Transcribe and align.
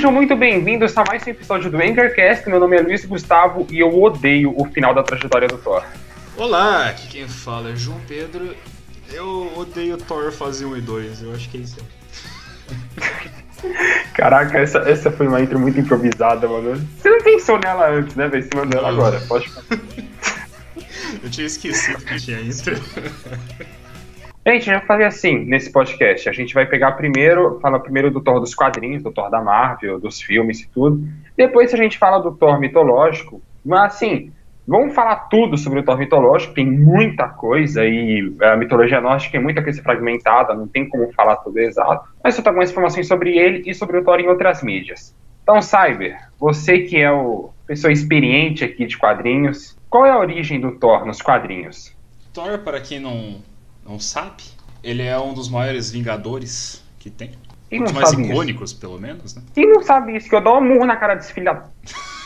Sejam 0.00 0.12
muito 0.12 0.34
bem-vindos 0.34 0.96
a 0.96 1.04
mais 1.06 1.26
um 1.26 1.30
episódio 1.30 1.70
do 1.70 1.76
Anchorcast. 1.76 2.48
Meu 2.48 2.58
nome 2.58 2.74
é 2.74 2.80
Luiz 2.80 3.04
Gustavo 3.04 3.66
e 3.70 3.80
eu 3.80 4.02
odeio 4.02 4.54
o 4.56 4.64
final 4.64 4.94
da 4.94 5.02
trajetória 5.02 5.46
do 5.46 5.58
Thor. 5.58 5.84
Olá, 6.38 6.88
aqui 6.88 7.06
quem 7.06 7.28
fala 7.28 7.68
é 7.68 7.76
João 7.76 8.00
Pedro. 8.08 8.56
Eu 9.12 9.52
odeio 9.54 9.98
Thor 9.98 10.32
fase 10.32 10.64
1 10.64 10.78
e 10.78 10.80
2, 10.80 11.22
eu 11.22 11.34
acho 11.34 11.50
que 11.50 11.58
é 11.58 11.60
isso. 11.60 11.76
Caraca, 14.16 14.56
essa, 14.56 14.78
essa 14.78 15.10
foi 15.10 15.28
uma 15.28 15.38
intro 15.38 15.60
muito 15.60 15.78
improvisada, 15.78 16.48
mano. 16.48 16.80
Você 16.96 17.10
não 17.10 17.22
pensou 17.22 17.58
nela 17.58 17.90
antes, 17.90 18.16
né, 18.16 18.26
velho? 18.26 18.42
Você 18.42 18.56
mandou 18.56 18.80
ela 18.80 18.88
agora, 18.88 19.20
pode 19.28 19.52
Eu 21.22 21.30
tinha 21.30 21.46
esquecido 21.46 22.02
que 22.06 22.16
tinha 22.18 22.40
intro. 22.40 22.74
Gente, 24.46 24.66
já 24.66 24.80
falei 24.80 25.06
assim 25.06 25.44
nesse 25.44 25.70
podcast. 25.70 26.28
A 26.28 26.32
gente 26.32 26.54
vai 26.54 26.64
pegar 26.64 26.92
primeiro, 26.92 27.58
fala 27.60 27.78
primeiro 27.78 28.10
do 28.10 28.22
Thor 28.22 28.40
dos 28.40 28.54
quadrinhos, 28.54 29.02
do 29.02 29.12
Thor 29.12 29.30
da 29.30 29.42
Marvel, 29.42 30.00
dos 30.00 30.20
filmes 30.20 30.62
e 30.62 30.68
tudo. 30.70 31.06
Depois 31.36 31.74
a 31.74 31.76
gente 31.76 31.98
fala 31.98 32.18
do 32.18 32.32
Thor 32.32 32.58
mitológico. 32.58 33.42
Mas 33.64 33.94
assim, 33.94 34.32
vamos 34.66 34.94
falar 34.94 35.28
tudo 35.28 35.58
sobre 35.58 35.80
o 35.80 35.82
Thor 35.82 35.98
mitológico, 35.98 36.54
tem 36.54 36.64
muita 36.64 37.28
coisa 37.28 37.84
e 37.84 38.34
a 38.40 38.56
mitologia 38.56 39.00
nórdica 39.00 39.36
é 39.36 39.40
muita 39.40 39.62
coisa 39.62 39.82
fragmentada, 39.82 40.54
não 40.54 40.66
tem 40.66 40.88
como 40.88 41.12
falar 41.12 41.36
tudo 41.36 41.58
exato. 41.58 42.08
Mas 42.24 42.36
eu 42.36 42.42
tô 42.42 42.48
algumas 42.48 42.70
informações 42.70 43.06
sobre 43.06 43.36
ele 43.36 43.62
e 43.68 43.74
sobre 43.74 43.98
o 43.98 44.04
Thor 44.04 44.20
em 44.20 44.28
outras 44.28 44.62
mídias. 44.62 45.14
Então, 45.42 45.60
Cyber, 45.60 46.16
você 46.38 46.78
que 46.78 46.96
é 46.96 47.12
o 47.12 47.50
pessoa 47.66 47.92
experiente 47.92 48.64
aqui 48.64 48.86
de 48.86 48.96
quadrinhos, 48.96 49.76
qual 49.88 50.06
é 50.06 50.10
a 50.10 50.18
origem 50.18 50.58
do 50.58 50.72
Thor 50.72 51.04
nos 51.04 51.20
quadrinhos? 51.20 51.94
Thor, 52.32 52.58
para 52.58 52.80
quem 52.80 52.98
não 52.98 53.42
não 53.84 53.98
sabe, 53.98 54.42
ele 54.82 55.02
é 55.02 55.18
um 55.18 55.34
dos 55.34 55.48
maiores 55.48 55.90
vingadores 55.90 56.82
que 56.98 57.10
tem. 57.10 57.32
Quem 57.68 57.80
um 57.80 57.84
dos 57.84 57.92
não 57.92 58.00
mais 58.00 58.10
sabe 58.10 58.24
icônicos, 58.24 58.72
pelo 58.72 58.98
menos, 58.98 59.34
né? 59.34 59.42
Quem 59.54 59.68
não 59.68 59.82
sabe 59.82 60.16
isso? 60.16 60.28
Que 60.28 60.34
eu 60.34 60.40
dou 60.40 60.58
um 60.58 60.64
murro 60.64 60.86
na 60.86 60.96
cara 60.96 61.14
desse 61.14 61.32
filho 61.32 61.46
da... 61.46 61.68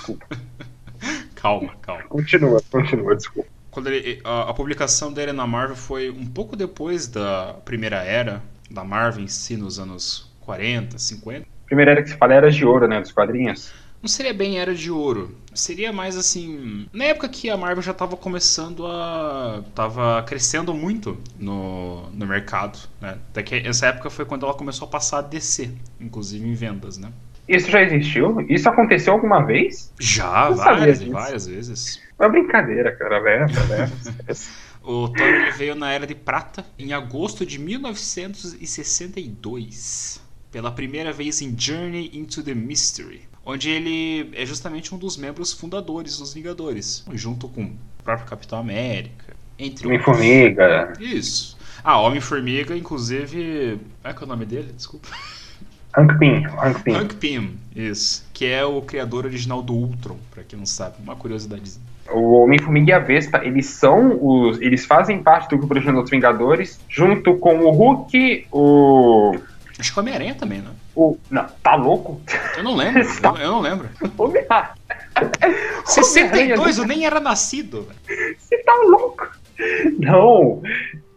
Calma, 1.34 1.74
calma. 1.82 2.04
Continua, 2.04 2.62
continua, 2.70 3.14
desculpa. 3.14 3.50
Quando 3.70 3.88
ele, 3.88 4.18
a, 4.24 4.48
a 4.48 4.54
publicação 4.54 5.12
dele 5.12 5.30
na 5.30 5.46
Marvel 5.46 5.76
foi 5.76 6.08
um 6.08 6.24
pouco 6.24 6.56
depois 6.56 7.06
da 7.06 7.56
primeira 7.66 8.02
era 8.02 8.42
da 8.70 8.82
Marvel 8.82 9.22
em 9.22 9.28
si, 9.28 9.54
nos 9.54 9.78
anos 9.78 10.32
40, 10.40 10.96
50. 10.96 11.46
Primeira 11.66 11.90
era 11.90 12.02
que 12.02 12.08
se 12.08 12.16
fala 12.16 12.32
era 12.32 12.50
de 12.50 12.64
ouro, 12.64 12.88
né, 12.88 12.98
dos 12.98 13.12
quadrinhos. 13.12 13.74
Não 14.04 14.08
seria 14.08 14.34
bem 14.34 14.58
Era 14.58 14.74
de 14.74 14.90
Ouro. 14.90 15.34
Seria 15.54 15.92
mais 15.92 16.16
assim. 16.16 16.86
Na 16.92 17.04
época 17.04 17.28
que 17.28 17.48
a 17.48 17.56
Marvel 17.56 17.82
já 17.82 17.92
estava 17.92 18.16
começando 18.16 18.84
a. 18.86 19.62
tava 19.74 20.22
crescendo 20.24 20.74
muito 20.74 21.16
no, 21.38 22.10
no 22.10 22.26
mercado. 22.26 22.78
Né? 23.00 23.16
Até 23.30 23.42
que 23.42 23.54
essa 23.54 23.86
época 23.86 24.10
foi 24.10 24.24
quando 24.24 24.44
ela 24.44 24.54
começou 24.54 24.86
a 24.86 24.90
passar 24.90 25.18
a 25.18 25.22
descer, 25.22 25.70
inclusive 26.00 26.46
em 26.46 26.54
vendas, 26.54 26.98
né? 26.98 27.12
Isso 27.46 27.70
já 27.70 27.82
existiu? 27.82 28.40
Isso 28.48 28.66
aconteceu 28.68 29.12
alguma 29.12 29.44
vez? 29.44 29.92
Já, 30.00 30.48
Não 30.48 30.56
várias 30.56 31.02
várias 31.02 31.46
vezes. 31.46 32.00
Uma 32.18 32.30
brincadeira, 32.30 32.96
cara, 32.96 33.20
velho. 33.20 33.46
O 34.86 35.08
Thor 35.08 35.26
ele 35.26 35.50
veio 35.52 35.74
na 35.74 35.90
Era 35.90 36.06
de 36.06 36.14
Prata 36.14 36.62
em 36.78 36.92
agosto 36.92 37.46
de 37.46 37.58
1962. 37.58 40.20
Pela 40.52 40.70
primeira 40.70 41.10
vez 41.10 41.40
em 41.40 41.58
Journey 41.58 42.10
into 42.12 42.42
the 42.42 42.52
Mystery. 42.52 43.22
Onde 43.46 43.68
ele 43.68 44.30
é 44.34 44.46
justamente 44.46 44.94
um 44.94 44.98
dos 44.98 45.16
membros 45.16 45.52
fundadores 45.52 46.18
dos 46.18 46.32
Vingadores. 46.32 47.04
Junto 47.12 47.48
com 47.48 47.64
o 47.64 48.02
próprio 48.02 48.26
Capitão 48.26 48.58
América. 48.58 49.36
Entre 49.58 49.86
outros. 49.86 50.16
Homem-Formiga. 50.16 50.92
Isso. 50.98 51.56
Ah, 51.82 52.00
Homem-Formiga, 52.00 52.76
inclusive. 52.76 53.78
Como 54.02 54.12
é 54.12 54.14
que 54.14 54.22
é 54.22 54.24
o 54.24 54.28
nome 54.28 54.46
dele? 54.46 54.72
Desculpa. 54.72 55.08
Hank 55.96 56.18
Pym, 56.18 56.44
Hank 56.46 56.82
Pym. 56.82 56.94
Hank 56.94 57.14
Pym, 57.16 57.58
isso. 57.76 58.26
Que 58.32 58.46
é 58.46 58.64
o 58.64 58.82
criador 58.82 59.26
original 59.26 59.62
do 59.62 59.74
Ultron, 59.74 60.16
pra 60.32 60.42
quem 60.42 60.58
não 60.58 60.66
sabe. 60.66 60.96
Uma 61.00 61.14
curiosidadezinha. 61.14 61.84
O 62.10 62.42
Homem-Formiga 62.42 62.90
e 62.90 62.92
a 62.92 62.98
Vespa, 62.98 63.44
eles 63.44 63.66
são 63.66 64.18
os. 64.20 64.60
Eles 64.60 64.84
fazem 64.84 65.22
parte 65.22 65.48
do 65.50 65.58
grupo 65.58 65.72
original 65.72 66.02
dos 66.02 66.10
Vingadores, 66.10 66.80
junto 66.88 67.36
com 67.36 67.60
o 67.60 67.70
Hulk, 67.70 68.46
o. 68.50 69.36
Acho 69.78 69.92
que 69.92 69.98
o 69.98 70.02
Homem-Aranha 70.02 70.34
também, 70.34 70.60
né? 70.60 70.70
o 70.94 71.16
não, 71.30 71.46
tá 71.62 71.74
louco? 71.74 72.20
Eu 72.56 72.64
não 72.64 72.74
lembro. 72.74 73.02
eu, 73.02 73.36
eu 73.36 73.50
não 73.50 73.60
lembro. 73.60 73.88
Homem-Aranha. 74.16 74.74
62, 75.84 76.78
eu 76.78 76.86
nem 76.86 77.06
era 77.06 77.20
nascido. 77.20 77.88
Você 78.38 78.58
tá 78.58 78.74
louco? 78.86 79.28
Não. 79.98 80.62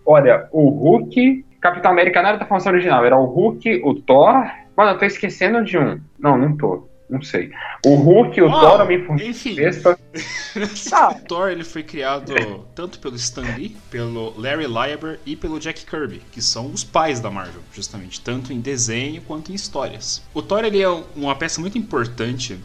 Olha, 0.05 0.47
o 0.51 0.69
Hulk. 0.69 1.45
Capitão 1.59 1.91
América 1.91 2.21
não 2.21 2.29
era 2.29 2.37
da 2.37 2.45
formação 2.45 2.71
original, 2.71 3.03
era 3.03 3.17
o 3.17 3.25
Hulk, 3.25 3.81
o 3.83 3.95
Thor. 3.95 4.45
Mano, 4.75 4.91
eu 4.91 4.97
tô 4.97 5.05
esquecendo 5.05 5.63
de 5.63 5.77
um. 5.77 5.99
Não, 6.19 6.37
não 6.37 6.55
tô. 6.55 6.87
Não 7.09 7.22
sei. 7.22 7.51
O 7.85 7.95
Hulk, 7.95 8.41
o 8.41 8.47
Oh, 8.50 8.59
Thor, 8.59 8.81
Homem-Formiga. 8.81 9.29
enfim. 9.29 9.56
Vespa. 9.56 9.97
O 11.12 11.25
Thor 11.28 11.50
ele 11.50 11.63
foi 11.63 11.84
criado 11.84 12.34
tanto 12.73 13.00
pelo 13.00 13.16
Stan 13.16 13.44
Lee, 13.56 13.78
pelo 13.90 14.34
Larry 14.40 14.66
Lieber 14.66 15.19
e 15.25 15.35
pelo 15.35 15.59
Jack 15.59 15.85
Kirby, 15.85 16.22
que 16.31 16.41
são 16.41 16.67
os 16.72 16.84
pais 16.84 17.19
da 17.19 17.29
Marvel, 17.29 17.62
justamente, 17.73 18.19
tanto 18.19 18.51
em 18.51 18.59
desenho 18.59 19.22
quanto 19.22 19.51
em 19.51 19.56
histórias. 19.56 20.22
O 20.34 20.41
Thor 20.41 20.66
ele 20.66 20.81
é 20.81 20.90
uma 21.16 21.35
peça 21.35 21.62
muito 21.62 21.78
importante 21.78 22.57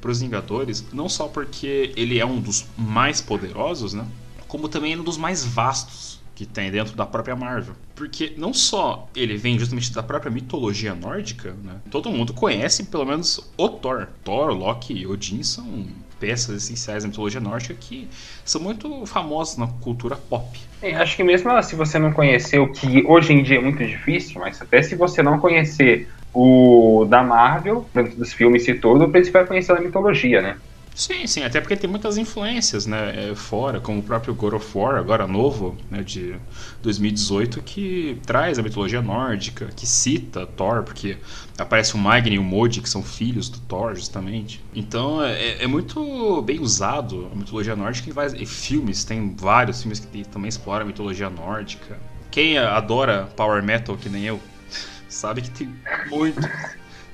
para 0.00 0.10
os 0.10 0.20
Vingadores, 0.20 0.84
não 0.92 1.08
só 1.08 1.28
porque 1.28 1.92
ele 1.96 2.18
é 2.18 2.26
um 2.26 2.40
dos 2.40 2.66
mais 2.76 3.20
poderosos, 3.20 3.92
né? 3.94 4.04
Como 4.48 4.68
também 4.68 4.94
é 4.94 4.96
um 4.96 5.04
dos 5.04 5.18
mais 5.18 5.44
vastos 5.44 6.17
que 6.38 6.46
tem 6.46 6.70
dentro 6.70 6.94
da 6.94 7.04
própria 7.04 7.34
Marvel. 7.34 7.74
Porque 7.96 8.32
não 8.36 8.54
só 8.54 9.08
ele 9.16 9.36
vem 9.36 9.58
justamente 9.58 9.92
da 9.92 10.04
própria 10.04 10.30
mitologia 10.30 10.94
nórdica, 10.94 11.52
né? 11.64 11.80
Todo 11.90 12.08
mundo 12.10 12.32
conhece 12.32 12.84
pelo 12.84 13.04
menos 13.04 13.40
o 13.56 13.68
Thor. 13.68 14.06
Thor, 14.22 14.52
Loki 14.52 14.94
e 14.94 15.04
Odin 15.04 15.42
são 15.42 15.84
peças 16.20 16.62
essenciais 16.62 17.02
da 17.02 17.08
mitologia 17.08 17.40
nórdica 17.40 17.74
que 17.74 18.08
são 18.44 18.60
muito 18.60 19.04
famosas 19.04 19.56
na 19.56 19.66
cultura 19.66 20.14
pop. 20.14 20.60
É, 20.80 20.94
acho 20.94 21.16
que 21.16 21.24
mesmo 21.24 21.60
se 21.60 21.74
você 21.74 21.98
não 21.98 22.12
conhecer 22.12 22.60
o 22.60 22.70
que 22.70 23.04
hoje 23.04 23.32
em 23.32 23.42
dia 23.42 23.56
é 23.56 23.60
muito 23.60 23.84
difícil, 23.84 24.40
mas 24.40 24.62
até 24.62 24.80
se 24.80 24.94
você 24.94 25.24
não 25.24 25.40
conhecer 25.40 26.08
o 26.32 27.04
da 27.10 27.20
Marvel, 27.20 27.84
dos 28.16 28.32
filmes 28.32 28.68
e 28.68 28.74
tudo, 28.74 29.08
principal 29.08 29.42
é 29.42 29.46
conhecer 29.46 29.72
a 29.72 29.80
mitologia, 29.80 30.40
né? 30.40 30.56
Sim, 30.98 31.28
sim, 31.28 31.44
até 31.44 31.60
porque 31.60 31.76
tem 31.76 31.88
muitas 31.88 32.18
influências, 32.18 32.84
né, 32.84 33.30
é, 33.30 33.34
fora, 33.36 33.78
como 33.78 34.00
o 34.00 34.02
próprio 34.02 34.34
God 34.34 34.54
of 34.54 34.76
War, 34.76 34.96
agora 34.96 35.28
novo, 35.28 35.76
né, 35.88 36.02
de 36.02 36.34
2018, 36.82 37.62
que 37.62 38.20
traz 38.26 38.58
a 38.58 38.64
mitologia 38.64 39.00
nórdica, 39.00 39.66
que 39.76 39.86
cita 39.86 40.44
Thor, 40.44 40.82
porque 40.82 41.16
aparece 41.56 41.94
o 41.94 41.98
Magni 41.98 42.34
e 42.34 42.38
o 42.40 42.42
Modi, 42.42 42.80
que 42.80 42.88
são 42.90 43.00
filhos 43.00 43.48
do 43.48 43.60
Thor, 43.60 43.94
justamente. 43.94 44.60
Então 44.74 45.22
é, 45.22 45.62
é 45.62 45.66
muito 45.68 46.42
bem 46.42 46.58
usado 46.58 47.30
a 47.32 47.36
mitologia 47.36 47.76
nórdica 47.76 48.10
em 48.10 48.12
vários 48.12 48.50
filmes, 48.50 49.04
tem 49.04 49.36
vários 49.36 49.80
filmes 49.80 50.00
que 50.00 50.24
também 50.24 50.48
exploram 50.48 50.82
a 50.82 50.88
mitologia 50.88 51.30
nórdica. 51.30 51.96
Quem 52.28 52.58
adora 52.58 53.28
Power 53.36 53.62
Metal, 53.62 53.96
que 53.96 54.08
nem 54.08 54.24
eu, 54.24 54.40
sabe 55.08 55.42
que 55.42 55.50
tem 55.50 55.72
muito 56.10 56.40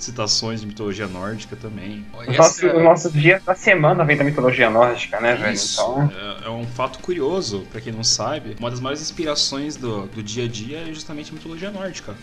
citações 0.05 0.61
de 0.61 0.67
mitologia 0.67 1.07
nórdica 1.07 1.57
também. 1.57 2.05
Os 2.29 2.37
nossos, 2.37 2.63
os 2.63 2.83
nossos 2.83 3.13
dias 3.13 3.43
da 3.45 3.55
semana 3.55 4.05
vem 4.05 4.17
da 4.17 4.25
mitologia 4.25 4.71
nórdica, 4.71 5.21
né, 5.21 5.35
velho? 5.35 5.53
Isso, 5.53 5.81
Então, 5.81 6.13
é, 6.43 6.47
é 6.47 6.51
um 6.51 6.67
fato 6.67 6.99
curioso, 7.01 7.67
pra 7.71 7.81
quem 7.81 7.93
não 7.93 8.05
sabe. 8.05 8.57
Uma 8.59 8.71
das 8.71 8.81
maiores 8.81 9.03
inspirações 9.03 9.77
do, 9.77 10.07
do 10.07 10.23
dia 10.23 10.45
a 10.45 10.49
dia 10.49 10.79
é 10.83 10.87
justamente 10.93 11.31
a 11.31 11.35
mitologia 11.35 11.71
nórdica. 11.71 12.15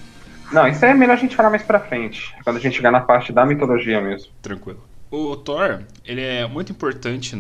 não, 0.52 0.68
isso 0.68 0.84
é 0.86 0.94
melhor 0.94 1.14
a 1.14 1.18
gente 1.18 1.36
falar 1.36 1.50
mais 1.50 1.64
pra 1.64 1.80
frente, 1.80 2.34
quando 2.44 2.58
a 2.58 2.60
gente 2.60 2.76
chegar 2.76 2.92
na 2.92 3.02
parte 3.02 3.32
da 3.34 3.46
mitologia 3.46 4.00
mesmo. 4.02 4.32
Tranquilo. 4.42 4.91
O 5.12 5.36
Thor, 5.36 5.84
ele 6.06 6.22
é 6.22 6.48
muito 6.48 6.72
importante 6.72 7.36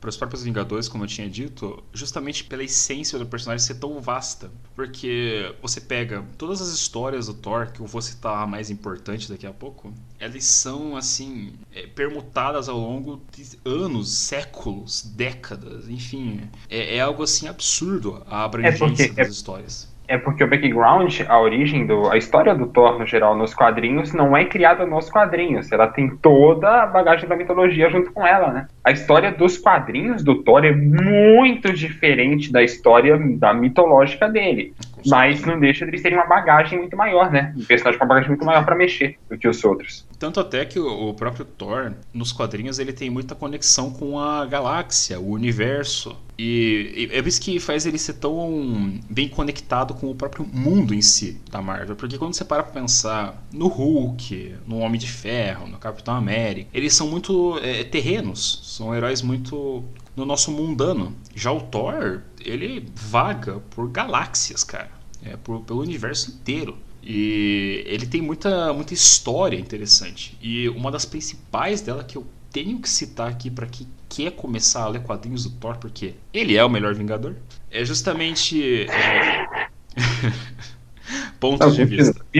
para 0.00 0.08
os 0.08 0.16
próprios 0.16 0.44
Vingadores, 0.44 0.88
como 0.88 1.02
eu 1.02 1.08
tinha 1.08 1.28
dito, 1.28 1.82
justamente 1.92 2.44
pela 2.44 2.62
essência 2.62 3.18
do 3.18 3.26
personagem 3.26 3.66
ser 3.66 3.74
tão 3.74 4.00
vasta. 4.00 4.48
Porque 4.76 5.52
você 5.60 5.80
pega 5.80 6.24
todas 6.38 6.60
as 6.62 6.68
histórias 6.68 7.26
do 7.26 7.34
Thor, 7.34 7.72
que 7.72 7.80
eu 7.80 7.86
vou 7.86 8.00
citar 8.00 8.44
a 8.44 8.46
mais 8.46 8.70
importante 8.70 9.28
daqui 9.28 9.44
a 9.44 9.52
pouco, 9.52 9.92
elas 10.20 10.44
são, 10.44 10.96
assim, 10.96 11.52
é, 11.74 11.88
permutadas 11.88 12.68
ao 12.68 12.78
longo 12.78 13.20
de 13.36 13.58
anos, 13.64 14.08
séculos, 14.18 15.02
décadas, 15.02 15.88
enfim. 15.88 16.48
É, 16.68 16.94
é 16.96 17.00
algo, 17.00 17.24
assim, 17.24 17.48
absurdo 17.48 18.22
a 18.28 18.44
abrangência 18.44 18.86
porque- 19.08 19.08
das 19.08 19.26
é- 19.26 19.30
histórias. 19.30 19.95
É 20.08 20.16
porque 20.16 20.44
o 20.44 20.48
background, 20.48 21.20
a 21.28 21.40
origem, 21.40 21.86
do, 21.86 22.10
a 22.10 22.16
história 22.16 22.54
do 22.54 22.66
Thor, 22.66 22.98
no 22.98 23.06
geral, 23.06 23.36
nos 23.36 23.54
quadrinhos, 23.54 24.12
não 24.12 24.36
é 24.36 24.44
criada 24.44 24.86
nos 24.86 25.10
quadrinhos. 25.10 25.70
Ela 25.72 25.88
tem 25.88 26.08
toda 26.16 26.82
a 26.82 26.86
bagagem 26.86 27.28
da 27.28 27.36
mitologia 27.36 27.90
junto 27.90 28.12
com 28.12 28.26
ela, 28.26 28.52
né? 28.52 28.68
A 28.84 28.92
história 28.92 29.32
dos 29.32 29.58
quadrinhos 29.58 30.22
do 30.22 30.42
Thor 30.42 30.64
é 30.64 30.72
muito 30.72 31.72
diferente 31.72 32.52
da 32.52 32.62
história 32.62 33.18
da 33.36 33.52
mitológica 33.52 34.28
dele. 34.28 34.74
Mas 35.06 35.44
não 35.44 35.58
deixa 35.58 35.84
de 35.84 35.90
eles 35.90 36.02
terem 36.02 36.18
uma 36.18 36.26
bagagem 36.26 36.78
muito 36.78 36.96
maior, 36.96 37.30
né? 37.30 37.54
Um 37.56 37.64
personagem 37.64 37.98
com 37.98 38.04
uma 38.04 38.08
bagagem 38.08 38.30
muito 38.30 38.44
maior 38.44 38.64
pra 38.64 38.74
mexer 38.74 39.18
do 39.28 39.38
que 39.38 39.48
os 39.48 39.62
outros. 39.64 40.06
Tanto 40.18 40.40
até 40.40 40.64
que 40.64 40.78
o, 40.78 41.12
próprio 41.14 41.44
Thor, 41.44 41.92
nos 42.12 42.32
quadrinhos, 42.32 42.78
ele 42.78 42.92
tem 42.92 43.10
muita 43.10 43.34
conexão 43.34 43.90
com 43.90 44.18
a 44.18 44.46
galáxia, 44.46 45.20
o 45.20 45.30
universo. 45.30 46.16
E, 46.38 47.08
é 47.12 47.18
isso 47.20 47.40
que 47.40 47.58
faz 47.60 47.86
ele 47.86 47.98
ser 47.98 48.14
tão 48.14 48.98
bem 49.08 49.28
conectado 49.28 49.94
com 49.94 50.10
o 50.10 50.14
próprio 50.14 50.46
mundo 50.46 50.94
em 50.94 51.02
si 51.02 51.40
da 51.50 51.60
Marvel. 51.60 51.96
Porque 51.96 52.18
quando 52.18 52.34
você 52.34 52.44
para 52.44 52.62
pra 52.62 52.72
pensar 52.72 53.42
no 53.52 53.68
Hulk, 53.68 54.56
no 54.66 54.78
Homem 54.78 54.98
de 54.98 55.10
Ferro, 55.10 55.66
no 55.66 55.78
Capitão 55.78 56.14
América, 56.14 56.68
eles 56.72 56.94
são 56.94 57.08
muito 57.08 57.58
é, 57.62 57.84
terrenos, 57.84 58.60
são 58.64 58.94
heróis 58.94 59.20
muito 59.22 59.84
no 60.16 60.24
nosso 60.24 60.50
mundano. 60.50 61.14
Já 61.34 61.52
o 61.52 61.60
Thor, 61.60 62.22
ele 62.42 62.90
vaga 62.94 63.60
por 63.70 63.88
galáxias, 63.90 64.64
cara. 64.64 64.95
É, 65.26 65.36
por, 65.36 65.60
pelo 65.62 65.80
universo 65.80 66.30
inteiro. 66.30 66.78
E 67.02 67.84
ele 67.86 68.06
tem 68.06 68.20
muita, 68.20 68.72
muita 68.72 68.92
história 68.92 69.56
interessante. 69.56 70.36
E 70.40 70.68
uma 70.70 70.90
das 70.90 71.04
principais 71.04 71.80
dela 71.80 72.02
que 72.02 72.16
eu 72.16 72.26
tenho 72.52 72.80
que 72.80 72.88
citar 72.88 73.28
aqui 73.28 73.50
para 73.50 73.66
quem 73.66 73.86
quer 74.08 74.32
começar 74.32 74.82
a 74.82 74.88
ler 74.88 75.02
quadrinhos 75.02 75.44
do 75.44 75.50
Thor, 75.50 75.76
porque 75.76 76.14
ele 76.32 76.56
é 76.56 76.64
o 76.64 76.68
melhor 76.68 76.94
Vingador, 76.94 77.34
é 77.70 77.84
justamente. 77.84 78.86
É... 78.88 79.68
Pontos 81.38 81.76
de 81.76 81.84
vista. 81.84 82.24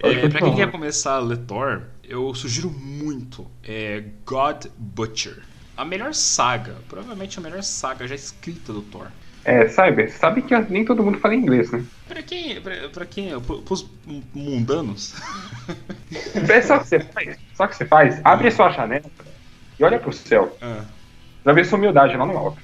é, 0.00 0.28
pra 0.28 0.40
quem 0.40 0.56
quer 0.56 0.70
começar 0.70 1.14
a 1.14 1.20
ler 1.20 1.38
Thor, 1.38 1.82
eu 2.02 2.34
sugiro 2.34 2.70
muito 2.70 3.46
é, 3.62 4.04
God 4.26 4.66
Butcher. 4.76 5.42
A 5.76 5.84
melhor 5.84 6.12
saga, 6.12 6.76
provavelmente 6.88 7.38
a 7.38 7.40
melhor 7.40 7.62
saga 7.62 8.06
já 8.06 8.14
escrita 8.14 8.72
do 8.72 8.82
Thor. 8.82 9.06
É, 9.44 9.66
Cyber, 9.68 10.12
sabe 10.12 10.42
que 10.42 10.56
nem 10.70 10.84
todo 10.84 11.02
mundo 11.02 11.18
fala 11.18 11.34
inglês, 11.34 11.70
né? 11.72 11.84
Pra 12.06 12.22
quem, 12.22 12.60
pra, 12.60 12.88
pra 12.90 13.06
quem, 13.06 13.40
pros 13.40 13.88
mundanos. 14.34 15.14
É 16.48 16.62
só 16.62 16.78
que 16.78 16.86
você 16.86 17.00
faz, 17.00 17.38
só 17.54 17.66
que 17.66 17.76
você 17.76 17.84
faz, 17.84 18.20
abre 18.24 18.48
a 18.48 18.50
sua 18.50 18.70
janela 18.70 19.10
e 19.78 19.84
olha 19.84 19.98
pro 19.98 20.12
céu. 20.12 20.56
Ah. 20.60 20.84
Já 21.44 21.52
vê 21.52 21.64
sua 21.64 21.78
humildade 21.78 22.16
lá 22.16 22.24
no 22.24 22.36
alto. 22.36 22.58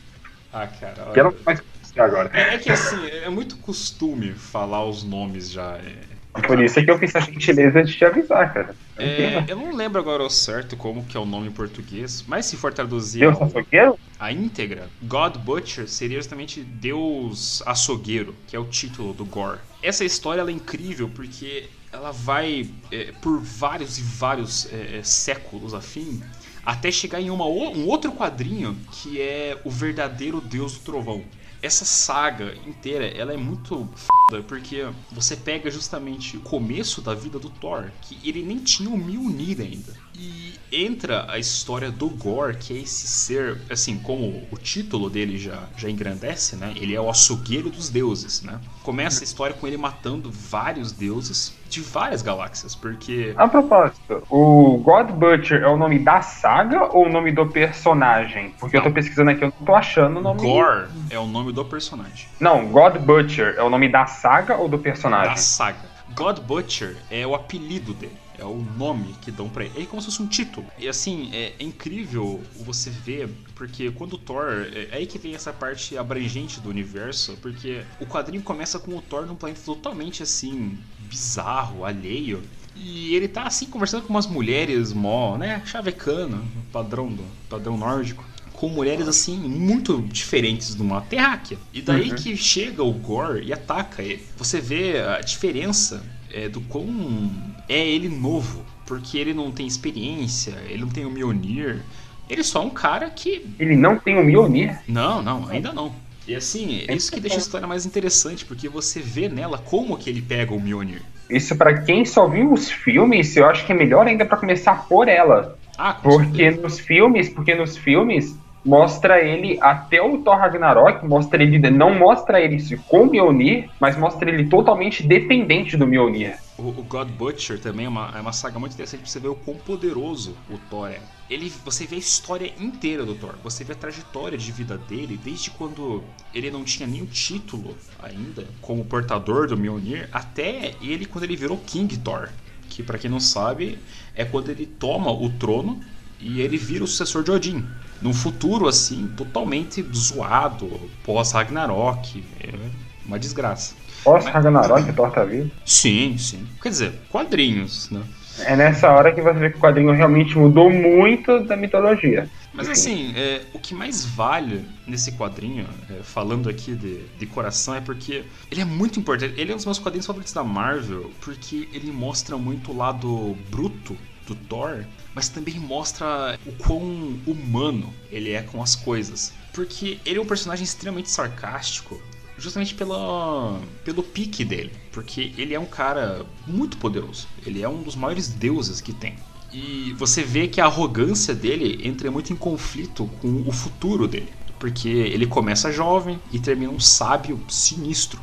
Ah, 0.52 0.66
cara. 0.66 1.02
Olha... 1.04 1.12
Que 1.12 1.20
ela 1.20 1.32
faz 1.32 1.62
agora. 1.96 2.30
É, 2.32 2.54
é, 2.54 2.58
que 2.58 2.70
assim, 2.70 3.06
é 3.06 3.28
muito 3.28 3.56
costume 3.56 4.32
falar 4.32 4.84
os 4.84 5.02
nomes 5.02 5.50
já. 5.50 5.78
É... 5.78 6.07
Por 6.46 6.62
isso 6.62 6.78
é 6.78 6.84
que 6.84 6.90
eu 6.90 6.98
fiz 6.98 7.14
a 7.16 7.20
gentileza 7.20 7.82
de 7.82 7.96
te 7.96 8.04
avisar, 8.04 8.52
cara. 8.52 8.76
É, 8.96 9.44
eu 9.48 9.56
não 9.56 9.74
lembro 9.74 10.00
agora 10.00 10.22
ao 10.22 10.30
certo 10.30 10.76
como 10.76 11.04
que 11.04 11.16
é 11.16 11.20
o 11.20 11.24
nome 11.26 11.48
em 11.48 11.52
português, 11.52 12.24
mas 12.26 12.46
se 12.46 12.56
for 12.56 12.72
traduzir 12.72 13.20
Deus 13.20 13.40
açougueiro? 13.40 13.98
a 14.18 14.32
íntegra, 14.32 14.88
God 15.02 15.36
Butcher 15.36 15.88
seria 15.88 16.18
justamente 16.18 16.60
Deus 16.60 17.62
açougueiro, 17.66 18.34
que 18.46 18.56
é 18.56 18.58
o 18.58 18.64
título 18.64 19.12
do 19.12 19.24
Gore. 19.24 19.58
Essa 19.82 20.04
história 20.04 20.42
é 20.42 20.50
incrível 20.50 21.08
porque 21.14 21.68
ela 21.92 22.12
vai 22.12 22.68
é, 22.90 23.12
por 23.22 23.38
vários 23.40 23.98
e 23.98 24.02
vários 24.02 24.70
é, 24.72 24.98
é 24.98 25.02
séculos 25.02 25.74
a 25.74 25.80
fim 25.80 26.20
até 26.64 26.90
chegar 26.90 27.20
em 27.20 27.30
uma, 27.30 27.46
um 27.46 27.86
outro 27.86 28.12
quadrinho 28.12 28.76
que 28.92 29.20
é 29.20 29.56
o 29.64 29.70
verdadeiro 29.70 30.38
Deus 30.38 30.74
do 30.74 30.80
Trovão 30.80 31.24
essa 31.62 31.84
saga 31.84 32.54
inteira, 32.66 33.06
ela 33.06 33.32
é 33.32 33.36
muito 33.36 33.88
foda, 33.94 34.42
porque 34.42 34.86
você 35.10 35.36
pega 35.36 35.70
justamente 35.70 36.36
o 36.36 36.40
começo 36.40 37.00
da 37.02 37.14
vida 37.14 37.38
do 37.38 37.50
Thor, 37.50 37.90
que 38.02 38.28
ele 38.28 38.42
nem 38.42 38.58
tinha 38.58 38.88
o 38.88 38.96
Mjolnir 38.96 39.60
ainda. 39.60 39.94
E 40.18 40.54
entra 40.72 41.26
a 41.30 41.38
história 41.38 41.92
do 41.92 42.08
Gore, 42.08 42.56
que 42.56 42.76
é 42.76 42.80
esse 42.82 43.06
ser, 43.06 43.58
assim, 43.70 43.98
como 43.98 44.42
o 44.50 44.56
título 44.56 45.08
dele 45.08 45.38
já, 45.38 45.62
já 45.76 45.88
engrandece, 45.88 46.56
né? 46.56 46.72
Ele 46.74 46.94
é 46.94 47.00
o 47.00 47.08
açougueiro 47.08 47.70
dos 47.70 47.88
deuses, 47.88 48.42
né? 48.42 48.58
Começa 48.82 49.22
a 49.22 49.24
história 49.24 49.54
com 49.54 49.66
ele 49.66 49.76
matando 49.76 50.28
vários 50.30 50.90
deuses 50.90 51.56
de 51.68 51.80
várias 51.80 52.20
galáxias, 52.20 52.74
porque... 52.74 53.32
A 53.36 53.46
propósito, 53.46 54.24
o 54.28 54.78
God 54.78 55.10
Butcher 55.10 55.62
é 55.62 55.68
o 55.68 55.76
nome 55.76 56.00
da 56.00 56.20
saga 56.20 56.84
ou 56.92 57.06
o 57.06 57.08
nome 57.08 57.30
do 57.30 57.46
personagem? 57.46 58.54
Porque 58.58 58.76
não. 58.76 58.84
eu 58.84 58.90
tô 58.90 58.94
pesquisando 58.94 59.30
aqui, 59.30 59.44
eu 59.44 59.52
não 59.56 59.66
tô 59.66 59.74
achando 59.74 60.18
o 60.18 60.22
nome... 60.22 60.40
Gore 60.40 60.88
é 61.10 61.18
o 61.18 61.26
nome 61.26 61.52
do 61.52 61.64
personagem. 61.64 62.26
Não, 62.40 62.66
God 62.66 62.96
Butcher 62.96 63.54
é 63.56 63.62
o 63.62 63.70
nome 63.70 63.88
da 63.88 64.06
saga 64.06 64.56
ou 64.56 64.68
do 64.68 64.78
personagem? 64.78 65.30
Da 65.30 65.36
saga. 65.36 65.78
God 66.16 66.40
Butcher 66.40 66.96
é 67.10 67.24
o 67.26 67.34
apelido 67.34 67.94
dele 67.94 68.27
é 68.38 68.44
o 68.44 68.64
nome 68.76 69.14
que 69.20 69.30
dão 69.30 69.48
para 69.48 69.64
ele. 69.64 69.82
É 69.82 69.86
como 69.86 70.00
se 70.00 70.06
fosse 70.06 70.22
um 70.22 70.26
título. 70.26 70.66
E 70.78 70.88
assim, 70.88 71.30
é, 71.32 71.54
é 71.58 71.62
incrível 71.62 72.40
você 72.64 72.88
ver, 72.90 73.28
porque 73.54 73.90
quando 73.90 74.14
o 74.14 74.18
Thor. 74.18 74.66
É, 74.72 74.88
é 74.90 74.96
aí 74.96 75.06
que 75.06 75.18
vem 75.18 75.34
essa 75.34 75.52
parte 75.52 75.98
abrangente 75.98 76.60
do 76.60 76.70
universo, 76.70 77.36
porque 77.42 77.82
o 78.00 78.06
quadrinho 78.06 78.42
começa 78.42 78.78
com 78.78 78.96
o 78.96 79.02
Thor 79.02 79.26
num 79.26 79.34
planeta 79.34 79.60
totalmente 79.64 80.22
assim, 80.22 80.78
bizarro, 81.08 81.84
alheio. 81.84 82.42
E 82.76 83.14
ele 83.14 83.26
tá 83.26 83.42
assim 83.42 83.66
conversando 83.66 84.04
com 84.04 84.10
umas 84.10 84.26
mulheres 84.26 84.92
mó, 84.92 85.36
né, 85.36 85.60
chavecano, 85.66 86.46
padrão 86.72 87.08
do 87.08 87.24
padrão 87.48 87.76
nórdico 87.76 88.24
com 88.52 88.68
mulheres 88.68 89.06
assim 89.06 89.36
muito 89.36 90.02
diferentes 90.02 90.74
de 90.74 90.82
uma 90.82 91.00
terráquea. 91.00 91.58
E 91.72 91.80
daí 91.80 92.10
uhum. 92.10 92.16
que 92.16 92.36
chega 92.36 92.82
o 92.82 92.92
Gore 92.92 93.44
e 93.44 93.52
ataca 93.52 94.02
ele. 94.02 94.24
Você 94.36 94.60
vê 94.60 95.00
a 95.00 95.20
diferença 95.20 96.02
é, 96.32 96.48
do 96.48 96.60
quão 96.62 97.30
é 97.68 97.86
ele 97.86 98.08
novo, 98.08 98.64
porque 98.86 99.18
ele 99.18 99.34
não 99.34 99.50
tem 99.50 99.66
experiência, 99.66 100.54
ele 100.68 100.82
não 100.82 100.88
tem 100.88 101.04
o 101.04 101.10
Mjolnir. 101.10 101.82
Ele 102.28 102.40
é 102.40 102.44
só 102.44 102.62
um 102.64 102.70
cara 102.70 103.08
que. 103.10 103.46
Ele 103.58 103.76
não 103.76 103.98
tem 103.98 104.18
o 104.18 104.24
Mjolnir? 104.24 104.78
Não, 104.86 105.22
não, 105.22 105.48
ainda 105.48 105.72
não. 105.72 105.92
E 106.26 106.34
assim, 106.34 106.84
é 106.86 106.94
isso 106.94 107.10
que 107.10 107.20
deixa 107.20 107.36
a 107.36 107.40
história 107.40 107.66
mais 107.66 107.86
interessante, 107.86 108.44
porque 108.44 108.68
você 108.68 109.00
vê 109.00 109.28
nela 109.28 109.56
como 109.56 109.96
que 109.96 110.10
ele 110.10 110.20
pega 110.20 110.52
o 110.52 110.60
Mjolnir. 110.60 111.02
Isso 111.30 111.56
para 111.56 111.82
quem 111.82 112.04
só 112.04 112.26
viu 112.26 112.52
os 112.52 112.70
filmes, 112.70 113.36
eu 113.36 113.46
acho 113.46 113.64
que 113.64 113.72
é 113.72 113.74
melhor 113.74 114.06
ainda 114.06 114.26
para 114.26 114.36
começar 114.36 114.86
por 114.86 115.08
ela. 115.08 115.58
Ah, 115.76 115.94
porque 115.94 116.44
certeza. 116.44 116.62
nos 116.62 116.78
filmes, 116.78 117.28
porque 117.28 117.54
nos 117.54 117.76
filmes 117.76 118.36
mostra 118.64 119.22
ele 119.22 119.58
até 119.60 120.02
o 120.02 120.18
Thor 120.18 120.36
Ragnarok, 120.36 121.06
mostra 121.06 121.42
ele 121.42 121.58
não 121.70 121.94
mostra 121.94 122.40
ele 122.40 122.58
com 122.88 123.04
o 123.04 123.10
Mjolnir, 123.10 123.70
mas 123.80 123.96
mostra 123.96 124.28
ele 124.28 124.48
totalmente 124.48 125.06
dependente 125.06 125.76
do 125.76 125.86
Mjolnir. 125.86 126.36
O, 126.58 126.68
o 126.68 126.82
God 126.82 127.08
Butcher 127.10 127.60
também 127.60 127.86
é 127.86 127.88
uma, 127.88 128.12
é 128.16 128.20
uma 128.20 128.32
saga 128.32 128.58
muito 128.58 128.72
interessante 128.72 129.00
pra 129.00 129.08
você 129.08 129.20
ver 129.20 129.28
o 129.28 129.36
quão 129.36 129.56
poderoso 129.56 130.36
o 130.50 130.58
Thor 130.68 130.88
é. 130.88 131.00
Ele, 131.30 131.52
você 131.64 131.86
vê 131.86 131.96
a 131.96 131.98
história 132.00 132.52
inteira 132.58 133.06
do 133.06 133.14
Thor, 133.14 133.36
você 133.44 133.62
vê 133.62 133.74
a 133.74 133.76
trajetória 133.76 134.36
de 134.36 134.50
vida 134.50 134.76
dele, 134.76 135.18
desde 135.22 135.50
quando 135.50 136.02
ele 136.34 136.50
não 136.50 136.64
tinha 136.64 136.88
nenhum 136.88 137.06
título 137.06 137.76
ainda 138.02 138.44
como 138.60 138.84
portador 138.84 139.46
do 139.46 139.56
Mjolnir, 139.56 140.08
até 140.12 140.74
ele 140.82 141.06
quando 141.06 141.24
ele 141.24 141.36
virou 141.36 141.58
King 141.58 141.96
Thor, 141.98 142.28
que 142.68 142.82
para 142.82 142.98
quem 142.98 143.10
não 143.10 143.20
sabe 143.20 143.78
é 144.14 144.24
quando 144.24 144.50
ele 144.50 144.66
toma 144.66 145.12
o 145.12 145.30
trono 145.30 145.80
e 146.20 146.40
ele 146.40 146.56
vira 146.56 146.82
o 146.82 146.88
sucessor 146.88 147.22
de 147.22 147.30
Odin. 147.30 147.64
Num 148.02 148.12
futuro 148.12 148.66
assim, 148.66 149.08
totalmente 149.16 149.84
zoado, 149.94 150.68
pós-Ragnarok. 151.04 152.24
É 152.40 152.70
uma 153.06 153.18
desgraça. 153.18 153.74
Pós-Ragnarok, 154.04 154.92
torta-vida? 154.92 155.50
Sim, 155.64 156.16
sim. 156.18 156.46
Quer 156.62 156.68
dizer, 156.68 156.92
quadrinhos, 157.08 157.90
né? 157.90 158.02
É 158.40 158.54
nessa 158.54 158.90
hora 158.90 159.12
que 159.12 159.20
você 159.20 159.38
vê 159.38 159.50
que 159.50 159.56
o 159.56 159.60
quadrinho 159.60 159.92
realmente 159.92 160.38
mudou 160.38 160.70
muito 160.70 161.40
da 161.40 161.56
mitologia. 161.56 162.30
Mas 162.52 162.68
assim, 162.68 163.12
é, 163.16 163.42
o 163.52 163.58
que 163.58 163.74
mais 163.74 164.04
vale 164.04 164.64
nesse 164.86 165.12
quadrinho, 165.12 165.66
é, 165.90 166.02
falando 166.02 166.48
aqui 166.48 166.74
de, 166.74 167.04
de 167.18 167.26
coração, 167.26 167.74
é 167.74 167.80
porque 167.80 168.24
ele 168.50 168.60
é 168.60 168.64
muito 168.64 168.98
importante. 168.98 169.34
Ele 169.36 169.50
é 169.50 169.54
um 169.54 169.56
dos 169.56 169.64
meus 169.64 169.78
quadrinhos 169.78 170.06
favoritos 170.06 170.32
da 170.32 170.44
Marvel, 170.44 171.10
porque 171.20 171.68
ele 171.72 171.90
mostra 171.90 172.36
muito 172.36 172.72
o 172.72 172.76
lado 172.76 173.36
bruto 173.50 173.96
do 174.26 174.34
Thor, 174.34 174.84
mas 175.14 175.28
também 175.28 175.58
mostra 175.58 176.38
o 176.46 176.52
quão 176.52 177.18
humano 177.26 177.92
ele 178.10 178.32
é 178.32 178.42
com 178.42 178.62
as 178.62 178.76
coisas. 178.76 179.32
Porque 179.52 179.98
ele 180.04 180.18
é 180.18 180.22
um 180.22 180.26
personagem 180.26 180.64
extremamente 180.64 181.10
sarcástico, 181.10 182.00
justamente 182.38 182.74
pela, 182.74 183.60
pelo 183.84 184.02
pique 184.02 184.44
dele. 184.44 184.72
Porque 184.92 185.32
ele 185.36 185.54
é 185.54 185.60
um 185.60 185.66
cara 185.66 186.24
muito 186.46 186.76
poderoso. 186.76 187.26
Ele 187.44 187.62
é 187.62 187.68
um 187.68 187.82
dos 187.82 187.96
maiores 187.96 188.28
deuses 188.28 188.80
que 188.80 188.92
tem. 188.92 189.16
E 189.52 189.94
você 189.98 190.22
vê 190.22 190.46
que 190.46 190.60
a 190.60 190.66
arrogância 190.66 191.34
dele 191.34 191.80
entra 191.86 192.10
muito 192.10 192.32
em 192.32 192.36
conflito 192.36 193.08
com 193.20 193.44
o 193.46 193.52
futuro 193.52 194.06
dele. 194.06 194.32
Porque 194.58 194.88
ele 194.88 195.26
começa 195.26 195.72
jovem 195.72 196.20
e 196.32 196.38
termina 196.38 196.72
um 196.72 196.80
sábio 196.80 197.40
sinistro. 197.48 198.20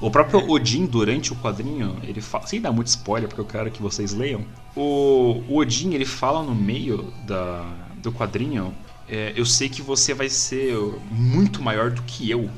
O 0.00 0.10
próprio 0.10 0.50
Odin, 0.50 0.84
durante 0.84 1.32
o 1.32 1.36
quadrinho, 1.36 1.96
ele 2.02 2.20
fala. 2.20 2.46
Sem 2.46 2.60
dar 2.60 2.72
muito 2.72 2.88
spoiler, 2.88 3.28
porque 3.28 3.40
eu 3.40 3.46
quero 3.46 3.70
que 3.70 3.80
vocês 3.80 4.12
leiam. 4.12 4.44
O, 4.74 5.42
o 5.48 5.58
Odin, 5.58 5.94
ele 5.94 6.04
fala 6.04 6.42
no 6.42 6.54
meio 6.54 7.12
da, 7.24 7.72
do 7.98 8.10
quadrinho: 8.10 8.74
é, 9.08 9.32
Eu 9.36 9.46
sei 9.46 9.68
que 9.68 9.80
você 9.80 10.12
vai 10.12 10.28
ser 10.28 10.76
muito 11.08 11.62
maior 11.62 11.92
do 11.92 12.02
que 12.02 12.28
eu. 12.28 12.50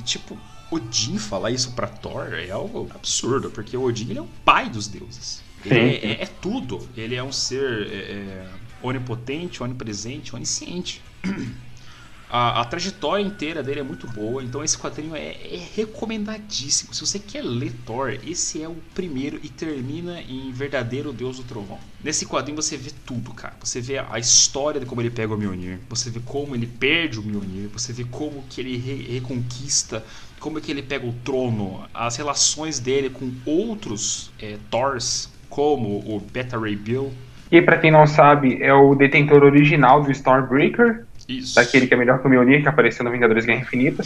E 0.00 0.02
tipo, 0.02 0.34
Odin 0.70 1.18
falar 1.18 1.50
isso 1.50 1.72
pra 1.72 1.86
Thor 1.86 2.32
é 2.32 2.50
algo 2.50 2.90
absurdo, 2.94 3.50
porque 3.50 3.76
o 3.76 3.82
Odin 3.82 4.08
ele 4.08 4.18
é 4.18 4.22
o 4.22 4.28
pai 4.42 4.70
dos 4.70 4.88
deuses. 4.88 5.42
Ele 5.62 5.78
é, 5.78 5.94
é, 5.94 6.22
é, 6.22 6.26
tudo. 6.26 6.88
Ele 6.96 7.14
é 7.14 7.22
um 7.22 7.30
ser 7.30 7.86
é, 7.86 7.96
é 7.96 8.48
onipotente, 8.82 9.62
onipresente, 9.62 10.34
onisciente. 10.34 11.02
A, 12.32 12.60
a, 12.60 12.64
trajetória 12.64 13.24
inteira 13.24 13.60
dele 13.60 13.80
é 13.80 13.82
muito 13.82 14.06
boa, 14.06 14.40
então 14.40 14.62
esse 14.62 14.78
quadrinho 14.78 15.16
é, 15.16 15.30
é, 15.30 15.60
recomendadíssimo. 15.74 16.94
Se 16.94 17.00
você 17.00 17.18
quer 17.18 17.42
ler 17.42 17.72
Thor, 17.84 18.16
esse 18.24 18.62
é 18.62 18.68
o 18.68 18.76
primeiro 18.94 19.40
e 19.42 19.48
termina 19.48 20.20
em 20.22 20.52
Verdadeiro 20.52 21.12
Deus 21.12 21.38
do 21.38 21.42
Trovão. 21.42 21.78
Nesse 22.04 22.24
quadrinho 22.24 22.54
você 22.60 22.76
vê 22.76 22.90
tudo, 23.04 23.34
cara. 23.34 23.54
Você 23.58 23.80
vê 23.80 23.98
a 23.98 24.16
história 24.18 24.78
de 24.78 24.86
como 24.86 25.00
ele 25.00 25.10
pega 25.10 25.34
o 25.34 25.36
Mjolnir, 25.36 25.80
você 25.88 26.08
vê 26.08 26.20
como 26.20 26.54
ele 26.54 26.68
perde 26.68 27.18
o 27.18 27.22
Mjolnir, 27.22 27.68
você 27.68 27.92
vê 27.92 28.04
como 28.04 28.44
que 28.48 28.60
ele 28.60 28.76
re 28.76 29.14
reconquista, 29.14 30.04
como 30.38 30.58
é 30.58 30.60
que 30.60 30.70
ele 30.70 30.82
pega 30.82 31.06
o 31.06 31.12
trono, 31.24 31.84
as 31.92 32.16
relações 32.16 32.78
dele 32.78 33.10
com 33.10 33.32
outros 33.44 34.30
é, 34.40 34.56
Thors, 34.70 35.28
como 35.48 35.98
o 36.06 36.20
Beta 36.20 36.56
Ray 36.56 36.76
Bill. 36.76 37.12
E 37.50 37.60
para 37.60 37.78
quem 37.78 37.90
não 37.90 38.06
sabe, 38.06 38.62
é 38.62 38.72
o 38.72 38.94
detentor 38.94 39.42
original 39.42 40.00
do 40.00 40.12
Stormbreaker, 40.12 41.04
isso. 41.38 41.54
Daquele 41.54 41.86
que 41.86 41.94
é 41.94 41.96
melhor 41.96 42.20
que 42.20 42.26
o 42.26 42.30
Mjolnir, 42.30 42.62
que 42.62 42.68
apareceu 42.68 43.04
no 43.04 43.10
Vingadores 43.10 43.44
Guerra 43.44 43.60
Infinita. 43.60 44.02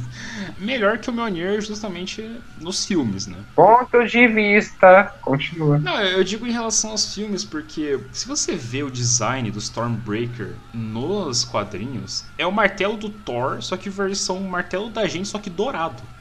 melhor 0.58 0.98
que 0.98 1.10
o 1.10 1.12
Mjolnir 1.12 1.60
justamente 1.60 2.40
nos 2.60 2.84
filmes, 2.84 3.26
né? 3.26 3.36
Pontos 3.54 4.10
de 4.10 4.26
vista. 4.26 5.14
Continua. 5.22 5.78
Não, 5.78 6.00
eu 6.00 6.22
digo 6.22 6.46
em 6.46 6.52
relação 6.52 6.90
aos 6.90 7.14
filmes, 7.14 7.44
porque 7.44 7.98
se 8.12 8.26
você 8.26 8.54
vê 8.54 8.82
o 8.82 8.90
design 8.90 9.50
do 9.50 9.58
Stormbreaker 9.58 10.54
nos 10.72 11.44
quadrinhos, 11.44 12.24
é 12.38 12.46
o 12.46 12.52
martelo 12.52 12.96
do 12.96 13.10
Thor, 13.10 13.62
só 13.62 13.76
que 13.76 13.90
versão 13.90 14.40
martelo 14.40 14.90
da 14.90 15.06
gente, 15.06 15.28
só 15.28 15.38
que 15.38 15.50
dourado. 15.50 16.02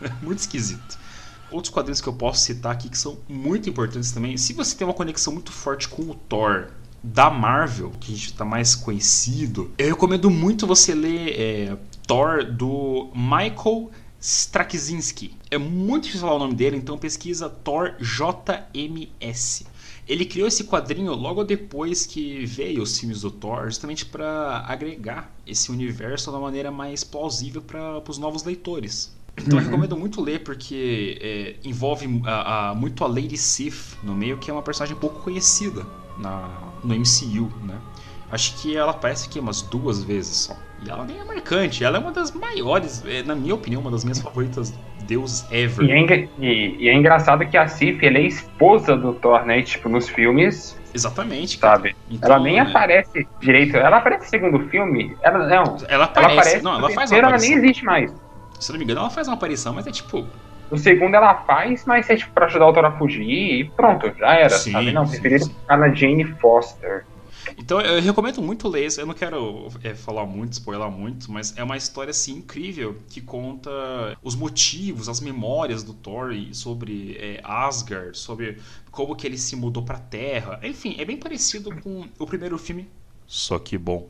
É 0.00 0.12
muito 0.22 0.38
esquisito. 0.38 0.96
Outros 1.50 1.74
quadrinhos 1.74 2.00
que 2.00 2.08
eu 2.08 2.12
posso 2.12 2.42
citar 2.42 2.70
aqui 2.70 2.88
que 2.88 2.96
são 2.96 3.18
muito 3.28 3.68
importantes 3.68 4.12
também. 4.12 4.36
Se 4.36 4.52
você 4.52 4.76
tem 4.76 4.86
uma 4.86 4.94
conexão 4.94 5.32
muito 5.32 5.50
forte 5.50 5.88
com 5.88 6.02
o 6.02 6.14
Thor 6.14 6.68
da 7.02 7.30
Marvel, 7.30 7.92
que 8.00 8.12
a 8.12 8.14
gente 8.14 8.26
está 8.26 8.44
mais 8.44 8.74
conhecido, 8.74 9.70
eu 9.78 9.88
recomendo 9.88 10.28
muito 10.30 10.66
você 10.66 10.94
ler 10.94 11.40
é, 11.40 11.76
Thor 12.06 12.44
do 12.44 13.10
Michael 13.14 13.90
Straczynski. 14.20 15.36
É 15.50 15.58
muito 15.58 16.04
difícil 16.04 16.26
falar 16.26 16.36
o 16.36 16.40
nome 16.40 16.54
dele, 16.54 16.76
então 16.76 16.98
pesquisa 16.98 17.48
Thor 17.48 17.94
JMS. 18.00 19.66
Ele 20.08 20.24
criou 20.24 20.48
esse 20.48 20.64
quadrinho 20.64 21.14
logo 21.14 21.44
depois 21.44 22.06
que 22.06 22.44
veio 22.46 22.82
os 22.82 22.98
filmes 22.98 23.20
do 23.20 23.30
Thor, 23.30 23.66
justamente 23.66 24.06
para 24.06 24.64
agregar 24.66 25.30
esse 25.46 25.70
universo 25.70 26.30
de 26.30 26.36
uma 26.36 26.42
maneira 26.42 26.70
mais 26.70 27.04
plausível 27.04 27.62
para 27.62 28.02
os 28.08 28.18
novos 28.18 28.42
leitores. 28.42 29.14
Então 29.36 29.56
uhum. 29.56 29.58
eu 29.58 29.64
recomendo 29.66 29.96
muito 29.96 30.20
ler 30.20 30.42
porque 30.42 31.18
é, 31.20 31.56
envolve 31.62 32.22
a, 32.24 32.70
a, 32.70 32.74
muito 32.74 33.04
a 33.04 33.06
Lady 33.06 33.36
Sif 33.36 33.96
no 34.02 34.16
meio, 34.16 34.38
que 34.38 34.50
é 34.50 34.54
uma 34.54 34.62
personagem 34.62 34.96
pouco 34.96 35.22
conhecida 35.22 35.86
na, 36.18 36.48
no 36.82 36.94
MCU, 36.94 37.50
né? 37.64 37.78
Acho 38.30 38.56
que 38.56 38.76
ela 38.76 38.90
aparece 38.90 39.26
aqui 39.26 39.40
umas 39.40 39.62
duas 39.62 40.02
vezes 40.02 40.36
só. 40.36 40.56
E 40.84 40.90
ela 40.90 41.04
nem 41.04 41.18
é 41.18 41.24
marcante, 41.24 41.82
ela 41.82 41.96
é 41.96 42.00
uma 42.00 42.12
das 42.12 42.30
maiores, 42.30 43.02
é, 43.06 43.22
na 43.22 43.34
minha 43.34 43.54
opinião, 43.54 43.80
uma 43.80 43.90
das 43.90 44.04
minhas 44.04 44.20
favoritas 44.20 44.72
deuses 45.08 45.44
ever. 45.50 45.84
E 45.84 45.92
é, 45.92 46.28
e, 46.38 46.76
e 46.78 46.88
é 46.88 46.94
engraçado 46.94 47.44
que 47.46 47.56
a 47.56 47.66
Sif 47.66 48.04
ela 48.04 48.18
é 48.18 48.22
esposa 48.22 48.96
do 48.96 49.14
Thor, 49.14 49.44
né? 49.44 49.62
Tipo, 49.62 49.88
nos 49.88 50.08
filmes. 50.08 50.78
Exatamente. 50.94 51.58
Sabe? 51.58 51.96
Então, 52.10 52.30
ela 52.30 52.42
nem 52.42 52.58
é... 52.58 52.60
aparece 52.60 53.26
direito. 53.40 53.76
Ela 53.76 53.96
aparece 53.96 54.24
no 54.24 54.30
segundo 54.30 54.68
filme. 54.68 55.16
Ela 55.22 55.38
não. 55.46 55.76
Ela 55.88 56.04
aparece. 56.04 56.18
Ela 56.18 56.26
aparece 56.26 56.62
não, 56.62 56.72
ela 56.72 56.90
faz 56.90 57.10
terceiro, 57.10 57.26
ela 57.26 57.38
nem 57.38 57.52
existe 57.54 57.84
mais. 57.84 58.14
Se 58.60 58.70
não 58.70 58.78
me 58.78 58.84
engano, 58.84 59.00
ela 59.00 59.10
faz 59.10 59.26
uma 59.26 59.34
aparição, 59.34 59.74
mas 59.74 59.86
é 59.86 59.90
tipo. 59.90 60.26
No 60.70 60.76
segundo 60.76 61.14
ela 61.14 61.34
faz, 61.34 61.84
mas 61.86 62.08
é 62.10 62.16
tipo 62.16 62.32
pra 62.32 62.46
ajudar 62.46 62.66
o 62.66 62.72
Thor 62.72 62.84
a 62.84 62.92
fugir 62.92 63.60
e 63.60 63.64
pronto, 63.64 64.12
já 64.18 64.34
era, 64.34 64.50
sim, 64.50 64.72
sabe? 64.72 64.92
Não, 64.92 65.08
preferiram 65.08 65.46
ficar 65.46 65.76
na 65.76 65.88
Jane 65.94 66.24
Foster. 66.24 67.04
Então 67.56 67.80
eu 67.80 68.02
recomendo 68.02 68.42
muito 68.42 68.68
ler 68.68 68.88
Eu 68.98 69.06
não 69.06 69.14
quero 69.14 69.68
é, 69.82 69.94
falar 69.94 70.26
muito, 70.26 70.52
spoiler 70.52 70.90
muito, 70.90 71.30
mas 71.32 71.56
é 71.56 71.62
uma 71.62 71.76
história 71.76 72.10
assim 72.10 72.36
incrível 72.36 72.96
que 73.08 73.20
conta 73.20 73.70
os 74.22 74.34
motivos, 74.34 75.08
as 75.08 75.20
memórias 75.20 75.82
do 75.82 75.94
Thor 75.94 76.32
sobre 76.52 77.16
é, 77.18 77.40
Asgard, 77.42 78.18
sobre 78.18 78.58
como 78.90 79.16
que 79.16 79.26
ele 79.26 79.38
se 79.38 79.56
mudou 79.56 79.82
para 79.82 79.98
Terra. 79.98 80.60
Enfim, 80.62 80.96
é 80.98 81.04
bem 81.04 81.16
parecido 81.16 81.74
com 81.80 82.04
o 82.18 82.26
primeiro 82.26 82.58
filme, 82.58 82.88
só 83.26 83.58
que 83.58 83.78
bom. 83.78 84.08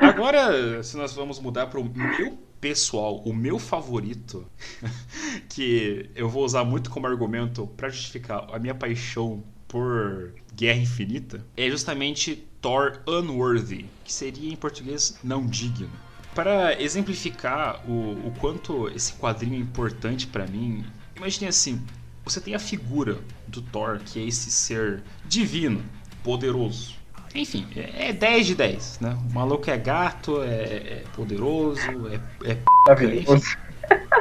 Agora, 0.00 0.82
se 0.82 0.96
nós 0.96 1.12
vamos 1.12 1.40
mudar 1.40 1.66
para 1.66 1.80
o 1.80 1.84
meu 1.84 2.38
pessoal, 2.64 3.16
o 3.26 3.34
meu 3.34 3.58
favorito, 3.58 4.46
que 5.50 6.08
eu 6.16 6.30
vou 6.30 6.42
usar 6.42 6.64
muito 6.64 6.88
como 6.88 7.06
argumento 7.06 7.66
para 7.66 7.90
justificar 7.90 8.48
a 8.50 8.58
minha 8.58 8.74
paixão 8.74 9.44
por 9.68 10.34
Guerra 10.54 10.78
Infinita, 10.78 11.46
é 11.58 11.68
justamente 11.68 12.42
Thor 12.62 13.02
Unworthy, 13.06 13.84
que 14.02 14.10
seria 14.10 14.50
em 14.50 14.56
português 14.56 15.18
não 15.22 15.46
digno. 15.46 15.90
Para 16.34 16.80
exemplificar 16.80 17.84
o, 17.86 18.28
o 18.28 18.34
quanto 18.40 18.88
esse 18.88 19.12
quadrinho 19.12 19.56
é 19.56 19.58
importante 19.58 20.26
para 20.26 20.46
mim, 20.46 20.86
imagine 21.14 21.48
assim: 21.48 21.84
você 22.24 22.40
tem 22.40 22.54
a 22.54 22.58
figura 22.58 23.18
do 23.46 23.60
Thor, 23.60 23.98
que 23.98 24.18
é 24.18 24.26
esse 24.26 24.50
ser 24.50 25.02
divino, 25.28 25.84
poderoso. 26.22 27.03
Enfim, 27.34 27.66
é 27.74 28.12
10 28.12 28.46
de 28.46 28.54
10, 28.54 29.00
né? 29.00 29.18
O 29.28 29.34
maluco 29.34 29.68
é 29.68 29.76
gato, 29.76 30.42
é, 30.42 30.46
é 30.46 31.04
poderoso, 31.14 31.80
é, 32.08 32.20
é 32.44 32.54
p... 32.94 33.24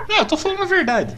É, 0.10 0.20
eu 0.20 0.25
tô 0.25 0.36
falando 0.36 0.63
a 0.63 0.65
verdade. 0.65 1.15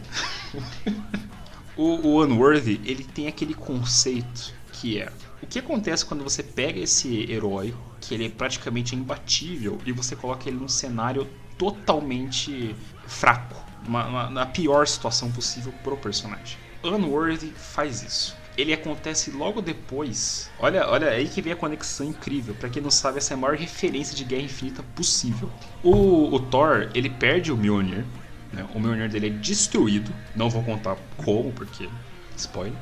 o, 1.76 2.06
o 2.06 2.24
Unworthy, 2.24 2.80
ele 2.84 3.02
tem 3.02 3.28
aquele 3.28 3.54
conceito 3.54 4.54
que 4.72 5.00
é 5.00 5.10
o 5.42 5.46
que 5.46 5.58
acontece 5.58 6.04
quando 6.04 6.24
você 6.24 6.42
pega 6.42 6.80
esse 6.80 7.30
herói, 7.30 7.74
que 8.00 8.14
ele 8.14 8.26
é 8.26 8.28
praticamente 8.28 8.94
imbatível, 8.94 9.78
e 9.84 9.92
você 9.92 10.16
coloca 10.16 10.48
ele 10.48 10.58
num 10.58 10.68
cenário 10.68 11.26
totalmente 11.56 12.74
fraco, 13.06 13.56
uma, 13.86 14.06
uma, 14.06 14.30
na 14.30 14.46
pior 14.46 14.86
situação 14.86 15.30
possível 15.30 15.72
pro 15.84 15.96
personagem. 15.96 16.58
Unworthy 16.82 17.52
faz 17.52 18.02
isso. 18.02 18.36
Ele 18.56 18.72
acontece 18.72 19.30
logo 19.30 19.60
depois. 19.60 20.50
Olha, 20.58 20.88
olha 20.88 21.10
aí 21.10 21.28
que 21.28 21.42
vem 21.42 21.52
a 21.52 21.56
conexão 21.56 22.06
incrível. 22.06 22.54
Para 22.54 22.70
quem 22.70 22.82
não 22.82 22.90
sabe, 22.90 23.18
essa 23.18 23.34
é 23.34 23.36
a 23.36 23.38
maior 23.38 23.56
referência 23.56 24.16
de 24.16 24.24
Guerra 24.24 24.42
Infinita 24.42 24.82
possível. 24.94 25.50
O, 25.82 26.34
o 26.34 26.40
Thor, 26.40 26.88
ele 26.94 27.10
perde 27.10 27.52
o 27.52 27.56
Mjolnir. 27.56 28.04
Né? 28.52 28.66
O 28.74 28.80
Mjolnir 28.80 29.10
dele 29.10 29.26
é 29.26 29.30
destruído. 29.30 30.10
Não 30.34 30.48
vou 30.48 30.62
contar 30.62 30.96
como, 31.18 31.52
porque 31.52 31.88
spoiler. 32.36 32.72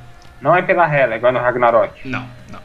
Não 0.40 0.54
é 0.54 0.62
pela 0.62 0.86
Hela, 0.86 1.14
é 1.14 1.16
igual 1.16 1.32
no 1.32 1.40
Ragnarok. 1.40 2.06
Não, 2.06 2.28
não. 2.50 2.60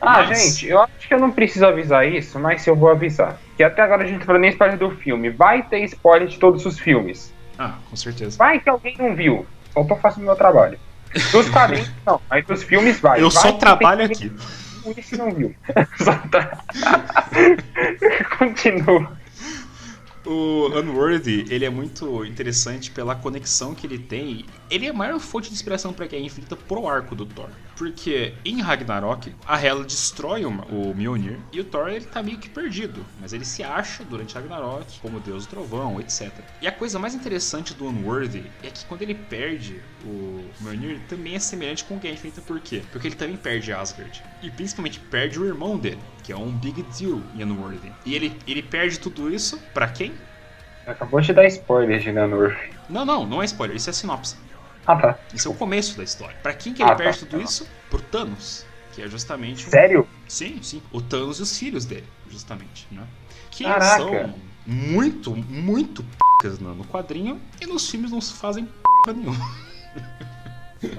Ah, 0.00 0.24
mas... 0.24 0.38
gente, 0.38 0.66
eu 0.66 0.80
acho 0.80 1.06
que 1.06 1.14
eu 1.14 1.20
não 1.20 1.30
preciso 1.30 1.64
avisar 1.64 2.08
isso, 2.08 2.40
mas 2.40 2.66
eu 2.66 2.74
vou 2.74 2.90
avisar. 2.90 3.38
Que 3.56 3.62
até 3.62 3.82
agora 3.82 4.02
a 4.02 4.06
gente 4.06 4.18
não 4.18 4.26
falou 4.26 4.40
nem 4.40 4.50
spoiler 4.50 4.76
do 4.76 4.90
filme. 4.90 5.30
Vai 5.30 5.62
ter 5.62 5.84
spoiler 5.84 6.26
de 6.26 6.38
todos 6.38 6.66
os 6.66 6.76
filmes. 6.76 7.32
Ah, 7.56 7.74
com 7.88 7.94
certeza. 7.94 8.36
Vai 8.36 8.58
que 8.58 8.68
alguém 8.68 8.96
não 8.98 9.14
viu. 9.14 9.46
Só 9.72 9.84
tô 9.84 9.94
fazendo 9.94 10.24
meu 10.24 10.34
trabalho. 10.34 10.78
Dos 11.30 11.48
quadrinhos, 11.50 11.90
não. 12.06 12.20
Mas 12.30 12.46
dos 12.46 12.62
filmes 12.62 13.00
vai. 13.00 13.20
Eu 13.20 13.30
vai 13.30 13.42
só 13.42 13.52
trabalho 13.52 14.04
aqui. 14.04 14.32
Esse 14.96 15.16
não 15.16 15.30
viu. 15.32 15.54
Continua. 18.38 19.16
O 20.24 20.68
Unworthy, 20.78 21.46
ele 21.50 21.64
é 21.64 21.70
muito 21.70 22.24
interessante 22.24 22.90
pela 22.90 23.14
conexão 23.14 23.74
que 23.74 23.86
ele 23.86 23.98
tem. 23.98 24.46
Ele 24.72 24.86
é 24.86 24.88
a 24.88 24.94
maior 24.94 25.20
fonte 25.20 25.50
de 25.50 25.54
inspiração 25.54 25.92
para 25.92 26.06
Guerra 26.06 26.24
Infinita 26.24 26.56
pro 26.56 26.88
arco 26.88 27.14
do 27.14 27.26
Thor. 27.26 27.50
Porque 27.76 28.32
em 28.42 28.62
Ragnarok, 28.62 29.34
a 29.46 29.62
Hela 29.62 29.84
destrói 29.84 30.46
o 30.46 30.94
Mjolnir 30.94 31.38
e 31.52 31.60
o 31.60 31.64
Thor 31.64 31.90
ele 31.90 32.06
tá 32.06 32.22
meio 32.22 32.38
que 32.38 32.48
perdido. 32.48 33.04
Mas 33.20 33.34
ele 33.34 33.44
se 33.44 33.62
acha 33.62 34.02
durante 34.02 34.34
Ragnarok 34.34 34.98
como 35.00 35.20
Deus 35.20 35.44
do 35.44 35.50
Trovão, 35.50 36.00
etc. 36.00 36.32
E 36.62 36.66
a 36.66 36.72
coisa 36.72 36.98
mais 36.98 37.14
interessante 37.14 37.74
do 37.74 37.86
Unworthy 37.86 38.50
é 38.62 38.70
que 38.70 38.86
quando 38.86 39.02
ele 39.02 39.14
perde 39.14 39.78
o 40.06 40.42
Mjolnir, 40.62 41.00
também 41.06 41.34
é 41.34 41.38
semelhante 41.38 41.84
com 41.84 41.98
Guerra 41.98 42.14
Infinita. 42.14 42.40
Por 42.40 42.58
quê? 42.58 42.82
Porque 42.90 43.08
ele 43.08 43.14
também 43.14 43.36
perde 43.36 43.74
Asgard. 43.74 44.24
E 44.42 44.50
principalmente 44.50 44.98
perde 44.98 45.38
o 45.38 45.44
irmão 45.44 45.76
dele, 45.76 46.00
que 46.24 46.32
é 46.32 46.36
um 46.36 46.50
big 46.50 46.82
deal 46.98 47.20
em 47.34 47.44
Unworthy. 47.44 47.92
E 48.06 48.14
ele, 48.14 48.34
ele 48.46 48.62
perde 48.62 48.98
tudo 48.98 49.30
isso 49.30 49.58
para 49.74 49.86
quem? 49.88 50.14
Acabou 50.86 51.20
de 51.20 51.30
dar 51.34 51.44
spoiler 51.44 52.00
de 52.00 52.08
Unworthy. 52.08 52.72
Não, 52.88 53.04
não, 53.04 53.26
não 53.26 53.42
é 53.42 53.44
spoiler, 53.44 53.76
isso 53.76 53.90
é 53.90 53.92
sinopse. 53.92 54.34
Ah, 54.86 54.96
tá. 54.96 55.18
Isso 55.32 55.48
é 55.48 55.50
o 55.50 55.54
começo 55.54 55.96
da 55.96 56.04
história. 56.04 56.36
Para 56.42 56.54
quem 56.54 56.74
que 56.74 56.82
ele 56.82 56.90
ah, 56.90 56.94
tá. 56.94 57.02
perde 57.04 57.20
tá, 57.20 57.26
tudo 57.26 57.38
tá. 57.38 57.44
isso? 57.44 57.68
Por 57.90 58.00
Thanos, 58.00 58.64
que 58.92 59.02
é 59.02 59.08
justamente. 59.08 59.68
Sério? 59.68 60.06
Sim, 60.28 60.60
sim. 60.62 60.82
O 60.92 61.00
Thanos 61.00 61.38
e 61.38 61.42
os 61.42 61.58
filhos 61.58 61.84
dele, 61.84 62.06
justamente, 62.28 62.86
né? 62.90 63.06
Que 63.50 63.64
Caraca. 63.64 63.96
são 63.98 64.34
muito, 64.66 65.34
muito 65.36 66.02
p***as 66.02 66.58
no 66.58 66.84
quadrinho 66.84 67.40
e 67.60 67.66
nos 67.66 67.88
filmes 67.88 68.10
não 68.10 68.20
se 68.20 68.34
fazem 68.34 68.68
p 69.04 69.12
nenhuma. 69.12 69.62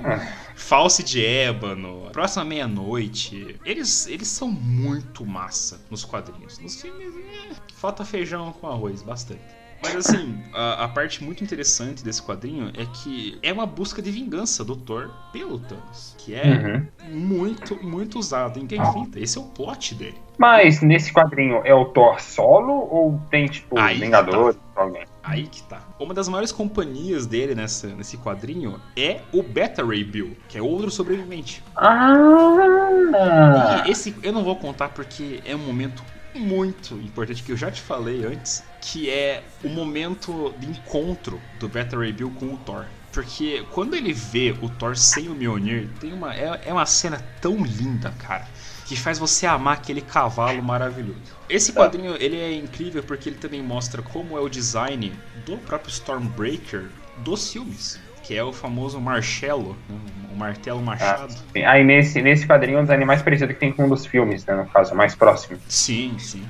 Ah. 0.04 0.44
False 0.56 1.04
de 1.04 1.26
Ébano, 1.26 2.10
Próxima 2.12 2.46
Meia-Noite. 2.46 3.60
Eles, 3.66 4.08
eles 4.08 4.28
são 4.28 4.50
muito 4.50 5.26
massa 5.26 5.82
nos 5.90 6.06
quadrinhos. 6.06 6.58
Nos 6.60 6.80
filmes, 6.80 7.14
é, 7.16 7.50
falta 7.74 8.06
feijão 8.06 8.54
com 8.54 8.68
arroz, 8.68 9.02
bastante. 9.02 9.42
Mas 9.84 10.08
assim, 10.08 10.42
a, 10.54 10.86
a, 10.86 10.88
parte 10.88 11.22
muito 11.22 11.44
interessante 11.44 12.04
desse 12.04 12.24
quadrinho 12.24 12.72
é 12.78 12.86
que 12.86 13.38
é 13.44 13.52
uma 13.52 13.66
busca 13.66 14.02
de 14.02 14.10
vingança 14.10 14.64
do 14.64 14.78
Thor 14.78 15.12
pelo 15.32 15.60
Thanos. 15.60 16.16
Que 16.18 16.34
é 16.34 16.46
uhum. 16.46 16.88
muito, 17.10 17.76
muito 17.84 18.18
usado 18.18 18.60
em 18.60 18.66
Game 18.66 18.86
Finta. 18.94 19.20
Esse 19.20 19.38
é 19.38 19.42
o 19.42 19.44
plot 19.44 19.94
dele. 19.96 20.18
Mas 20.38 20.82
nesse 20.82 21.14
quadrinho 21.14 21.62
é 21.66 21.76
o 21.76 21.86
Thor 21.86 22.20
solo 22.22 22.74
ou 22.74 23.20
tem, 23.30 23.46
tipo, 23.46 23.78
Aí 23.78 24.00
Vingadores? 24.00 24.56
Tá. 24.56 24.82
Alguém? 24.82 25.04
Aí 25.22 25.48
que 25.48 25.62
tá. 25.64 25.82
Uma 26.00 26.14
das 26.14 26.28
maiores 26.28 26.52
companhias 26.52 27.26
dele 27.26 27.54
nessa, 27.54 27.88
nesse 27.88 28.18
quadrinho 28.18 28.80
é 28.98 29.20
o 29.32 29.44
Beta 29.44 29.86
Ray 29.86 30.04
Bill, 30.04 30.36
que 30.48 30.58
é 30.58 30.62
outro 30.62 30.90
sobrevivente. 30.90 31.64
Ah! 31.76 33.84
E 33.86 33.92
esse 33.92 34.16
eu 34.24 34.32
não 34.32 34.44
vou 34.44 34.56
contar 34.56 34.90
porque 34.90 35.42
é 35.46 35.56
um 35.56 35.60
momento 35.60 36.04
muito 36.34 36.96
importante 36.96 37.44
que 37.44 37.52
eu 37.52 37.58
já 37.58 37.72
te 37.72 37.82
falei 37.82 38.26
antes, 38.26 38.64
que 38.82 39.10
é 39.10 39.44
o 39.64 39.70
momento 39.70 40.54
de 40.60 40.68
encontro 40.68 41.42
do 41.60 41.68
Beta 41.68 41.98
Ray 41.98 42.12
Bill 42.12 42.32
com 42.32 42.54
o 42.54 42.58
Thor. 42.58 42.86
Porque 43.12 43.64
quando 43.72 43.96
ele 43.96 44.12
vê 44.12 44.56
o 44.62 44.70
Thor 44.70 44.98
sem 44.98 45.30
o 45.30 45.36
Mjolnir, 45.36 45.88
tem 46.00 46.12
uma, 46.12 46.34
é, 46.36 46.62
é 46.66 46.74
uma 46.74 46.86
cena 46.86 47.24
tão 47.40 47.64
linda, 47.64 48.12
cara 48.12 48.48
que 48.86 48.96
faz 48.96 49.18
você 49.18 49.46
amar 49.46 49.76
aquele 49.76 50.02
cavalo 50.02 50.62
maravilhoso. 50.62 51.20
Esse 51.50 51.74
quadrinho 51.74 52.16
ele 52.20 52.38
é 52.38 52.54
incrível 52.54 53.04
porque 53.04 53.30
ele 53.30 53.38
também 53.38 53.62
mostra 53.62 54.02
como 54.02 54.38
é 54.38 54.42
o 54.42 54.50
design 54.50 55.14
do 55.46 55.58
próprio 55.58 55.92
Stormbreaker 55.92 56.90
dos 57.18 57.52
filmes. 57.52 58.00
Que 58.24 58.36
é 58.36 58.44
o 58.44 58.54
famoso 58.54 59.00
Marcelo, 59.00 59.78
né? 59.90 59.98
o 60.34 60.38
martelo 60.38 60.82
machado. 60.82 61.34
Ah, 61.56 61.72
Aí 61.72 61.84
nesse, 61.84 62.22
nesse 62.22 62.48
quadrinho 62.48 62.78
é 62.78 62.82
um 62.82 62.84
dos 62.84 62.92
animais 62.92 63.22
parecidos 63.22 63.54
que 63.54 63.60
tem 63.60 63.72
com 63.72 63.86
um 63.86 63.90
dos 63.90 64.06
filmes, 64.06 64.46
né, 64.46 64.56
no 64.56 64.66
caso, 64.66 64.96
mais 64.96 65.16
próximo. 65.16 65.60
Sim, 65.70 66.16
sim. 66.18 66.44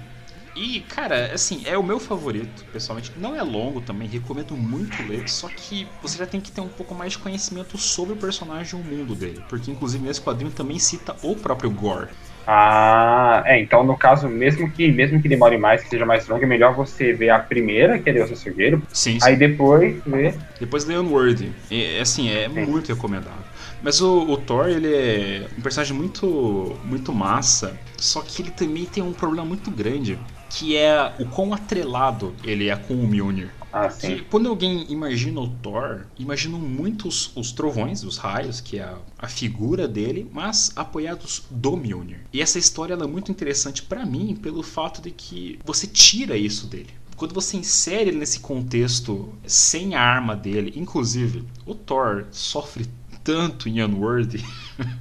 E, 0.56 0.82
cara, 0.82 1.34
assim, 1.34 1.64
é 1.66 1.76
o 1.76 1.84
meu 1.84 2.00
favorito, 2.00 2.64
pessoalmente. 2.72 3.12
Não 3.18 3.36
é 3.36 3.42
longo 3.42 3.82
também, 3.82 4.08
recomendo 4.08 4.56
muito 4.56 5.02
ler, 5.08 5.28
só 5.28 5.50
que 5.50 5.88
você 6.02 6.18
já 6.18 6.28
tem 6.28 6.40
que 6.40 6.52
ter 6.52 6.62
um 6.62 6.68
pouco 6.68 6.94
mais 6.94 7.14
de 7.14 7.18
conhecimento 7.18 7.76
sobre 7.78 8.14
o 8.14 8.18
personagem 8.18 8.80
e 8.80 8.82
o 8.82 8.86
mundo 8.86 9.16
dele. 9.16 9.44
Porque, 9.50 9.72
inclusive, 9.72 10.06
nesse 10.06 10.22
quadrinho 10.22 10.52
também 10.52 10.78
cita 10.78 11.16
o 11.24 11.36
próprio 11.36 11.72
Gore. 11.72 12.10
Ah, 12.46 13.42
é, 13.46 13.62
então 13.62 13.84
no 13.84 13.98
caso, 13.98 14.28
mesmo 14.28 14.70
que 14.72 14.92
mesmo 14.92 15.22
que 15.22 15.30
demore 15.30 15.58
mais, 15.58 15.82
que 15.84 15.90
seja 15.90 16.06
mais 16.06 16.28
longo, 16.28 16.44
é 16.44 16.48
melhor 16.48 16.76
você 16.76 17.14
ver 17.14 17.30
a 17.30 17.40
primeira, 17.40 18.00
que 18.00 18.10
é 18.10 18.14
Deus 18.14 18.32
Açougueiro. 18.32 18.84
Sim, 18.92 19.20
sim. 19.20 19.26
Aí 19.26 19.36
depois 19.36 20.02
ver. 20.06 20.40
Depois 20.60 20.84
The 20.84 21.00
Unworthy. 21.00 21.54
É, 21.72 22.02
assim, 22.02 22.30
é 22.30 22.50
sim. 22.50 22.66
muito 22.66 22.90
recomendável. 22.90 23.44
Mas 23.82 24.02
o, 24.02 24.20
o, 24.30 24.38
Thor, 24.38 24.68
ele 24.68 24.94
é 24.94 25.48
um 25.58 25.62
personagem 25.62 25.96
muito, 25.96 26.80
muito 26.84 27.14
massa, 27.14 27.80
só 27.98 28.22
que 28.22 28.42
ele 28.42 28.52
também 28.52 28.86
tem 28.86 29.02
um 29.02 29.14
problema 29.14 29.46
muito 29.46 29.72
grande, 29.72 30.20
que 30.50 30.76
é 30.76 31.14
o 31.20 31.26
quão 31.26 31.54
atrelado 31.54 32.36
ele 32.44 32.70
é 32.70 32.76
com 32.76 32.94
o 32.94 33.08
Mjolnir. 33.08 33.52
Ah, 33.76 33.88
que 33.88 34.22
quando 34.26 34.48
alguém 34.48 34.86
imagina 34.92 35.42
o 35.42 35.50
Thor, 35.50 36.06
imaginam 36.20 36.60
muitos 36.60 37.32
os, 37.36 37.52
trovões, 37.52 38.04
os 38.04 38.18
raios, 38.18 38.62
que 38.62 38.78
é 38.78 38.84
a, 38.84 39.00
a, 39.18 39.28
figura 39.28 39.88
dele, 39.88 40.30
mas 40.32 40.72
apoiados 40.76 41.44
do 41.50 41.76
Mjolnir. 41.76 42.20
E 42.32 42.40
essa 42.40 42.60
história 42.60 42.94
é 42.94 43.08
muito 43.08 43.32
interessante 43.32 43.82
para 43.82 44.06
mim 44.06 44.36
pelo 44.36 44.62
fato 44.62 45.02
de 45.02 45.10
que 45.10 45.58
você 45.66 45.88
tira 45.88 46.38
isso 46.38 46.68
dele. 46.68 46.92
Quando 47.16 47.34
você 47.34 47.58
insere 47.58 48.10
ele 48.12 48.20
nesse 48.20 48.42
contexto 48.42 49.34
sem 49.44 49.96
a 49.96 50.02
arma 50.02 50.36
dele, 50.36 50.72
inclusive 50.76 51.44
o 51.66 51.74
Thor 51.74 52.28
sofre 52.30 52.86
tanto 53.24 53.68
em 53.68 53.82
Unworthy 53.82 54.46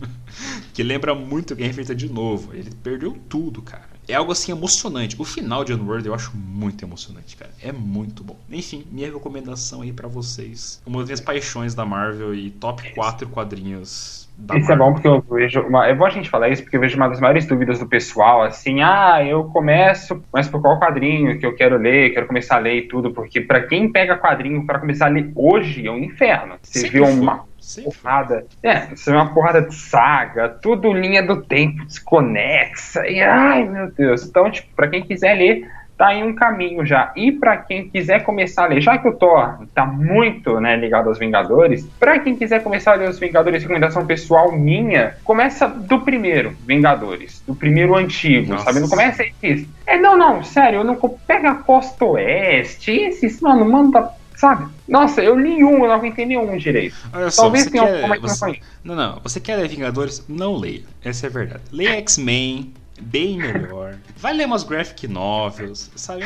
que 0.72 0.82
lembra 0.82 1.14
muito 1.14 1.54
Game 1.54 1.74
Feita 1.74 1.94
de 1.94 2.08
novo. 2.08 2.54
Ele 2.54 2.70
perdeu 2.82 3.18
tudo, 3.28 3.60
cara 3.60 3.91
é 4.09 4.14
algo 4.14 4.32
assim 4.32 4.52
emocionante. 4.52 5.16
O 5.21 5.25
final 5.25 5.64
de 5.64 5.73
Unworld 5.73 6.06
eu 6.06 6.14
acho 6.14 6.37
muito 6.37 6.85
emocionante, 6.85 7.37
cara. 7.37 7.52
É 7.62 7.73
muito 7.73 8.25
bom. 8.25 8.37
Enfim, 8.50 8.85
minha 8.90 9.11
recomendação 9.11 9.82
aí 9.82 9.92
para 9.92 10.09
vocês. 10.09 10.82
Uma 10.87 10.99
das 10.99 11.06
minhas 11.06 11.21
paixões 11.21 11.75
da 11.75 11.85
Marvel 11.85 12.35
e 12.35 12.50
top 12.50 12.92
4 12.94 13.28
quadrinhos 13.28 14.28
da 14.37 14.56
Isso 14.56 14.68
Marvel. 14.68 14.75
é 14.75 14.88
bom 14.88 14.92
porque 14.94 15.09
eu 15.09 15.37
vejo. 15.37 15.61
Uma, 15.61 15.87
é 15.87 15.94
bom 15.94 16.06
a 16.06 16.11
gente 16.11 16.28
falar 16.28 16.49
isso 16.49 16.62
porque 16.62 16.76
eu 16.76 16.80
vejo 16.80 16.97
uma 16.97 17.09
das 17.09 17.21
maiores 17.21 17.47
dúvidas 17.47 17.78
do 17.78 17.87
pessoal, 17.87 18.42
assim, 18.42 18.82
ah, 18.82 19.23
eu 19.25 19.44
começo, 19.44 20.23
mas 20.32 20.49
por 20.49 20.61
qual 20.61 20.80
quadrinho 20.80 21.38
que 21.38 21.47
eu 21.47 21.54
quero 21.54 21.76
ler, 21.76 22.12
quero 22.12 22.26
começar 22.26 22.56
a 22.56 22.59
ler 22.59 22.76
e 22.78 22.88
tudo, 22.88 23.12
porque 23.12 23.40
para 23.40 23.62
quem 23.62 23.90
pega 23.90 24.18
quadrinho 24.18 24.66
para 24.66 24.78
começar 24.78 25.06
a 25.06 25.11
ler 25.11 25.30
hoje 25.35 25.87
é 25.87 25.90
um 25.90 25.99
inferno. 25.99 26.54
Você 26.62 26.88
vê 26.88 27.00
uma 27.00 27.44
Sim. 27.62 27.85
porrada. 27.85 28.45
É, 28.62 28.92
isso 28.92 29.09
é 29.09 29.14
uma 29.14 29.33
porrada 29.33 29.62
de 29.62 29.75
saga, 29.75 30.49
tudo 30.49 30.92
linha 30.92 31.23
do 31.23 31.40
tempo 31.42 31.85
desconexa. 31.85 33.07
E 33.09 33.23
ai, 33.23 33.64
meu 33.64 33.90
Deus. 33.90 34.26
Então, 34.26 34.50
tipo, 34.50 34.69
pra 34.75 34.88
quem 34.88 35.02
quiser 35.02 35.35
ler, 35.35 35.71
tá 35.97 36.09
aí 36.09 36.25
um 36.25 36.35
caminho 36.35 36.85
já. 36.85 37.12
E 37.14 37.31
para 37.31 37.57
quem 37.57 37.88
quiser 37.88 38.25
começar 38.25 38.64
a 38.64 38.66
ler, 38.66 38.81
já 38.81 38.99
que 38.99 39.07
o 39.07 39.12
Thor 39.12 39.64
tá 39.73 39.87
muito 39.87 40.59
né, 40.61 40.75
ligado 40.75 41.09
aos 41.09 41.19
Vingadores, 41.19 41.87
para 42.00 42.19
quem 42.19 42.35
quiser 42.35 42.61
começar 42.62 42.92
a 42.92 42.97
ler 42.97 43.09
os 43.09 43.21
Vingadores, 43.21 43.62
recomendação 43.62 44.04
pessoal 44.04 44.50
minha, 44.50 45.14
começa 45.23 45.69
do 45.69 46.00
primeiro 46.00 46.57
Vingadores, 46.66 47.40
do 47.46 47.55
primeiro 47.55 47.94
antigo, 47.94 48.53
Nossa. 48.55 48.64
sabe? 48.64 48.81
Não 48.81 48.88
começa 48.88 49.25
esse. 49.40 49.68
É, 49.87 49.96
não, 49.96 50.18
não, 50.18 50.42
sério, 50.42 50.81
eu 50.81 50.85
não 50.85 50.96
pega 51.25 51.53
a 51.53 51.55
Costa 51.55 52.05
Oeste, 52.05 52.90
esses, 52.90 53.40
mano, 53.40 53.64
manda 53.64 54.11
Sabe? 54.42 54.68
Nossa, 54.88 55.22
eu 55.22 55.38
li 55.38 55.62
um, 55.62 55.85
eu 55.85 55.87
não 55.87 55.92
aguentei 55.92 56.26
nenhum 56.26 56.57
direito. 56.57 56.96
Olha 57.12 57.31
só, 57.31 57.42
Talvez 57.42 57.66
tenha 57.66 57.85
quer, 57.85 58.02
alguma 58.02 58.28
você, 58.28 58.59
não, 58.83 58.96
não, 58.96 59.20
você 59.20 59.38
quer 59.38 59.55
ler 59.55 59.68
Vingadores? 59.68 60.24
Não 60.28 60.57
leia. 60.57 60.83
Essa 61.05 61.26
é 61.26 61.31
a 61.31 61.33
verdade. 61.33 61.62
Leia 61.70 61.90
X-Men, 61.98 62.74
bem 63.00 63.38
melhor. 63.38 63.94
Vai 64.16 64.33
ler 64.33 64.46
umas 64.46 64.64
graphic 64.64 65.07
novels, 65.07 65.92
sabe? 65.94 66.24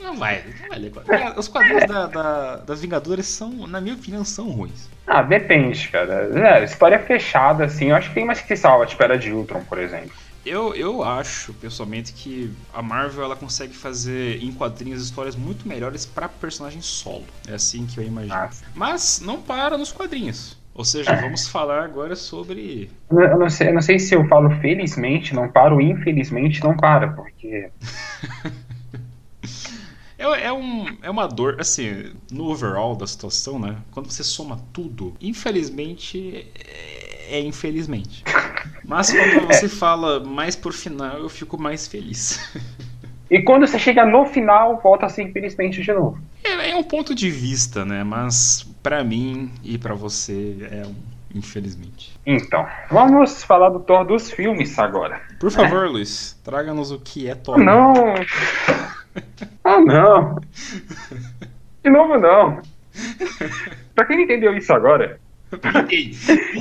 Não 0.00 0.16
vai, 0.16 0.42
não 0.62 0.68
vai 0.70 0.78
ler. 0.78 0.92
Os 1.36 1.46
quadrinhos 1.46 1.84
da, 1.84 2.06
da, 2.06 2.56
das 2.56 2.80
Vingadores 2.80 3.26
são, 3.26 3.50
na 3.66 3.82
minha 3.82 3.96
opinião, 3.96 4.24
são 4.24 4.48
ruins. 4.48 4.88
Ah, 5.06 5.20
depende, 5.20 5.88
cara. 5.88 6.30
É, 6.34 6.64
história 6.64 6.98
fechada, 6.98 7.66
assim, 7.66 7.90
eu 7.90 7.96
acho 7.96 8.08
que 8.08 8.14
tem 8.14 8.24
mais 8.24 8.40
que 8.40 8.48
se 8.48 8.56
salva, 8.56 8.86
tipo, 8.86 9.02
era 9.02 9.18
de 9.18 9.30
Ultron, 9.30 9.60
por 9.64 9.78
exemplo. 9.78 10.12
Eu, 10.48 10.74
eu 10.74 11.04
acho, 11.04 11.52
pessoalmente, 11.54 12.12
que 12.14 12.50
a 12.72 12.80
Marvel 12.80 13.22
ela 13.22 13.36
consegue 13.36 13.74
fazer 13.74 14.42
em 14.42 14.50
quadrinhos 14.50 15.02
histórias 15.02 15.36
muito 15.36 15.68
melhores 15.68 16.06
para 16.06 16.26
personagem 16.26 16.80
solo. 16.80 17.26
É 17.46 17.54
assim 17.54 17.86
que 17.86 18.00
eu 18.00 18.04
imagino. 18.04 18.34
Ah. 18.34 18.50
Mas 18.74 19.20
não 19.20 19.42
para 19.42 19.76
nos 19.76 19.92
quadrinhos. 19.92 20.56
Ou 20.74 20.84
seja, 20.84 21.14
vamos 21.16 21.48
falar 21.48 21.84
agora 21.84 22.16
sobre. 22.16 22.90
Eu 23.10 23.38
não, 23.38 23.50
sei, 23.50 23.68
eu 23.68 23.74
não 23.74 23.82
sei 23.82 23.98
se 23.98 24.14
eu 24.14 24.26
falo 24.28 24.48
felizmente, 24.60 25.34
não 25.34 25.50
paro, 25.50 25.80
infelizmente 25.80 26.62
não 26.62 26.76
para, 26.76 27.08
porque. 27.12 27.70
É, 30.20 30.46
é, 30.46 30.52
um, 30.52 30.84
é 31.00 31.08
uma 31.08 31.28
dor, 31.28 31.60
assim, 31.60 32.12
no 32.28 32.50
overall 32.50 32.96
da 32.96 33.06
situação, 33.06 33.56
né? 33.56 33.76
Quando 33.92 34.10
você 34.10 34.24
soma 34.24 34.60
tudo, 34.72 35.14
infelizmente, 35.20 36.44
é, 36.58 37.36
é 37.38 37.40
infelizmente. 37.40 38.24
Mas 38.88 39.12
quando 39.12 39.46
você 39.46 39.68
fala 39.68 40.18
mais 40.18 40.56
por 40.56 40.72
final, 40.72 41.18
eu 41.18 41.28
fico 41.28 41.60
mais 41.60 41.86
feliz. 41.86 42.58
E 43.30 43.42
quando 43.42 43.66
você 43.66 43.78
chega 43.78 44.06
no 44.06 44.24
final, 44.24 44.80
volta 44.82 45.04
a 45.04 45.08
ser 45.10 45.22
infelizmente 45.24 45.82
de 45.82 45.92
novo. 45.92 46.18
É, 46.42 46.70
é 46.70 46.74
um 46.74 46.82
ponto 46.82 47.14
de 47.14 47.30
vista, 47.30 47.84
né? 47.84 48.02
Mas 48.02 48.66
para 48.82 49.04
mim 49.04 49.52
e 49.62 49.76
para 49.76 49.94
você 49.94 50.56
é 50.70 50.86
um 50.86 50.94
infelizmente. 51.34 52.18
Então, 52.24 52.66
vamos 52.90 53.44
falar 53.44 53.68
do 53.70 53.80
Thor 53.80 54.04
dos 54.04 54.30
filmes 54.30 54.78
agora. 54.78 55.20
Por 55.38 55.50
favor, 55.50 55.84
é. 55.84 55.88
Luiz, 55.88 56.40
traga-nos 56.42 56.90
o 56.90 56.98
que 56.98 57.28
é 57.28 57.34
Thor. 57.34 57.58
Não! 57.58 57.94
Ah, 59.64 59.80
não! 59.80 60.36
De 61.82 61.90
novo, 61.90 62.16
não! 62.18 62.62
pra 63.94 64.06
quem 64.06 64.22
entendeu 64.22 64.56
isso 64.56 64.72
agora, 64.72 65.20
Ninguém. 65.74 66.10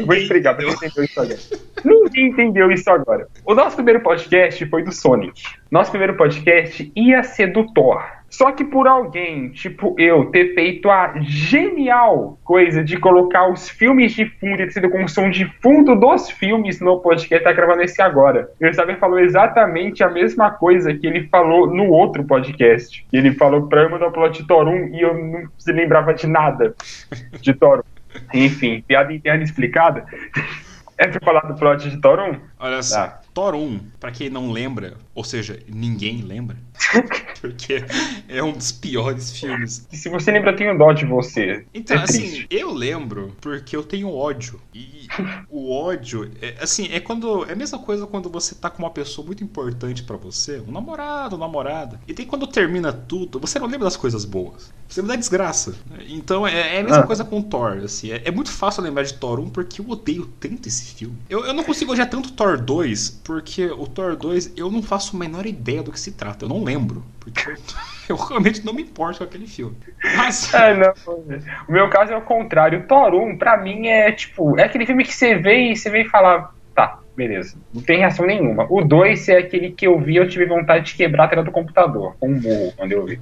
Vou 0.06 0.16
explicar 0.16 0.56
pra 0.56 0.66
quem 0.66 0.74
entendeu 0.74 1.04
isso 1.04 1.20
agora. 1.20 1.40
Ninguém 1.84 2.28
entendeu 2.28 2.72
isso 2.72 2.90
agora. 2.90 3.28
O 3.46 3.54
nosso 3.54 3.76
primeiro 3.76 4.02
podcast 4.02 4.66
foi 4.68 4.84
do 4.84 4.92
Sonic. 4.92 5.44
Nosso 5.70 5.92
primeiro 5.92 6.16
podcast 6.16 6.92
ia 6.96 7.24
ser 7.24 7.48
do 7.48 7.72
Thor. 7.74 8.02
Só 8.30 8.52
que 8.52 8.64
por 8.66 8.88
alguém, 8.88 9.50
tipo 9.50 9.96
eu, 9.98 10.26
ter 10.26 10.54
feito 10.54 10.90
a 10.90 11.14
genial 11.22 12.38
coisa 12.44 12.84
de 12.84 12.98
colocar 12.98 13.50
os 13.50 13.70
filmes 13.70 14.14
de 14.14 14.26
fundo, 14.26 14.58
ter 14.58 14.72
sido 14.72 14.90
com 14.90 15.04
o 15.04 15.08
som 15.08 15.30
de 15.30 15.46
fundo 15.62 15.96
dos 15.96 16.30
filmes 16.30 16.82
no 16.82 17.00
podcast, 17.00 17.44
tá 17.44 17.54
gravando 17.54 17.84
esse 17.84 18.02
agora. 18.02 18.50
O 18.62 18.74
Saber 18.74 19.00
falou 19.00 19.20
exatamente 19.20 20.04
a 20.04 20.10
mesma 20.10 20.52
coisa 20.52 20.94
que 20.94 21.08
ele 21.08 21.28
falou 21.30 21.68
no 21.68 21.90
outro 21.90 22.24
podcast. 22.26 23.06
Ele 23.14 23.34
falou 23.34 23.68
pra 23.68 23.84
eu 23.84 23.90
mandar 23.90 24.08
o 24.08 24.12
plot 24.12 24.42
de 24.42 24.48
Thor 24.48 24.68
1 24.68 24.88
e 24.94 25.02
eu 25.02 25.14
não 25.14 25.48
se 25.58 25.72
lembrava 25.72 26.14
de 26.14 26.28
nada 26.28 26.76
de 27.40 27.54
Thor 27.54 27.80
1. 27.80 27.97
Enfim, 28.34 28.82
piada 28.88 29.14
interna 29.14 29.44
explicada. 29.44 30.06
É 31.00 31.08
pra 31.08 31.20
falar 31.24 31.42
do 31.42 31.54
plot 31.54 31.88
de 31.88 32.02
Thor 32.02 32.20
1? 32.20 32.40
Olha 32.58 32.82
só, 32.82 33.02
ah. 33.02 33.22
Thor 33.32 33.54
1, 33.54 33.80
pra 34.00 34.10
quem 34.10 34.32
não 34.32 34.52
lembra, 34.52 34.96
Ou 35.18 35.24
seja, 35.24 35.60
ninguém 35.68 36.22
lembra. 36.22 36.56
Porque 37.42 37.84
é 38.30 38.44
um 38.44 38.52
dos 38.52 38.72
piores 38.72 39.32
filmes. 39.36 39.88
E 39.92 39.98
se 39.98 40.10
você 40.10 40.32
lembra, 40.32 40.52
eu 40.52 40.56
tenho 40.56 40.78
dó 40.78 40.94
de 40.94 41.06
você. 41.06 41.66
Então, 41.74 41.98
é 41.98 42.04
assim, 42.04 42.20
triste. 42.22 42.48
eu 42.52 42.72
lembro 42.74 43.36
porque 43.42 43.76
eu 43.76 43.84
tenho 43.84 44.12
ódio. 44.12 44.60
E 44.74 45.08
o 45.50 45.72
ódio, 45.72 46.30
é, 46.42 46.56
assim, 46.62 46.88
é 46.92 47.00
quando. 47.00 47.46
É 47.46 47.54
a 47.54 47.56
mesma 47.56 47.80
coisa 47.80 48.06
quando 48.06 48.30
você 48.30 48.54
tá 48.56 48.70
com 48.70 48.84
uma 48.84 48.90
pessoa 48.92 49.26
muito 49.26 49.44
importante 49.44 50.04
pra 50.04 50.18
você, 50.18 50.60
um 50.68 50.72
namorado, 50.72 51.36
uma 51.36 51.46
namorada. 51.48 52.00
E 52.08 52.14
tem 52.14 52.26
quando 52.26 52.46
termina 52.48 52.92
tudo, 52.94 53.40
você 53.40 53.58
não 53.60 53.66
lembra 53.68 53.86
das 53.86 53.98
coisas 53.98 54.24
boas. 54.26 54.72
Você 54.88 55.02
lembra 55.02 55.16
da 55.16 55.20
desgraça. 55.20 55.76
Então 56.08 56.48
é, 56.48 56.76
é 56.78 56.80
a 56.80 56.84
mesma 56.84 57.00
Ah. 57.00 57.08
coisa 57.08 57.24
com 57.26 57.42
Thor. 57.42 57.82
Assim, 57.84 58.12
é, 58.12 58.22
é 58.26 58.32
muito 58.32 58.52
fácil 58.52 58.84
lembrar 58.84 59.04
de 59.04 59.14
Thor 59.16 59.40
1 59.40 59.50
porque 59.50 59.82
eu 59.82 59.90
odeio 59.90 60.28
tanto 60.40 60.68
esse 60.68 60.94
filme. 60.96 61.18
Eu, 61.30 61.44
eu 61.46 61.54
não 61.54 61.64
consigo 61.64 61.92
odiar 61.92 62.10
tanto 62.10 62.32
Thor 62.34 62.60
2 62.60 63.22
porque 63.24 63.66
o 63.68 63.86
Thor 63.88 64.16
2 64.16 64.54
eu 64.56 64.72
não 64.72 64.82
faço 64.82 65.07
a 65.16 65.20
menor 65.20 65.46
ideia 65.46 65.84
do 65.84 65.92
que 65.92 66.00
se 66.00 66.12
trata. 66.12 66.46
Eu 66.46 66.50
não 66.50 66.64
lembro. 66.64 67.04
Porque 67.20 67.50
eu, 67.50 67.56
eu 68.10 68.16
realmente 68.16 68.66
não 68.66 68.74
me 68.74 68.82
importo 68.82 69.20
com 69.20 69.24
aquele 69.24 69.48
filme. 69.48 69.76
Mas. 70.16 70.54
É, 70.54 70.74
não. 70.76 70.94
O 71.68 71.72
meu 71.72 71.90
caso 71.90 72.14
é 72.14 72.18
o 72.18 72.22
contrário. 72.22 72.86
Thor 72.88 73.14
1, 73.14 73.38
pra 73.38 73.58
mim, 73.58 73.88
é 73.88 74.12
tipo. 74.12 74.60
É 74.60 74.64
aquele 74.64 74.86
filme 74.86 75.04
que 75.04 75.14
você 75.14 75.36
vê 75.36 75.72
e 75.72 75.76
você 75.76 75.90
vê 75.90 76.02
e 76.02 76.10
fala. 76.10 76.52
Tá, 76.76 77.00
beleza. 77.16 77.58
Não 77.74 77.82
tem 77.82 78.00
reação 78.00 78.26
nenhuma. 78.26 78.68
O 78.70 78.84
2 78.84 79.30
é 79.30 79.38
aquele 79.40 79.72
que 79.72 79.88
eu 79.88 80.00
vi 80.00 80.18
eu 80.18 80.28
tive 80.28 80.46
vontade 80.46 80.86
de 80.86 80.96
quebrar 80.96 81.26
a 81.26 81.28
tela 81.28 81.44
do 81.44 81.52
computador. 81.52 82.16
Com 82.20 82.30
um 82.30 82.40
burro 82.40 82.74
quando 82.76 82.92
eu 82.92 83.06
vi. 83.06 83.20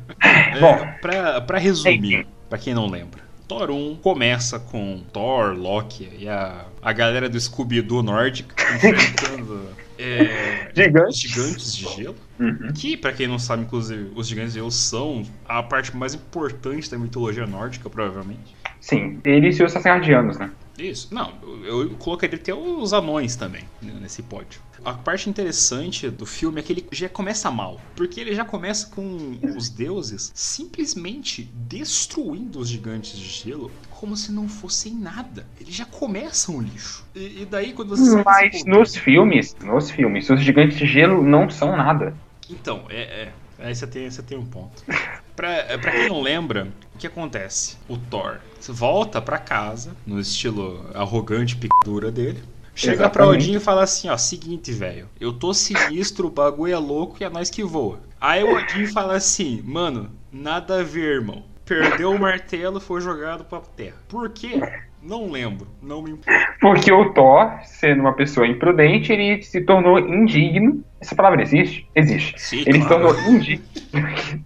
Bom. 0.60 0.76
É, 0.76 0.98
pra, 1.02 1.42
pra 1.42 1.58
resumir, 1.58 2.28
pra 2.50 2.58
quem 2.58 2.74
não 2.74 2.88
lembra, 2.88 3.22
Thor 3.48 3.70
1 3.70 3.96
começa 4.02 4.60
com 4.60 5.02
Thor, 5.14 5.54
Loki 5.54 6.10
e 6.18 6.28
a, 6.28 6.66
a 6.82 6.92
galera 6.92 7.30
do 7.30 7.40
Scooby-Doo 7.40 8.02
nórdico 8.02 8.50
enfrentando 8.76 9.70
é, 9.98 10.72
Gigantes. 10.76 11.20
gigantes 11.20 11.76
de 11.76 11.86
gelo. 11.96 12.16
Uhum. 12.40 12.74
Que, 12.74 12.98
pra 12.98 13.12
quem 13.14 13.28
não 13.28 13.40
sabe, 13.40 13.64
inclusive, 13.64 14.12
os 14.16 14.28
gigantes 14.28 14.54
de 14.54 14.60
gelo 14.60 14.72
são 14.72 15.24
a 15.48 15.64
parte 15.64 15.96
mais 15.96 16.14
importante 16.14 16.90
da 16.90 16.98
mitologia 16.98 17.46
nórdica, 17.46 17.90
provavelmente. 17.90 18.56
Sim, 18.80 19.20
eles 19.24 19.58
e 19.60 19.64
os 19.64 19.76
Asgardianos, 19.76 20.38
né? 20.38 20.52
Isso. 20.78 21.14
Não, 21.14 21.34
eu, 21.64 21.90
colocaria 21.98 22.38
até 22.38 22.54
os 22.54 22.94
anões 22.94 23.36
também 23.36 23.64
né, 23.82 23.94
nesse 24.00 24.22
pódio. 24.24 24.62
A 24.84 24.94
parte 24.94 25.30
interessante 25.30 26.10
do 26.10 26.26
filme 26.26 26.60
é 26.60 26.64
que 26.64 26.74
ele 26.74 26.88
já 26.92 27.10
começa 27.10 27.50
mal. 27.50 27.80
Porque 27.96 28.20
ele 28.20 28.36
já 28.36 28.46
começa 28.46 28.88
com 28.88 29.40
os 29.58 29.70
deuses 29.70 30.32
simplesmente 30.36 31.50
destruindo 31.54 32.60
os 32.60 32.70
gigantes 32.70 33.18
de 33.18 33.26
gelo 33.26 33.72
como 33.90 34.16
se 34.16 34.32
não 34.32 34.48
fossem 34.48 34.94
nada. 34.94 35.48
Eles 35.60 35.74
já 35.74 35.86
começam 35.86 36.58
um 36.58 36.62
lixo. 36.62 37.06
E, 37.16 37.42
e 37.42 37.48
daí 37.50 37.74
quando 37.74 37.96
você 37.96 38.22
Mas 38.24 38.64
nos 38.66 38.96
filmes, 38.96 39.56
nos 39.64 39.90
filmes, 39.90 40.30
os 40.30 40.42
gigantes 40.42 40.78
de 40.78 40.86
gelo 40.86 41.24
não 41.24 41.50
são 41.50 41.76
nada. 41.76 42.16
Então, 42.50 42.86
é. 42.90 43.02
é. 43.02 43.34
Aí 43.58 43.74
você 43.74 43.88
tem, 43.88 44.10
você 44.10 44.22
tem 44.22 44.38
um 44.38 44.46
ponto. 44.46 44.84
Pra, 45.36 45.78
pra 45.80 45.92
quem 45.92 46.10
não 46.10 46.22
lembra, 46.22 46.70
o 46.94 46.98
que 46.98 47.08
acontece? 47.08 47.78
O 47.90 47.98
Thor 47.98 48.40
volta 48.72 49.22
pra 49.22 49.38
casa, 49.38 49.96
no 50.06 50.20
estilo 50.20 50.90
arrogante 50.94 51.56
picadura 51.56 52.12
dele. 52.12 52.44
Chega 52.74 53.10
pra 53.10 53.24
Exatamente. 53.24 53.50
Odin 53.50 53.58
e 53.58 53.60
fala 53.60 53.84
assim, 53.84 54.10
ó, 54.10 54.18
seguinte, 54.18 54.72
velho, 54.72 55.08
eu 55.20 55.32
tô 55.32 55.54
sinistro, 55.54 56.28
o 56.28 56.32
bagulho 56.32 56.74
é 56.74 56.78
louco 56.78 57.18
e 57.20 57.24
é 57.24 57.30
nós 57.30 57.50
que 57.50 57.64
voa. 57.64 58.00
Aí 58.20 58.44
o 58.44 58.54
Odin 58.54 58.88
fala 58.88 59.16
assim, 59.16 59.62
mano, 59.62 60.12
nada 60.32 60.80
a 60.80 60.84
ver, 60.84 61.16
irmão. 61.16 61.44
Perdeu 61.64 62.12
o 62.12 62.20
martelo, 62.20 62.80
foi 62.80 63.02
jogado 63.02 63.46
pra 63.46 63.60
terra. 63.60 63.96
Por 64.08 64.30
quê? 64.30 64.60
Não 65.06 65.30
lembro, 65.30 65.68
não 65.84 66.02
me 66.02 66.12
importa. 66.12 66.56
Porque 66.60 66.92
o 66.92 67.14
Thor, 67.14 67.52
sendo 67.64 68.02
uma 68.02 68.14
pessoa 68.14 68.48
imprudente, 68.48 69.14
ele 69.14 69.42
se 69.44 69.62
tornou 69.62 70.00
indigno. 70.00 70.84
Essa 71.00 71.16
palavra 71.16 71.44
existe? 71.44 71.88
Existe. 71.94 72.42
Sim, 72.42 72.64
Ele 72.66 72.82
se 72.82 72.88
claro. 72.88 73.14
tornou 73.14 73.32
indigno. 73.34 73.64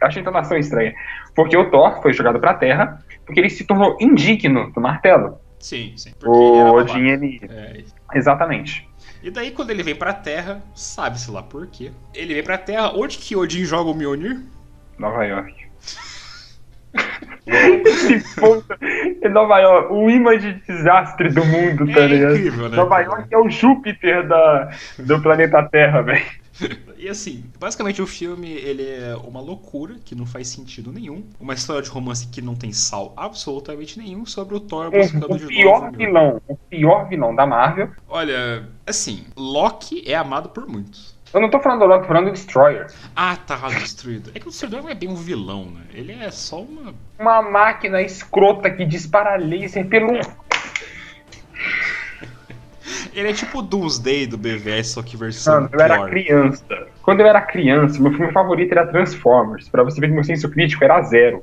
Acho 0.00 0.18
a 0.18 0.22
entonação 0.22 0.56
estranha. 0.56 0.94
Porque 1.34 1.54
o 1.54 1.70
Thor 1.70 2.00
foi 2.00 2.14
jogado 2.14 2.40
pra 2.40 2.54
terra, 2.54 3.04
porque 3.26 3.40
ele 3.40 3.50
se 3.50 3.64
tornou 3.64 3.98
indigno 4.00 4.72
do 4.72 4.80
martelo. 4.80 5.38
Sim, 5.58 5.92
sim. 5.96 6.12
O. 6.24 6.72
Odin, 6.72 7.06
ele. 7.06 7.38
É, 7.50 7.84
Exatamente. 8.14 8.88
E 9.22 9.30
daí, 9.30 9.50
quando 9.50 9.70
ele 9.70 9.82
vem 9.82 9.94
pra 9.94 10.14
Terra, 10.14 10.62
sabe-se 10.74 11.30
lá 11.30 11.42
por 11.42 11.66
quê. 11.66 11.92
Ele 12.14 12.32
vem 12.32 12.42
pra 12.42 12.56
Terra, 12.56 12.92
onde 12.94 13.18
que 13.18 13.36
Odin 13.36 13.64
joga 13.64 13.90
o 13.90 13.94
Mjolnir? 13.94 14.40
Nova 14.98 15.24
York. 15.24 15.69
É 19.22 19.28
Nova 19.28 19.58
York, 19.58 19.92
o 19.92 20.10
imã 20.10 20.38
de 20.38 20.54
desastre 20.66 21.30
do 21.30 21.44
mundo, 21.44 21.86
tá 21.92 22.00
É 22.00 22.06
ligado? 22.06 22.36
incrível, 22.36 22.68
né, 22.68 22.76
Nova? 22.76 23.00
York 23.00 23.26
é 23.34 23.38
o 23.38 23.48
Júpiter 23.48 24.26
da, 24.26 24.70
do 24.98 25.20
planeta 25.20 25.62
Terra, 25.70 26.02
velho. 26.02 26.24
E 26.98 27.08
assim, 27.08 27.44
basicamente 27.58 28.02
o 28.02 28.06
filme 28.06 28.50
ele 28.52 28.82
é 28.82 29.16
uma 29.16 29.40
loucura 29.40 29.94
que 30.04 30.14
não 30.14 30.26
faz 30.26 30.48
sentido 30.48 30.92
nenhum. 30.92 31.24
Uma 31.40 31.54
história 31.54 31.80
de 31.80 31.88
romance 31.88 32.28
que 32.28 32.42
não 32.42 32.54
tem 32.54 32.70
sal 32.72 33.14
absolutamente 33.16 33.98
nenhum 33.98 34.26
sobre 34.26 34.54
o 34.54 34.60
Thor 34.60 34.90
buscando 34.90 35.32
O 35.32 35.38
de 35.38 35.46
pior 35.46 35.84
novo. 35.84 35.96
vilão, 35.96 36.42
o 36.46 36.56
pior 36.56 37.08
vilão 37.08 37.34
da 37.34 37.46
Marvel. 37.46 37.88
Olha, 38.06 38.68
assim, 38.86 39.24
Loki 39.36 40.04
é 40.06 40.14
amado 40.14 40.50
por 40.50 40.66
muitos. 40.66 41.18
Eu 41.32 41.40
não 41.40 41.48
tô 41.48 41.60
falando 41.60 41.80
do 41.80 41.86
Loki, 41.86 42.02
tô 42.02 42.08
falando 42.08 42.26
do 42.26 42.32
Destroyer. 42.32 42.86
Ah, 43.14 43.36
tá 43.36 43.56
destruído. 43.68 44.32
É 44.34 44.40
que 44.40 44.48
o 44.48 44.50
Destruidor 44.50 44.82
não 44.82 44.90
é 44.90 44.94
bem 44.94 45.08
um 45.08 45.14
vilão, 45.14 45.66
né? 45.66 45.82
Ele 45.94 46.12
é 46.12 46.30
só 46.30 46.60
uma. 46.60 46.92
Uma 47.18 47.40
máquina 47.40 48.02
escrota 48.02 48.70
que 48.70 48.84
dispara 48.84 49.36
laser 49.36 49.86
pelo. 49.86 50.18
Ele 53.12 53.28
é 53.28 53.32
tipo 53.32 53.58
o 53.58 53.62
Doomsday 53.62 54.26
do 54.26 54.36
BVS, 54.36 54.88
só 54.88 55.02
que 55.02 55.16
versão 55.16 55.54
Mano, 55.54 55.70
eu 55.72 55.80
era 55.80 56.06
criança. 56.08 56.86
Quando 57.02 57.20
eu 57.20 57.26
era 57.26 57.40
criança, 57.40 58.00
meu 58.00 58.12
filme 58.12 58.32
favorito 58.32 58.72
era 58.72 58.86
Transformers. 58.86 59.68
Pra 59.68 59.82
você 59.82 60.00
ver 60.00 60.08
que 60.08 60.14
meu 60.14 60.24
senso 60.24 60.48
crítico 60.50 60.84
era 60.84 61.02
zero. 61.02 61.42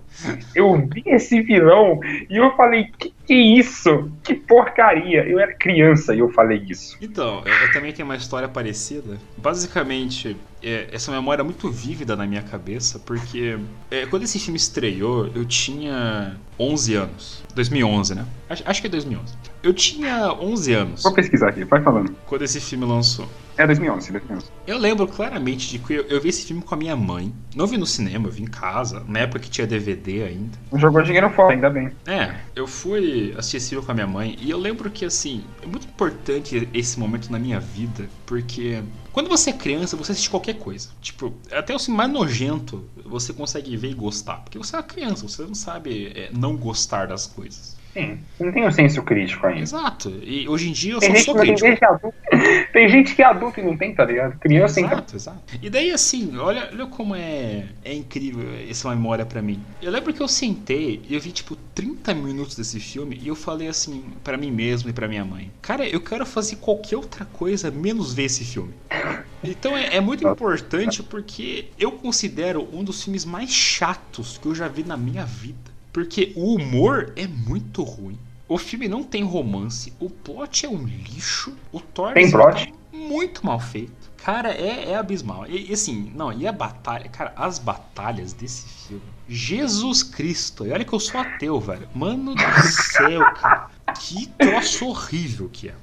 Eu 0.55 0.77
vi 0.77 1.03
esse 1.07 1.41
vilão 1.41 1.99
e 2.29 2.37
eu 2.37 2.55
falei, 2.55 2.85
que 2.97 3.13
que 3.27 3.33
é 3.33 3.59
isso? 3.59 4.09
Que 4.23 4.33
porcaria. 4.33 5.27
Eu 5.27 5.37
era 5.37 5.53
criança 5.53 6.15
e 6.15 6.19
eu 6.19 6.29
falei 6.31 6.63
isso. 6.69 6.97
Então, 7.01 7.43
eu, 7.45 7.53
eu 7.53 7.73
também 7.73 7.91
tenho 7.91 8.07
uma 8.07 8.15
história 8.15 8.47
parecida. 8.47 9.17
Basicamente, 9.35 10.37
é, 10.63 10.87
essa 10.93 11.11
memória 11.11 11.41
é 11.41 11.43
muito 11.43 11.69
vívida 11.69 12.15
na 12.15 12.25
minha 12.25 12.41
cabeça, 12.41 12.97
porque 12.99 13.59
é, 13.91 14.05
quando 14.05 14.23
esse 14.23 14.39
filme 14.39 14.57
estreou, 14.57 15.29
eu 15.35 15.43
tinha 15.43 16.37
11 16.57 16.95
anos. 16.95 17.43
2011, 17.53 18.15
né? 18.15 18.25
Acho, 18.49 18.63
acho 18.65 18.81
que 18.81 18.87
é 18.87 18.89
2011. 18.89 19.33
Eu 19.63 19.73
tinha 19.73 20.31
11 20.33 20.73
anos 20.73 21.03
Vou 21.03 21.13
pesquisar 21.13 21.49
aqui, 21.49 21.63
vai 21.63 21.81
falando. 21.81 22.15
quando 22.25 22.43
esse 22.43 22.59
filme 22.59 22.85
lançou. 22.85 23.27
É 23.57 23.65
2011, 23.65 24.11
2011. 24.11 24.45
Eu 24.67 24.77
lembro 24.77 25.07
claramente 25.07 25.67
de 25.67 25.79
que 25.79 25.95
eu, 25.95 26.03
eu 26.03 26.21
vi 26.21 26.29
esse 26.29 26.45
filme 26.45 26.61
com 26.61 26.75
a 26.75 26.77
minha 26.77 26.95
mãe. 26.95 27.33
Não 27.55 27.65
vi 27.65 27.75
no 27.75 27.87
cinema, 27.87 28.27
eu 28.27 28.31
vi 28.31 28.43
em 28.43 28.47
casa, 28.47 29.03
na 29.07 29.19
época 29.19 29.39
que 29.39 29.49
tinha 29.49 29.65
DVD 29.65 30.23
ainda. 30.25 30.57
Não 30.71 30.79
jogou 30.79 31.01
dinheiro 31.01 31.27
fora, 31.31 31.55
ainda 31.55 31.67
bem. 31.69 31.89
É, 32.05 32.35
eu 32.55 32.67
fui 32.67 33.33
assistir 33.35 33.57
esse 33.57 33.69
filme 33.69 33.83
com 33.83 33.91
a 33.91 33.95
minha 33.95 34.05
mãe 34.05 34.37
e 34.39 34.51
eu 34.51 34.59
lembro 34.59 34.91
que, 34.91 35.03
assim, 35.05 35.43
é 35.63 35.65
muito 35.65 35.87
importante 35.87 36.69
esse 36.71 36.99
momento 36.99 37.31
na 37.31 37.39
minha 37.39 37.59
vida, 37.59 38.07
porque 38.27 38.83
quando 39.11 39.27
você 39.27 39.49
é 39.49 39.53
criança, 39.53 39.97
você 39.97 40.11
assiste 40.11 40.29
qualquer 40.29 40.59
coisa. 40.59 40.89
Tipo, 41.01 41.33
até 41.51 41.75
o 41.75 41.79
filme 41.79 41.97
mais 41.97 42.11
nojento 42.11 42.85
você 43.03 43.33
consegue 43.33 43.75
ver 43.75 43.89
e 43.89 43.93
gostar. 43.95 44.37
Porque 44.37 44.59
você 44.59 44.75
é 44.75 44.77
uma 44.79 44.83
criança, 44.83 45.27
você 45.27 45.41
não 45.41 45.55
sabe 45.55 46.11
é, 46.15 46.29
não 46.31 46.55
gostar 46.55 47.07
das 47.07 47.25
coisas. 47.25 47.75
Sim, 47.97 48.19
não 48.39 48.51
tem 48.51 48.65
o 48.67 48.71
senso 48.71 49.01
crítico 49.01 49.47
ainda. 49.47 49.61
Exato. 49.61 50.13
E 50.21 50.47
hoje 50.47 50.69
em 50.69 50.71
dia 50.71 50.93
eu 50.93 50.99
Tem 50.99 51.15
só 51.15 51.23
sou 51.23 51.35
não 51.35 51.41
tem, 51.41 51.55
crítico. 51.55 51.67
gente 51.67 51.83
adulto, 51.83 52.17
tem 52.71 52.89
gente 52.89 53.15
que 53.15 53.21
é 53.23 53.25
adulto 53.25 53.59
e 53.59 53.63
não 53.63 53.75
tem, 53.75 53.95
tá 53.95 54.05
ligado? 54.05 54.37
Criança 54.39 54.79
então. 54.79 54.93
Exato, 54.93 55.15
exato. 55.15 55.39
E 55.61 55.69
daí, 55.69 55.91
assim, 55.91 56.37
olha, 56.37 56.69
olha 56.71 56.85
como 56.85 57.15
é, 57.15 57.65
é 57.83 57.93
incrível 57.93 58.47
essa 58.69 58.89
memória 58.89 59.25
pra 59.25 59.41
mim. 59.41 59.59
Eu 59.81 59.91
lembro 59.91 60.13
que 60.13 60.21
eu 60.21 60.27
sentei 60.27 61.01
e 61.09 61.15
eu 61.15 61.19
vi, 61.19 61.31
tipo, 61.31 61.55
30 61.73 62.13
minutos 62.13 62.55
desse 62.55 62.79
filme 62.79 63.19
e 63.21 63.27
eu 63.27 63.35
falei 63.35 63.67
assim 63.67 64.03
pra 64.23 64.37
mim 64.37 64.51
mesmo 64.51 64.89
e 64.89 64.93
pra 64.93 65.07
minha 65.07 65.25
mãe: 65.25 65.51
Cara, 65.61 65.87
eu 65.87 65.99
quero 65.99 66.25
fazer 66.25 66.57
qualquer 66.57 66.97
outra 66.97 67.25
coisa 67.25 67.71
menos 67.71 68.13
ver 68.13 68.23
esse 68.25 68.43
filme. 68.45 68.73
Então 69.43 69.77
é, 69.77 69.95
é 69.97 70.01
muito 70.01 70.27
importante 70.27 71.03
porque 71.03 71.65
eu 71.77 71.91
considero 71.91 72.67
um 72.73 72.83
dos 72.83 73.03
filmes 73.03 73.23
mais 73.23 73.51
chatos 73.51 74.37
que 74.39 74.47
eu 74.47 74.55
já 74.55 74.67
vi 74.67 74.83
na 74.83 74.97
minha 74.97 75.23
vida. 75.25 75.76
Porque 75.97 76.31
o 76.35 76.53
humor 76.53 77.11
é 77.15 77.25
muito 77.25 77.81
ruim. 77.81 78.19
O 78.47 78.59
filme 78.59 78.87
não 78.87 79.01
tem 79.01 79.23
romance, 79.23 79.91
o 79.99 80.11
plot 80.11 80.63
é 80.63 80.69
um 80.69 80.83
lixo, 80.85 81.57
o 81.71 81.79
Thor 81.79 82.13
Tem 82.13 82.25
assim, 82.25 82.33
plot? 82.33 82.67
tá 82.67 82.77
muito 82.95 83.43
mal 83.43 83.59
feito. 83.59 84.11
Cara, 84.23 84.51
é, 84.51 84.91
é 84.91 84.95
abismal. 84.95 85.47
E, 85.47 85.73
assim, 85.73 86.11
não, 86.13 86.31
e 86.31 86.45
a 86.45 86.51
batalha, 86.51 87.09
cara, 87.09 87.33
as 87.35 87.57
batalhas 87.57 88.31
desse 88.31 88.67
filme. 88.87 89.01
Jesus 89.27 90.03
Cristo, 90.03 90.67
e 90.67 90.71
olha 90.71 90.85
que 90.85 90.93
eu 90.93 90.99
sou 90.99 91.19
ateu, 91.19 91.59
velho. 91.59 91.89
Mano 91.95 92.35
do 92.35 92.61
céu, 92.67 93.19
cara. 93.33 93.71
Que 93.99 94.27
troço 94.27 94.85
horrível 94.85 95.49
que 95.51 95.69
é. 95.69 95.75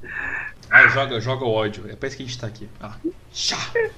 Ah, 0.70 0.86
joga, 0.88 1.20
joga 1.20 1.44
o 1.44 1.50
ódio. 1.52 1.90
É 1.90 1.96
pra 1.96 2.06
isso 2.06 2.16
que 2.16 2.22
a 2.22 2.26
gente 2.26 2.38
tá 2.38 2.46
aqui. 2.46 2.68
Ah. 2.80 2.94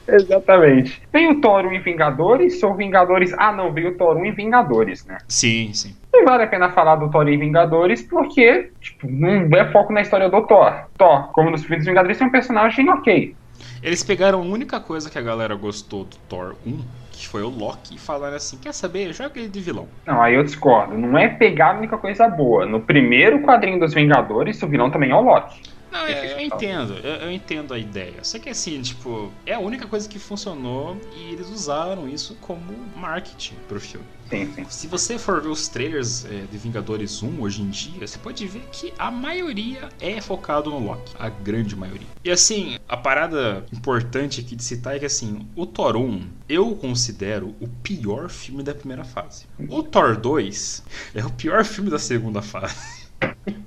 Exatamente. 0.09 1.02
Tem 1.12 1.31
o 1.31 1.40
Thor 1.40 1.66
1 1.66 1.72
em 1.72 1.81
Vingadores, 1.81 2.62
ou 2.62 2.74
Vingadores. 2.74 3.33
Ah, 3.37 3.52
não, 3.52 3.72
veio 3.72 3.90
o 3.90 3.94
Thor 3.96 4.16
1 4.16 4.26
em 4.26 4.33
Vingadores, 4.33 5.05
né? 5.05 5.18
Sim, 5.29 5.72
sim. 5.72 5.94
Não 6.16 6.24
vale 6.24 6.44
a 6.44 6.46
pena 6.46 6.70
falar 6.70 6.96
do 6.96 7.11
Thor 7.11 7.29
em 7.29 7.38
Vingadores, 7.38 8.00
porque, 8.00 8.70
tipo, 8.81 9.07
não 9.07 9.46
é 9.55 9.70
foco 9.70 9.92
na 9.92 10.00
história 10.00 10.31
do 10.31 10.46
Thor. 10.46 10.87
Thor, 10.96 11.29
como 11.33 11.50
nos 11.50 11.61
filmes 11.61 11.81
dos 11.81 11.87
Vingadores, 11.87 12.18
é 12.18 12.24
um 12.24 12.31
personagem 12.31 12.88
ok. 12.88 13.37
Eles 13.83 14.02
pegaram 14.02 14.40
a 14.40 14.42
única 14.42 14.81
coisa 14.81 15.11
que 15.11 15.18
a 15.18 15.22
galera 15.22 15.55
gostou 15.55 16.05
do 16.05 16.16
Thor 16.29 16.57
1, 16.66 16.79
que 17.12 17.29
foi 17.29 17.42
o 17.42 17.50
Loki, 17.50 17.96
e 17.96 17.98
falaram 17.98 18.37
assim: 18.37 18.57
quer 18.57 18.72
saber? 18.72 19.12
Joga 19.12 19.38
ele 19.38 19.48
de 19.48 19.61
vilão. 19.61 19.87
Não, 20.07 20.22
aí 20.22 20.35
eu 20.35 20.42
discordo. 20.42 20.96
Não 20.96 21.18
é 21.18 21.29
pegar 21.29 21.74
a 21.74 21.79
única 21.79 21.98
coisa 21.98 22.26
boa. 22.29 22.64
No 22.64 22.81
primeiro 22.81 23.42
quadrinho 23.42 23.79
dos 23.79 23.92
Vingadores, 23.92 24.62
o 24.62 24.66
vilão 24.66 24.90
também 24.90 25.11
é 25.11 25.14
o 25.14 25.20
Loki. 25.20 25.61
Não, 25.92 26.09
eu, 26.09 26.24
eu 26.24 26.40
entendo, 26.40 26.94
eu, 27.02 27.14
eu, 27.16 27.31
entendo 27.31 27.72
a 27.72 27.79
ideia. 27.79 28.22
Só 28.22 28.38
que 28.38 28.48
assim, 28.48 28.83
tipo, 28.83 29.31
é 29.46 29.55
a 29.55 29.59
única 29.59 29.87
coisa 29.87 30.09
que 30.09 30.18
funcionou 30.18 30.96
e 31.14 31.33
eles 31.33 31.48
usaram 31.48 32.09
isso 32.09 32.37
como 32.40 32.74
marketing 32.96 33.55
pro 33.68 33.81
filme. 33.81 34.15
Sim, 34.29 34.53
sim. 34.55 34.67
Se 34.69 34.87
você 34.87 35.19
for 35.19 35.41
ver 35.41 35.49
os 35.49 35.69
trailers 35.69 36.25
é, 36.25 36.45
de 36.51 36.59
Vingadores 36.59 37.23
1 37.23 37.41
hoje 37.41 37.62
em 37.62 37.71
dia, 37.71 38.07
você 38.07 38.19
pode 38.19 38.47
ver 38.47 38.62
que 38.73 38.93
a 38.99 39.11
maioria 39.11 39.89
é 40.01 40.21
focado 40.21 40.71
no 40.71 40.79
Loki. 40.79 41.15
A 41.19 41.29
grande 41.29 41.77
maioria. 41.77 42.07
E 42.25 42.31
assim, 42.31 42.79
a 42.89 42.97
parada 42.97 43.65
importante 43.73 44.41
aqui 44.41 44.57
de 44.57 44.65
citar 44.65 44.97
é 44.97 44.99
que 44.99 45.07
assim, 45.07 45.47
o 45.55 45.65
Thor 45.65 45.97
1 45.97 46.27
eu 46.49 46.75
considero 46.75 47.55
o 47.61 47.69
pior 47.69 48.29
filme 48.29 48.62
da 48.62 48.75
primeira 48.75 49.05
fase. 49.05 49.47
O 49.69 49.83
Thor 49.83 50.17
2 50.17 50.83
é 51.15 51.25
o 51.25 51.31
pior 51.31 51.65
filme 51.65 51.91
da 51.91 51.99
segunda 51.99 52.43
fase. 52.43 53.07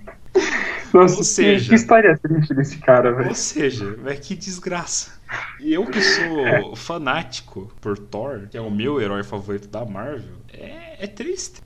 Nossa, 0.93 1.17
ou 1.17 1.23
seja, 1.23 1.69
que 1.69 1.75
história 1.75 2.17
triste 2.17 2.53
desse 2.53 2.77
cara, 2.79 3.11
velho. 3.13 3.29
Ou 3.29 3.35
seja, 3.35 3.91
velho, 3.93 4.19
que 4.19 4.35
desgraça. 4.35 5.19
E 5.59 5.73
eu 5.73 5.85
que 5.85 6.01
sou 6.01 6.39
é. 6.73 6.75
fanático 6.75 7.71
por 7.79 7.97
Thor, 7.97 8.47
que 8.49 8.57
é 8.57 8.61
o 8.61 8.71
meu 8.71 8.99
herói 8.99 9.23
favorito 9.23 9.67
da 9.67 9.85
Marvel, 9.85 10.38
é, 10.53 11.03
é 11.03 11.07
triste. 11.07 11.61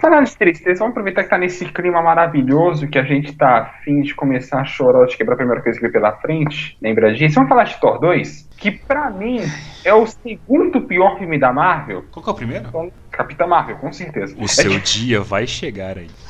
Falando 0.00 0.26
de 0.26 0.36
tristeza, 0.36 0.80
vamos 0.80 0.92
aproveitar 0.92 1.24
que 1.24 1.30
tá 1.30 1.38
nesse 1.38 1.64
clima 1.66 2.02
maravilhoso 2.02 2.88
que 2.88 2.98
a 2.98 3.02
gente 3.02 3.32
tá 3.34 3.58
afim 3.58 4.02
de 4.02 4.14
começar 4.14 4.60
a 4.60 4.64
chorar 4.64 5.06
de 5.06 5.16
quebrar 5.16 5.34
a 5.34 5.36
primeira 5.38 5.62
coisa 5.62 5.78
que 5.78 5.82
vem 5.82 5.92
pela 5.92 6.12
frente. 6.12 6.76
Lembra 6.82 7.14
disso? 7.14 7.36
Vamos 7.36 7.48
falar 7.48 7.64
de 7.64 7.80
Thor 7.80 7.98
2? 8.00 8.50
Que 8.58 8.70
pra 8.70 9.10
mim 9.10 9.40
é 9.84 9.94
o 9.94 10.06
segundo 10.06 10.80
pior 10.82 11.18
filme 11.18 11.38
da 11.38 11.52
Marvel. 11.52 12.04
Qual 12.10 12.22
que 12.22 12.30
é 12.30 12.32
o 12.32 12.36
primeiro? 12.36 12.68
Então, 12.68 12.92
Capitã 13.10 13.46
Marvel, 13.46 13.76
com 13.76 13.92
certeza. 13.92 14.34
O 14.38 14.48
seu 14.48 14.78
dia 14.80 15.20
vai 15.20 15.46
chegar 15.46 15.98
aí. 15.98 16.10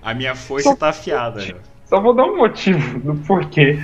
A 0.00 0.14
minha 0.14 0.34
foice 0.34 0.68
só, 0.68 0.76
tá 0.76 0.90
afiada. 0.90 1.42
Só 1.86 2.00
vou 2.00 2.14
dar 2.14 2.24
um 2.24 2.36
motivo 2.36 3.00
do 3.00 3.14
porquê 3.26 3.78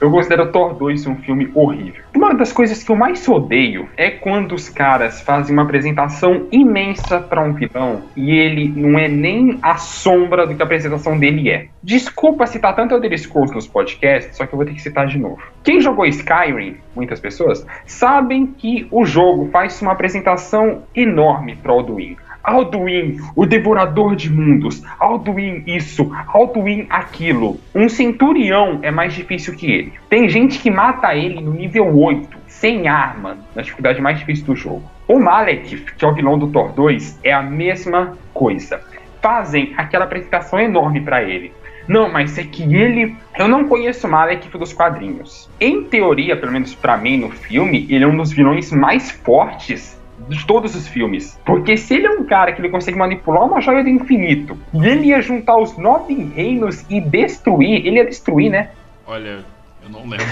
eu 0.00 0.10
considero 0.10 0.52
Thor 0.52 0.74
2 0.74 1.06
um 1.06 1.16
filme 1.16 1.50
horrível. 1.54 2.02
Uma 2.14 2.34
das 2.34 2.52
coisas 2.52 2.82
que 2.82 2.90
eu 2.90 2.96
mais 2.96 3.26
odeio 3.28 3.88
é 3.96 4.10
quando 4.10 4.54
os 4.54 4.68
caras 4.68 5.20
fazem 5.20 5.52
uma 5.52 5.62
apresentação 5.62 6.46
imensa 6.52 7.20
para 7.20 7.42
um 7.42 7.52
vilão 7.52 8.02
e 8.16 8.32
ele 8.32 8.68
não 8.68 8.98
é 8.98 9.08
nem 9.08 9.58
a 9.62 9.76
sombra 9.76 10.46
do 10.46 10.54
que 10.54 10.62
a 10.62 10.64
apresentação 10.64 11.18
dele 11.18 11.50
é. 11.50 11.66
Desculpa 11.82 12.46
citar 12.46 12.76
tanto 12.76 12.94
Elder 12.94 13.18
Scrolls 13.18 13.54
nos 13.54 13.66
podcasts, 13.66 14.36
só 14.36 14.46
que 14.46 14.52
eu 14.52 14.56
vou 14.56 14.66
ter 14.66 14.74
que 14.74 14.82
citar 14.82 15.06
de 15.06 15.18
novo. 15.18 15.42
Quem 15.64 15.80
jogou 15.80 16.06
Skyrim, 16.06 16.76
muitas 16.94 17.20
pessoas, 17.20 17.66
sabem 17.86 18.46
que 18.46 18.86
o 18.90 19.04
jogo 19.04 19.48
faz 19.50 19.80
uma 19.82 19.92
apresentação 19.92 20.82
enorme 20.94 21.56
para 21.56 21.72
Alduin. 21.72 22.16
Alduin, 22.42 23.18
o 23.36 23.44
devorador 23.44 24.16
de 24.16 24.30
mundos. 24.30 24.82
Alduin 24.98 25.62
isso, 25.66 26.10
Alduin 26.28 26.86
aquilo. 26.88 27.58
Um 27.74 27.88
centurião 27.88 28.78
é 28.82 28.90
mais 28.90 29.12
difícil 29.12 29.54
que 29.54 29.70
ele. 29.70 29.92
Tem 30.08 30.28
gente 30.28 30.58
que 30.58 30.70
mata 30.70 31.14
ele 31.14 31.40
no 31.40 31.52
nível 31.52 31.94
8, 31.96 32.36
sem 32.46 32.88
arma, 32.88 33.38
na 33.54 33.62
dificuldade 33.62 34.00
mais 34.00 34.18
difícil 34.18 34.46
do 34.46 34.56
jogo. 34.56 34.82
O 35.06 35.18
Malekith, 35.18 35.94
que 35.96 36.04
é 36.04 36.08
o 36.08 36.14
vilão 36.14 36.38
do 36.38 36.48
Thor 36.48 36.72
2, 36.72 37.20
é 37.22 37.32
a 37.32 37.42
mesma 37.42 38.16
coisa. 38.32 38.80
Fazem 39.20 39.74
aquela 39.76 40.04
apresentação 40.04 40.58
enorme 40.60 41.00
para 41.00 41.22
ele. 41.22 41.52
Não, 41.88 42.12
mas 42.12 42.36
é 42.36 42.44
que 42.44 42.62
ele. 42.62 43.16
Eu 43.38 43.48
não 43.48 43.66
conheço 43.66 44.06
o 44.06 44.10
Malekith 44.10 44.58
dos 44.58 44.74
quadrinhos. 44.74 45.48
Em 45.58 45.82
teoria, 45.84 46.36
pelo 46.36 46.52
menos 46.52 46.74
para 46.74 46.98
mim 46.98 47.16
no 47.16 47.30
filme, 47.30 47.86
ele 47.88 48.04
é 48.04 48.06
um 48.06 48.16
dos 48.16 48.30
vilões 48.30 48.70
mais 48.70 49.10
fortes 49.10 49.97
de 50.28 50.46
todos 50.46 50.74
os 50.74 50.88
filmes. 50.88 51.38
Porque 51.44 51.76
se 51.76 51.94
ele 51.94 52.06
é 52.06 52.10
um 52.10 52.24
cara 52.24 52.52
que 52.52 52.60
ele 52.60 52.68
consegue 52.68 52.98
manipular 52.98 53.44
uma 53.44 53.60
joia 53.60 53.82
do 53.82 53.88
infinito 53.88 54.58
e 54.74 54.86
ele 54.86 55.08
ia 55.08 55.20
juntar 55.20 55.56
os 55.56 55.76
nove 55.76 56.14
reinos 56.34 56.84
e 56.90 57.00
destruir, 57.00 57.86
ele 57.86 57.96
ia 57.96 58.04
destruir, 58.04 58.50
né? 58.50 58.70
Olha, 59.06 59.44
eu 59.82 59.90
não 59.90 60.00
lembro. 60.00 60.26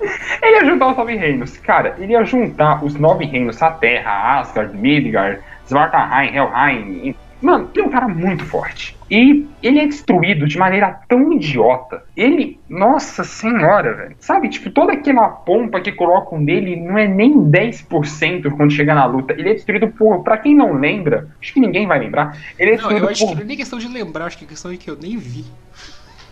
ele 0.42 0.56
ia 0.56 0.64
juntar 0.64 0.88
os 0.88 0.96
nove 0.96 1.16
reinos. 1.16 1.56
Cara, 1.58 1.96
ele 1.98 2.12
ia 2.12 2.24
juntar 2.24 2.84
os 2.84 2.94
nove 2.94 3.24
reinos, 3.24 3.62
a 3.62 3.70
Terra, 3.70 4.40
Asgard, 4.40 4.76
Midgard, 4.76 5.40
Svartalheim, 5.66 6.34
Helheim, 6.34 7.14
Mano, 7.44 7.68
ele 7.74 7.84
é 7.84 7.86
um 7.86 7.90
cara 7.90 8.08
muito 8.08 8.42
forte. 8.46 8.96
E 9.10 9.46
ele 9.62 9.78
é 9.78 9.86
destruído 9.86 10.48
de 10.48 10.56
maneira 10.56 10.98
tão 11.06 11.30
idiota. 11.30 12.02
Ele, 12.16 12.58
nossa 12.66 13.22
senhora, 13.22 13.92
velho. 13.92 14.16
Sabe, 14.18 14.48
tipo, 14.48 14.70
toda 14.70 14.94
aquela 14.94 15.28
pompa 15.28 15.78
que 15.78 15.92
colocam 15.92 16.40
nele 16.40 16.74
não 16.74 16.96
é 16.96 17.06
nem 17.06 17.34
10% 17.34 18.50
quando 18.56 18.72
chega 18.72 18.94
na 18.94 19.04
luta. 19.04 19.34
Ele 19.34 19.50
é 19.50 19.54
destruído 19.54 19.88
por. 19.88 20.24
Pra 20.24 20.38
quem 20.38 20.54
não 20.54 20.72
lembra, 20.72 21.28
acho 21.38 21.52
que 21.52 21.60
ninguém 21.60 21.86
vai 21.86 21.98
lembrar. 21.98 22.34
Ele 22.58 22.70
é 22.72 22.76
não, 22.78 22.90
eu 22.90 23.08
acho 23.10 23.20
por... 23.20 23.28
que 23.28 23.34
não 23.34 23.42
é 23.42 23.44
nem 23.44 23.56
questão 23.58 23.78
de 23.78 23.88
lembrar, 23.88 24.24
acho 24.24 24.38
que 24.38 24.46
é 24.46 24.48
questão 24.48 24.70
de 24.70 24.78
que 24.78 24.90
eu 24.90 24.96
nem 24.96 25.18
vi. 25.18 25.44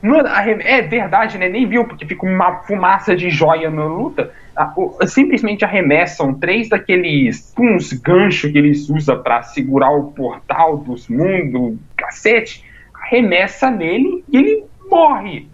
Mano, 0.03 0.29
é 0.29 0.83
verdade, 0.83 1.39
né? 1.39 1.49
Nem 1.49 1.67
viu, 1.67 1.85
porque 1.85 2.05
fica 2.05 2.27
uma 2.27 2.57
fumaça 2.63 3.15
de 3.15 3.31
joia 3.31 3.71
na 3.71 3.85
luta. 3.85 4.33
Simplesmente 5.07 5.65
arremessam 5.65 6.35
três 6.35 6.69
daqueles 6.69 7.55
uns 7.57 7.93
ganchos 7.93 8.51
que 8.51 8.59
eles 8.59 8.91
usam 8.91 9.23
para 9.23 9.43
segurar 9.43 9.93
o 9.93 10.11
portal 10.11 10.77
dos 10.77 11.09
mundos, 11.09 11.79
cacete. 11.97 12.65
Arremessa 12.93 13.71
nele 13.71 14.25
e 14.29 14.37
ele 14.37 14.65
morre. 14.91 15.49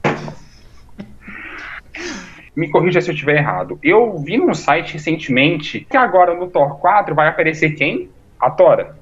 Me 2.57 2.71
corrija 2.71 3.01
se 3.01 3.11
eu 3.11 3.15
estiver 3.15 3.37
errado. 3.37 3.79
Eu 3.83 4.19
vi 4.19 4.37
num 4.39 4.55
site 4.55 4.95
recentemente 4.95 5.87
que 5.89 5.97
agora 5.97 6.35
no 6.35 6.49
Thor 6.49 6.79
4 6.79 7.15
vai 7.15 7.29
aparecer 7.29 7.71
quem? 7.73 8.09
A 8.41 8.51
Tora. 8.51 8.98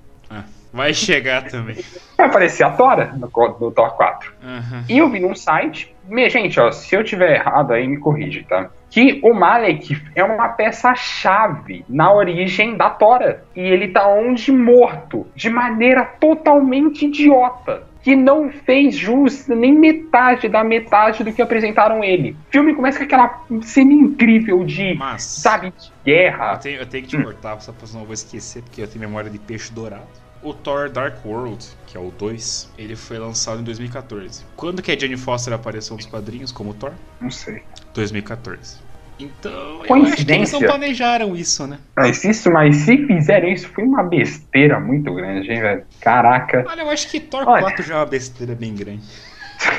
Vai 0.76 0.92
chegar 0.92 1.42
também. 1.44 1.76
Vai 2.16 2.26
aparecer 2.26 2.62
a 2.62 2.70
Tora 2.70 3.14
no, 3.16 3.30
no 3.58 3.70
Thor 3.70 3.96
4. 3.96 4.32
Uhum. 4.42 4.84
E 4.88 4.98
eu 4.98 5.08
vi 5.08 5.20
num 5.20 5.34
site. 5.34 5.94
Gente, 6.28 6.60
ó, 6.60 6.70
se 6.70 6.94
eu 6.94 7.02
tiver 7.02 7.36
errado 7.36 7.72
aí, 7.72 7.88
me 7.88 7.96
corrige, 7.96 8.44
tá? 8.44 8.68
Que 8.90 9.20
o 9.24 9.34
Malek 9.34 10.00
é 10.14 10.22
uma 10.22 10.50
peça-chave 10.50 11.84
na 11.88 12.12
origem 12.12 12.76
da 12.76 12.90
Tora. 12.90 13.42
E 13.56 13.60
ele 13.60 13.88
tá 13.88 14.06
onde 14.06 14.52
morto, 14.52 15.26
de 15.34 15.50
maneira 15.50 16.04
totalmente 16.04 17.06
idiota 17.06 17.84
que 18.06 18.14
não 18.14 18.52
fez 18.52 18.94
jus 18.94 19.48
nem 19.48 19.72
metade 19.72 20.48
da 20.48 20.62
metade 20.62 21.24
do 21.24 21.32
que 21.32 21.42
apresentaram 21.42 22.04
ele. 22.04 22.36
O 22.48 22.52
filme 22.52 22.72
começa 22.72 22.98
com 22.98 23.04
aquela 23.04 23.42
cena 23.62 23.92
incrível 23.92 24.62
de, 24.64 24.94
Mas, 24.94 25.24
sabe, 25.24 25.72
de 25.76 25.90
guerra. 26.04 26.52
Eu 26.52 26.58
tenho, 26.60 26.78
eu 26.78 26.86
tenho 26.86 27.02
que 27.02 27.08
te 27.08 27.16
hum. 27.16 27.24
cortar, 27.24 27.60
só 27.60 27.72
pra 27.72 27.88
não 27.92 28.04
vou 28.04 28.14
esquecer, 28.14 28.62
porque 28.62 28.80
eu 28.80 28.86
tenho 28.86 29.00
memória 29.00 29.28
de 29.28 29.40
peixe 29.40 29.72
dourado. 29.72 30.06
O 30.46 30.54
Thor 30.54 30.88
Dark 30.88 31.26
World, 31.26 31.66
que 31.88 31.96
é 31.96 32.00
o 32.00 32.12
2, 32.12 32.72
ele 32.78 32.94
foi 32.94 33.18
lançado 33.18 33.60
em 33.60 33.64
2014. 33.64 34.44
Quando 34.54 34.80
que 34.80 34.92
a 34.92 34.96
Jane 34.96 35.16
Foster 35.16 35.52
apareceu 35.52 35.96
nos 35.96 36.06
quadrinhos 36.06 36.52
como 36.52 36.72
Thor? 36.72 36.92
Não 37.20 37.32
sei. 37.32 37.64
2014. 37.92 38.76
Então, 39.18 39.82
eles 39.84 40.52
não 40.52 40.60
planejaram 40.60 41.34
isso, 41.34 41.66
né? 41.66 41.80
Mas 41.96 42.22
isso, 42.22 42.48
mas 42.48 42.76
se 42.76 42.96
fizeram 43.08 43.48
isso, 43.48 43.68
foi 43.70 43.82
uma 43.82 44.04
besteira 44.04 44.78
muito 44.78 45.12
grande, 45.12 45.50
hein, 45.50 45.60
velho? 45.60 45.82
Caraca. 46.00 46.64
Olha, 46.68 46.82
eu 46.82 46.90
acho 46.90 47.10
que 47.10 47.18
Thor 47.18 47.42
Olha. 47.44 47.62
4 47.62 47.84
já 47.84 47.94
é 47.94 47.98
uma 47.98 48.06
besteira 48.06 48.54
bem 48.54 48.72
grande. 48.72 49.02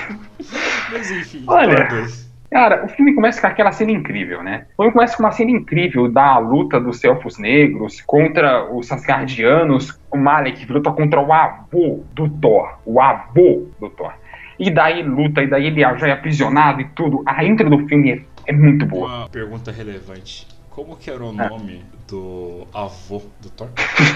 mas 0.92 1.10
enfim, 1.10 1.46
Olha. 1.48 1.88
Thor 1.88 2.00
2. 2.02 2.27
Cara, 2.50 2.86
o 2.86 2.88
filme 2.88 3.14
começa 3.14 3.42
com 3.42 3.48
aquela 3.48 3.72
cena 3.72 3.92
incrível, 3.92 4.42
né? 4.42 4.68
O 4.78 4.84
filme 4.84 4.94
começa 4.94 5.18
com 5.18 5.24
uma 5.24 5.32
cena 5.32 5.52
incrível 5.52 6.10
da 6.10 6.38
luta 6.38 6.80
dos 6.80 7.04
Elfos 7.04 7.38
Negros 7.38 8.02
contra 8.02 8.72
os 8.74 8.92
Asgardianos. 8.92 10.00
O 10.10 10.18
Malek 10.18 10.72
luta 10.72 10.92
contra 10.92 11.20
o 11.20 11.34
avô 11.34 12.04
do 12.14 12.30
Thor. 12.30 12.80
O 12.86 13.02
avô 13.02 13.68
do 13.80 13.90
Thor. 13.90 14.14
E 14.58 14.72
daí 14.72 15.04
luta, 15.04 15.44
e 15.44 15.48
daí 15.48 15.68
ele 15.68 15.82
já 15.82 16.08
é 16.08 16.12
aprisionado 16.12 16.82
e 16.82 16.86
tudo. 16.90 17.22
A 17.26 17.44
intro 17.44 17.70
do 17.70 17.86
filme 17.88 18.12
é, 18.12 18.22
é 18.48 18.54
muito 18.54 18.86
boa. 18.86 19.08
Uma 19.08 19.30
pergunta 19.30 19.72
relevante. 19.72 20.48
Como 20.70 20.96
que 20.96 21.12
era 21.12 21.24
o 21.24 21.30
é. 21.30 21.50
nome 21.50 21.84
do 22.08 22.66
avô 22.74 23.22
do 23.42 23.50
Thor? 23.50 23.68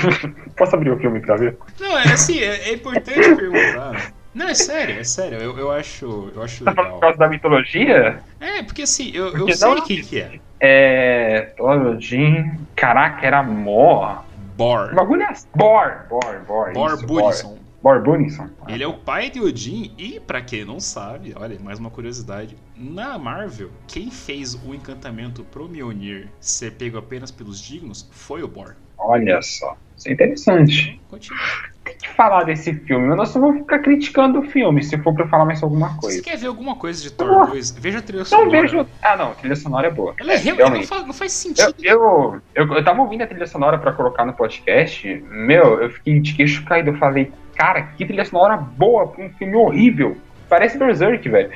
Posso 0.55 0.75
abrir 0.75 0.91
o 0.91 0.97
filme 0.97 1.19
pra 1.19 1.35
ver? 1.35 1.57
Não, 1.79 1.97
é 1.97 2.13
assim, 2.13 2.39
é, 2.39 2.69
é 2.69 2.73
importante 2.73 3.35
perguntar. 3.35 4.13
Não, 4.33 4.47
é 4.47 4.53
sério, 4.53 4.99
é 4.99 5.03
sério. 5.03 5.37
Eu, 5.39 5.57
eu 5.57 5.71
acho, 5.71 6.31
eu 6.33 6.41
acho 6.41 6.63
tá 6.63 6.71
legal. 6.71 6.93
Por 6.93 6.99
causa 7.01 7.17
da 7.17 7.27
mitologia? 7.27 8.19
É, 8.39 8.63
porque 8.63 8.83
assim, 8.83 9.11
eu, 9.13 9.31
porque 9.31 9.51
eu 9.51 9.55
sei 9.55 9.69
não, 9.69 9.83
quem 9.83 10.01
que 10.01 10.19
é. 10.19 10.39
É. 10.59 11.53
Odin. 11.59 12.51
Caraca, 12.75 13.25
era 13.25 13.43
Mor. 13.43 14.23
Bor. 14.55 14.91
O 14.91 14.95
bagulho 14.95 15.23
é. 15.23 15.33
Bor, 15.55 16.05
Bor, 16.09 16.39
Bor. 16.45 16.73
Bor 16.73 17.05
Budison. 17.05 17.57
Bor 17.81 17.99
Bunison. 18.03 18.47
Ele 18.67 18.83
é 18.83 18.87
o 18.87 18.93
pai 18.93 19.31
de 19.31 19.41
Odin 19.41 19.91
e, 19.97 20.19
para 20.19 20.39
quem 20.39 20.63
não 20.63 20.79
sabe, 20.79 21.33
olha, 21.35 21.59
mais 21.59 21.79
uma 21.79 21.89
curiosidade. 21.89 22.55
Na 22.77 23.17
Marvel, 23.17 23.71
quem 23.87 24.11
fez 24.11 24.53
o 24.53 24.73
encantamento 24.75 25.43
pro 25.45 25.67
Mjolnir 25.67 26.29
ser 26.39 26.73
pego 26.73 26.97
apenas 26.99 27.31
pelos 27.31 27.59
dignos 27.59 28.07
foi 28.11 28.43
o 28.43 28.47
Bor. 28.47 28.75
Olha 28.99 29.41
só. 29.41 29.75
Isso 29.97 30.09
é 30.09 30.11
interessante. 30.11 31.01
Continua. 31.09 31.39
Tem 31.83 31.95
que 31.95 32.09
falar 32.09 32.43
desse 32.43 32.73
filme. 32.73 33.09
Eu 33.09 33.15
não 33.15 33.25
só 33.25 33.39
vou 33.39 33.53
ficar 33.53 33.79
criticando 33.79 34.39
o 34.39 34.43
filme 34.43 34.83
se 34.83 34.97
for 34.99 35.13
pra 35.13 35.27
falar 35.27 35.45
mais 35.45 35.61
alguma 35.63 35.97
coisa. 35.97 36.17
Você 36.17 36.23
quer 36.23 36.37
ver 36.37 36.47
alguma 36.47 36.75
coisa 36.75 37.01
de 37.01 37.11
Thor 37.11 37.47
2? 37.47 37.71
Veja 37.71 37.99
a 37.99 38.01
trilha 38.01 38.25
sonora. 38.25 38.45
Não 38.45 38.51
vejo. 38.51 38.87
Ah, 39.01 39.17
não, 39.17 39.31
a 39.31 39.35
trilha 39.35 39.55
sonora 39.55 39.87
é 39.87 39.91
boa. 39.91 40.13
Ela 40.19 40.33
é, 40.33 40.47
é 40.47 40.53
não, 40.53 40.83
faz, 40.83 41.07
não 41.07 41.13
faz 41.13 41.31
sentido. 41.31 41.73
Eu, 41.81 42.41
eu, 42.55 42.65
eu, 42.67 42.73
eu, 42.75 42.83
tava 42.83 43.01
ouvindo 43.01 43.23
a 43.23 43.27
trilha 43.27 43.47
sonora 43.47 43.77
pra 43.77 43.93
colocar 43.93 44.25
no 44.25 44.33
podcast. 44.33 45.07
Meu, 45.29 45.81
eu 45.81 45.89
fiquei 45.89 46.19
de 46.19 46.33
queixo 46.33 46.63
caído. 46.65 46.91
Eu 46.91 46.97
falei, 46.97 47.31
cara, 47.55 47.81
que 47.81 48.05
trilha 48.05 48.25
sonora 48.25 48.57
boa 48.57 49.07
pra 49.07 49.25
um 49.25 49.29
filme 49.31 49.55
horrível. 49.55 50.17
Parece 50.47 50.77
Berserk, 50.77 51.27
velho. 51.27 51.49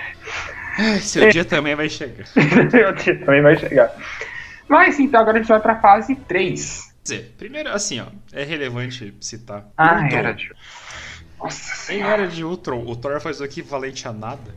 Seu 0.99 1.29
dia 1.29 1.45
também 1.45 1.75
vai 1.75 1.87
chegar. 1.87 2.25
Seu 2.71 2.93
dia 2.93 3.19
também 3.19 3.41
vai 3.41 3.55
chegar. 3.55 3.91
Mas 4.67 4.99
então 4.99 5.21
agora 5.21 5.37
a 5.37 5.41
gente 5.41 5.49
vai 5.49 5.59
pra 5.59 5.75
fase 5.75 6.15
3. 6.15 6.94
Quer 7.05 7.13
dizer, 7.13 7.35
primeiro, 7.37 7.69
assim, 7.69 7.99
ó, 7.99 8.07
é 8.33 8.43
relevante 8.43 9.15
citar. 9.21 9.67
Ah, 9.77 10.01
Ultron. 10.01 10.17
era 10.17 10.31
de. 10.33 10.51
Nossa 11.37 11.93
Em 11.93 12.01
Era 12.01 12.27
de 12.27 12.43
Ultron, 12.43 12.83
o 12.87 12.95
Thor 12.95 13.21
faz 13.21 13.39
o 13.39 13.45
equivalente 13.45 14.07
a 14.07 14.11
nada. 14.11 14.55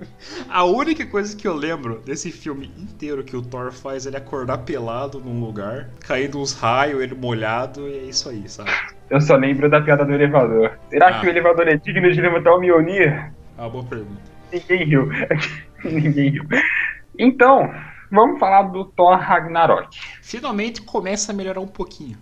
A 0.48 0.64
única 0.64 1.06
coisa 1.06 1.36
que 1.36 1.46
eu 1.46 1.54
lembro 1.54 2.00
desse 2.00 2.32
filme 2.32 2.72
inteiro 2.76 3.22
que 3.22 3.36
o 3.36 3.42
Thor 3.42 3.70
faz 3.70 4.06
é 4.06 4.08
ele 4.08 4.16
acordar 4.16 4.58
pelado 4.58 5.20
num 5.20 5.40
lugar, 5.40 5.90
caindo 6.00 6.40
uns 6.40 6.52
raios, 6.52 7.00
ele 7.00 7.14
molhado, 7.14 7.88
e 7.88 7.98
é 7.98 8.02
isso 8.02 8.28
aí, 8.28 8.48
sabe? 8.48 8.70
Eu 9.08 9.20
só 9.20 9.36
lembro 9.36 9.70
da 9.70 9.80
piada 9.80 10.04
do 10.04 10.12
elevador. 10.12 10.78
Será 10.90 11.08
ah. 11.08 11.20
que 11.20 11.26
o 11.26 11.30
elevador 11.30 11.68
é 11.68 11.76
digno 11.76 12.10
de 12.10 12.20
levantar 12.20 12.54
o 12.54 12.60
Mjolnir? 12.60 13.32
Ah, 13.56 13.68
boa 13.68 13.84
pergunta. 13.84 14.20
Ninguém 14.52 14.84
riu. 14.84 15.08
Ninguém 15.84 16.30
riu. 16.30 16.44
Então, 17.16 17.72
vamos 18.10 18.40
falar 18.40 18.62
do 18.62 18.84
Thor 18.84 19.16
Ragnarok. 19.16 19.96
Finalmente 20.28 20.82
começa 20.82 21.32
a 21.32 21.34
melhorar 21.34 21.58
um 21.58 21.66
pouquinho. 21.66 22.18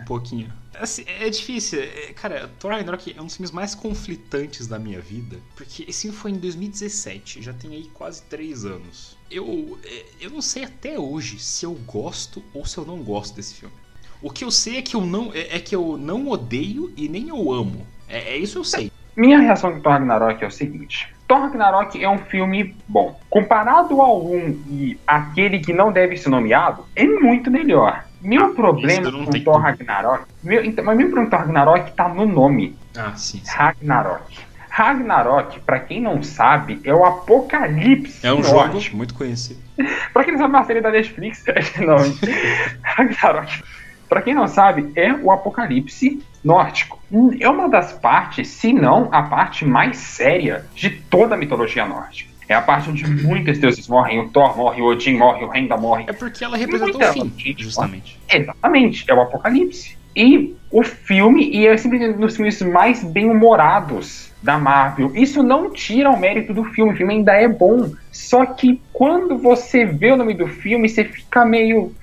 Um 0.00 0.04
pouquinho. 0.06 0.50
Assim, 0.78 1.04
é 1.06 1.28
difícil. 1.28 1.78
É, 1.78 2.14
cara, 2.14 2.50
Thor 2.58 2.70
Ragnarok 2.70 3.14
é 3.14 3.20
um 3.20 3.26
dos 3.26 3.36
filmes 3.36 3.50
mais 3.50 3.74
conflitantes 3.74 4.66
da 4.66 4.78
minha 4.78 4.98
vida. 4.98 5.36
Porque 5.54 5.84
esse 5.86 6.00
filme 6.00 6.16
foi 6.16 6.30
em 6.30 6.38
2017. 6.38 7.42
Já 7.42 7.52
tem 7.52 7.72
aí 7.72 7.90
quase 7.92 8.22
3 8.22 8.64
anos. 8.64 9.14
Eu, 9.30 9.78
é, 9.84 10.06
eu 10.22 10.30
não 10.30 10.40
sei 10.40 10.64
até 10.64 10.98
hoje 10.98 11.38
se 11.38 11.66
eu 11.66 11.74
gosto 11.86 12.42
ou 12.54 12.64
se 12.64 12.78
eu 12.78 12.86
não 12.86 13.02
gosto 13.02 13.36
desse 13.36 13.56
filme. 13.56 13.74
O 14.22 14.30
que 14.30 14.42
eu 14.42 14.50
sei 14.50 14.78
é 14.78 14.82
que 14.82 14.96
eu 14.96 15.02
não, 15.02 15.34
é, 15.34 15.56
é 15.56 15.60
que 15.60 15.76
eu 15.76 15.98
não 15.98 16.28
odeio 16.28 16.94
e 16.96 17.10
nem 17.10 17.28
eu 17.28 17.52
amo. 17.52 17.86
É, 18.08 18.20
é 18.20 18.36
isso 18.38 18.56
eu 18.56 18.64
sei. 18.64 18.90
Minha 19.14 19.38
reação 19.38 19.74
com 19.74 19.82
Thor 19.82 19.92
Ragnarok 19.92 20.42
é 20.42 20.46
o 20.46 20.50
seguinte: 20.50 21.14
Thor 21.30 21.42
Ragnarok 21.42 22.02
é 22.02 22.08
um 22.08 22.18
filme 22.18 22.74
bom. 22.88 23.16
Comparado 23.30 24.00
ao 24.02 24.26
1 24.26 24.64
e 24.68 24.98
aquele 25.06 25.60
que 25.60 25.72
não 25.72 25.92
deve 25.92 26.16
ser 26.16 26.28
nomeado, 26.28 26.84
é 26.96 27.04
muito 27.04 27.52
melhor. 27.52 28.04
Meu 28.20 28.46
ah, 28.46 28.48
problema 28.52 29.12
com 29.12 29.30
Thor. 29.44 29.60
Ragnarok. 29.60 30.24
Meu, 30.42 30.64
então, 30.64 30.84
mas 30.84 30.96
meu 30.98 31.06
problema 31.06 31.30
com 31.30 31.36
Thor 31.36 31.46
Ragnarok 31.46 31.92
tá 31.92 32.08
no 32.08 32.26
nome. 32.26 32.76
Ah, 32.98 33.14
sim. 33.14 33.40
sim. 33.44 33.56
Ragnarok. 33.56 34.40
Ragnarok, 34.68 35.60
para 35.60 35.78
quem 35.78 36.00
não 36.00 36.20
sabe, 36.20 36.80
é 36.82 36.92
o 36.92 37.04
apocalipse. 37.04 38.26
É 38.26 38.32
um 38.32 38.42
jogo 38.42 38.80
muito 38.94 39.14
conhecido. 39.14 39.60
pra 40.12 40.24
quem 40.24 40.32
não 40.32 40.40
sabe, 40.40 40.54
é 40.54 40.58
uma 40.58 40.64
série 40.64 40.80
da 40.80 40.90
Netflix. 40.90 41.44
não, 41.78 41.96
Ragnarok. 42.82 43.62
Pra 44.08 44.20
quem 44.20 44.34
não 44.34 44.48
sabe, 44.48 44.90
é 44.96 45.12
o 45.12 45.30
apocalipse 45.30 46.20
nórdico. 46.42 46.98
É 47.38 47.48
uma 47.48 47.68
das 47.68 47.92
partes, 47.92 48.48
se 48.48 48.72
não 48.72 49.08
a 49.12 49.22
parte 49.22 49.64
mais 49.64 49.96
séria 49.96 50.64
de 50.74 50.90
toda 50.90 51.34
a 51.34 51.38
mitologia 51.38 51.86
nórdica. 51.86 52.30
É 52.48 52.54
a 52.54 52.60
parte 52.60 52.90
onde 52.90 53.06
muitos 53.06 53.58
deuses 53.58 53.86
morrem, 53.86 54.18
o 54.18 54.28
Thor 54.28 54.56
morre, 54.56 54.82
o 54.82 54.86
Odin 54.86 55.16
morre, 55.16 55.44
o 55.44 55.48
Renda 55.48 55.76
morre. 55.76 56.04
É 56.08 56.12
porque 56.12 56.42
ela 56.42 56.56
representa 56.56 57.10
o 57.10 57.12
fim, 57.12 57.54
justamente. 57.56 58.18
Exatamente, 58.28 59.04
é 59.08 59.14
o 59.14 59.20
apocalipse. 59.20 59.96
E 60.16 60.56
o 60.70 60.82
filme, 60.82 61.48
e 61.48 61.66
é 61.66 61.76
simplesmente 61.76 62.16
um 62.16 62.20
dos 62.20 62.34
filmes 62.34 62.60
mais 62.62 63.04
bem-humorados 63.04 64.32
da 64.42 64.58
Marvel. 64.58 65.14
Isso 65.14 65.42
não 65.42 65.70
tira 65.70 66.10
o 66.10 66.18
mérito 66.18 66.52
do 66.52 66.64
filme, 66.64 66.92
o 66.92 66.96
filme 66.96 67.14
ainda 67.14 67.32
é 67.32 67.46
bom. 67.46 67.92
Só 68.10 68.44
que 68.44 68.80
quando 68.92 69.38
você 69.38 69.84
vê 69.84 70.10
o 70.10 70.16
nome 70.16 70.34
do 70.34 70.48
filme, 70.48 70.88
você 70.88 71.04
fica 71.04 71.44
meio. 71.44 71.94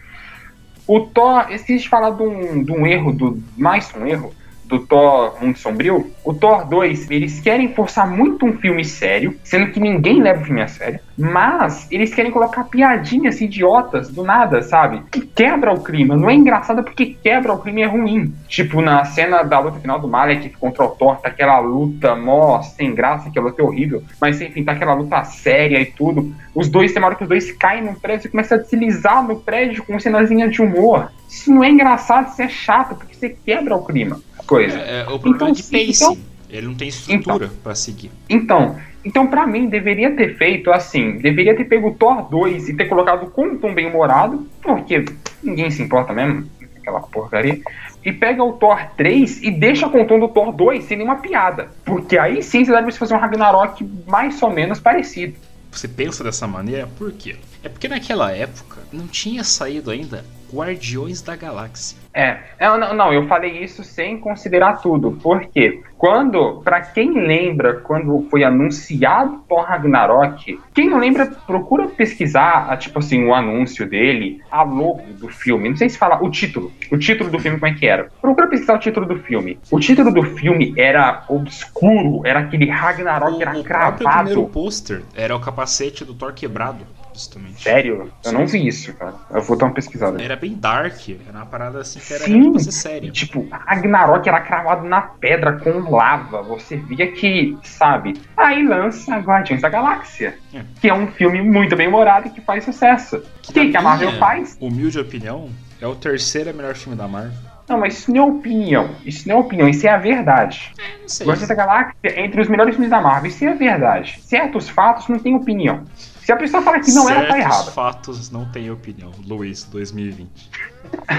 O 0.88 1.02
Thor, 1.02 1.52
esqueci 1.52 1.80
de 1.84 1.89
falar 1.89 2.12
de 2.12 2.23
um, 2.23 2.63
de 2.63 2.71
um 2.71 2.88
erro, 2.88 3.12
do, 3.12 3.43
mais 3.58 3.93
um 3.93 4.06
erro, 4.06 4.34
do 4.67 4.80
Thor 4.80 5.36
Mundo 5.41 5.58
Sombrio, 5.58 6.12
o 6.23 6.34
Thor 6.34 6.65
2, 6.65 7.10
eles 7.10 7.39
querem 7.39 7.73
forçar 7.73 8.08
muito 8.08 8.45
um 8.45 8.58
filme 8.58 8.84
sério, 8.84 9.36
sendo 9.43 9.71
que 9.71 9.80
ninguém 9.80 10.21
leva 10.21 10.41
o 10.41 10.45
filme 10.45 10.62
a 10.62 10.67
sério, 10.67 10.99
mas 11.17 11.88
eles 11.89 12.13
querem 12.13 12.32
colocar 12.32 12.65
piadinhas 12.65 13.39
idiotas 13.39 14.10
do 14.10 14.23
nada, 14.23 14.62
sabe? 14.62 15.01
Que 15.12 15.21
quebra 15.21 15.73
o 15.73 15.84
clima. 15.84 16.15
Não 16.15 16.30
é 16.30 16.34
engraçado 16.34 16.84
porque 16.84 17.17
quebra 17.23 17.53
o 17.53 17.60
clima 17.60 17.80
e 17.80 17.84
é 17.84 17.88
ruim. 17.88 18.34
Tipo, 18.47 18.82
na 18.82 19.06
cena 19.06 19.41
da 19.43 19.60
luta 19.60 19.80
final 19.80 19.99
do 19.99 20.08
Malek 20.08 20.49
contra 20.58 20.84
o 20.84 20.89
Thor, 20.89 21.17
tá 21.17 21.30
aquela 21.30 21.60
luta 21.60 22.15
mó 22.15 22.62
sem 22.62 22.93
graça, 22.93 23.32
que 23.32 23.39
a 23.39 23.41
luta 23.41 23.62
é 23.62 23.65
horrível, 23.65 24.03
mas 24.19 24.39
enfim, 24.41 24.63
tá 24.63 24.73
aquela 24.73 24.93
luta 24.93 25.23
séria 25.23 25.80
e 25.80 25.86
tudo. 25.86 26.34
Os 26.53 26.67
dois, 26.67 26.91
tem 26.91 27.01
uma 27.01 27.08
hora 27.08 27.15
que 27.15 27.23
os 27.23 27.30
dois 27.30 27.51
caem 27.53 27.84
no 27.84 27.95
prédio 27.95 28.27
e 28.27 28.32
começam 28.32 28.58
a 28.58 28.62
deslizar 28.62 29.25
no 29.25 29.38
prédio 29.38 29.84
com 29.84 29.99
cenazinha 29.99 30.49
de 30.49 30.62
humor. 30.62 31.12
Isso 31.30 31.51
não 31.53 31.63
é 31.63 31.69
engraçado, 31.69 32.30
isso 32.30 32.41
é 32.41 32.49
chato, 32.49 32.95
porque 32.95 33.15
você 33.15 33.30
quebra 33.30 33.75
o 33.75 33.86
clima 33.86 34.19
coisa. 34.47 34.79
É, 34.79 35.01
é 35.01 35.03
o 35.03 35.19
problema 35.19 35.36
então, 35.36 35.47
é 35.49 35.51
de 35.51 35.63
pacing. 35.63 35.91
Então, 35.91 36.17
ele 36.49 36.67
não 36.67 36.75
tem 36.75 36.88
estrutura 36.88 37.45
então, 37.45 37.57
para 37.62 37.75
seguir. 37.75 38.10
Então, 38.29 38.77
então 39.03 39.27
para 39.27 39.45
mim 39.45 39.67
deveria 39.67 40.15
ter 40.15 40.38
feito 40.38 40.71
assim, 40.71 41.17
deveria 41.17 41.55
ter 41.55 41.65
pego 41.65 41.89
o 41.89 41.95
Thor 41.95 42.29
2 42.29 42.69
e 42.69 42.73
ter 42.73 42.86
colocado 42.86 43.29
com 43.31 43.47
um 43.47 43.57
tom 43.57 43.73
bem 43.73 43.88
humorado, 43.88 44.47
porque 44.62 45.03
ninguém 45.43 45.69
se 45.69 45.83
importa 45.83 46.13
mesmo, 46.13 46.49
aquela 46.77 47.01
porcaria. 47.01 47.60
E 48.03 48.13
pega 48.13 48.41
o 48.41 48.53
Thor 48.53 48.79
3 48.95 49.43
e 49.43 49.51
deixa 49.51 49.89
com 49.89 50.01
o 50.01 50.07
tom 50.07 50.19
do 50.19 50.29
Thor 50.29 50.53
2 50.53 50.86
sem 50.86 50.97
nenhuma 50.97 51.17
piada. 51.17 51.69
Porque 51.83 52.17
aí 52.17 52.41
sim 52.41 52.63
você 52.63 52.71
deve 52.71 52.91
fazer 52.93 53.15
um 53.15 53.19
Ragnarok 53.19 53.86
mais 54.07 54.41
ou 54.41 54.49
menos 54.49 54.79
parecido. 54.79 55.36
Você 55.69 55.89
pensa 55.89 56.23
dessa 56.23 56.47
maneira, 56.47 56.88
por 56.97 57.12
quê? 57.12 57.36
É 57.62 57.67
porque 57.67 57.89
naquela 57.89 58.31
época 58.31 58.81
não 58.93 59.05
tinha 59.07 59.43
saído 59.43 59.91
ainda 59.91 60.23
Guardiões 60.53 61.21
da 61.21 61.36
Galáxia. 61.36 61.97
É, 62.13 62.39
é 62.57 62.77
não, 62.77 62.93
não, 62.93 63.13
eu 63.13 63.27
falei 63.27 63.63
isso 63.63 63.83
sem 63.83 64.19
considerar 64.19 64.81
tudo, 64.81 65.17
porque 65.21 65.81
quando, 65.97 66.62
para 66.63 66.81
quem 66.81 67.13
lembra, 67.25 67.75
quando 67.81 68.27
foi 68.29 68.43
anunciado 68.43 69.43
Thor 69.47 69.63
Ragnarok, 69.63 70.60
quem 70.73 70.89
não 70.89 70.99
lembra, 70.99 71.25
procura 71.25 71.88
pesquisar, 71.88 72.75
tipo 72.77 72.99
assim, 72.99 73.25
o 73.25 73.33
anúncio 73.33 73.88
dele, 73.88 74.41
a 74.51 74.63
logo 74.63 75.01
do 75.13 75.27
filme, 75.27 75.69
não 75.69 75.75
sei 75.75 75.89
se 75.89 75.97
fala 75.97 76.23
o 76.23 76.29
título, 76.29 76.71
o 76.91 76.97
título 76.97 77.29
do 77.29 77.39
filme 77.39 77.60
como 77.60 77.71
é 77.71 77.75
que 77.75 77.88
era. 77.88 78.10
Procura 78.21 78.47
pesquisar 78.47 78.75
o 78.75 78.79
título 78.79 79.05
do 79.05 79.17
filme. 79.19 79.60
O 79.71 79.79
título 79.79 80.12
do 80.12 80.23
filme 80.23 80.73
era 80.77 81.23
obscuro, 81.27 82.21
era 82.25 82.39
aquele 82.39 82.69
Ragnarok, 82.69 83.38
o, 83.38 83.41
era 83.41 83.57
o 83.57 83.63
cravado. 83.63 84.03
O 84.03 84.10
primeiro 84.10 84.45
pôster 84.47 85.01
era 85.15 85.36
o 85.36 85.39
capacete 85.39 86.05
do 86.05 86.13
Thor 86.13 86.33
quebrado 86.33 86.86
justamente. 87.17 87.62
Sério? 87.62 88.12
Eu 88.23 88.32
não 88.32 88.45
vi 88.45 88.67
isso, 88.67 88.93
cara. 88.93 89.15
Eu 89.32 89.41
vou 89.41 89.58
dar 89.58 89.65
uma 89.65 89.73
pesquisada. 89.73 90.21
Era 90.21 90.36
bem 90.36 90.53
dark, 90.53 91.10
era 91.10 91.38
uma 91.38 91.45
parada 91.45 91.80
assim 91.80 91.99
que 91.99 92.13
era 92.13 92.23
Sim, 92.23 92.51
pra 92.51 92.62
ser 92.62 92.71
sério. 92.71 93.12
Tipo, 93.12 93.47
Ragnarok 93.49 94.27
era 94.27 94.39
cravado 94.41 94.88
na 94.88 95.01
pedra 95.01 95.53
com 95.53 95.89
lava. 95.89 96.41
Você 96.43 96.77
via 96.77 97.12
que, 97.12 97.58
sabe? 97.63 98.13
Aí 98.38 98.65
lança 98.65 99.17
Guardiões 99.17 99.62
da 99.62 99.69
Galáxia, 99.69 100.38
é. 100.53 100.62
que 100.80 100.88
é 100.88 100.93
um 100.93 101.08
filme 101.08 101.41
muito 101.41 101.75
bem 101.75 101.88
humorado 101.88 102.27
e 102.27 102.32
que 102.32 102.41
faz 102.41 102.63
sucesso. 102.63 103.17
O 103.17 103.53
que, 103.53 103.71
que 103.71 103.77
a 103.77 103.82
Marvel 103.82 104.12
faz? 104.13 104.58
Humilde 104.62 104.99
opinião, 104.99 105.49
é 105.82 105.88
o 105.88 105.95
terceiro 105.95 106.53
melhor 106.53 106.75
filme 106.75 106.97
da 106.97 107.08
Marvel. 107.08 107.47
Não, 107.67 107.77
mas 107.77 107.97
isso 107.97 108.13
não 108.13 108.23
é 108.23 108.25
opinião. 108.25 108.89
Isso 109.06 109.27
não 109.27 109.38
é 109.38 109.39
opinião, 109.39 109.67
isso 109.67 109.86
é 109.86 109.89
a 109.89 109.97
verdade. 109.97 110.71
É, 110.77 111.01
não 111.01 111.10
sei. 111.10 111.27
Guardiões 111.27 111.49
da 111.49 111.56
Galáxia 111.56 111.95
é 112.03 112.23
entre 112.23 112.39
os 112.39 112.47
melhores 112.47 112.75
filmes 112.75 112.89
da 112.89 113.01
Marvel. 113.01 113.30
Isso 113.30 113.43
é 113.43 113.49
a 113.49 113.56
verdade. 113.56 114.19
Certos 114.23 114.69
fatos 114.69 115.08
não 115.10 115.19
tem 115.19 115.36
opinião. 115.36 115.84
Se 116.28 116.34
a 116.34 116.36
pessoa 116.36 116.62
fala 116.62 116.82
que 116.82 116.92
não, 116.92 117.06
Certos 117.06 117.24
ela 117.24 117.28
tá 117.30 117.40
errada. 117.40 117.72
fatos 117.72 118.30
não 118.30 118.52
têm 118.52 118.70
opinião. 118.70 119.13
Luiz, 119.26 119.63
2020. 119.63 120.50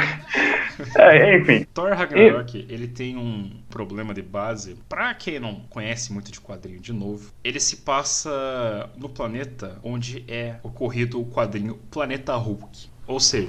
é, 0.96 1.38
enfim. 1.38 1.66
Thor 1.72 1.94
Ragnarok, 1.94 2.66
ele 2.68 2.86
tem 2.86 3.16
um 3.16 3.50
problema 3.70 4.12
de 4.12 4.20
base. 4.20 4.76
Pra 4.86 5.14
quem 5.14 5.40
não 5.40 5.62
conhece 5.70 6.12
muito 6.12 6.30
de 6.30 6.38
quadrinho, 6.38 6.78
de 6.78 6.92
novo, 6.92 7.32
ele 7.42 7.58
se 7.58 7.76
passa 7.76 8.90
no 8.98 9.08
planeta 9.08 9.78
onde 9.82 10.26
é 10.28 10.56
ocorrido 10.62 11.18
o 11.18 11.24
quadrinho 11.24 11.76
Planeta 11.90 12.36
Hulk. 12.36 12.90
Ou 13.06 13.18
seja, 13.18 13.48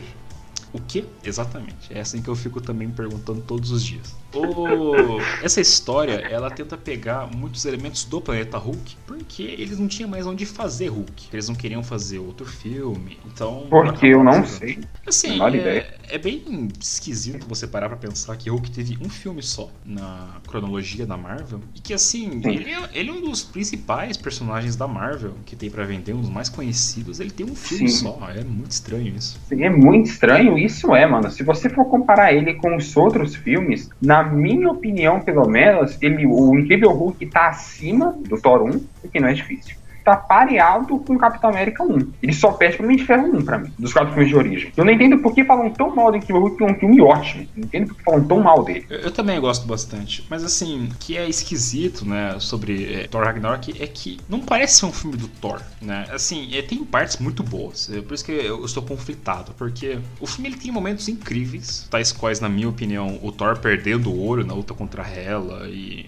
o 0.71 0.79
que 0.79 1.05
exatamente? 1.25 1.93
É 1.93 1.99
assim 1.99 2.21
que 2.21 2.29
eu 2.29 2.37
fico 2.37 2.61
também 2.61 2.87
me 2.87 2.93
perguntando 2.93 3.41
todos 3.41 3.69
os 3.71 3.83
dias. 3.83 4.15
O... 4.33 5.19
Essa 5.41 5.59
história, 5.59 6.13
ela 6.29 6.51
tenta 6.51 6.77
pegar 6.77 7.27
muitos 7.35 7.65
elementos 7.65 8.03
do 8.03 8.21
planeta 8.21 8.57
Hulk, 8.57 8.97
porque 9.07 9.43
eles 9.43 9.79
não 9.79 9.87
tinham 9.87 10.09
mais 10.09 10.27
onde 10.27 10.45
fazer 10.45 10.89
Hulk. 10.89 11.29
Eles 11.33 11.49
não 11.49 11.55
queriam 11.55 11.81
fazer 11.81 12.19
outro 12.19 12.45
filme, 12.45 13.17
então... 13.25 13.65
Porque 13.69 14.07
eu 14.07 14.23
não 14.23 14.45
sei. 14.45 14.79
Assim, 15.07 15.39
é, 15.41 15.97
é, 16.09 16.17
bem 16.17 16.67
esquisito 16.79 17.47
você 17.47 17.65
parar 17.65 17.89
pra 17.89 17.97
pensar 17.97 18.35
que 18.37 18.49
Hulk 18.49 18.69
teve 18.71 18.97
um 19.03 19.09
filme 19.09 19.41
só 19.41 19.69
na 19.83 20.37
cronologia 20.47 21.05
da 21.05 21.17
Marvel, 21.17 21.61
e 21.75 21.79
que 21.79 21.93
assim, 21.93 22.41
ele 22.45 22.69
é, 22.69 22.89
ele 22.93 23.09
é, 23.09 23.13
um 23.13 23.21
dos 23.21 23.43
principais 23.43 24.15
personagens 24.17 24.75
da 24.75 24.87
Marvel, 24.87 25.33
que 25.45 25.55
tem 25.55 25.69
para 25.69 25.83
vender, 25.85 26.13
um 26.13 26.21
dos 26.21 26.29
mais 26.29 26.49
conhecidos, 26.49 27.19
ele 27.19 27.31
tem 27.31 27.45
um 27.45 27.55
filme 27.55 27.89
Sim. 27.89 28.03
só, 28.03 28.29
é 28.29 28.43
muito 28.43 28.71
estranho 28.71 29.15
isso. 29.15 29.39
Sim, 29.47 29.63
é 29.63 29.69
muito 29.69 30.07
estranho, 30.07 30.57
isso 30.57 30.93
é, 30.95 31.07
mano. 31.07 31.29
Se 31.31 31.43
você 31.43 31.69
for 31.69 31.85
comparar 31.85 32.33
ele 32.33 32.53
com 32.55 32.75
os 32.75 32.95
outros 32.95 33.35
filmes, 33.35 33.89
na 34.01 34.18
na 34.23 34.23
minha 34.23 34.69
opinião, 34.69 35.21
pelo 35.21 35.47
menos, 35.47 35.97
ele, 36.01 36.25
o 36.25 36.57
Incrível 36.57 36.91
Hulk 36.91 37.25
tá 37.27 37.47
acima 37.47 38.13
do 38.27 38.39
Thor 38.39 38.63
1, 38.63 38.81
o 39.03 39.09
que 39.09 39.19
não 39.19 39.29
é 39.29 39.33
difícil 39.33 39.79
tá 40.09 40.17
pareado 40.17 40.97
com 40.99 41.15
o 41.15 41.19
Capitão 41.19 41.49
América 41.49 41.83
1. 41.83 42.11
Ele 42.21 42.33
só 42.33 42.51
perde 42.51 42.77
pro 42.77 42.85
Homem 42.85 42.97
de 42.97 43.05
Ferro 43.05 43.37
1 43.37 43.45
pra 43.45 43.57
mim, 43.59 43.71
dos 43.77 43.93
quatro 43.93 44.13
filmes 44.13 44.29
de 44.29 44.35
origem. 44.35 44.71
Eu 44.75 44.85
não 44.85 44.91
entendo 44.91 45.19
por 45.19 45.33
que 45.33 45.43
falam 45.43 45.69
tão 45.71 45.95
mal 45.95 46.11
do 46.11 46.17
Incrível 46.17 46.41
Hulk, 46.41 46.57
que 46.57 46.63
é 46.63 46.67
um 46.67 46.75
filme 46.75 47.01
ótimo. 47.01 47.47
Não 47.55 47.63
entendo 47.65 47.87
por 47.87 47.97
que 47.97 48.03
falam 48.03 48.23
tão 48.23 48.39
mal 48.41 48.63
dele. 48.63 48.85
Eu, 48.89 48.99
eu 48.99 49.11
também 49.11 49.39
gosto 49.39 49.67
bastante. 49.67 50.25
Mas 50.29 50.43
assim, 50.43 50.85
o 50.87 50.95
que 50.95 51.17
é 51.17 51.27
esquisito, 51.27 52.05
né, 52.05 52.35
sobre 52.39 52.93
é, 52.93 53.07
Thor 53.07 53.23
Ragnarok 53.23 53.75
é 53.79 53.87
que 53.87 54.19
não 54.27 54.39
parece 54.39 54.79
ser 54.79 54.85
um 54.85 54.91
filme 54.91 55.17
do 55.17 55.27
Thor, 55.27 55.61
né? 55.81 56.05
Assim, 56.11 56.55
é, 56.55 56.61
tem 56.61 56.83
partes 56.83 57.17
muito 57.17 57.43
boas. 57.43 57.89
É 57.91 58.01
por 58.01 58.13
isso 58.13 58.25
que 58.25 58.31
eu, 58.31 58.63
estou 58.65 58.83
conflitado. 58.83 59.53
Porque 59.57 59.99
o 60.19 60.27
filme 60.27 60.49
ele 60.49 60.57
tem 60.57 60.71
momentos 60.71 61.07
incríveis, 61.07 61.87
tais 61.89 62.11
quais, 62.11 62.39
na 62.39 62.49
minha 62.49 62.69
opinião, 62.69 63.19
o 63.21 63.31
Thor 63.31 63.57
perdendo 63.59 64.11
o 64.11 64.25
olho 64.25 64.45
na 64.45 64.53
luta 64.53 64.73
contra 64.73 65.03
ela 65.07 65.67
e 65.69 66.07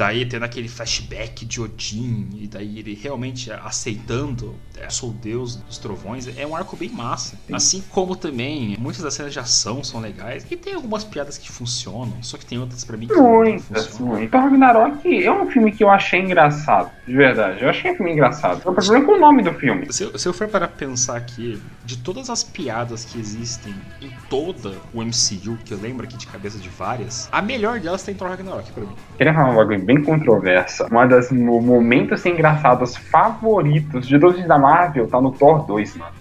daí 0.00 0.24
tendo 0.24 0.44
aquele 0.44 0.66
flashback 0.66 1.44
de 1.44 1.60
Odin, 1.60 2.30
e 2.32 2.46
daí 2.46 2.78
ele 2.78 2.98
realmente 3.00 3.52
aceitando, 3.52 4.54
é, 4.78 4.88
sou 4.88 5.10
o 5.10 5.12
deus 5.12 5.56
dos 5.56 5.76
trovões, 5.76 6.26
é 6.38 6.46
um 6.46 6.56
arco 6.56 6.74
bem 6.74 6.88
massa. 6.88 7.36
Sim. 7.46 7.54
Assim 7.54 7.84
como 7.90 8.16
também 8.16 8.78
muitas 8.78 9.02
das 9.02 9.12
cenas 9.12 9.30
de 9.30 9.38
ação 9.38 9.84
são 9.84 10.00
legais, 10.00 10.46
e 10.50 10.56
tem 10.56 10.72
algumas 10.72 11.04
piadas 11.04 11.36
que 11.36 11.52
funcionam, 11.52 12.14
só 12.22 12.38
que 12.38 12.46
tem 12.46 12.58
outras 12.58 12.82
para 12.82 12.96
mim 12.96 13.08
que 13.08 13.14
muitas, 13.14 13.68
não 13.68 13.82
funcionam. 13.82 14.22
Então, 14.22 14.40
Ragnarok 14.40 15.22
é 15.22 15.30
um 15.30 15.50
filme 15.50 15.70
que 15.70 15.84
eu 15.84 15.90
achei 15.90 16.20
engraçado, 16.20 16.90
de 17.06 17.14
verdade. 17.14 17.62
Eu 17.62 17.68
achei 17.68 17.92
um 17.92 17.96
filme 17.96 18.12
engraçado. 18.12 18.58
O 18.66 18.72
problema 18.72 19.04
é 19.04 19.06
com 19.06 19.12
o 19.12 19.20
nome 19.20 19.42
do 19.42 19.52
filme. 19.52 19.92
Se, 19.92 20.18
se 20.18 20.26
eu 20.26 20.32
for 20.32 20.48
para 20.48 20.66
pensar 20.66 21.18
aqui, 21.18 21.60
de 21.84 21.98
todas 21.98 22.30
as 22.30 22.42
piadas 22.42 23.04
que 23.04 23.18
existem 23.18 23.74
em 24.00 24.10
toda 24.30 24.72
o 24.94 25.02
MCU, 25.02 25.58
que 25.62 25.74
eu 25.74 25.78
lembro 25.78 26.06
aqui 26.06 26.16
de 26.16 26.26
cabeça 26.26 26.58
de 26.58 26.70
várias, 26.70 27.28
a 27.30 27.42
melhor 27.42 27.80
delas 27.80 28.02
tem 28.02 28.14
Thor 28.14 28.28
Ragnarok 28.28 28.72
pra 28.72 28.84
mim. 28.84 28.94
Queria 29.18 29.34
falar 29.34 29.50
um 29.50 29.56
bagulho 29.56 29.84
bem 29.90 30.02
controversa. 30.04 30.86
Uma 30.88 31.04
das 31.04 31.32
momentos 31.32 32.24
engraçados 32.24 32.96
favoritos 32.96 34.06
de 34.06 34.20
todos 34.20 34.46
da 34.46 34.56
Marvel 34.56 35.08
tá 35.08 35.20
no 35.20 35.32
Thor 35.32 35.66
2, 35.66 35.96
mano. 35.96 36.12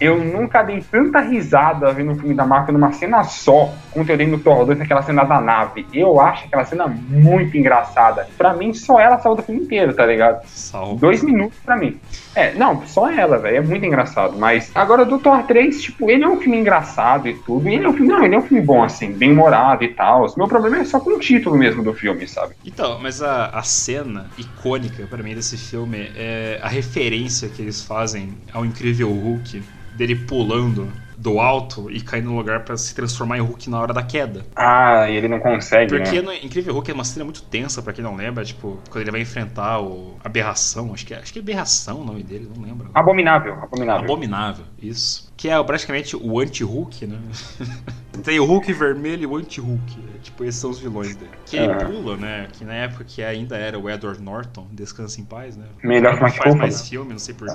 Eu 0.00 0.18
nunca 0.24 0.62
dei 0.62 0.80
tanta 0.80 1.20
risada 1.20 1.92
vendo 1.92 2.12
um 2.12 2.14
filme 2.14 2.34
da 2.34 2.46
Marvel 2.46 2.72
numa 2.72 2.90
cena 2.90 3.22
só, 3.22 3.70
quanto 3.90 4.08
eu 4.08 4.16
dei 4.16 4.26
no 4.26 4.38
Thor 4.38 4.64
2 4.64 4.78
naquela 4.78 5.02
cena 5.02 5.24
da 5.24 5.38
nave. 5.38 5.86
Eu 5.92 6.18
acho 6.18 6.46
aquela 6.46 6.64
cena 6.64 6.86
muito 6.86 7.58
engraçada. 7.58 8.26
Pra 8.38 8.54
mim, 8.54 8.72
só 8.72 8.98
ela 8.98 9.18
salva 9.18 9.42
o 9.42 9.44
filme 9.44 9.60
inteiro, 9.60 9.92
tá 9.92 10.06
ligado? 10.06 10.42
Salve. 10.46 10.98
Dois 10.98 11.22
minutos 11.22 11.58
pra 11.62 11.76
mim. 11.76 12.00
É, 12.34 12.54
não, 12.54 12.86
só 12.86 13.10
ela, 13.10 13.38
velho. 13.38 13.56
É 13.56 13.60
muito 13.60 13.84
engraçado. 13.84 14.38
Mas 14.38 14.70
agora 14.74 15.04
do 15.04 15.18
Thor 15.18 15.42
3, 15.44 15.82
tipo, 15.82 16.10
ele 16.10 16.24
é 16.24 16.28
um 16.28 16.40
filme 16.40 16.58
engraçado 16.58 17.28
e 17.28 17.34
tudo. 17.34 17.68
E 17.68 17.74
ele 17.74 17.84
é 17.84 17.88
um 17.88 17.92
filme, 17.92 18.08
não, 18.08 18.24
ele 18.24 18.34
é 18.34 18.38
um 18.38 18.42
filme 18.42 18.64
bom, 18.64 18.82
assim, 18.82 19.12
bem 19.12 19.32
humorado 19.32 19.84
e 19.84 19.88
tal. 19.88 20.32
Meu 20.36 20.46
problema 20.46 20.78
é 20.78 20.84
só 20.84 21.00
com 21.00 21.10
o 21.10 21.18
título 21.18 21.56
mesmo 21.56 21.82
do 21.82 21.92
filme, 21.92 22.26
sabe? 22.26 22.54
Então, 22.64 22.98
mas 23.00 23.22
a, 23.22 23.46
a 23.46 23.62
cena 23.62 24.30
icônica 24.38 25.06
para 25.06 25.22
mim 25.22 25.34
desse 25.34 25.56
filme 25.56 26.10
é 26.16 26.58
a 26.62 26.68
referência 26.68 27.48
que 27.48 27.62
eles 27.62 27.82
fazem 27.82 28.38
ao 28.52 28.64
incrível 28.64 29.10
Hulk 29.10 29.62
dele 29.96 30.14
pulando 30.14 30.90
do 31.20 31.38
alto 31.38 31.90
e 31.90 32.00
cair 32.00 32.22
no 32.22 32.34
lugar 32.34 32.64
para 32.64 32.76
se 32.78 32.94
transformar 32.94 33.36
em 33.36 33.42
Hulk 33.42 33.68
na 33.68 33.78
hora 33.78 33.92
da 33.92 34.02
queda. 34.02 34.46
Ah, 34.56 35.08
e 35.10 35.16
ele 35.16 35.28
não 35.28 35.38
consegue, 35.38 35.94
Porque 35.94 36.22
né? 36.22 36.22
no 36.22 36.32
Incrível 36.32 36.72
Hulk 36.72 36.90
é 36.90 36.94
uma 36.94 37.04
cena 37.04 37.24
muito 37.24 37.42
tensa, 37.42 37.82
para 37.82 37.92
quem 37.92 38.02
não 38.02 38.16
lembra, 38.16 38.42
tipo, 38.42 38.78
quando 38.88 39.02
ele 39.02 39.10
vai 39.10 39.20
enfrentar 39.20 39.80
o 39.80 40.16
Aberração, 40.24 40.94
acho 40.94 41.04
que 41.06 41.12
é, 41.12 41.18
acho 41.18 41.30
que 41.30 41.38
é 41.38 41.42
Aberração 41.42 42.00
o 42.00 42.04
nome 42.04 42.22
dele, 42.22 42.50
não 42.54 42.62
lembro. 42.62 42.90
Abominável, 42.94 43.54
Abominável. 43.62 44.04
Abominável, 44.04 44.64
isso. 44.82 45.30
Que 45.36 45.50
é 45.50 45.62
praticamente 45.62 46.16
o 46.16 46.40
anti-Hulk, 46.40 47.06
né? 47.06 47.18
Tem 48.24 48.38
o 48.40 48.44
Hulk 48.44 48.72
vermelho 48.72 49.22
e 49.22 49.26
o 49.26 49.36
anti-Hulk. 49.36 50.04
É, 50.14 50.18
tipo, 50.18 50.44
esses 50.44 50.60
são 50.60 50.70
os 50.70 50.78
vilões 50.78 51.16
dele. 51.16 51.30
Que 51.46 51.56
ele 51.56 51.74
pula, 51.84 52.16
né? 52.16 52.48
Que 52.52 52.64
na 52.64 52.74
época 52.74 53.04
que 53.04 53.22
ainda 53.22 53.56
era 53.56 53.78
o 53.78 53.88
Edward 53.88 54.20
Norton, 54.20 54.66
Descansa 54.72 55.20
em 55.20 55.24
Paz, 55.24 55.56
né? 55.56 55.66
Melhor 55.82 56.18
que 56.18 56.38
faz 56.38 56.54
mais 56.54 56.88
filme, 56.88 57.12
não 57.12 57.18
sei 57.18 57.34
porquê. 57.34 57.54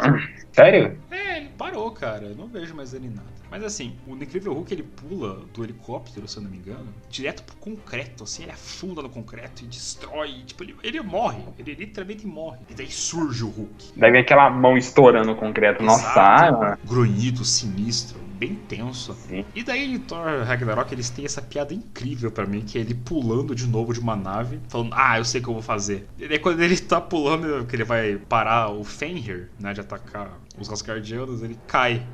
Sério? 0.52 0.98
É, 1.12 1.38
ele 1.38 1.50
parou, 1.58 1.92
cara. 1.92 2.26
Eu 2.26 2.36
não 2.36 2.48
vejo 2.48 2.74
mais 2.74 2.94
ele 2.94 3.08
em 3.08 3.10
nada. 3.10 3.36
Mas 3.52 3.64
assim, 3.64 3.96
o 4.08 4.16
Incrível 4.16 4.54
Hulk 4.54 4.74
ele 4.74 4.84
pula 4.84 5.42
do 5.54 5.64
helicóptero, 5.64 6.28
se 6.28 6.38
eu 6.38 6.44
não 6.44 6.50
me 6.50 6.58
engano, 6.58 6.88
direto 7.10 7.44
pro 7.44 7.56
concreto, 7.58 8.24
assim, 8.24 8.44
ele 8.44 8.52
afunda 8.52 9.02
no 9.02 9.10
concreto 9.10 9.64
e 9.64 9.68
destrói. 9.68 10.44
Tipo, 10.46 10.64
ele, 10.64 10.76
ele 10.84 11.02
morre, 11.02 11.44
ele 11.60 11.74
literalmente 11.74 12.26
morre. 12.26 12.60
E 12.70 12.74
daí 12.74 12.90
surge 12.90 13.44
o 13.44 13.50
Hulk. 13.50 13.94
Daí 13.96 14.12
vem 14.12 14.22
aquela 14.22 14.50
mão 14.50 14.78
estourando 14.78 15.32
o 15.32 15.36
concreto. 15.36 15.84
Exato, 15.84 16.54
Nossa, 16.54 16.74
ah, 16.74 16.78
grunhido, 16.86 17.46
sinistro 17.46 18.20
bem 18.36 18.56
tenso. 18.56 19.14
Sim. 19.14 19.46
E 19.56 19.64
daí 19.64 19.94
em 19.94 20.00
Thor 20.00 20.44
Ragnarok 20.44 20.94
eles 20.94 21.10
têm 21.10 21.26
essa 21.26 21.42
piada 21.42 21.74
incrível 21.74 22.32
para 22.32 22.46
mim, 22.46 22.62
que 22.62 22.78
é 22.78 22.82
ele 22.82 22.94
pulando 22.94 23.56
de 23.56 23.68
novo 23.68 23.94
de 23.94 24.00
uma 24.00 24.16
nave, 24.16 24.60
falando, 24.68 24.94
ah, 24.94 25.18
eu 25.18 25.26
sei 25.26 25.42
o 25.42 25.44
que 25.44 25.50
eu 25.50 25.54
vou 25.54 25.64
fazer. 25.64 26.08
E 26.18 26.28
daí 26.28 26.40
quando 26.40 26.62
ele 26.62 26.78
tá 26.78 27.00
pulando, 27.00 27.66
que 27.66 27.76
ele 27.76 27.84
vai 27.84 28.18
parar 28.18 28.70
o 28.70 28.84
Fenrir, 28.84 29.50
né, 29.60 29.74
de 29.74 29.82
atacar 29.82 30.40
os 30.58 30.70
Asgardianos, 30.70 31.42
ele 31.42 31.58
cai. 31.68 32.06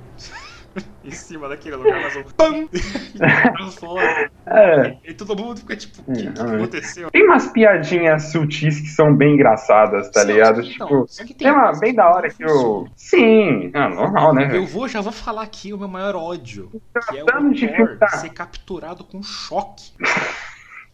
em 1.03 1.11
cima 1.11 1.49
daquele 1.49 1.75
lugar, 1.75 2.01
mas 2.01 2.15
um 2.15 2.23
PAM! 2.23 2.67
É. 4.45 4.97
E, 5.05 5.11
e, 5.11 5.13
todo 5.13 5.35
mundo 5.41 5.59
fica 5.59 5.75
tipo, 5.75 6.01
o 6.01 6.13
que, 6.13 6.31
que, 6.31 6.41
aconteceu? 6.41 7.11
Tem 7.11 7.23
umas 7.23 7.47
piadinhas 7.51 8.31
sutis 8.31 8.81
que 8.81 8.87
são 8.87 9.15
bem 9.15 9.35
engraçadas, 9.35 10.09
tá 10.09 10.21
Sim, 10.21 10.27
ligado? 10.27 10.63
Tipo, 10.63 11.05
tem, 11.15 11.27
tem 11.27 11.51
uma 11.51 11.71
bem 11.79 11.93
da 11.93 12.09
hora 12.09 12.29
que 12.29 12.43
eu. 12.43 12.87
Sim, 12.95 13.71
é 13.73 13.89
normal, 13.89 14.33
né? 14.33 14.49
Eu 14.51 14.65
vou, 14.65 14.87
já 14.87 14.99
vou 14.99 15.11
falar 15.11 15.43
aqui 15.43 15.71
o 15.71 15.77
meu 15.77 15.87
maior 15.87 16.15
ódio. 16.15 16.69
Que 17.09 17.19
é 17.19 17.23
o 17.23 17.25
Thor 17.27 18.09
ser 18.09 18.29
capturado 18.31 19.03
com 19.03 19.21
choque. 19.21 19.93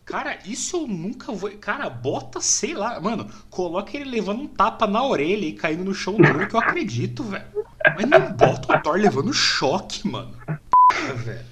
Cara, 0.06 0.38
isso 0.46 0.78
eu 0.78 0.88
nunca 0.88 1.34
vou. 1.34 1.52
Cara, 1.58 1.90
bota, 1.90 2.40
sei 2.40 2.74
lá. 2.74 3.00
Mano, 3.00 3.28
coloca 3.50 3.96
ele 3.96 4.10
levando 4.10 4.42
um 4.42 4.48
tapa 4.48 4.88
na 4.88 5.04
orelha 5.04 5.46
e 5.46 5.54
caindo 5.54 5.84
no 5.84 5.94
chão 5.94 6.16
duro 6.16 6.48
que 6.48 6.56
eu 6.56 6.60
acredito, 6.60 7.24
velho. 7.24 7.66
Mas 7.96 8.06
não 8.10 8.32
bota 8.34 8.78
o 8.78 8.82
Thor 8.82 8.96
levando 8.96 9.34
choque, 9.34 10.08
mano. 10.08 10.36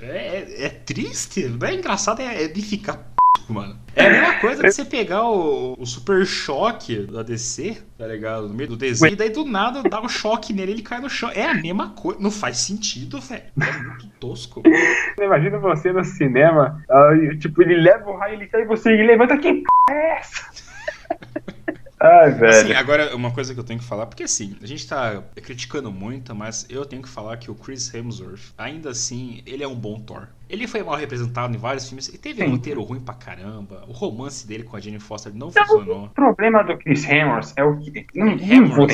É, 0.01 0.05
é, 0.05 0.65
é, 0.65 0.69
triste, 0.69 1.47
não 1.47 1.67
é 1.67 1.75
engraçado, 1.75 2.21
é, 2.21 2.43
é 2.43 2.47
de 2.47 2.61
ficar 2.61 3.15
mano. 3.49 3.77
É 3.95 4.05
a 4.05 4.09
mesma 4.09 4.33
coisa 4.39 4.63
que 4.63 4.71
você 4.71 4.85
pegar 4.85 5.23
o, 5.23 5.75
o 5.79 5.85
super 5.85 6.25
choque 6.25 7.01
da 7.01 7.21
DC, 7.21 7.77
tá 7.97 8.07
ligado? 8.07 8.47
No 8.47 8.53
meio 8.53 8.69
do 8.69 8.77
desenho, 8.77 9.13
e 9.13 9.15
daí 9.15 9.29
do 9.29 9.45
nada 9.45 9.83
dá 9.83 10.01
um 10.01 10.09
choque 10.09 10.51
nele 10.53 10.73
ele 10.73 10.81
cai 10.81 10.99
no 10.99 11.09
chão. 11.09 11.29
É 11.33 11.45
a 11.45 11.53
mesma 11.53 11.89
coisa. 11.89 12.19
Não 12.19 12.31
faz 12.31 12.57
sentido, 12.57 13.19
velho. 13.21 13.43
É 13.61 13.77
muito 13.83 14.07
tosco. 14.19 14.61
Imagina 15.21 15.57
você 15.59 15.91
no 15.91 16.03
cinema, 16.03 16.83
uh, 16.89 17.37
tipo, 17.37 17.61
ele 17.61 17.75
leva 17.75 18.09
o 18.09 18.17
raio, 18.17 18.35
ele 18.35 18.47
cai 18.47 18.61
e 18.61 18.65
você 18.65 18.95
levanta, 18.95 19.37
que 19.37 19.53
p 19.53 19.63
é 19.89 20.19
essa? 20.19 20.49
Ai, 21.99 22.31
velho. 22.31 22.49
Assim, 22.49 22.73
agora, 22.73 23.15
uma 23.15 23.31
coisa 23.31 23.53
que 23.53 23.59
eu 23.59 23.63
tenho 23.63 23.79
que 23.79 23.85
falar, 23.85 24.05
porque 24.05 24.23
assim, 24.23 24.57
a 24.61 24.67
gente 24.67 24.87
tá 24.87 25.23
criticando 25.35 25.91
muito, 25.91 26.35
mas 26.35 26.65
eu 26.69 26.85
tenho 26.85 27.01
que 27.01 27.09
falar 27.09 27.37
que 27.37 27.49
o 27.49 27.55
Chris 27.55 27.93
Hemsworth, 27.93 28.53
ainda 28.57 28.89
assim, 28.89 29.41
ele 29.45 29.63
é 29.63 29.67
um 29.67 29.75
bom 29.75 29.99
Thor. 29.99 30.27
Ele 30.47 30.67
foi 30.67 30.83
mal 30.83 30.95
representado 30.95 31.55
em 31.55 31.57
vários 31.57 31.87
filmes 31.87 32.07
e 32.09 32.17
teve 32.17 32.43
Sim. 32.43 32.49
um 32.49 32.51
roteiro 32.51 32.83
ruim 32.83 32.99
pra 32.99 33.15
caramba. 33.15 33.83
O 33.87 33.91
romance 33.91 34.45
dele 34.45 34.63
com 34.63 34.77
a 34.77 34.79
Jenny 34.79 34.99
Foster 34.99 35.33
não 35.33 35.47
então, 35.47 35.65
funcionou. 35.65 36.05
O 36.05 36.09
problema 36.09 36.63
do 36.63 36.77
Chris 36.77 37.03
Hemsworth 37.03 37.53
é 37.55 37.63
o 37.63 37.77
que. 37.79 38.05
Não, 38.13 38.35
não 38.35 38.67
vou 38.67 38.87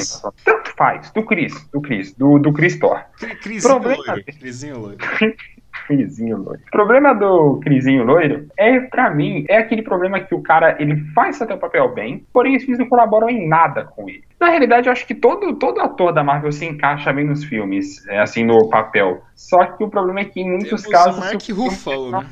Tanto 0.45 0.73
faz, 0.77 1.11
do 1.11 1.25
Chris, 1.25 1.67
do 1.73 1.81
Chris, 1.81 2.13
do, 2.13 2.39
do 2.39 2.53
Chris 2.53 2.79
Thor. 2.79 3.03
Crisinho 3.41 3.73
problema... 3.73 4.03
loiro. 4.05 4.23
Crisinho 4.39 4.79
loiro. 4.79 4.97
Crisinho 5.91 6.37
loiro. 6.37 6.61
O 6.67 6.71
problema 6.71 7.13
do 7.13 7.59
Crisinho 7.61 8.03
loiro 8.03 8.47
é, 8.57 8.79
pra 8.79 9.09
mim, 9.09 9.45
é 9.49 9.57
aquele 9.57 9.81
problema 9.81 10.19
que 10.19 10.33
o 10.33 10.41
cara 10.41 10.77
ele 10.79 10.95
faz 11.13 11.41
até 11.41 11.53
o 11.53 11.57
papel 11.57 11.93
bem, 11.93 12.25
porém 12.31 12.55
os 12.55 12.63
filmes 12.63 12.79
não 12.79 12.87
colaboram 12.87 13.29
em 13.29 13.47
nada 13.47 13.83
com 13.83 14.07
ele. 14.07 14.23
Na 14.39 14.49
realidade, 14.49 14.87
eu 14.87 14.91
acho 14.93 15.05
que 15.05 15.13
todo, 15.13 15.53
todo 15.55 15.81
ator 15.81 16.13
da 16.13 16.23
Marvel 16.23 16.51
se 16.51 16.65
encaixa 16.65 17.11
bem 17.11 17.25
nos 17.25 17.43
filmes, 17.43 18.07
é, 18.07 18.19
assim, 18.19 18.43
no 18.43 18.69
papel. 18.69 19.21
Só 19.35 19.65
que 19.65 19.83
o 19.83 19.89
problema 19.89 20.21
é 20.21 20.25
que 20.25 20.39
em 20.39 20.49
muitos 20.49 20.83
Temos 20.83 20.87
casos. 20.87 21.17
O 21.17 21.19
Mark 21.19 21.49
Ruffalo, 21.49 22.11
né? 22.11 22.25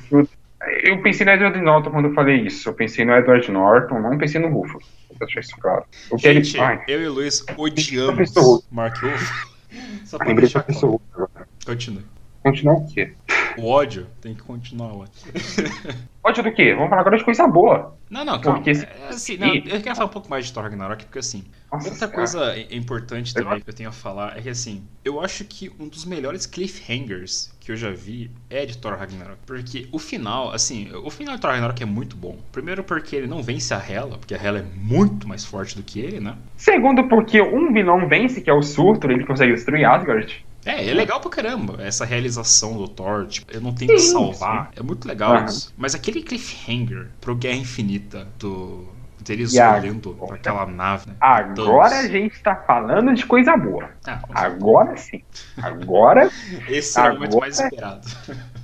Eu 0.84 1.02
pensei 1.02 1.26
no 1.26 1.32
Edward 1.32 1.62
Norton 1.62 1.90
quando 1.90 2.06
eu 2.10 2.14
falei 2.14 2.42
isso. 2.42 2.68
Eu 2.68 2.74
pensei 2.74 3.06
no 3.06 3.14
Edward 3.14 3.50
Norton, 3.50 4.00
não 4.00 4.18
pensei 4.18 4.42
no 4.42 4.50
Ruffalo. 4.50 4.82
Vou 5.10 5.20
deixar 5.20 5.40
isso 5.40 5.56
claro. 5.60 5.84
O 6.12 6.18
que 6.18 6.34
Gente, 6.34 6.60
ele... 6.60 6.82
eu 6.88 7.02
e 7.02 7.08
o 7.08 7.14
Luiz 7.14 7.46
odiamos 7.58 8.34
Mark 8.72 8.98
Ruffalo. 8.98 9.50
Só 10.04 10.18
pra 10.18 10.34
deixar 10.34 10.64
claro. 10.64 11.02
Continue. 11.66 12.04
Continuar 12.52 12.76
o 12.76 12.86
quê? 12.88 13.14
O 13.58 13.68
ódio 13.68 14.08
tem 14.22 14.34
que 14.34 14.42
continuar 14.42 14.94
lá. 14.94 15.06
ódio 16.24 16.44
do 16.44 16.52
quê? 16.54 16.74
Vamos 16.74 16.90
falar 16.90 17.02
agora 17.02 17.18
de 17.18 17.26
coisa 17.26 17.48
boa. 17.48 17.98
Não, 18.10 18.24
não, 18.26 18.40
calma. 18.40 18.60
Porque, 18.60 18.72
é, 18.72 19.08
assim, 19.10 19.38
não, 19.38 19.54
eu 19.54 19.82
quero 19.82 19.96
falar 19.96 20.08
um 20.08 20.14
pouco 20.14 20.30
mais 20.30 20.46
de 20.46 20.54
Thor 20.54 20.64
Ragnarok, 20.64 21.06
porque 21.06 21.20
assim, 21.20 21.44
Nossa, 21.72 21.90
outra 21.90 22.08
coisa 22.08 22.58
importante 22.72 23.34
também 23.34 23.60
que 23.60 23.70
eu 23.70 23.74
tenho 23.74 23.90
a 23.90 23.92
falar 23.92 24.38
é 24.38 24.42
que 24.42 24.50
assim, 24.50 24.84
eu 25.04 25.20
acho 25.20 25.44
que 25.46 25.72
um 25.80 25.88
dos 25.88 26.06
melhores 26.06 26.46
cliffhangers 26.46 27.54
que 27.60 27.72
eu 27.72 27.76
já 27.76 27.92
vi 27.92 28.32
é 28.50 28.66
de 28.66 28.78
Thor 28.78 28.98
Ragnarok. 28.98 29.38
Porque 29.46 29.88
o 29.92 30.00
final, 30.00 30.52
assim, 30.52 30.90
o 31.04 31.10
final 31.10 31.36
de 31.36 31.42
Thor 31.42 31.52
Ragnarok 31.52 31.84
é 31.84 31.86
muito 31.86 32.16
bom. 32.16 32.38
Primeiro 32.52 32.84
porque 32.84 33.16
ele 33.16 33.28
não 33.28 33.44
vence 33.44 33.74
a 33.74 33.78
Hela, 33.78 34.18
porque 34.18 34.34
a 34.34 34.42
Hela 34.42 34.60
é 34.60 34.66
muito 34.76 35.28
mais 35.28 35.46
forte 35.46 35.76
do 35.76 35.84
que 35.84 36.00
ele, 36.00 36.20
né? 36.20 36.36
Segundo 36.56 37.08
porque 37.08 37.42
um 37.42 37.72
vilão 37.72 38.08
vence, 38.08 38.42
que 38.42 38.50
é 38.50 38.54
o 38.54 38.62
Surtur, 38.62 39.12
ele 39.12 39.26
consegue 39.26 39.54
destruir 39.54 39.86
Asgard. 39.86 40.46
É, 40.66 40.90
é 40.90 40.94
legal 40.94 41.20
pra 41.20 41.30
caramba 41.30 41.82
essa 41.82 42.06
realização 42.06 42.78
do 42.78 42.88
Thor. 42.88 43.28
Tipo, 43.28 43.54
eu 43.54 43.62
não 43.62 43.74
tenho 43.74 43.92
que 43.92 44.00
salvar. 44.00 44.68
Sim. 44.68 44.80
É 44.80 44.84
muito 44.84 45.08
legal 45.08 45.38
uhum. 45.38 45.46
isso. 45.46 45.74
Mas 45.78 45.96
aquele 45.96 46.22
cliffhanger 46.22 47.08
pro 47.22 47.36
Guerra 47.36 47.58
Infinita 47.58 48.28
do 48.38 48.88
deles 49.22 49.54
olhando 49.54 50.16
para 50.16 50.36
aquela 50.36 50.66
nave. 50.66 51.08
Né? 51.10 51.16
Agora 51.20 52.00
a 52.00 52.08
gente 52.08 52.42
tá 52.42 52.56
falando 52.56 53.14
de 53.14 53.26
coisa 53.26 53.56
boa. 53.56 53.90
Ah, 54.06 54.22
agora 54.34 54.98
sim. 54.98 55.22
Agora. 55.62 56.30
Esse 56.68 57.00
é 57.00 57.10
o 57.10 57.14
momento 57.14 57.40
mais 57.40 57.60
esperado. 57.60 58.08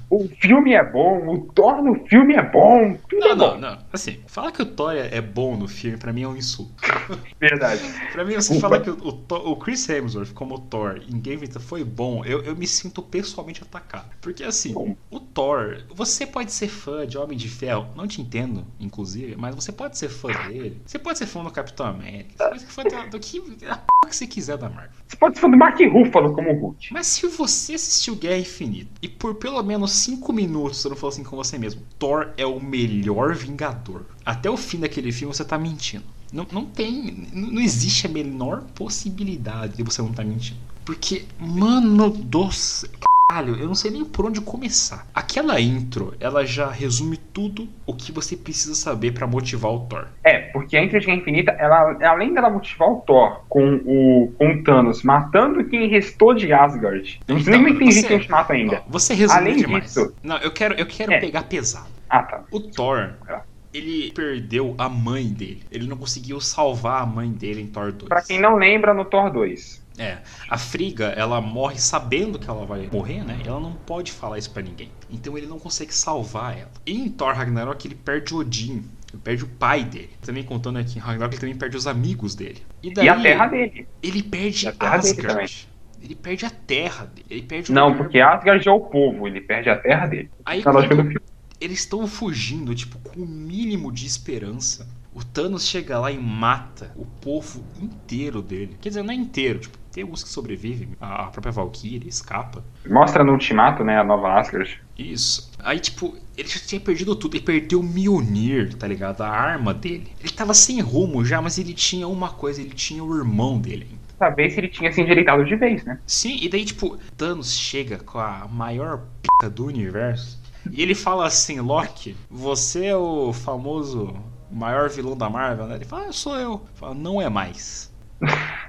O 0.10 0.28
filme 0.40 0.74
é 0.74 0.84
bom, 0.84 1.28
o 1.28 1.42
Thor 1.54 1.82
no 1.82 1.96
filme 2.08 2.36
é 2.36 2.42
bom. 2.42 2.98
Tudo 3.10 3.20
não, 3.20 3.32
é 3.32 3.36
não, 3.36 3.54
bom. 3.54 3.58
não. 3.58 3.78
Assim, 3.92 4.20
falar 4.28 4.52
que 4.52 4.62
o 4.62 4.66
Thor 4.66 4.94
é 4.94 5.22
bom 5.22 5.56
no 5.56 5.68
filme, 5.68 5.98
pra 5.98 6.14
mim 6.14 6.24
é 6.24 6.28
um 6.28 6.36
insulto. 6.36 6.74
Verdade. 7.40 7.82
pra 8.12 8.24
mim, 8.24 8.36
você 8.36 8.60
falar 8.60 8.82
que 8.82 8.90
o, 8.90 8.98
o, 8.98 9.52
o, 9.52 9.56
Chris 9.58 9.88
Hemsworth 9.90 10.34
como 10.34 10.60
Thor 10.60 11.02
em 11.10 11.20
Game 11.20 11.46
foi 11.60 11.84
bom, 11.84 12.24
eu, 12.26 12.42
eu 12.44 12.56
me 12.56 12.68
sinto 12.68 13.02
pessoalmente 13.02 13.62
atacado. 13.62 14.10
Porque 14.22 14.44
assim, 14.44 14.74
bom. 14.74 14.96
o 15.10 15.20
Thor, 15.20 15.84
você 15.94 16.26
pode 16.26 16.52
ser 16.52 16.68
fã 16.68 17.06
de 17.06 17.18
Homem 17.18 17.38
de 17.38 17.50
Ferro, 17.50 17.88
não 17.96 18.08
te 18.08 18.22
entendo, 18.22 18.66
inclusive, 18.80 19.36
mas 19.36 19.56
você 19.56 19.72
pode 19.72 19.98
ser 19.98 20.10
fã 20.10 20.32
dele. 20.48 20.82
Você 20.86 21.00
pode 21.00 21.18
ser 21.18 21.26
fã 21.26 21.44
do 21.44 21.52
Capitão 21.52 21.88
América. 21.88 22.32
Você 22.38 22.50
pode 22.50 22.62
ser 22.62 22.68
fã 22.68 22.84
do, 22.84 23.10
do 23.12 23.20
que, 23.20 23.40
da 23.66 23.78
p 23.78 23.96
que 24.08 24.16
você 24.16 24.28
quiser 24.28 24.58
da 24.58 24.70
Marvel. 24.70 24.92
Você 25.08 25.18
pode 25.18 25.36
ser 25.36 25.42
fã 25.42 25.50
do 25.50 25.58
Mark 25.58 25.80
Ruffalo 25.80 26.34
como 26.34 26.54
Hulk. 26.54 26.94
Mas 26.94 27.08
se 27.08 27.28
você 27.28 27.74
assistiu 27.74 28.16
Guerra 28.16 28.38
Infinita 28.38 28.92
e 29.02 29.10
por 29.10 29.36
pelo 29.36 29.62
menos 29.64 29.95
5 29.96 30.34
minutos 30.34 30.80
você 30.80 30.90
não 30.90 30.96
falou 30.96 31.14
assim 31.14 31.24
com 31.24 31.36
você 31.36 31.58
mesmo, 31.58 31.82
Thor 31.98 32.30
é 32.38 32.46
o 32.46 32.60
melhor 32.60 33.36
Vingador. 33.36 34.06
Até 34.26 34.50
o 34.50 34.58
fim 34.58 34.80
daquele 34.80 35.12
filme 35.12 35.34
você 35.34 35.46
tá 35.46 35.58
mentindo. 35.58 36.04
Não, 36.32 36.46
não 36.52 36.66
tem. 36.66 37.28
Não 37.34 37.62
existe 37.62 38.08
a 38.08 38.10
menor 38.10 38.64
possibilidade 38.76 39.78
de 39.78 39.84
você 39.84 40.02
não 40.02 40.10
estar 40.10 40.24
tá 40.24 40.30
mentindo. 40.30 40.60
Porque, 40.84 41.26
mano 41.40 42.10
do 42.10 42.52
céu. 42.52 42.90
Caralho, 43.28 43.56
eu 43.56 43.68
não 43.68 43.74
sei 43.74 43.90
nem 43.90 44.06
por 44.06 44.28
onde 44.28 44.40
começar. 44.40 45.08
Aquela 45.14 45.60
intro, 45.60 46.14
ela 46.20 46.46
já 46.46 46.70
resume 46.70 47.18
tudo 47.18 47.68
o 47.86 47.94
que 47.94 48.12
você 48.12 48.38
precisa 48.38 48.76
saber 48.76 49.14
para 49.14 49.26
motivar 49.26 49.72
o 49.72 49.80
Thor. 49.88 50.08
É, 50.24 50.40
porque 50.52 50.78
a 50.78 50.86
Guerra 50.86 51.16
Infinita, 51.16 51.52
ela, 51.52 51.98
além 52.08 52.34
dela 52.34 52.52
motivar 52.52 52.88
o 52.88 53.02
Thor 53.02 53.42
com 53.50 53.82
o, 53.84 54.32
com 54.38 54.52
o 54.52 54.64
Thanos 54.64 55.02
matando 55.02 55.66
quem 55.66 55.90
restou 55.90 56.36
de 56.36 56.54
Asgard. 56.54 57.20
Não 57.28 57.40
então, 57.40 57.62
nem 57.62 57.78
tem 57.78 57.92
gente 57.92 58.08
que 58.08 58.14
a 58.14 58.18
gente 58.20 58.30
mata 58.30 58.54
ainda. 58.54 58.84
Você 58.88 59.16
resumiu 59.16 59.42
além 59.42 59.58
demais. 59.58 59.84
Disso, 59.86 60.14
não, 60.22 60.38
eu 60.38 60.52
quero, 60.52 60.76
eu 60.76 60.86
quero 60.86 61.12
é. 61.12 61.20
pegar 61.20 61.44
pesado. 61.44 61.90
Ah, 62.08 62.22
tá. 62.22 62.44
O 62.52 62.60
Thor, 62.60 63.16
é 63.28 63.40
ele 63.74 64.12
perdeu 64.14 64.74
a 64.78 64.88
mãe 64.88 65.28
dele. 65.28 65.64
Ele 65.70 65.88
não 65.88 65.98
conseguiu 65.98 66.40
salvar 66.40 67.02
a 67.02 67.06
mãe 67.06 67.30
dele 67.30 67.62
em 67.62 67.68
Thor 67.68 67.92
2. 67.92 68.08
Pra 68.08 68.22
quem 68.22 68.40
não 68.40 68.56
lembra, 68.56 68.94
no 68.94 69.04
Thor 69.04 69.30
2. 69.30 69.84
É, 69.98 70.18
a 70.50 70.58
Friga, 70.58 71.08
ela 71.08 71.40
morre 71.40 71.78
sabendo 71.78 72.38
que 72.38 72.50
ela 72.50 72.66
vai 72.66 72.90
morrer, 72.92 73.24
né? 73.24 73.40
Ela 73.46 73.60
não 73.60 73.74
pode 73.74 74.12
falar 74.12 74.38
isso 74.38 74.52
para 74.52 74.62
ninguém. 74.62 74.92
Então 75.10 75.38
ele 75.38 75.48
não 75.48 75.58
consegue 75.58 75.94
salvar 75.94 76.58
ela. 76.58 76.72
E 76.86 77.00
em 77.00 77.10
Thor 77.10 77.34
Ragnarok 77.34 77.88
ele 77.88 77.96
perde 77.96 78.34
Odin, 78.34 78.84
ele 79.14 79.22
perde 79.24 79.44
o 79.46 79.48
pai 79.48 79.84
dele. 79.84 80.10
Também 80.22 80.44
contando 80.44 80.80
aqui 80.80 80.98
em 80.98 81.02
Ragnarok 81.02 81.36
ele 81.36 81.40
também 81.40 81.56
perde 81.56 81.78
os 81.78 81.88
amigos 81.88 82.36
dele. 82.36 82.62
E, 82.84 82.94
daí, 82.94 83.06
e 83.06 83.10
a 83.10 83.22
terra 83.22 83.48
dele. 83.48 83.88
Ele 84.04 84.22
perde 84.22 84.68
Asgard. 84.80 85.68
Ele 86.02 86.16
perde 86.16 86.46
a 86.46 86.50
terra 86.50 87.06
dele. 87.06 87.28
Ele 87.30 87.42
perde 87.44 87.72
Não, 87.72 87.96
porque 87.96 88.20
Asgard 88.20 88.68
é 88.68 88.72
o 88.72 88.82
povo, 88.82 89.28
ele 89.28 89.42
perde 89.42 89.70
a 89.70 89.78
terra 89.78 90.08
dele. 90.08 90.30
Aí 90.46 90.62
tá 90.62 90.72
quando 90.72 91.20
eles 91.60 91.80
estão 91.80 92.06
fugindo, 92.06 92.76
tipo, 92.76 93.00
com 93.00 93.22
o 93.22 93.26
mínimo 93.26 93.92
de 93.92 94.06
esperança. 94.06 94.88
O 95.14 95.24
Thanos 95.24 95.66
chega 95.66 95.98
lá 95.98 96.12
e 96.12 96.18
mata 96.18 96.92
o 96.96 97.06
povo 97.06 97.64
inteiro 97.82 98.42
dele. 98.42 98.78
Quer 98.82 98.90
dizer, 98.90 99.04
não 99.04 99.14
é 99.14 99.16
inteiro, 99.16 99.60
tipo, 99.60 99.78
tem 99.96 100.04
alguns 100.04 100.22
que 100.22 100.30
sobrevivem. 100.30 100.90
A 101.00 101.28
própria 101.28 101.54
Valkyrie 101.54 102.10
escapa. 102.10 102.62
Mostra 102.86 103.24
no 103.24 103.32
Ultimato, 103.32 103.82
né? 103.82 103.98
A 103.98 104.04
nova 104.04 104.38
Asgard. 104.38 104.78
Isso. 105.00 105.50
Aí, 105.64 105.80
tipo, 105.80 106.14
ele 106.38 106.50
já 106.50 106.60
tinha 106.60 106.82
perdido 106.82 107.16
tudo. 107.16 107.38
Ele 107.38 107.46
perdeu 107.46 107.80
o 107.80 107.84
Mjolnir, 107.84 108.76
tá 108.76 108.86
ligado? 108.86 109.22
A 109.22 109.30
arma 109.30 109.74
dele. 109.74 110.12
Ele 110.20 110.34
tava 110.34 110.54
sem 110.54 110.82
rumo 110.82 111.24
já, 111.24 111.42
mas 111.42 111.58
ele 111.58 111.74
tinha 111.74 112.10
uma 112.10 112.30
coisa. 112.30 112.60
Ele 112.60 112.72
tinha 112.72 113.02
o 113.02 113.18
irmão 113.18 113.58
dele. 113.58 113.88
Saber 114.20 114.50
se 114.50 114.60
ele 114.60 114.68
tinha 114.68 114.92
se 114.92 115.02
endireitado 115.02 115.46
de 115.46 115.56
vez, 115.56 115.86
né? 115.86 115.98
Sim, 116.06 116.40
e 116.42 116.50
daí, 116.50 116.66
tipo, 116.66 116.98
Thanos 117.16 117.58
chega 117.58 117.98
com 118.00 118.20
a 118.20 118.50
maior 118.50 119.04
p 119.40 119.50
do 119.50 119.66
universo. 119.66 120.42
E 120.70 120.82
ele 120.82 120.96
fala 120.96 121.26
assim, 121.26 121.62
Loki, 121.62 122.18
você 122.30 122.88
é 122.88 122.98
o 122.98 123.32
famoso 123.32 124.14
maior 124.52 124.90
vilão 124.90 125.16
da 125.16 125.30
Marvel, 125.30 125.68
né? 125.68 125.76
Ele 125.76 125.86
fala, 125.86 126.08
ah, 126.08 126.12
sou 126.12 126.38
eu. 126.38 126.66
Fala, 126.74 126.94
não 126.94 127.22
é 127.22 127.30
mais. 127.30 127.94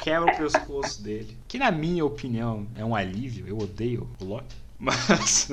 Quebra 0.00 0.32
o 0.32 0.36
pescoço 0.36 1.02
dele. 1.02 1.36
Que 1.46 1.58
na 1.58 1.70
minha 1.70 2.04
opinião 2.04 2.66
é 2.74 2.84
um 2.84 2.94
alívio. 2.94 3.46
Eu 3.46 3.58
odeio 3.58 4.08
o 4.20 4.24
Loki. 4.24 4.56
Mas 4.78 5.50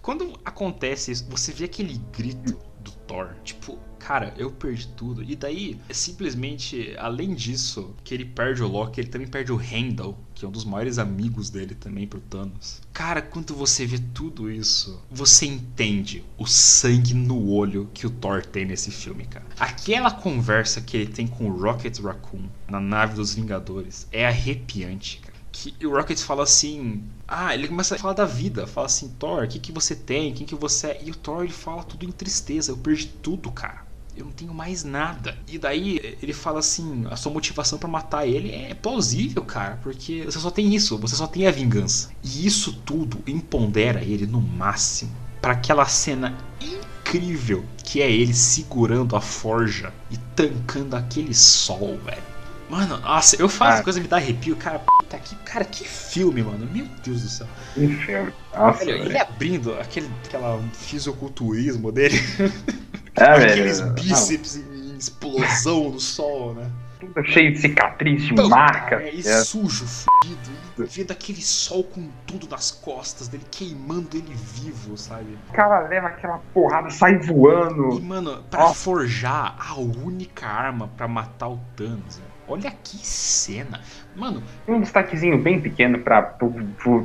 quando 0.00 0.38
acontece 0.44 1.12
isso, 1.12 1.28
você 1.28 1.52
vê 1.52 1.66
aquele 1.66 1.98
grito 2.16 2.58
do 2.80 2.90
Thor, 3.06 3.34
tipo, 3.44 3.78
cara, 4.08 4.32
eu 4.38 4.50
perdi 4.50 4.88
tudo. 4.88 5.22
E 5.22 5.36
daí, 5.36 5.78
é 5.86 5.92
simplesmente, 5.92 6.94
além 6.96 7.34
disso, 7.34 7.94
que 8.02 8.14
ele 8.14 8.24
perde 8.24 8.62
o 8.62 8.66
Loki, 8.66 9.02
ele 9.02 9.10
também 9.10 9.28
perde 9.28 9.52
o 9.52 9.60
Heimdall, 9.60 10.18
que 10.34 10.46
é 10.46 10.48
um 10.48 10.50
dos 10.50 10.64
maiores 10.64 10.98
amigos 10.98 11.50
dele 11.50 11.74
também 11.74 12.06
pro 12.06 12.18
Thanos. 12.18 12.80
Cara, 12.90 13.20
quando 13.20 13.54
você 13.54 13.84
vê 13.84 13.98
tudo 13.98 14.50
isso, 14.50 14.98
você 15.10 15.44
entende 15.44 16.24
o 16.38 16.46
sangue 16.46 17.12
no 17.12 17.50
olho 17.50 17.90
que 17.92 18.06
o 18.06 18.10
Thor 18.10 18.46
tem 18.46 18.64
nesse 18.64 18.90
filme, 18.90 19.26
cara. 19.26 19.44
Aquela 19.60 20.10
conversa 20.10 20.80
que 20.80 20.96
ele 20.96 21.12
tem 21.12 21.26
com 21.26 21.44
o 21.46 21.60
Rocket 21.60 21.98
Raccoon 21.98 22.48
na 22.66 22.80
nave 22.80 23.14
dos 23.14 23.34
Vingadores 23.34 24.08
é 24.10 24.26
arrepiante, 24.26 25.20
cara 25.20 25.36
que 25.50 25.74
o 25.84 25.90
Rocket 25.90 26.20
fala 26.20 26.44
assim. 26.44 27.02
Ah, 27.26 27.52
ele 27.52 27.66
começa 27.66 27.96
a 27.96 27.98
falar 27.98 28.14
da 28.14 28.24
vida. 28.24 28.64
Fala 28.66 28.86
assim, 28.86 29.08
Thor, 29.18 29.42
o 29.42 29.48
que, 29.48 29.58
que 29.58 29.72
você 29.72 29.96
tem? 29.96 30.32
Quem 30.32 30.46
que 30.46 30.54
você 30.54 30.88
é? 30.88 31.00
E 31.02 31.10
o 31.10 31.16
Thor 31.16 31.42
ele 31.42 31.52
fala 31.52 31.82
tudo 31.82 32.04
em 32.04 32.12
tristeza. 32.12 32.70
Eu 32.70 32.76
perdi 32.76 33.08
tudo, 33.08 33.50
cara 33.50 33.87
eu 34.18 34.24
não 34.24 34.32
tenho 34.32 34.52
mais 34.52 34.84
nada. 34.84 35.36
E 35.46 35.58
daí 35.58 36.16
ele 36.20 36.32
fala 36.32 36.58
assim: 36.58 37.06
a 37.10 37.16
sua 37.16 37.32
motivação 37.32 37.78
para 37.78 37.88
matar 37.88 38.26
ele 38.26 38.52
é 38.52 38.74
plausível, 38.74 39.42
cara, 39.44 39.78
porque 39.82 40.24
você 40.24 40.38
só 40.38 40.50
tem 40.50 40.74
isso, 40.74 40.98
você 40.98 41.14
só 41.14 41.26
tem 41.26 41.46
a 41.46 41.50
vingança. 41.50 42.10
E 42.22 42.46
isso 42.46 42.72
tudo 42.84 43.22
empodera 43.26 44.02
ele 44.02 44.26
no 44.26 44.40
máximo 44.40 45.12
para 45.40 45.52
aquela 45.52 45.86
cena 45.86 46.36
incrível 46.60 47.64
que 47.84 48.02
é 48.02 48.10
ele 48.10 48.34
segurando 48.34 49.16
a 49.16 49.20
forja 49.20 49.92
e 50.10 50.16
tancando 50.34 50.96
aquele 50.96 51.34
sol, 51.34 51.98
velho. 52.04 52.38
Mano, 52.68 52.98
nossa, 52.98 53.40
eu 53.40 53.48
faço 53.48 53.82
coisa 53.82 53.98
me 53.98 54.06
dá 54.06 54.16
arrepio, 54.16 54.54
cara. 54.54 54.80
Puta, 54.80 55.18
que, 55.18 55.34
cara, 55.36 55.64
que 55.64 55.88
filme, 55.88 56.42
mano. 56.42 56.68
Meu 56.70 56.86
Deus 57.02 57.22
do 57.22 57.28
céu. 57.28 57.46
Que 57.72 57.88
filme. 57.88 58.30
Nossa, 58.54 58.82
Olha, 58.82 58.90
ele 58.90 59.16
abrindo 59.16 59.72
aquele 59.74 60.10
aquela 60.26 60.62
fisiculturismo 60.74 61.90
dele. 61.90 62.20
É, 63.16 63.24
Aqueles 63.24 63.80
velho. 63.80 63.92
bíceps 63.94 64.56
em 64.56 64.96
explosão 64.96 65.90
no 65.90 66.00
sol, 66.00 66.54
né? 66.54 66.70
Tudo 67.00 67.24
cheio 67.24 67.52
de 67.52 67.58
cicatriz, 67.60 68.22
de 68.24 68.34
Pô, 68.34 68.48
marca. 68.48 68.96
É, 68.96 69.14
e 69.14 69.20
é. 69.20 69.44
sujo, 69.44 69.86
fudido. 69.86 70.58
E 70.78 70.82
vendo 70.84 71.10
aquele 71.12 71.40
sol 71.42 71.84
com 71.84 72.08
tudo 72.26 72.48
nas 72.48 72.70
costas 72.72 73.28
dele, 73.28 73.44
queimando 73.50 74.16
ele 74.16 74.34
vivo, 74.34 74.96
sabe? 74.96 75.38
O 75.48 75.52
cara 75.52 75.86
leva 75.88 76.08
aquela 76.08 76.38
porrada, 76.52 76.90
sai 76.90 77.18
voando. 77.18 77.98
E, 77.98 78.00
mano, 78.00 78.42
pra 78.50 78.60
Nossa. 78.62 78.74
forjar 78.74 79.56
a 79.58 79.74
única 79.78 80.46
arma 80.46 80.88
para 80.96 81.06
matar 81.06 81.48
o 81.48 81.60
Thanos, 81.76 82.16
velho. 82.16 82.27
Olha 82.48 82.70
que 82.70 82.96
cena. 83.06 83.80
Mano. 84.16 84.42
Um 84.66 84.80
destaquezinho 84.80 85.40
bem 85.40 85.60
pequeno 85.60 86.00
para 86.00 86.22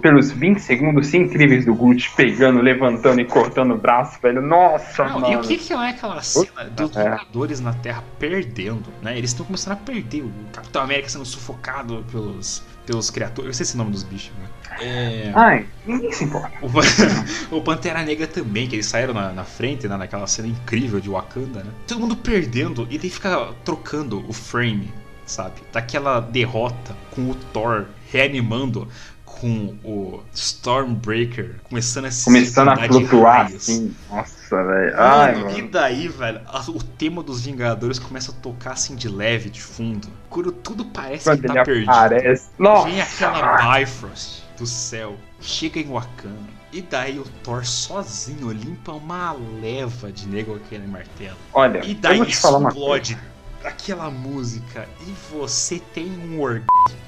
pelos 0.02 0.32
20 0.32 0.60
segundos 0.60 1.14
incríveis 1.14 1.66
do 1.66 1.76
Groot 1.76 2.12
pegando, 2.16 2.60
levantando 2.60 3.22
e 3.22 3.26
cortando 3.26 3.76
o 3.76 3.78
braço, 3.78 4.20
velho. 4.22 4.42
Nossa, 4.42 5.04
Não, 5.04 5.20
mano. 5.20 5.34
E 5.34 5.36
o 5.36 5.42
que, 5.42 5.58
que 5.58 5.74
é 5.74 5.76
aquela 5.76 6.22
cena 6.22 6.64
dos 6.72 6.96
é. 6.96 7.04
Vingadores 7.04 7.60
na 7.60 7.74
Terra 7.74 8.04
perdendo, 8.18 8.86
né? 9.02 9.18
Eles 9.18 9.32
estão 9.32 9.46
começando 9.46 9.74
a 9.74 9.78
perder. 9.78 10.24
O 10.24 10.32
Capitão 10.52 10.82
América 10.82 11.10
sendo 11.10 11.26
sufocado 11.26 12.04
pelos, 12.10 12.64
pelos 12.86 13.12
criaturas. 13.12 13.50
Eu 13.50 13.54
sei 13.54 13.64
esse 13.64 13.78
nome 13.78 13.92
dos 13.92 14.04
bichos, 14.04 14.32
né? 14.40 14.48
É... 14.82 15.32
Ai, 15.36 15.68
ninguém 15.86 16.12
se 16.12 16.24
importa. 16.24 16.52
O, 17.52 17.62
Pantera 17.62 18.02
Negra 18.02 18.26
também, 18.26 18.68
que 18.68 18.76
eles 18.76 18.88
saíram 18.88 19.14
na, 19.14 19.32
na 19.32 19.44
frente, 19.44 19.88
né, 19.88 19.96
naquela 19.96 20.26
cena 20.26 20.48
incrível 20.48 21.00
de 21.00 21.10
Wakanda, 21.10 21.64
né? 21.64 21.72
Todo 21.88 22.00
mundo 22.00 22.16
perdendo 22.16 22.88
e 22.90 22.98
daí 22.98 23.10
fica 23.10 23.54
trocando 23.64 24.28
o 24.28 24.34
frame 24.34 24.92
sabe? 25.26 25.62
Daquela 25.72 26.20
derrota 26.20 26.96
com 27.12 27.30
o 27.30 27.36
Thor 27.36 27.86
reanimando 28.12 28.88
com 29.44 29.76
o 29.84 30.24
Stormbreaker 30.34 31.56
começando 31.64 32.06
a 32.06 32.12
se 32.12 32.26
Começando 32.26 32.70
a 32.70 32.78
flutuar, 32.78 33.48
assim. 33.48 33.94
Nossa, 34.10 34.64
velho. 34.64 34.94
Ai, 34.96 35.36
mano. 35.36 35.58
E 35.58 35.62
daí, 35.64 36.08
velho, 36.08 36.42
o 36.70 36.84
tema 36.84 37.22
dos 37.22 37.42
Vingadores 37.42 38.00
começa 38.00 38.32
a 38.32 38.36
tocar 38.36 38.72
assim 38.72 38.96
de 38.96 39.10
leve, 39.10 39.50
de 39.50 39.62
fundo. 39.62 40.08
Quando 40.30 40.52
tudo 40.52 40.86
parece 40.86 41.26
Quando 41.26 41.42
que 41.42 41.48
tá 41.48 41.64
perdido. 41.66 41.90
Aparece. 41.90 42.50
Nossa. 42.58 42.88
Vem 42.88 43.02
aquela 43.02 43.80
Bifrost 43.80 44.44
do 44.58 44.66
céu. 44.66 45.18
Chega 45.42 45.80
em 45.80 45.90
Wakanda. 45.90 46.64
E 46.72 46.82
daí 46.82 47.20
o 47.20 47.26
Thor 47.44 47.66
sozinho 47.66 48.52
limpa 48.52 48.94
uma 48.94 49.36
leva 49.62 50.12
de 50.12 50.28
nego 50.28 50.56
aquele 50.56 50.88
martelo. 50.88 51.38
Olha, 51.54 51.86
e 51.86 51.94
daí 51.94 52.22
explode 52.22 53.18
aquela 53.64 54.10
música 54.10 54.88
e 55.02 55.12
você 55.32 55.82
tem 55.94 56.10
um 56.10 56.42
orgasmo. 56.42 57.04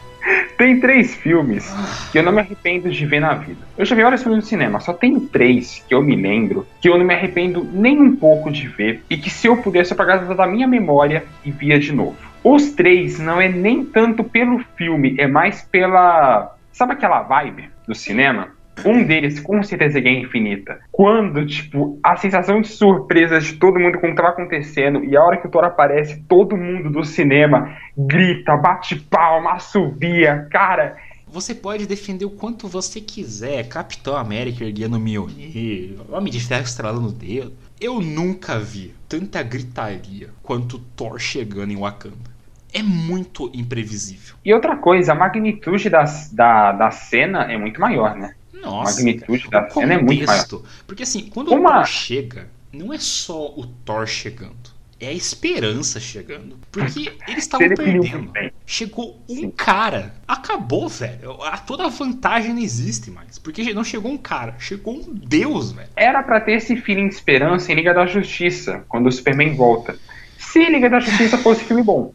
Tem 0.57 0.79
três 0.79 1.13
filmes 1.13 1.71
que 2.11 2.17
eu 2.17 2.23
não 2.23 2.31
me 2.31 2.39
arrependo 2.39 2.89
de 2.89 3.05
ver 3.05 3.19
na 3.19 3.35
vida. 3.35 3.59
Eu 3.77 3.85
já 3.85 3.95
vi 3.95 4.01
vários 4.01 4.23
filmes 4.23 4.43
no 4.43 4.47
cinema, 4.47 4.79
só 4.79 4.93
tem 4.93 5.19
três 5.19 5.83
que 5.87 5.93
eu 5.93 6.01
me 6.01 6.15
lembro 6.15 6.65
que 6.81 6.89
eu 6.89 6.97
não 6.97 7.05
me 7.05 7.13
arrependo 7.13 7.63
nem 7.71 8.01
um 8.01 8.15
pouco 8.15 8.51
de 8.51 8.67
ver 8.67 9.03
e 9.09 9.17
que 9.17 9.29
se 9.29 9.47
eu 9.47 9.57
pudesse 9.57 9.93
apagar 9.93 10.25
da 10.33 10.47
minha 10.47 10.67
memória 10.67 11.25
e 11.43 11.51
via 11.51 11.77
de 11.77 11.91
novo. 11.91 12.17
Os 12.43 12.71
três 12.71 13.19
não 13.19 13.39
é 13.39 13.49
nem 13.49 13.83
tanto 13.83 14.23
pelo 14.23 14.63
filme, 14.75 15.15
é 15.17 15.27
mais 15.27 15.61
pela. 15.63 16.55
Sabe 16.71 16.93
aquela 16.93 17.21
vibe 17.21 17.69
do 17.87 17.93
cinema? 17.93 18.54
Um 18.83 19.03
deles, 19.03 19.39
com 19.39 19.63
certeza, 19.63 19.99
é 19.99 20.11
Infinita. 20.11 20.79
Quando, 20.91 21.45
tipo, 21.45 21.99
a 22.03 22.17
sensação 22.17 22.61
de 22.61 22.67
surpresa 22.67 23.39
de 23.39 23.53
todo 23.53 23.79
mundo 23.79 23.99
com 23.99 24.07
o 24.07 24.09
que 24.09 24.15
tava 24.15 24.29
acontecendo, 24.29 25.03
e 25.03 25.15
a 25.15 25.23
hora 25.23 25.37
que 25.37 25.47
o 25.47 25.49
Thor 25.49 25.63
aparece, 25.63 26.21
todo 26.27 26.57
mundo 26.57 26.89
do 26.89 27.03
cinema 27.03 27.77
grita, 27.97 28.57
bate 28.57 28.95
palma, 28.95 29.53
assovia, 29.53 30.47
cara. 30.51 30.97
Você 31.27 31.55
pode 31.55 31.85
defender 31.85 32.25
o 32.25 32.29
quanto 32.29 32.67
você 32.67 33.01
quiser, 33.01 33.67
Capitão 33.67 34.15
América 34.15 34.63
erguendo 34.63 34.99
Mjolnir, 34.99 35.97
Homem 36.09 36.31
de 36.31 36.39
Ferro 36.39 36.63
estralando 36.63 37.09
o 37.09 37.11
dedo. 37.11 37.53
Eu 37.79 37.99
nunca 37.99 38.57
vi 38.59 38.93
tanta 39.09 39.43
gritaria 39.43 40.29
quanto 40.41 40.79
Thor 40.95 41.19
chegando 41.19 41.71
em 41.71 41.77
Wakanda 41.77 42.35
é 42.75 42.83
muito 42.83 43.49
imprevisível. 43.53 44.35
E 44.43 44.53
outra 44.53 44.75
coisa, 44.75 45.13
a 45.13 45.15
magnitude 45.15 45.89
da, 45.89 46.03
da, 46.33 46.73
da 46.73 46.91
cena 46.91 47.49
é 47.49 47.57
muito 47.57 47.79
maior, 47.79 48.17
né? 48.17 48.35
Nossa, 48.65 49.01
a 49.01 49.03
magnitude 49.03 49.49
da 49.49 49.69
cena 49.69 49.93
é 49.93 50.01
muito 50.01 50.25
maior. 50.25 50.45
Porque 50.85 51.03
assim, 51.03 51.29
quando 51.33 51.53
Uma... 51.53 51.69
o 51.69 51.73
Thor 51.73 51.85
chega, 51.85 52.49
não 52.71 52.93
é 52.93 52.97
só 52.99 53.47
o 53.55 53.65
Thor 53.85 54.05
chegando. 54.05 54.75
É 54.99 55.07
a 55.07 55.13
esperança 55.13 55.99
chegando. 55.99 56.57
Porque 56.71 57.11
eles 57.27 57.43
estavam 57.43 57.67
perdendo. 57.67 58.31
Chegou 58.65 59.21
um 59.29 59.35
Sim. 59.35 59.51
cara. 59.51 60.15
Acabou, 60.25 60.87
velho. 60.87 61.33
A, 61.43 61.57
toda 61.57 61.85
a 61.85 61.89
vantagem 61.89 62.53
não 62.53 62.61
existe 62.61 63.11
mais. 63.11 63.37
Porque 63.37 63.73
não 63.73 63.83
chegou 63.83 64.09
um 64.09 64.17
cara. 64.17 64.55
Chegou 64.57 64.95
um 64.95 65.13
deus, 65.13 65.73
velho. 65.73 65.89
Era 65.97 66.23
para 66.23 66.39
ter 66.39 66.53
esse 66.53 66.77
feeling 66.77 67.09
de 67.09 67.15
esperança 67.15 67.71
em 67.71 67.75
Liga 67.75 67.93
da 67.93 68.05
Justiça. 68.05 68.85
Quando 68.87 69.07
o 69.07 69.11
Superman 69.11 69.53
volta. 69.53 69.97
Se 70.37 70.63
Liga 70.65 70.89
da 70.89 71.01
Justiça 71.01 71.37
fosse 71.37 71.65
filme 71.65 71.83
bom. 71.83 72.13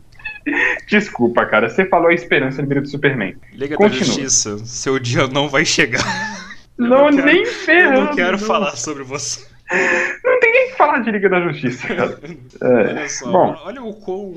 Desculpa, 0.86 1.44
cara. 1.46 1.68
Você 1.68 1.84
falou 1.86 2.08
a 2.08 2.14
esperança 2.14 2.62
no 2.62 2.68
do 2.80 2.88
Superman. 2.88 3.36
Liga 3.52 3.76
Continua. 3.76 4.00
da 4.00 4.04
Justiça, 4.04 4.58
seu 4.64 4.98
dia 4.98 5.26
não 5.26 5.48
vai 5.48 5.64
chegar. 5.64 6.04
Não, 6.78 7.10
não 7.10 7.26
nem 7.26 7.44
ferrando. 7.44 7.94
Eu 7.94 8.04
não 8.06 8.14
quero 8.14 8.38
não. 8.40 8.46
falar 8.46 8.74
sobre 8.74 9.02
você. 9.02 9.46
Não 10.24 10.40
tem 10.40 10.50
nem 10.50 10.70
que 10.70 10.76
falar 10.78 11.00
de 11.00 11.10
Liga 11.10 11.28
da 11.28 11.40
Justiça, 11.42 11.86
cara. 11.88 12.18
É, 12.62 12.66
olha 12.66 13.08
só, 13.08 13.30
bom. 13.30 13.56
olha 13.64 13.82
o 13.82 13.92
quão 13.94 14.32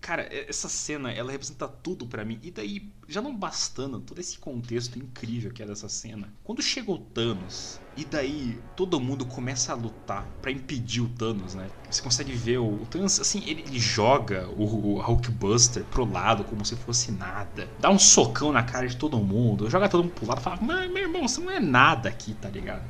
Cara, 0.00 0.28
essa 0.30 0.68
cena, 0.68 1.10
ela 1.10 1.32
representa 1.32 1.66
tudo 1.66 2.06
para 2.06 2.24
mim. 2.24 2.38
E 2.42 2.50
daí, 2.50 2.88
já 3.08 3.20
não 3.20 3.34
bastando 3.34 4.00
todo 4.00 4.18
esse 4.20 4.38
contexto 4.38 4.98
incrível 4.98 5.50
que 5.50 5.62
é 5.62 5.66
dessa 5.66 5.88
cena, 5.88 6.32
quando 6.44 6.62
chega 6.62 6.90
o 6.90 6.98
Thanos, 6.98 7.80
e 7.96 8.04
daí 8.04 8.58
todo 8.76 9.00
mundo 9.00 9.24
começa 9.24 9.72
a 9.72 9.74
lutar 9.74 10.26
para 10.42 10.50
impedir 10.50 11.00
o 11.00 11.08
Thanos, 11.08 11.54
né? 11.54 11.68
Você 11.90 12.02
consegue 12.02 12.32
ver 12.32 12.58
o, 12.58 12.82
o 12.82 12.86
Thanos, 12.90 13.18
assim, 13.18 13.42
ele, 13.46 13.62
ele 13.62 13.78
joga 13.78 14.48
o, 14.56 14.64
o, 14.64 15.00
Hulkbuster 15.00 15.84
pro 15.84 16.04
lado 16.04 16.44
como 16.44 16.64
se 16.64 16.76
fosse 16.76 17.10
nada. 17.10 17.68
Dá 17.80 17.90
um 17.90 17.98
socão 17.98 18.52
na 18.52 18.62
cara 18.62 18.86
de 18.86 18.96
todo 18.96 19.16
mundo, 19.18 19.70
joga 19.70 19.88
todo 19.88 20.04
mundo 20.04 20.12
pro 20.12 20.26
lado 20.26 20.40
e 20.40 20.44
fala: 20.44 20.60
Meu 20.60 20.98
irmão, 20.98 21.26
você 21.26 21.40
não 21.40 21.50
é 21.50 21.58
nada 21.58 22.08
aqui, 22.08 22.34
tá 22.34 22.48
ligado? 22.48 22.82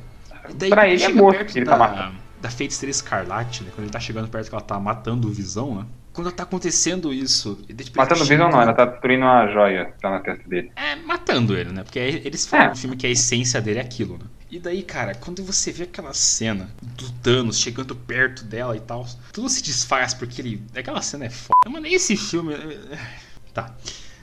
E 0.49 0.53
daí, 0.53 0.69
pra 0.69 0.87
ele 0.87 1.03
é 1.03 1.09
morto, 1.09 1.57
ele 1.57 1.65
tá 1.65 1.71
da, 1.71 1.77
matando. 1.77 2.17
Da 2.41 2.49
Feiticeira 2.49 2.91
Escarlate, 2.91 3.63
né? 3.63 3.71
Quando 3.73 3.85
ele 3.85 3.91
tá 3.91 3.99
chegando 3.99 4.27
perto 4.27 4.49
que 4.49 4.55
ela 4.55 4.63
tá 4.63 4.79
matando 4.79 5.27
o 5.27 5.31
Visão, 5.31 5.75
né? 5.75 5.85
Quando 6.17 6.31
tá 6.31 6.41
acontecendo 6.41 7.13
isso. 7.13 7.63
Matando 7.95 8.23
o 8.23 8.25
Visão 8.25 8.49
não, 8.49 8.59
ela 8.59 8.73
tá 8.73 8.85
destruindo 8.85 9.23
uma 9.23 9.45
joia 9.53 9.85
que 9.85 10.01
tá 10.01 10.09
na 10.09 10.19
testa 10.19 10.49
dele. 10.49 10.71
É, 10.75 10.95
matando 10.95 11.55
ele, 11.55 11.71
né? 11.71 11.83
Porque 11.83 11.99
eles 11.99 12.47
falam 12.47 12.65
é. 12.65 12.69
no 12.69 12.75
filme 12.75 12.97
que 12.97 13.05
a 13.05 13.09
essência 13.11 13.61
dele 13.61 13.77
é 13.77 13.83
aquilo, 13.83 14.17
né? 14.17 14.25
E 14.49 14.57
daí, 14.57 14.81
cara, 14.81 15.13
quando 15.13 15.43
você 15.43 15.71
vê 15.71 15.83
aquela 15.83 16.15
cena 16.15 16.71
do 16.81 17.11
Thanos 17.21 17.59
chegando 17.59 17.95
perto 17.95 18.43
dela 18.43 18.75
e 18.75 18.79
tal, 18.79 19.05
tudo 19.31 19.47
se 19.47 19.61
desfaz 19.61 20.15
porque 20.15 20.41
ele. 20.41 20.63
Aquela 20.75 21.03
cena 21.03 21.25
é 21.25 21.29
foda. 21.29 21.69
Mano, 21.69 21.85
esse 21.85 22.17
filme. 22.17 22.55
Tá. 23.53 23.75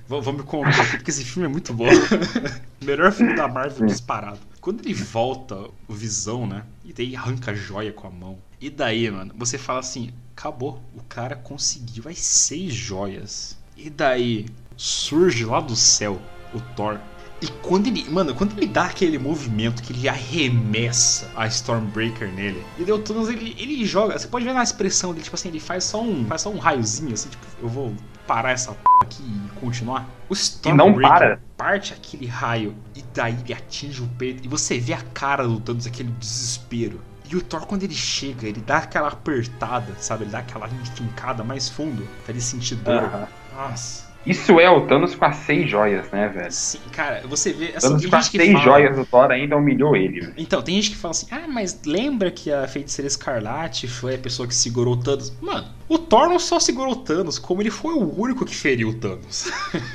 Vamos 0.09 0.35
me 0.35 0.43
contar 0.43 0.83
aqui, 0.83 0.97
porque 0.97 1.13
esse 1.13 1.25
filme 1.25 1.47
é 1.47 1.51
muito 1.51 1.73
bom. 1.73 1.87
Melhor 2.83 3.13
filme 3.13 3.37
da 3.37 3.47
Marvel 3.47 3.87
disparado. 3.87 4.41
Quando 4.61 4.81
ele 4.81 4.95
volta, 4.95 5.57
o 5.87 5.95
Visão, 5.95 6.45
né? 6.45 6.65
E 6.85 6.93
daí 6.93 7.15
arranca 7.15 7.53
a 7.53 7.55
joia 7.55 7.93
com 7.93 8.09
a 8.09 8.11
mão. 8.11 8.39
E 8.61 8.69
daí, 8.69 9.09
mano, 9.11 9.33
você 9.37 9.57
fala 9.57 9.79
assim: 9.79 10.13
acabou. 10.37 10.81
O 10.95 11.03
cara 11.09 11.37
conseguiu 11.37 12.05
as 12.09 12.19
seis 12.19 12.75
joias. 12.75 13.57
E 13.77 13.89
daí 13.89 14.47
surge 14.77 15.45
lá 15.45 15.61
do 15.61 15.77
céu 15.77 16.21
o 16.53 16.61
Thor. 16.77 16.99
E 17.41 17.47
quando 17.63 17.89
ele, 17.89 18.09
mano, 18.09 18.35
quando 18.35 18.57
ele 18.57 18.67
dá 18.67 18.85
aquele 18.85 19.19
movimento 19.19 19.83
que 19.83 19.93
ele 19.93 20.09
arremessa 20.09 21.31
a 21.37 21.47
Stormbreaker 21.47 22.33
nele, 22.33 22.65
e 22.79 22.85
deu 22.85 23.03
Thanos, 23.03 23.29
ele, 23.29 23.55
ele 23.59 23.85
joga, 23.85 24.19
você 24.19 24.27
pode 24.27 24.45
ver 24.45 24.55
na 24.55 24.63
expressão 24.63 25.13
dele, 25.13 25.25
tipo 25.25 25.35
assim, 25.35 25.49
ele 25.49 25.61
faz 25.61 25.85
só 25.85 26.01
um, 26.01 26.25
faz 26.25 26.43
só 26.43 26.51
um 26.51 26.59
raiozinho 26.59 27.13
assim, 27.13 27.29
tipo, 27.29 27.45
eu 27.61 27.69
vou 27.69 27.93
parar 28.27 28.53
essa 28.53 28.73
p 28.73 28.79
aqui 29.03 29.23
e 29.23 29.61
continuar. 29.61 30.09
O 30.29 30.33
Stormbreaker 30.33 31.39
parte 31.57 31.93
aquele 31.93 32.27
raio 32.27 32.75
e 32.95 33.03
daí 33.13 33.37
ele 33.45 33.53
atinge 33.53 34.01
o 34.01 34.09
peito 34.17 34.43
e 34.45 34.49
você 34.49 34.79
vê 34.79 34.95
a 34.95 35.03
cara 35.03 35.47
do 35.47 35.61
Thanos, 35.61 35.87
aquele 35.87 36.11
desespero. 36.13 37.01
E 37.35 37.37
o 37.37 37.43
Thor, 37.43 37.67
quando 37.67 37.83
ele 37.83 37.95
chega, 37.95 38.47
ele 38.47 38.61
dá 38.61 38.77
aquela 38.77 39.09
apertada, 39.09 39.93
sabe? 39.99 40.23
Ele 40.23 40.31
dá 40.31 40.39
aquela 40.39 40.69
enfincada 40.69 41.43
mais 41.43 41.69
fundo 41.69 42.07
pra 42.23 42.33
ele 42.33 42.41
sentir 42.41 42.77
dor. 42.77 43.03
Uhum. 43.03 43.27
Nossa. 43.57 44.05
Isso 44.25 44.61
é 44.61 44.71
o 44.71 44.87
Thanos 44.87 45.17
com 45.17 45.25
as 45.25 45.37
seis 45.39 45.69
joias, 45.69 46.09
né, 46.13 46.29
velho? 46.29 46.53
Sim, 46.53 46.79
cara, 46.93 47.27
você 47.27 47.53
vê. 47.53 47.73
Assim, 47.75 47.89
Thanos 47.89 48.07
com 48.07 48.17
as 48.17 48.27
seis 48.27 48.53
fala... 48.53 48.65
joias 48.65 48.97
do 48.97 49.05
Thor 49.05 49.33
ainda 49.33 49.57
humilhou 49.57 49.97
ele. 49.97 50.33
Então, 50.37 50.63
tem 50.63 50.77
gente 50.77 50.93
que 50.93 50.97
fala 50.97 51.11
assim: 51.11 51.27
ah, 51.33 51.47
mas 51.49 51.81
lembra 51.85 52.31
que 52.31 52.53
a 52.53 52.69
feiticeira 52.69 53.09
Escarlate 53.09 53.89
foi 53.89 54.15
a 54.15 54.19
pessoa 54.19 54.47
que 54.47 54.55
segurou 54.55 54.95
o 54.95 54.97
Thanos? 54.97 55.33
Mano, 55.43 55.67
o 55.89 55.99
Thor 55.99 56.29
não 56.29 56.39
só 56.39 56.61
segurou 56.61 56.93
o 56.93 56.97
Thanos, 56.97 57.37
como 57.37 57.61
ele 57.61 57.71
foi 57.71 57.95
o 57.95 58.21
único 58.21 58.47
que 58.47 58.55
feriu 58.55 58.91
o 58.91 58.95
Thanos. 58.95 59.51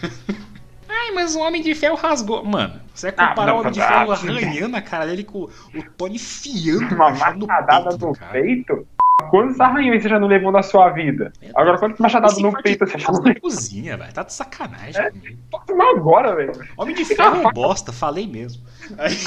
Ai, 1.10 1.16
mas 1.16 1.36
o 1.36 1.40
Homem 1.40 1.62
de 1.62 1.74
Ferro 1.74 1.96
rasgou. 1.96 2.46
Mano, 2.46 2.80
você 2.94 3.12
vai 3.12 3.28
comparar 3.28 3.52
ah, 3.52 3.56
o 3.56 3.60
Homem 3.62 3.72
de 3.72 3.82
Ferro 3.82 4.12
arranhando 4.12 4.78
a 4.78 4.82
cara 4.82 5.08
dele 5.08 5.24
com 5.24 5.40
o 5.40 5.50
Tony 5.98 6.16
enfiando 6.16 6.94
uma 6.94 7.10
machadada 7.10 7.98
no 7.98 8.14
peito? 8.14 8.32
peito? 8.32 8.88
Quantos 9.32 9.60
arranhões 9.60 10.04
você 10.04 10.10
já 10.10 10.20
não 10.20 10.28
levou 10.28 10.52
na 10.52 10.62
sua 10.62 10.90
vida? 10.90 11.34
É, 11.42 11.50
Agora, 11.56 11.80
quantos 11.80 12.00
machadadas 12.00 12.38
no 12.38 12.54
peito 12.62 12.86
você 12.86 13.00
já 13.00 13.12
não 13.12 13.22
levou? 13.22 13.42
cozinha, 13.42 13.98
velho. 13.98 14.14
Tá 14.14 14.24
de 14.24 14.34
sacanagem 14.34 15.02
é, 15.02 15.10
comigo. 15.10 15.40
agora, 15.98 16.36
velho. 16.36 16.54
Homem 16.78 16.96
de 16.96 17.04
Ferro 17.04 17.48
é 17.48 17.52
bosta, 17.52 17.92
falei 17.92 18.28
mesmo. 18.28 18.62
Aí... 18.98 19.18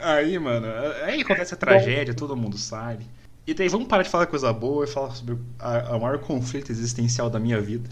aí, 0.02 0.38
mano, 0.38 0.66
aí 1.04 1.22
acontece 1.22 1.54
a 1.54 1.56
tragédia, 1.56 2.14
todo 2.14 2.36
mundo 2.36 2.58
sabe. 2.58 3.06
E 3.46 3.54
daí 3.54 3.68
vamos 3.68 3.88
parar 3.88 4.02
de 4.02 4.10
falar 4.10 4.26
coisa 4.26 4.52
boa 4.52 4.84
e 4.84 4.86
falar 4.86 5.10
sobre 5.12 5.38
a 5.58 5.98
maior 5.98 6.18
conflito 6.18 6.70
existencial 6.70 7.30
da 7.30 7.38
minha 7.38 7.58
vida. 7.58 7.88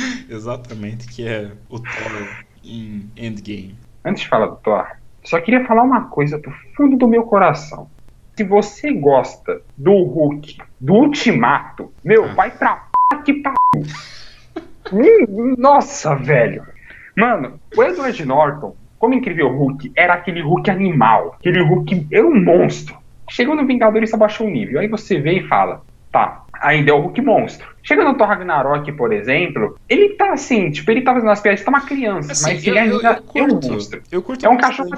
Exatamente, 0.28 1.06
que 1.08 1.26
é 1.26 1.50
o 1.68 1.78
Thor 1.78 2.44
em 2.64 3.10
Endgame. 3.16 3.76
Antes 4.04 4.22
de 4.22 4.28
falar 4.28 4.46
do 4.46 4.56
Thor, 4.56 4.86
só 5.24 5.40
queria 5.40 5.64
falar 5.64 5.82
uma 5.82 6.04
coisa 6.08 6.38
do 6.38 6.50
fundo 6.76 6.96
do 6.96 7.08
meu 7.08 7.24
coração. 7.24 7.88
Se 8.36 8.44
você 8.44 8.92
gosta 8.92 9.62
do 9.76 9.92
Hulk, 9.92 10.58
do 10.80 10.94
Ultimato, 10.94 11.92
meu, 12.04 12.26
ah. 12.26 12.34
vai 12.34 12.50
pra 12.50 12.86
p 13.10 13.22
que 13.24 13.42
pariu. 13.42 13.86
Nossa, 15.58 16.14
velho. 16.14 16.64
Mano, 17.16 17.58
o 17.76 17.82
Edward 17.82 18.24
Norton, 18.24 18.76
como 18.98 19.14
incrível 19.14 19.48
Hulk, 19.48 19.90
era 19.96 20.14
aquele 20.14 20.42
Hulk 20.42 20.70
animal. 20.70 21.36
Aquele 21.38 21.62
Hulk 21.62 22.08
era 22.12 22.26
um 22.26 22.44
monstro. 22.44 22.96
Chegou 23.28 23.56
no 23.56 23.66
Vingadores 23.66 24.10
e 24.10 24.14
abaixou 24.14 24.46
o 24.46 24.50
nível. 24.50 24.78
Aí 24.78 24.86
você 24.86 25.18
vê 25.18 25.40
e 25.40 25.48
fala: 25.48 25.82
tá, 26.12 26.44
ainda 26.60 26.90
é 26.90 26.94
o 26.94 27.00
Hulk 27.00 27.20
monstro. 27.20 27.66
Chega 27.82 28.02
no 28.02 28.16
Thor 28.16 28.26
Ragnarok, 28.26 28.90
por 28.92 29.12
exemplo, 29.12 29.78
ele 29.88 30.10
tá 30.10 30.32
assim, 30.32 30.70
tipo, 30.70 30.90
ele 30.90 31.02
tá 31.02 31.12
fazendo 31.12 31.30
as 31.30 31.40
piadas, 31.40 31.62
tá 31.62 31.70
uma 31.70 31.80
criança, 31.82 32.32
assim, 32.32 32.52
mas 32.52 32.66
ele 32.66 32.78
ainda 32.78 32.94
eu, 32.94 33.02
eu 33.02 33.22
curto, 33.22 33.38
é 33.38 33.42
um 33.42 33.72
monstro. 33.72 34.02
Eu 34.10 34.22
curto 34.22 34.46
é 34.46 34.48
um 34.48 34.56
cachorro 34.56 34.90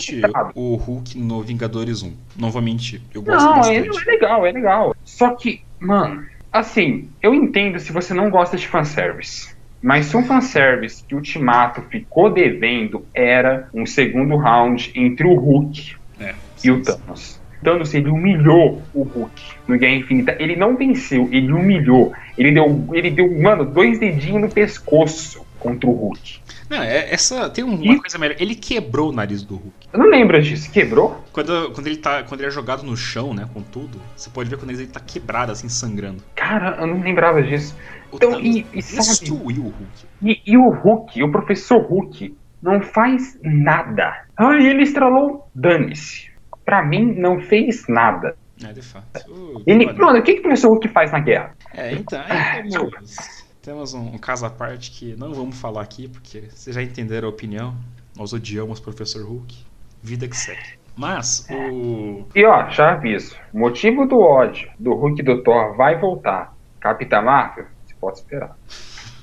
o 0.54 0.74
Hulk 0.76 1.18
no 1.18 1.42
Vingadores 1.42 2.02
1. 2.02 2.12
Não 2.36 2.50
vou 2.50 2.62
mentir, 2.62 3.02
eu 3.14 3.22
gosto 3.22 3.44
não, 3.44 3.56
bastante. 3.56 3.88
Não, 3.88 4.00
é 4.00 4.04
legal, 4.04 4.46
é 4.46 4.52
legal. 4.52 4.96
Só 5.04 5.34
que, 5.34 5.62
mano, 5.78 6.24
assim, 6.52 7.10
eu 7.22 7.34
entendo 7.34 7.78
se 7.78 7.92
você 7.92 8.14
não 8.14 8.30
gosta 8.30 8.56
de 8.56 8.66
fanservice. 8.66 9.56
Mas 9.82 10.06
se 10.06 10.16
um 10.16 10.24
fanservice 10.24 11.04
que 11.04 11.14
o 11.14 11.18
Ultimato 11.18 11.82
ficou 11.82 12.30
devendo 12.30 13.06
era 13.14 13.68
um 13.72 13.86
segundo 13.86 14.36
round 14.36 14.90
entre 14.94 15.26
o 15.26 15.34
Hulk 15.34 15.94
é, 16.18 16.34
e 16.64 16.70
o 16.70 16.82
Thanos. 16.82 17.40
Thanos 17.62 17.92
ele 17.94 18.08
humilhou 18.08 18.82
o 18.94 19.02
Hulk 19.02 19.42
no 19.66 19.78
Guerra 19.78 19.94
Infinita. 19.94 20.36
Ele 20.38 20.56
não 20.56 20.76
venceu, 20.76 21.28
ele 21.32 21.52
humilhou. 21.52 22.12
Ele 22.36 22.52
deu, 22.52 22.88
ele 22.92 23.10
deu, 23.10 23.40
mano, 23.40 23.64
dois 23.64 23.98
dedinhos 23.98 24.42
no 24.42 24.48
pescoço. 24.48 25.46
contra 25.58 25.88
o 25.88 25.92
Hulk. 25.92 26.40
Não, 26.70 26.82
é, 26.82 27.12
essa 27.12 27.48
tem 27.48 27.64
uma 27.64 27.82
e... 27.82 27.98
coisa 27.98 28.18
melhor. 28.18 28.36
Ele 28.38 28.54
quebrou 28.54 29.10
o 29.10 29.12
nariz 29.12 29.42
do 29.42 29.56
Hulk. 29.56 29.88
Eu 29.92 29.98
não 29.98 30.06
lembro 30.08 30.40
disso. 30.42 30.70
Quebrou? 30.70 31.24
Quando, 31.32 31.72
quando 31.72 31.86
ele 31.86 31.96
tá, 31.96 32.22
quando 32.22 32.40
ele 32.40 32.48
é 32.48 32.50
jogado 32.50 32.82
no 32.82 32.96
chão, 32.96 33.32
né, 33.32 33.48
com 33.52 33.62
tudo, 33.62 34.00
você 34.14 34.28
pode 34.30 34.50
ver 34.50 34.58
quando 34.58 34.70
ele 34.70 34.86
tá 34.86 35.00
quebrado 35.00 35.52
assim 35.52 35.68
sangrando. 35.68 36.22
Cara, 36.34 36.76
eu 36.80 36.86
não 36.86 37.00
lembrava 37.00 37.42
disso. 37.42 37.74
O 38.12 38.16
então, 38.16 38.40
e, 38.40 38.66
e 38.72 38.82
sabe, 38.82 39.30
o 39.30 39.36
Hulk. 39.36 39.74
E, 40.22 40.40
e 40.46 40.56
o 40.56 40.70
Hulk, 40.70 41.22
o 41.22 41.30
professor 41.30 41.80
Hulk, 41.82 42.36
não 42.62 42.80
faz 42.80 43.38
nada. 43.42 44.24
Ah, 44.36 44.56
ele 44.56 44.82
estralou, 44.82 45.48
dane-se. 45.54 46.27
Pra 46.68 46.84
mim, 46.84 47.14
não 47.14 47.40
fez 47.40 47.88
nada. 47.88 48.36
É, 48.62 48.74
de 48.74 48.82
fato. 48.82 49.24
Uh, 49.26 49.62
ele, 49.66 49.90
mano, 49.90 50.18
o 50.18 50.22
que, 50.22 50.34
que 50.34 50.40
o 50.40 50.42
professor 50.42 50.68
Hulk 50.68 50.86
faz 50.88 51.10
na 51.10 51.18
guerra? 51.18 51.56
É, 51.72 51.94
então, 51.94 52.20
é, 52.20 52.62
temos, 52.62 53.44
temos 53.62 53.94
um, 53.94 54.16
um, 54.16 54.18
caso 54.18 54.44
à 54.44 54.50
parte 54.50 54.90
que 54.90 55.16
não 55.16 55.32
vamos 55.32 55.58
falar 55.58 55.80
aqui, 55.80 56.08
porque 56.08 56.42
vocês 56.50 56.76
já 56.76 56.82
entenderam 56.82 57.26
a 57.26 57.30
opinião. 57.30 57.74
Nós 58.14 58.34
odiamos 58.34 58.80
o 58.80 58.82
professor 58.82 59.24
Hulk. 59.24 59.56
Vida 60.02 60.28
que 60.28 60.36
segue. 60.36 60.78
Mas 60.94 61.46
o. 61.50 62.26
E 62.34 62.44
ó, 62.44 62.68
já 62.68 62.92
aviso: 62.92 63.34
motivo 63.50 64.04
do 64.04 64.20
ódio 64.20 64.70
do 64.78 64.92
Hulk 64.92 65.22
do 65.22 65.42
Thor 65.42 65.74
vai 65.74 65.98
voltar. 65.98 66.54
Capitã 66.80 67.22
Marvel, 67.22 67.64
você 67.86 67.94
pode 67.98 68.18
esperar. 68.18 68.58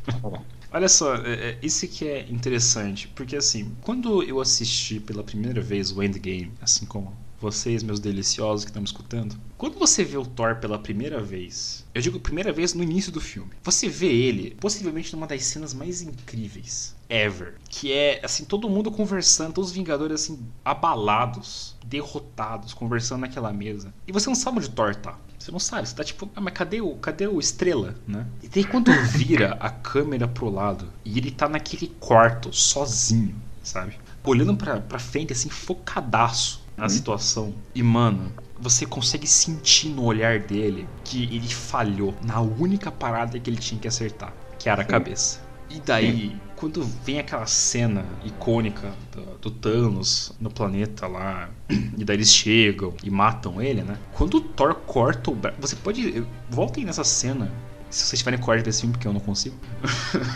Tá 0.08 0.42
Olha 0.74 0.90
só, 0.90 1.16
é, 1.18 1.52
é, 1.52 1.58
isso 1.62 1.88
que 1.88 2.08
é 2.08 2.22
interessante, 2.28 3.08
porque 3.10 3.36
assim, 3.36 3.72
quando 3.84 4.24
eu 4.24 4.42
assisti 4.42 5.00
pela 5.00 5.24
primeira 5.24 5.62
vez 5.62 5.90
o 5.92 6.02
Endgame, 6.02 6.52
assim 6.60 6.86
como 6.86 7.14
vocês, 7.46 7.84
meus 7.84 8.00
deliciosos 8.00 8.66
que 8.66 8.72
estão 8.72 8.82
me 8.82 8.88
escutando, 8.88 9.38
quando 9.56 9.78
você 9.78 10.04
vê 10.04 10.18
o 10.18 10.26
Thor 10.26 10.56
pela 10.56 10.80
primeira 10.80 11.22
vez, 11.22 11.86
eu 11.94 12.02
digo 12.02 12.20
primeira 12.20 12.52
vez 12.52 12.74
no 12.74 12.82
início 12.82 13.12
do 13.12 13.22
filme, 13.22 13.52
você 13.64 13.88
vê 13.88 14.08
ele 14.08 14.56
possivelmente 14.60 15.14
numa 15.14 15.28
das 15.28 15.46
cenas 15.46 15.72
mais 15.72 16.02
incríveis 16.02 16.96
ever, 17.08 17.54
que 17.70 17.94
é 17.94 18.20
assim 18.24 18.46
todo 18.46 18.68
mundo 18.68 18.90
conversando, 18.90 19.54
todos 19.54 19.70
os 19.70 19.76
Vingadores 19.76 20.24
assim 20.24 20.40
abalados, 20.64 21.76
derrotados, 21.86 22.74
conversando 22.74 23.22
naquela 23.22 23.54
mesa, 23.54 23.94
e 24.08 24.12
você 24.12 24.28
não 24.28 24.36
sabe 24.36 24.58
onde 24.58 24.68
o 24.68 24.72
Thor 24.72 24.96
tá. 24.96 25.20
Você 25.38 25.52
não 25.52 25.60
sabe, 25.60 25.88
você 25.88 25.96
tá 25.96 26.04
tipo, 26.04 26.28
ah, 26.36 26.42
mas 26.42 26.54
cadê 26.56 26.82
o, 26.82 26.96
cadê 26.96 27.28
o 27.28 27.40
estrela, 27.40 27.94
né? 28.08 28.26
E 28.42 28.48
daí 28.48 28.64
quando 28.64 28.92
vira 29.12 29.56
a 29.60 29.70
câmera 29.70 30.28
pro 30.28 30.50
lado 30.50 30.92
e 31.04 31.20
ele 31.20 31.30
tá 31.30 31.48
naquele 31.48 31.88
quarto 32.00 32.52
sozinho, 32.52 33.36
sabe? 33.62 34.00
Olhando 34.24 34.58
pra, 34.58 34.80
pra 34.80 34.98
frente, 34.98 35.34
assim, 35.34 35.50
focadaço 35.50 36.65
na 36.78 36.84
uhum. 36.84 36.90
situação. 36.90 37.54
E, 37.74 37.82
mano, 37.82 38.32
você 38.60 38.86
consegue 38.86 39.28
sentir 39.28 39.90
no 39.90 40.04
olhar 40.04 40.40
dele 40.40 40.88
que 41.04 41.24
ele 41.24 41.48
falhou 41.48 42.14
na 42.24 42.42
única 42.42 42.92
parada 42.92 43.40
que 43.40 43.50
ele 43.50 43.58
tinha 43.58 43.80
que 43.80 43.88
acertar, 43.88 44.34
que 44.58 44.70
era 44.70 44.82
a 44.82 44.86
cabeça. 44.86 45.46
E 45.70 45.80
daí, 45.80 46.36
quando 46.56 46.84
vem 47.04 47.20
aquela 47.20 47.46
cena 47.48 48.06
icônica 48.24 48.94
do, 49.12 49.38
do, 49.40 49.52
Thanos 49.52 50.32
no 50.40 50.50
planeta 50.50 51.08
lá, 51.08 51.50
e 51.70 52.04
daí 52.06 52.18
eles 52.18 52.32
chegam 52.32 52.94
e 53.04 53.10
matam 53.10 53.62
ele, 53.62 53.82
né? 53.82 53.98
Quando 54.14 54.36
o 54.38 54.42
Thor 54.42 54.76
corta 54.76 55.32
o 55.32 55.36
braço. 55.36 55.58
Você 55.60 55.76
pode. 55.76 56.24
Voltem 56.50 56.86
nessa 56.86 57.04
cena. 57.04 57.52
Se 57.90 58.06
vocês 58.06 58.20
tiverem 58.20 58.40
corte 58.40 58.64
desse 58.64 58.82
filme, 58.82 58.94
porque 58.94 59.08
eu 59.08 59.14
não 59.14 59.20
consigo. 59.20 59.56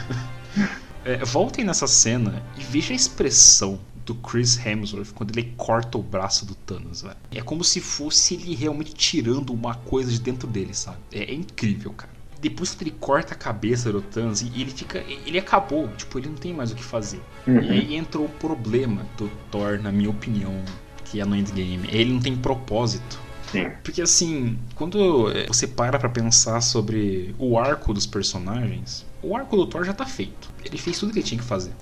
é, 1.06 1.24
voltem 1.24 1.64
nessa 1.64 1.88
cena 1.88 2.44
e 2.58 2.64
vejam 2.64 2.94
a 2.94 2.96
expressão 2.96 3.80
do 4.10 4.16
Chris 4.16 4.64
Hemsworth 4.64 5.14
quando 5.14 5.32
ele 5.38 5.54
corta 5.56 5.98
o 5.98 6.04
braço 6.04 6.46
do 6.46 6.56
Thanos, 6.56 7.04
velho. 7.04 7.16
É 7.32 7.42
como 7.42 7.64
se 7.64 7.80
fosse 7.80 8.34
ele 8.34 8.56
realmente 8.56 8.94
tirando 8.94 9.54
uma 9.54 9.76
coisa 9.76 10.12
de 10.12 10.20
dentro 10.20 10.48
dele, 10.48 10.74
sabe? 10.74 10.98
É, 11.12 11.32
é 11.32 11.34
incrível, 11.34 11.94
cara 11.94 12.20
depois 12.42 12.74
que 12.74 12.84
ele 12.86 12.96
corta 13.00 13.34
a 13.34 13.38
cabeça 13.38 13.92
do 13.92 14.02
Thanos 14.02 14.42
e 14.42 14.48
ele 14.62 14.72
fica. 14.72 15.04
Ele 15.26 15.38
acabou, 15.38 15.90
tipo, 15.90 16.18
ele 16.18 16.30
não 16.30 16.36
tem 16.36 16.54
mais 16.54 16.72
o 16.72 16.76
que 16.76 16.84
fazer. 16.84 17.20
Uhum. 17.46 17.62
E 17.62 17.70
aí 17.70 17.96
entrou 17.96 18.26
o 18.26 18.30
problema 18.30 19.06
do 19.18 19.30
Thor, 19.52 19.78
na 19.78 19.92
minha 19.92 20.10
opinião, 20.10 20.64
que 21.04 21.20
é 21.20 21.26
no 21.26 21.36
endgame. 21.36 21.90
Ele 21.92 22.14
não 22.14 22.22
tem 22.22 22.38
propósito. 22.38 23.20
Sim. 23.52 23.70
Porque 23.84 24.02
assim, 24.02 24.58
quando 24.76 25.34
você 25.48 25.68
para 25.68 26.00
pra 26.00 26.08
pensar 26.08 26.62
sobre 26.62 27.36
o 27.38 27.58
arco 27.58 27.94
dos 27.94 28.06
personagens, 28.06 29.06
o 29.22 29.36
arco 29.36 29.58
do 29.58 29.68
Thor 29.68 29.84
já 29.84 29.94
tá 29.94 30.06
feito. 30.06 30.50
Ele 30.64 30.78
fez 30.78 30.98
tudo 30.98 31.12
que 31.12 31.20
ele 31.20 31.26
tinha 31.26 31.40
que 31.40 31.46
fazer. 31.46 31.74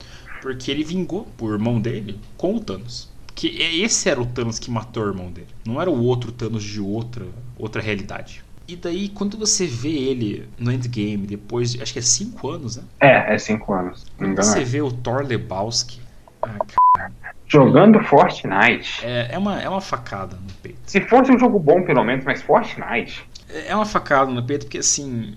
Porque 0.41 0.71
ele 0.71 0.83
vingou 0.83 1.27
o 1.39 1.51
irmão 1.51 1.79
dele 1.79 2.19
com 2.37 2.55
o 2.55 2.59
Thanos. 2.59 3.11
Que 3.33 3.47
esse 3.83 4.09
era 4.09 4.19
o 4.19 4.25
Thanos 4.25 4.57
que 4.57 4.71
matou 4.71 5.03
o 5.03 5.07
irmão 5.07 5.31
dele. 5.31 5.47
Não 5.65 5.81
era 5.81 5.89
o 5.89 6.03
outro 6.03 6.31
Thanos 6.31 6.63
de 6.63 6.81
outra, 6.81 7.25
outra 7.57 7.81
realidade. 7.81 8.43
E 8.67 8.75
daí, 8.75 9.07
quando 9.09 9.37
você 9.37 9.65
vê 9.65 9.89
ele 9.89 10.49
no 10.57 10.71
endgame, 10.71 11.25
depois 11.25 11.71
de, 11.71 11.81
acho 11.81 11.93
que 11.93 11.99
é 11.99 12.01
5 12.01 12.49
anos, 12.49 12.75
né? 12.75 12.83
É, 12.99 13.35
é 13.35 13.37
5 13.37 13.73
anos. 13.73 14.05
Quando 14.17 14.35
você 14.35 14.63
vê 14.63 14.81
o 14.81 14.91
Thor 14.91 15.25
Lebowski. 15.25 16.01
Ah, 16.41 17.09
Jogando 17.47 18.03
Fortnite. 18.03 19.05
É, 19.05 19.29
é, 19.31 19.37
uma, 19.37 19.61
é 19.61 19.69
uma 19.69 19.79
facada 19.79 20.35
no 20.35 20.53
peito. 20.61 20.79
Se 20.85 20.99
fosse 20.99 21.31
um 21.31 21.39
jogo 21.39 21.57
bom, 21.57 21.81
pelo 21.83 22.03
menos, 22.03 22.25
mas 22.25 22.41
Fortnite. 22.41 23.25
É 23.49 23.73
uma 23.73 23.85
facada 23.85 24.29
no 24.29 24.43
peito, 24.45 24.65
porque 24.65 24.79
assim. 24.79 25.35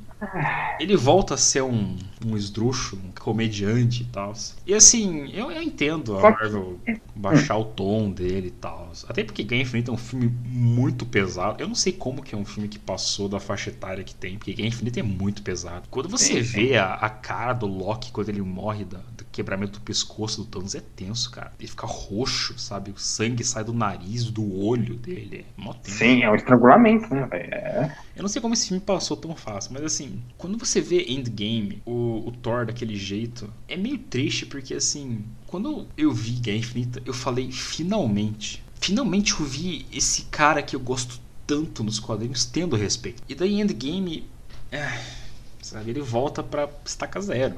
Ele 0.80 0.96
volta 0.96 1.34
a 1.34 1.36
ser 1.36 1.62
um, 1.62 1.96
um 2.24 2.36
esdrúxulo, 2.36 3.02
um 3.06 3.12
comediante 3.12 4.02
e 4.02 4.06
tal. 4.06 4.32
E 4.66 4.74
assim, 4.74 5.30
eu, 5.32 5.50
eu 5.50 5.62
entendo 5.62 6.16
a 6.18 6.22
Marvel 6.22 6.78
baixar 7.14 7.56
o 7.56 7.64
tom 7.64 8.10
dele 8.10 8.48
e 8.48 8.52
tal. 8.52 8.92
Até 9.08 9.24
porque 9.24 9.42
Game 9.42 9.62
Infinite 9.62 9.90
é 9.90 9.92
um 9.92 9.96
filme 9.96 10.28
muito 10.44 11.06
pesado. 11.06 11.62
Eu 11.62 11.68
não 11.68 11.74
sei 11.74 11.92
como 11.92 12.22
que 12.22 12.34
é 12.34 12.38
um 12.38 12.44
filme 12.44 12.68
que 12.68 12.78
passou 12.78 13.28
da 13.28 13.40
faixa 13.40 13.70
etária 13.70 14.04
que 14.04 14.14
tem, 14.14 14.36
porque 14.36 14.52
Game 14.52 14.68
Infinite 14.68 15.00
é 15.00 15.02
muito 15.02 15.42
pesado. 15.42 15.88
Quando 15.90 16.08
você 16.08 16.40
vê 16.40 16.76
a, 16.76 16.94
a, 16.94 17.08
cara 17.08 17.52
do 17.52 17.66
Loki 17.66 18.10
quando 18.12 18.28
ele 18.28 18.42
morre 18.42 18.84
da, 18.84 18.98
do 18.98 19.24
quebramento 19.32 19.72
do 19.72 19.80
pescoço 19.80 20.42
do 20.42 20.46
Thanos, 20.46 20.74
é 20.74 20.80
tenso, 20.80 21.30
cara. 21.30 21.52
Ele 21.58 21.68
fica 21.68 21.86
roxo, 21.86 22.58
sabe? 22.58 22.90
O 22.90 22.98
sangue 22.98 23.44
sai 23.44 23.64
do 23.64 23.72
nariz, 23.72 24.24
do 24.30 24.58
olho 24.58 24.96
dele. 24.96 25.46
É 25.58 25.60
mó 25.60 25.72
tenso. 25.72 25.98
Sim, 25.98 26.22
é 26.22 26.30
um 26.30 26.34
estrangulamento, 26.34 27.12
né, 27.14 27.28
É. 27.32 27.90
Eu 28.16 28.22
não 28.22 28.28
sei 28.28 28.42
como 28.42 28.52
esse 28.52 28.68
filme 28.68 28.82
passou 28.82 29.16
tão 29.16 29.34
fácil, 29.34 29.72
mas 29.72 29.82
assim, 29.82 30.20
quando 30.36 30.58
você 30.58 30.80
vê 30.80 31.06
Endgame, 31.08 31.80
o, 31.86 32.09
o 32.10 32.30
Thor 32.30 32.66
daquele 32.66 32.96
jeito, 32.96 33.52
é 33.68 33.76
meio 33.76 33.98
triste 33.98 34.46
porque 34.46 34.74
assim, 34.74 35.24
quando 35.46 35.86
eu 35.96 36.12
vi 36.12 36.32
Guerra 36.32 36.58
Infinita, 36.58 37.02
eu 37.04 37.12
falei 37.12 37.50
finalmente, 37.50 38.62
finalmente 38.80 39.38
eu 39.38 39.46
vi 39.46 39.86
esse 39.92 40.22
cara 40.24 40.62
que 40.62 40.74
eu 40.76 40.80
gosto 40.80 41.20
tanto 41.46 41.82
nos 41.82 41.98
quadrinhos 41.98 42.44
tendo 42.44 42.76
respeito. 42.76 43.22
E 43.28 43.34
daí 43.34 43.60
Endgame, 43.60 44.28
é, 44.70 45.00
sabe, 45.60 45.90
ele 45.90 46.00
volta 46.00 46.42
pra 46.42 46.68
estaca 46.84 47.20
zero. 47.20 47.56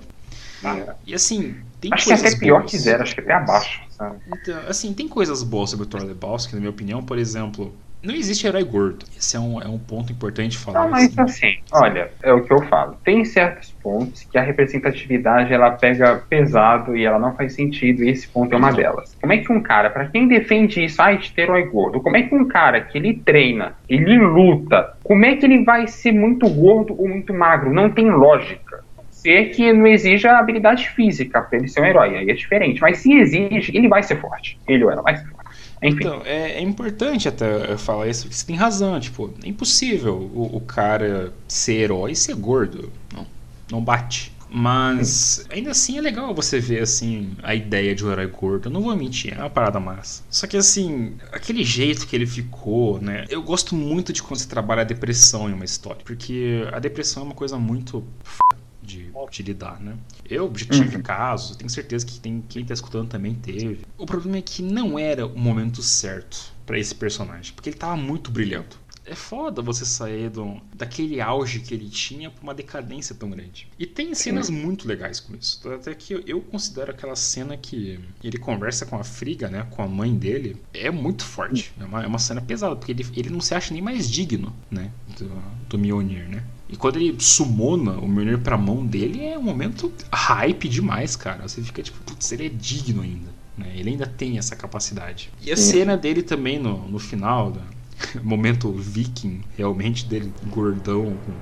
Ah, 0.65 0.95
e 1.07 1.15
assim, 1.15 1.57
tem 1.81 1.93
acho 1.93 2.05
coisas 2.05 2.23
que 2.23 2.29
é 2.29 2.31
até 2.31 2.39
pior 2.39 2.61
boas. 2.61 2.71
que 2.71 2.79
zero, 2.79 3.03
acho 3.03 3.15
que 3.15 3.21
até 3.21 3.33
abaixo, 3.35 3.83
sabe? 3.91 4.21
Então, 4.27 4.59
assim, 4.69 4.95
tem 4.95 5.09
coisas 5.09 5.43
boas 5.43 5.71
sobre 5.71 5.85
o 5.85 5.89
Thor 5.89 6.03
Lebowski, 6.05 6.55
na 6.55 6.61
minha 6.61 6.71
opinião, 6.71 7.03
por 7.03 7.19
exemplo, 7.19 7.75
não 8.03 8.15
existe 8.15 8.47
herói 8.47 8.65
gordo. 8.65 9.07
Esse 9.17 9.37
é 9.37 9.41
um, 9.41 9.61
é 9.61 9.67
um 9.67 9.79
ponto 9.79 10.13
importante 10.13 10.59
falar. 10.59 10.83
Não, 10.83 10.91
mas 10.91 11.17
assim. 11.19 11.57
olha, 11.73 12.11
é 12.23 12.33
o 12.33 12.43
que 12.43 12.53
eu 12.53 12.61
falo. 12.63 12.97
Tem 13.05 13.25
certos 13.25 13.71
pontos 13.83 14.25
que 14.25 14.37
a 14.37 14.43
representatividade 14.43 15.53
ela 15.53 15.71
pega 15.71 16.17
pesado 16.29 16.97
e 16.97 17.05
ela 17.05 17.19
não 17.19 17.35
faz 17.37 17.55
sentido, 17.55 18.03
e 18.03 18.11
esse 18.11 18.27
ponto 18.27 18.53
é 18.53 18.57
uma 18.57 18.73
delas. 18.73 19.17
Como 19.21 19.33
é 19.33 19.39
que 19.39 19.53
um 19.53 19.63
cara, 19.63 19.91
para 19.91 20.07
quem 20.07 20.27
defende 20.27 20.85
isso, 20.85 21.01
ah, 21.01 21.13
de 21.13 21.33
ter 21.33 21.43
herói 21.43 21.65
gordo, 21.67 22.01
como 22.01 22.17
é 22.17 22.23
que 22.23 22.35
um 22.35 22.47
cara 22.49 22.81
que 22.81 22.99
ele 22.99 23.15
treina, 23.15 23.75
ele 23.89 24.19
luta, 24.19 24.97
como 25.05 25.25
é 25.25 25.37
que 25.37 25.47
ele 25.47 25.65
vai 25.65 25.87
ser 25.87 26.13
muito 26.13 26.49
gordo 26.49 26.95
ou 26.99 27.09
muito 27.09 27.33
magro? 27.33 27.73
Não 27.73 27.91
tem 27.91 28.11
lógica 28.11 28.83
ser 29.23 29.51
que 29.51 29.73
não 29.73 29.87
exija 29.87 30.37
habilidade 30.37 30.89
física 30.91 31.41
para 31.41 31.57
ele 31.57 31.69
ser 31.69 31.81
um 31.81 31.85
herói, 31.85 32.17
aí 32.17 32.29
é 32.29 32.35
diferente. 32.35 32.81
Mas 32.81 32.99
se 32.99 33.13
exige, 33.13 33.75
ele 33.77 33.89
vai 33.89 34.03
ser 34.03 34.21
forte. 34.21 34.59
Ele 34.67 34.85
ou 34.85 34.91
ela 34.91 35.01
vai 35.01 35.17
ser 35.17 35.25
forte. 35.27 35.42
Então, 35.83 36.23
é, 36.25 36.53
é, 36.53 36.61
importante 36.61 37.29
até 37.29 37.77
falar 37.77 38.09
isso, 38.09 38.23
porque 38.23 38.37
você 38.37 38.47
tem 38.47 38.57
razão, 38.57 39.01
tipo, 39.01 39.35
é 39.43 39.49
impossível 39.49 40.15
o, 40.33 40.57
o 40.57 40.61
cara 40.61 41.33
ser 41.49 41.75
herói 41.75 42.13
e 42.13 42.17
ser 42.17 42.35
gordo. 42.35 42.93
Não, 43.13 43.27
não 43.71 43.83
bate. 43.83 44.33
Mas 44.55 45.47
ainda 45.49 45.71
assim 45.71 45.97
é 45.97 46.01
legal 46.03 46.35
você 46.35 46.61
ver 46.61 46.83
assim 46.83 47.31
a 47.43 47.55
ideia 47.55 47.95
de 47.95 48.05
um 48.05 48.13
herói 48.13 48.27
gordo. 48.27 48.69
Eu 48.69 48.73
não 48.73 48.83
vou 48.83 48.95
mentir, 48.95 49.33
é 49.33 49.39
uma 49.39 49.49
parada 49.49 49.81
massa. 49.81 50.23
Só 50.29 50.47
que 50.47 50.59
assim, 50.59 51.17
aquele 51.33 51.65
jeito 51.65 52.07
que 52.07 52.15
ele 52.15 52.27
ficou, 52.27 53.01
né? 53.01 53.25
Eu 53.31 53.43
gosto 53.43 53.75
muito 53.75 54.13
de 54.13 54.23
quando 54.23 54.39
você 54.39 54.47
trabalha 54.47 54.83
a 54.83 54.85
depressão 54.85 55.49
em 55.49 55.55
uma 55.55 55.65
história. 55.65 56.03
Porque 56.05 56.69
a 56.71 56.79
depressão 56.79 57.23
é 57.23 57.27
uma 57.27 57.35
coisa 57.35 57.57
muito 57.57 58.05
de, 58.21 58.62
de 58.83 59.43
lidar, 59.43 59.81
né? 59.81 59.97
Eu 60.29 60.53
tive 60.53 60.97
uhum. 60.97 61.03
casos, 61.03 61.57
tenho 61.57 61.71
certeza 61.71 62.05
que 62.05 62.19
tem, 62.19 62.43
quem 62.49 62.65
tá 62.65 62.75
escutando 62.75 63.09
também 63.09 63.35
teve. 63.35 63.81
O 63.97 64.07
problema 64.07 64.39
é 64.39 64.43
que 64.43 64.63
não 64.63 64.99
era 64.99 65.27
o 65.27 65.39
momento 65.39 65.83
certo 65.83 66.53
para 66.67 66.79
esse 66.79 66.95
personagem, 66.95 67.53
porque 67.55 67.71
ele 67.71 67.77
tava 67.77 67.97
muito 67.97 68.31
brilhando. 68.31 68.77
é 69.05 69.15
foda 69.17 69.61
você 69.61 69.85
sair 69.85 70.31
do, 70.31 70.61
daquele 70.75 71.21
auge 71.21 71.61
que 71.61 71.75
ele 71.75 71.89
tinha 71.89 72.31
pra 72.31 72.43
uma 72.43 72.55
decadência 72.55 73.15
tão 73.15 73.31
grande. 73.31 73.69
E 73.79 73.85
tem 73.85 74.15
cenas 74.15 74.47
Sim. 74.47 74.55
muito 74.55 74.87
legais 74.87 75.19
com 75.19 75.35
isso. 75.35 75.61
Até 75.69 75.95
que 75.95 76.15
eu, 76.15 76.23
eu, 76.27 76.41
considero 76.41 76.93
aquela 76.93 77.17
cena 77.17 77.57
que 77.57 77.99
ele 78.23 78.39
conversa 78.39 78.87
com 78.87 78.97
a 78.97 79.03
Friga, 79.03 79.49
né? 79.49 79.67
Com 79.71 79.83
a 79.83 79.89
mãe 79.89 80.15
dele. 80.17 80.57
É 80.73 80.91
muito 80.91 81.25
forte. 81.25 81.73
É 81.81 81.85
uma, 81.85 82.05
é 82.05 82.07
uma 82.07 82.19
cena 82.19 82.41
pesada, 82.41 82.77
porque 82.77 82.93
ele, 82.93 83.07
ele 83.17 83.31
não 83.31 83.41
se 83.41 83.55
acha 83.55 83.73
nem 83.75 83.83
mais 83.83 84.09
digno, 84.09 84.55
né? 84.71 84.91
Do, 85.19 85.31
do 85.69 85.79
Mjolnir, 85.79 86.29
né? 86.29 86.45
E 86.73 86.77
quando 86.77 86.97
ele 86.97 87.15
sumona 87.21 87.93
o 87.93 88.09
Mjolnir 88.09 88.39
pra 88.39 88.57
mão 88.57 88.85
dele, 88.85 89.27
é 89.27 89.39
um 89.39 89.43
momento 89.43 89.93
hype 90.11 90.69
demais, 90.69 91.15
cara. 91.15 91.47
Você 91.47 91.61
fica 91.61 91.83
tipo, 91.83 91.99
putz, 92.03 92.33
ele 92.33 92.47
é 92.47 92.49
digno 92.49 93.03
ainda. 93.03 93.31
Né? 93.59 93.73
Ele 93.77 93.91
ainda 93.91 94.07
tem 94.07 94.39
essa 94.39 94.57
capacidade. 94.57 95.31
E 95.43 95.53
a 95.53 95.57
cena 95.57 95.97
dele 95.99 96.23
também 96.23 96.59
no, 96.59 96.89
no 96.89 96.99
final, 96.99 97.51
da, 97.51 97.61
momento 98.25 98.73
viking, 98.73 99.43
realmente, 99.57 100.07
dele 100.07 100.33
gordão, 100.51 101.15
com 101.27 101.33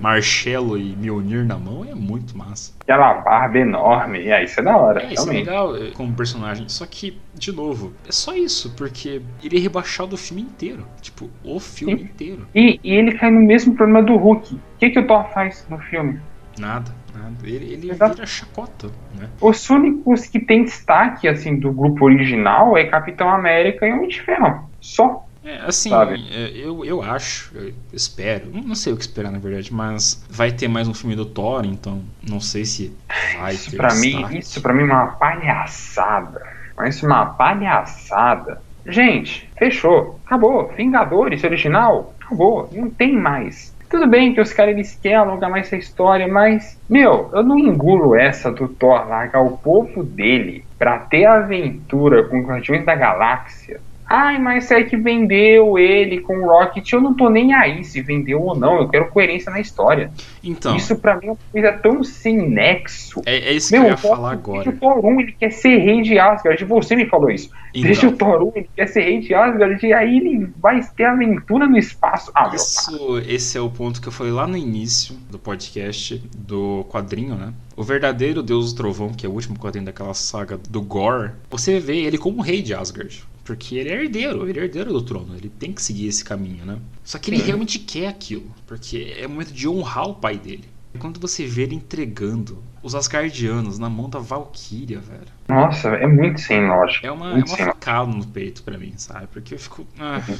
Marcelo 0.00 0.78
e 0.78 0.96
Mjolnir 0.96 1.44
na 1.44 1.58
mão, 1.58 1.84
é 1.84 1.94
muito 1.94 2.36
massa. 2.36 2.72
Aquela 2.80 3.14
barba 3.14 3.58
enorme, 3.58 4.22
e 4.22 4.32
aí 4.32 4.44
isso 4.44 4.60
é 4.60 4.62
da 4.62 4.76
hora. 4.76 5.02
É, 5.02 5.12
isso 5.12 5.28
é 5.28 5.32
legal 5.32 5.76
eh, 5.76 5.90
como 5.92 6.12
personagem. 6.14 6.68
Só 6.68 6.86
que, 6.86 7.18
de 7.34 7.52
novo, 7.52 7.92
é 8.06 8.12
só 8.12 8.34
isso, 8.34 8.72
porque 8.76 9.20
ele 9.42 9.58
é 9.58 9.60
rebaixado 9.60 10.14
o 10.14 10.18
filme 10.18 10.42
inteiro. 10.42 10.86
Tipo, 11.00 11.28
o 11.44 11.58
filme 11.58 11.98
Sim. 11.98 12.04
inteiro. 12.04 12.46
E, 12.54 12.80
e, 12.82 12.92
ele 12.94 13.12
cai 13.12 13.30
no 13.30 13.40
mesmo 13.40 13.74
problema 13.74 14.02
do 14.02 14.16
Hulk. 14.16 14.58
O 14.78 14.80
que, 14.80 14.90
que 14.90 15.00
o 15.00 15.06
Thor 15.08 15.28
faz 15.30 15.66
no 15.68 15.76
filme? 15.76 16.20
Nada. 16.56 16.88
nada. 17.12 17.34
Ele, 17.42 17.72
ele 17.72 17.92
vira 17.92 18.24
chacota, 18.24 18.86
né? 19.18 19.28
Os 19.40 19.68
únicos 19.68 20.28
que 20.28 20.38
tem 20.38 20.62
destaque, 20.62 21.26
assim, 21.26 21.58
do 21.58 21.72
grupo 21.72 22.04
original 22.04 22.78
é 22.78 22.84
Capitão 22.84 23.28
América 23.28 23.84
e 23.84 23.92
Homem 23.92 24.08
de 24.08 24.22
Ferro. 24.22 24.70
Só. 24.80 25.26
É, 25.44 25.56
assim, 25.66 25.90
é, 25.92 26.50
eu, 26.54 26.84
eu 26.84 27.02
acho, 27.02 27.50
eu 27.56 27.72
espero, 27.92 28.50
não 28.52 28.76
sei 28.76 28.92
o 28.92 28.96
que 28.96 29.02
esperar 29.02 29.32
na 29.32 29.38
verdade, 29.40 29.74
mas 29.74 30.24
vai 30.30 30.52
ter 30.52 30.68
mais 30.68 30.86
um 30.86 30.94
filme 30.94 31.16
do 31.16 31.26
Thor, 31.26 31.64
então 31.64 32.00
não 32.22 32.38
sei 32.38 32.64
se 32.64 32.96
vai 33.36 33.54
isso 33.54 33.72
ter. 33.72 33.78
Pra 33.78 33.96
mim, 33.96 34.26
isso 34.38 34.62
pra 34.62 34.72
mim 34.72 34.82
é 34.82 34.84
uma 34.84 35.06
palhaçada. 35.08 36.40
Mas 36.76 37.02
uma 37.02 37.26
palhaçada. 37.26 38.62
Gente, 38.86 39.50
fechou. 39.58 40.20
Acabou. 40.24 40.72
Vingadores 40.76 41.42
original, 41.42 42.14
acabou. 42.20 42.70
Não 42.72 42.88
tem 42.88 43.16
mais. 43.16 43.76
Tudo 43.88 44.06
bem 44.06 44.34
que 44.34 44.40
os 44.40 44.52
caras 44.52 44.74
eles 44.74 44.94
querem 44.94 45.16
alongar 45.16 45.50
mais 45.50 45.66
essa 45.66 45.76
história, 45.76 46.28
mas, 46.28 46.78
meu, 46.88 47.30
eu 47.32 47.42
não 47.42 47.58
engulo 47.58 48.14
essa 48.14 48.52
do 48.52 48.68
Thor 48.68 49.08
largar 49.08 49.40
o 49.40 49.56
povo 49.56 50.04
dele 50.04 50.64
pra 50.78 50.98
ter 50.98 51.24
aventura 51.24 52.28
com 52.28 52.42
Guardiões 52.42 52.84
da 52.84 52.94
Galáxia 52.94 53.80
Ai, 54.08 54.38
mas 54.38 54.70
é 54.70 54.82
que 54.82 54.96
vendeu 54.96 55.78
ele 55.78 56.20
com 56.20 56.38
o 56.38 56.46
Rocket. 56.46 56.90
Eu 56.90 57.00
não 57.00 57.14
tô 57.14 57.28
nem 57.28 57.52
aí 57.52 57.84
se 57.84 58.00
vendeu 58.00 58.40
ou 58.40 58.56
não. 58.56 58.78
Eu 58.78 58.88
quero 58.88 59.10
coerência 59.10 59.52
na 59.52 59.60
história. 59.60 60.10
Então. 60.42 60.74
Isso 60.74 60.96
pra 60.96 61.16
mim 61.16 61.26
é 61.26 61.30
uma 61.32 61.38
coisa 61.52 61.72
tão 61.72 62.02
sem 62.02 62.36
nexo. 62.48 63.20
É, 63.26 63.50
é 63.50 63.52
isso 63.52 63.70
Meu, 63.70 63.82
que 63.82 63.86
eu 63.88 63.90
ia 63.90 63.96
falar 63.98 64.32
agora. 64.32 64.70
O 64.70 64.72
Thor 64.72 65.04
1 65.04 65.20
ele 65.20 65.32
quer 65.32 65.50
ser 65.50 65.76
rei 65.76 66.00
de 66.00 66.18
Asgard. 66.18 66.64
Você 66.64 66.96
me 66.96 67.04
falou 67.04 67.30
isso. 67.30 67.50
Então. 67.74 67.82
Deixa 67.82 68.08
o 68.08 68.12
Thor 68.12 68.42
1 68.44 68.52
ele 68.56 68.70
quer 68.74 68.86
ser 68.86 69.02
rei 69.02 69.20
de 69.20 69.34
Asgard. 69.34 69.86
E 69.86 69.92
aí 69.92 70.16
ele 70.16 70.50
vai 70.56 70.80
ter 70.96 71.04
aventura 71.04 71.66
no 71.66 71.76
espaço. 71.76 72.32
Ah, 72.34 72.50
isso, 72.54 73.18
esse 73.26 73.58
é 73.58 73.60
o 73.60 73.68
ponto 73.68 74.00
que 74.00 74.08
eu 74.08 74.12
falei 74.12 74.32
lá 74.32 74.46
no 74.46 74.56
início 74.56 75.16
do 75.30 75.38
podcast, 75.38 76.16
do 76.34 76.86
quadrinho, 76.88 77.34
né? 77.34 77.52
O 77.76 77.82
verdadeiro 77.82 78.42
Deus 78.42 78.72
do 78.72 78.76
Trovão, 78.76 79.10
que 79.10 79.26
é 79.26 79.28
o 79.28 79.32
último 79.32 79.58
quadrinho 79.58 79.84
daquela 79.84 80.14
saga 80.14 80.58
do 80.68 80.80
Gore, 80.80 81.32
você 81.50 81.78
vê 81.78 81.98
ele 81.98 82.16
como 82.16 82.40
rei 82.40 82.62
de 82.62 82.74
Asgard. 82.74 83.22
Porque 83.48 83.76
ele 83.76 83.88
é 83.88 84.02
herdeiro, 84.02 84.46
ele 84.46 84.60
é 84.60 84.64
herdeiro 84.64 84.92
do 84.92 85.00
trono, 85.00 85.34
ele 85.34 85.48
tem 85.48 85.72
que 85.72 85.80
seguir 85.80 86.06
esse 86.06 86.22
caminho, 86.22 86.66
né? 86.66 86.76
Só 87.02 87.18
que 87.18 87.30
ele 87.30 87.42
realmente 87.42 87.78
quer 87.78 88.06
aquilo, 88.06 88.54
porque 88.66 89.16
é 89.18 89.26
o 89.26 89.30
momento 89.30 89.54
de 89.54 89.66
honrar 89.66 90.06
o 90.06 90.14
pai 90.16 90.36
dele. 90.36 90.68
Quando 90.98 91.18
você 91.18 91.46
vê 91.46 91.62
ele 91.62 91.74
entregando 91.74 92.62
os 92.82 92.94
Asgardianos 92.94 93.78
na 93.78 93.88
mão 93.88 94.10
da 94.10 94.18
Valkyria, 94.18 94.98
velho. 94.98 95.28
Nossa, 95.48 95.88
é 95.88 96.06
muito 96.06 96.42
sem 96.42 96.68
lógica. 96.68 97.06
É 97.06 97.10
uma, 97.10 97.38
é 97.38 97.42
uma 97.42 97.56
facada 97.56 98.12
no 98.12 98.26
peito 98.26 98.62
para 98.62 98.76
mim, 98.76 98.92
sabe? 98.98 99.28
Porque 99.28 99.54
eu 99.54 99.58
fico. 99.58 99.86
Ah. 99.98 100.20
Uhum. 100.28 100.36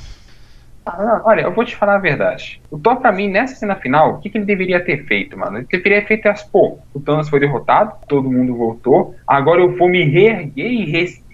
Ah, 0.84 1.22
olha, 1.24 1.42
eu 1.42 1.54
vou 1.54 1.64
te 1.64 1.76
falar 1.76 1.96
a 1.96 2.00
verdade. 2.00 2.60
O 2.70 2.78
Thor, 2.78 2.96
pra 2.96 3.12
mim, 3.12 3.28
nessa 3.28 3.54
cena 3.54 3.76
final, 3.76 4.14
o 4.14 4.18
que, 4.20 4.28
que 4.28 4.36
ele 4.36 4.44
deveria 4.44 4.84
ter 4.84 5.06
feito, 5.06 5.36
mano? 5.36 5.58
Ele 5.58 5.66
deveria 5.70 6.00
ter 6.02 6.08
feito 6.08 6.26
as, 6.26 6.42
pô, 6.42 6.78
o 6.94 7.00
Thanos 7.00 7.28
foi 7.28 7.40
derrotado, 7.40 7.92
todo 8.06 8.30
mundo 8.30 8.54
voltou, 8.54 9.14
agora 9.26 9.60
eu 9.60 9.76
vou 9.76 9.88
me 9.88 10.02
reerguer 10.04 10.70
e 10.70 10.84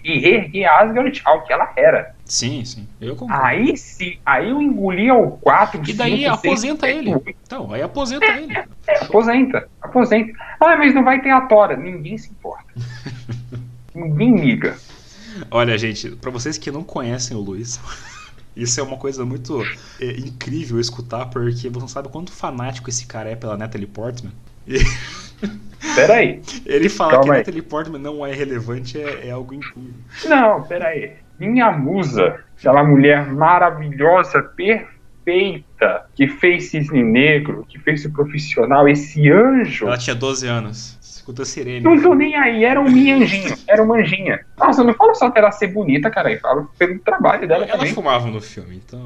e 0.05 0.19
reerguer 0.19 0.71
Asgard 0.71 1.19
ao 1.25 1.43
que 1.43 1.51
ela 1.51 1.73
era. 1.75 2.15
Sim, 2.25 2.63
sim. 2.63 2.87
Eu 3.01 3.15
concordo. 3.15 3.43
Aí 3.43 3.75
sim, 3.75 4.19
aí 4.23 4.51
eu 4.51 4.61
engolia 4.61 5.15
o 5.15 5.31
4, 5.39 5.81
E 5.89 5.93
daí 5.93 6.19
5, 6.19 6.33
aposenta 6.33 6.85
6, 6.85 6.97
ele. 6.97 7.15
8. 7.15 7.29
Então, 7.43 7.73
aí 7.73 7.81
aposenta 7.81 8.25
é, 8.25 8.43
ele. 8.43 8.53
É, 8.55 8.67
aposenta, 9.01 9.67
aposenta. 9.81 10.31
Ah, 10.59 10.77
mas 10.77 10.93
não 10.93 11.03
vai 11.03 11.19
ter 11.21 11.31
a 11.31 11.41
Tora. 11.41 11.75
Ninguém 11.75 12.19
se 12.19 12.29
importa. 12.29 12.65
Ninguém 13.95 14.35
liga. 14.35 14.77
Olha, 15.49 15.75
gente, 15.75 16.11
para 16.11 16.29
vocês 16.29 16.57
que 16.57 16.69
não 16.69 16.83
conhecem 16.83 17.35
o 17.35 17.39
Luiz, 17.39 17.79
isso 18.55 18.79
é 18.79 18.83
uma 18.83 18.97
coisa 18.97 19.25
muito 19.25 19.63
é, 19.99 20.11
incrível 20.19 20.79
escutar, 20.79 21.25
porque 21.25 21.67
você 21.67 21.79
não 21.79 21.87
sabe 21.87 22.09
quanto 22.09 22.31
fanático 22.31 22.91
esse 22.91 23.07
cara 23.07 23.31
é 23.31 23.35
pela 23.35 23.57
Natalie 23.57 23.87
Portman. 23.87 24.31
E... 24.67 24.79
Peraí. 25.95 26.41
Ele 26.65 26.89
fala 26.89 27.11
Calma 27.11 27.25
que 27.25 27.31
aí. 27.31 27.37
Natalie 27.39 27.61
Portman 27.61 27.99
não 27.99 28.25
é 28.25 28.33
relevante, 28.33 28.99
é, 28.99 29.27
é 29.27 29.31
algo 29.31 29.53
incrível. 29.53 29.93
Não, 30.25 30.63
peraí. 30.63 31.13
Minha 31.39 31.71
musa, 31.71 32.43
aquela 32.57 32.83
mulher 32.83 33.31
maravilhosa, 33.31 34.41
perfeita, 34.41 36.05
que 36.15 36.27
fez 36.27 36.69
Cisne 36.69 37.03
Negro, 37.03 37.65
que 37.67 37.77
fez 37.79 38.03
o 38.05 38.11
profissional, 38.11 38.87
esse 38.87 39.29
anjo. 39.29 39.85
Ela 39.85 39.97
tinha 39.97 40.15
12 40.15 40.47
anos. 40.47 40.97
Escuta 41.01 41.41
a 41.41 41.45
sirene. 41.45 41.81
Não 41.81 41.99
tô 41.99 42.13
nem 42.13 42.35
aí, 42.35 42.63
era 42.63 42.79
um 42.79 42.85
anjinho, 42.85 43.55
era 43.67 43.81
uma 43.81 43.95
anjinha. 43.97 44.45
Nossa, 44.57 44.83
não 44.83 44.93
fala 44.93 45.15
só 45.15 45.31
ela 45.35 45.51
ser 45.51 45.67
bonita, 45.67 46.09
cara, 46.09 46.31
eu 46.31 46.39
falo 46.39 46.69
pelo 46.77 46.99
trabalho 46.99 47.47
dela 47.47 47.63
ela 47.63 47.71
também. 47.71 47.87
Ela 47.87 47.95
fumava 47.95 48.27
no 48.27 48.39
filme, 48.39 48.75
então. 48.75 49.05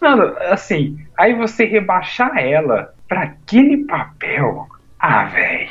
Mano, 0.00 0.34
assim, 0.48 0.98
aí 1.16 1.34
você 1.34 1.66
rebaixar 1.66 2.38
ela 2.38 2.94
pra 3.06 3.24
aquele 3.24 3.84
papel. 3.84 4.66
Ah, 5.00 5.24
velho. 5.24 5.70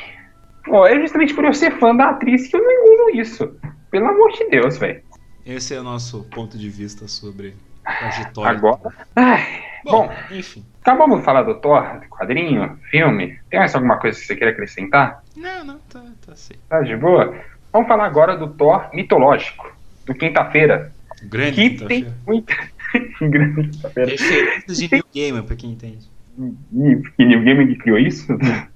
Pô, 0.64 0.86
é 0.86 1.00
justamente 1.00 1.34
por 1.34 1.44
eu 1.44 1.54
ser 1.54 1.78
fã 1.78 1.94
da 1.94 2.10
atriz 2.10 2.48
que 2.48 2.56
eu 2.56 2.62
não 2.62 2.70
engulo 2.70 3.20
isso. 3.20 3.56
Pelo 3.90 4.06
amor 4.06 4.32
de 4.32 4.48
Deus, 4.50 4.78
velho. 4.78 5.02
Esse 5.46 5.74
é 5.74 5.80
o 5.80 5.82
nosso 5.82 6.24
ponto 6.24 6.58
de 6.58 6.68
vista 6.68 7.08
sobre 7.08 7.54
a 7.84 7.92
trajetória. 7.94 8.50
Agora. 8.50 8.94
Ai, 9.16 9.62
bom, 9.84 10.06
bom, 10.06 10.12
enfim. 10.30 10.64
Acabamos 10.82 11.18
de 11.18 11.24
falar 11.24 11.42
do 11.42 11.54
Thor, 11.56 12.00
quadrinho, 12.08 12.78
filme. 12.90 13.38
Tem 13.48 13.58
mais 13.58 13.74
alguma 13.74 13.98
coisa 13.98 14.18
que 14.18 14.26
você 14.26 14.36
queira 14.36 14.52
acrescentar? 14.52 15.22
Não, 15.36 15.64
não, 15.64 15.78
tá, 15.78 16.02
tá 16.24 16.32
assim. 16.32 16.54
Tá 16.68 16.80
de 16.82 16.96
boa? 16.96 17.34
Vamos 17.72 17.88
falar 17.88 18.06
agora 18.06 18.36
do 18.36 18.48
Thor 18.48 18.88
mitológico, 18.92 19.72
do 20.06 20.14
quinta-feira. 20.14 20.92
Grande 21.22 21.52
que 21.52 21.70
quinta 21.70 21.86
tem 21.86 22.14
muita. 22.26 22.54
Grande 23.20 23.70
quinta-feira. 23.70 24.10
Referências 24.10 24.78
de 24.78 24.88
New 24.92 25.04
Gamer, 25.14 25.42
pra 25.42 25.56
quem 25.56 25.70
entende. 25.70 26.08
Que 27.16 27.24
New 27.24 27.42
Gamer 27.42 27.66
que 27.66 27.76
criou 27.76 27.98
isso? 27.98 28.26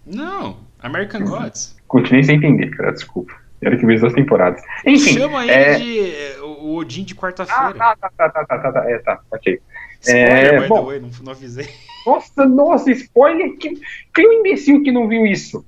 Não, 0.07 0.59
American 0.80 1.24
Gods. 1.24 1.76
Continuei 1.88 2.24
sem 2.24 2.36
entender, 2.36 2.70
cara, 2.70 2.92
desculpa. 2.92 3.32
Era 3.62 3.76
que 3.76 3.86
veio 3.86 3.98
duas 3.98 4.12
temporadas. 4.12 4.62
Enfim. 4.84 5.14
Chama 5.14 5.42
ele 5.42 5.52
é... 5.52 5.74
de 5.78 6.00
eh, 6.00 6.36
o 6.42 6.74
Odin 6.74 7.05
de 7.05 7.14
quarta-feira. 7.14 7.74
Ah, 7.78 7.96
tá, 7.96 8.11
tá, 8.11 8.28
tá, 8.28 8.44
tá, 8.44 8.59
tá, 8.59 8.72
tá, 8.72 8.90
é, 8.90 8.98
tá, 8.98 9.20
ok. 9.30 9.59
Spoiler, 10.00 10.55
é, 10.64 10.68
bom, 10.68 10.84
way, 10.84 11.00
não, 11.00 11.09
não 11.22 11.32
avisei. 11.32 11.68
Nossa, 12.05 12.44
nossa, 12.44 12.90
spoiler. 12.90 13.57
Que, 13.57 13.70
um 14.18 14.32
imbecil 14.32 14.82
que 14.82 14.92
não 14.92 15.09
viu 15.09 15.24
isso. 15.24 15.64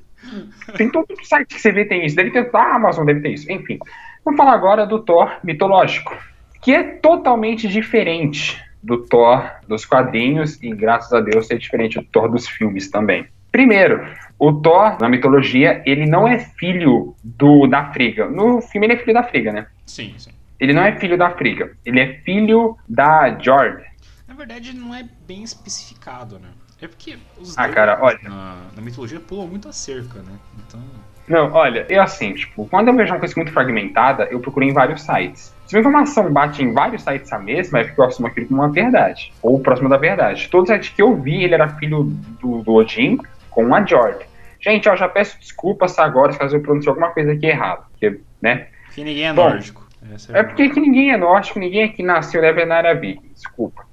Tem 0.77 0.91
todo 0.91 1.07
site 1.23 1.55
que 1.55 1.61
você 1.61 1.73
vê 1.73 1.87
tem 1.87 2.05
isso. 2.05 2.17
Deve 2.17 2.31
ter. 2.31 2.51
Ah, 2.53 2.77
Amazon 2.77 3.07
deve 3.07 3.21
ter 3.21 3.31
isso. 3.31 3.51
Enfim. 3.51 3.79
Vamos 4.25 4.37
falar 4.37 4.53
agora 4.53 4.85
do 4.85 4.99
Thor 4.99 5.39
mitológico. 5.43 6.15
Que 6.61 6.73
é 6.73 6.83
totalmente 6.83 7.67
diferente 7.69 8.63
do 8.87 8.99
Thor 9.07 9.51
dos 9.69 9.85
quadrinhos. 9.85 10.63
E 10.63 10.71
graças 10.71 11.13
a 11.13 11.21
Deus 11.21 11.51
é 11.51 11.57
diferente 11.57 11.99
do 11.99 12.05
Thor 12.07 12.31
dos 12.31 12.49
filmes 12.49 12.89
também. 12.89 13.27
Primeiro, 13.51 14.07
o 14.39 14.53
Thor, 14.53 14.97
na 15.01 15.09
mitologia, 15.09 15.83
ele 15.85 16.07
não 16.07 16.29
é 16.29 16.39
filho 16.39 17.15
do 17.23 17.67
da 17.67 17.93
Friga. 17.93 18.29
No 18.29 18.61
filme 18.61 18.87
ele 18.87 18.95
é 18.95 18.99
filho 18.99 19.15
da 19.15 19.23
Friga, 19.23 19.53
né? 19.53 19.67
Sim, 19.85 20.15
sim. 20.17 20.31
Ele 20.61 20.73
não 20.73 20.83
é 20.83 20.99
filho 20.99 21.19
da 21.19 21.31
Friga. 21.31 21.77
Ele 21.85 22.01
é 22.01 22.15
filho 22.21 22.77
da 22.89 23.31
Jord. 23.39 23.85
Na 24.27 24.35
verdade, 24.35 24.75
não 24.75 24.95
é 24.95 25.07
bem 25.27 25.43
especificado, 25.43 26.39
né? 26.39 26.49
É 26.81 26.87
porque 26.87 27.17
os 27.39 27.57
ah, 27.57 27.69
cara, 27.69 27.99
olha. 28.03 28.19
Na, 28.23 28.57
na, 28.77 28.83
mitologia 28.83 29.19
pulam 29.19 29.47
muito 29.47 29.69
a 29.69 29.73
cerca, 29.73 30.19
né? 30.19 30.33
Então. 30.59 30.81
Não, 31.27 31.53
olha, 31.53 31.87
é 31.89 31.99
assim, 31.99 32.35
tipo, 32.35 32.67
quando 32.69 32.89
eu 32.89 32.95
vejo 32.95 33.13
uma 33.13 33.19
coisa 33.19 33.35
muito 33.37 33.53
fragmentada, 33.53 34.25
eu 34.25 34.39
procurei 34.41 34.69
em 34.69 34.73
vários 34.73 35.03
sites. 35.03 35.56
Se 35.67 35.75
uma 35.75 35.81
informação 35.81 36.33
bate 36.33 36.63
em 36.63 36.73
vários 36.73 37.03
sites 37.03 37.33
a 37.33 37.39
mesma, 37.39 37.81
é 37.81 37.85
porque 37.85 38.01
eu 38.01 38.05
assumo 38.05 38.29
aquilo 38.29 38.47
como 38.47 38.63
uma 38.63 38.71
verdade. 38.71 39.33
Ou 39.43 39.59
próximo 39.59 39.89
da 39.89 39.97
verdade. 39.97 40.49
Todo 40.49 40.69
site 40.69 40.93
que 40.95 41.03
eu 41.03 41.15
vi, 41.17 41.43
ele 41.43 41.55
era 41.55 41.69
filho 41.71 42.05
do, 42.41 42.63
do 42.63 42.73
Odin, 42.73 43.19
com 43.51 43.75
a 43.75 43.85
Jord. 43.85 44.25
Gente, 44.61 44.89
eu 44.89 44.97
já 44.97 45.09
peço 45.09 45.39
desculpas 45.39 45.99
agora 45.99 46.37
caso 46.37 46.57
eu 46.57 46.61
pronunciei 46.61 46.91
alguma 46.91 47.11
coisa 47.11 47.33
aqui 47.33 47.47
errado, 47.47 47.87
porque, 47.91 48.21
né? 48.41 48.69
Que 48.95 49.03
ninguém 49.03 49.27
é 49.27 49.33
Bom, 49.33 49.51
nórdico. 49.51 49.87
é, 50.33 50.39
é 50.39 50.43
porque 50.43 50.63
aqui 50.63 50.81
ninguém 50.81 51.11
é 51.11 51.17
nórdico, 51.17 51.59
ninguém 51.59 51.85
aqui 51.85 52.03
nasceu 52.03 52.41
na 52.43 52.79
era 52.79 52.95
viking. 52.95 53.31
Desculpa. 53.35 53.85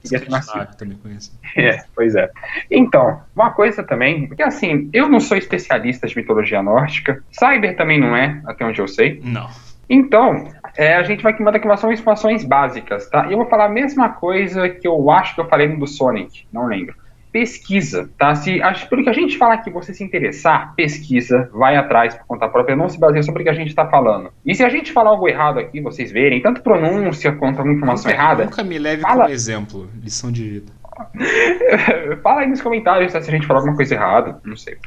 também 0.78 0.97
conheci. 0.97 1.32
É, 1.55 1.84
pois 1.95 2.15
é. 2.15 2.30
Então, 2.71 3.21
uma 3.36 3.51
coisa 3.51 3.84
também, 3.84 4.28
porque 4.28 4.41
assim, 4.41 4.89
eu 4.93 5.09
não 5.09 5.19
sou 5.19 5.38
especialista 5.38 6.07
de 6.07 6.15
mitologia 6.15 6.63
nórdica, 6.63 7.24
Cyber 7.32 7.76
também 7.76 7.99
não 7.99 8.15
é, 8.15 8.41
até 8.45 8.65
onde 8.65 8.80
eu 8.80 8.88
sei. 8.88 9.21
Não. 9.24 9.49
Então, 9.89 10.47
é, 10.78 10.95
a 10.95 11.03
gente 11.03 11.24
vai 11.24 11.38
mandar 11.39 11.57
aqui 11.57 11.67
umas 11.67 11.84
informações 11.84 12.43
básicas, 12.43 13.09
tá? 13.09 13.28
E 13.28 13.34
eu 13.34 13.38
vou 13.38 13.47
falar 13.47 13.65
a 13.65 13.69
mesma 13.69 14.09
coisa 14.09 14.69
que 14.69 14.88
eu 14.88 15.11
acho 15.11 15.36
que 15.36 15.41
eu 15.41 15.47
falei 15.47 15.67
no 15.67 15.80
do 15.80 15.88
Sonic, 15.88 16.45
não 16.51 16.65
lembro 16.65 16.95
pesquisa, 17.34 18.07
tá? 18.15 18.36
Se, 18.36 18.61
pelo 18.88 19.03
que 19.03 19.09
a 19.09 19.13
gente 19.13 19.39
fala 19.39 19.55
aqui, 19.55 19.71
você 19.71 19.91
se 19.91 20.03
interessar, 20.03 20.76
pesquisa, 20.76 21.49
vai 21.51 21.76
atrás 21.76 22.15
por 22.15 22.28
conta 22.28 22.47
própria, 22.47 22.76
não 22.76 22.88
se 22.88 22.99
baseia 22.99 23.24
sobre 23.24 23.41
o 23.41 23.43
que 23.43 23.49
a 23.49 23.55
gente 23.55 23.69
está 23.69 23.88
falando. 23.88 24.32
E 24.45 24.53
se 24.53 24.63
a 24.63 24.69
gente 24.69 24.93
falar 24.93 25.09
algo 25.09 25.28
errado 25.28 25.57
aqui, 25.57 25.82
vocês 25.82 26.11
verem, 26.11 26.39
tanto 26.43 26.61
pronúncia 26.61 27.32
quanto 27.34 27.57
alguma 27.57 27.76
informação 27.76 28.11
nunca, 28.11 28.24
errada. 28.24 28.45
Nunca 28.45 28.63
me 28.63 28.78
leve 28.78 29.01
fala... 29.01 29.24
como 29.24 29.34
exemplo, 29.34 29.89
lição 29.99 30.32
de 30.32 30.47
vida. 30.47 30.71
fala 32.21 32.41
aí 32.41 32.47
nos 32.47 32.61
comentários 32.61 33.11
tá, 33.11 33.19
se 33.19 33.32
a 33.32 33.34
gente 33.34 33.47
falar 33.47 33.61
alguma 33.61 33.76
coisa 33.76 33.95
errada, 33.95 34.39
não 34.45 34.55
sei. 34.55 34.78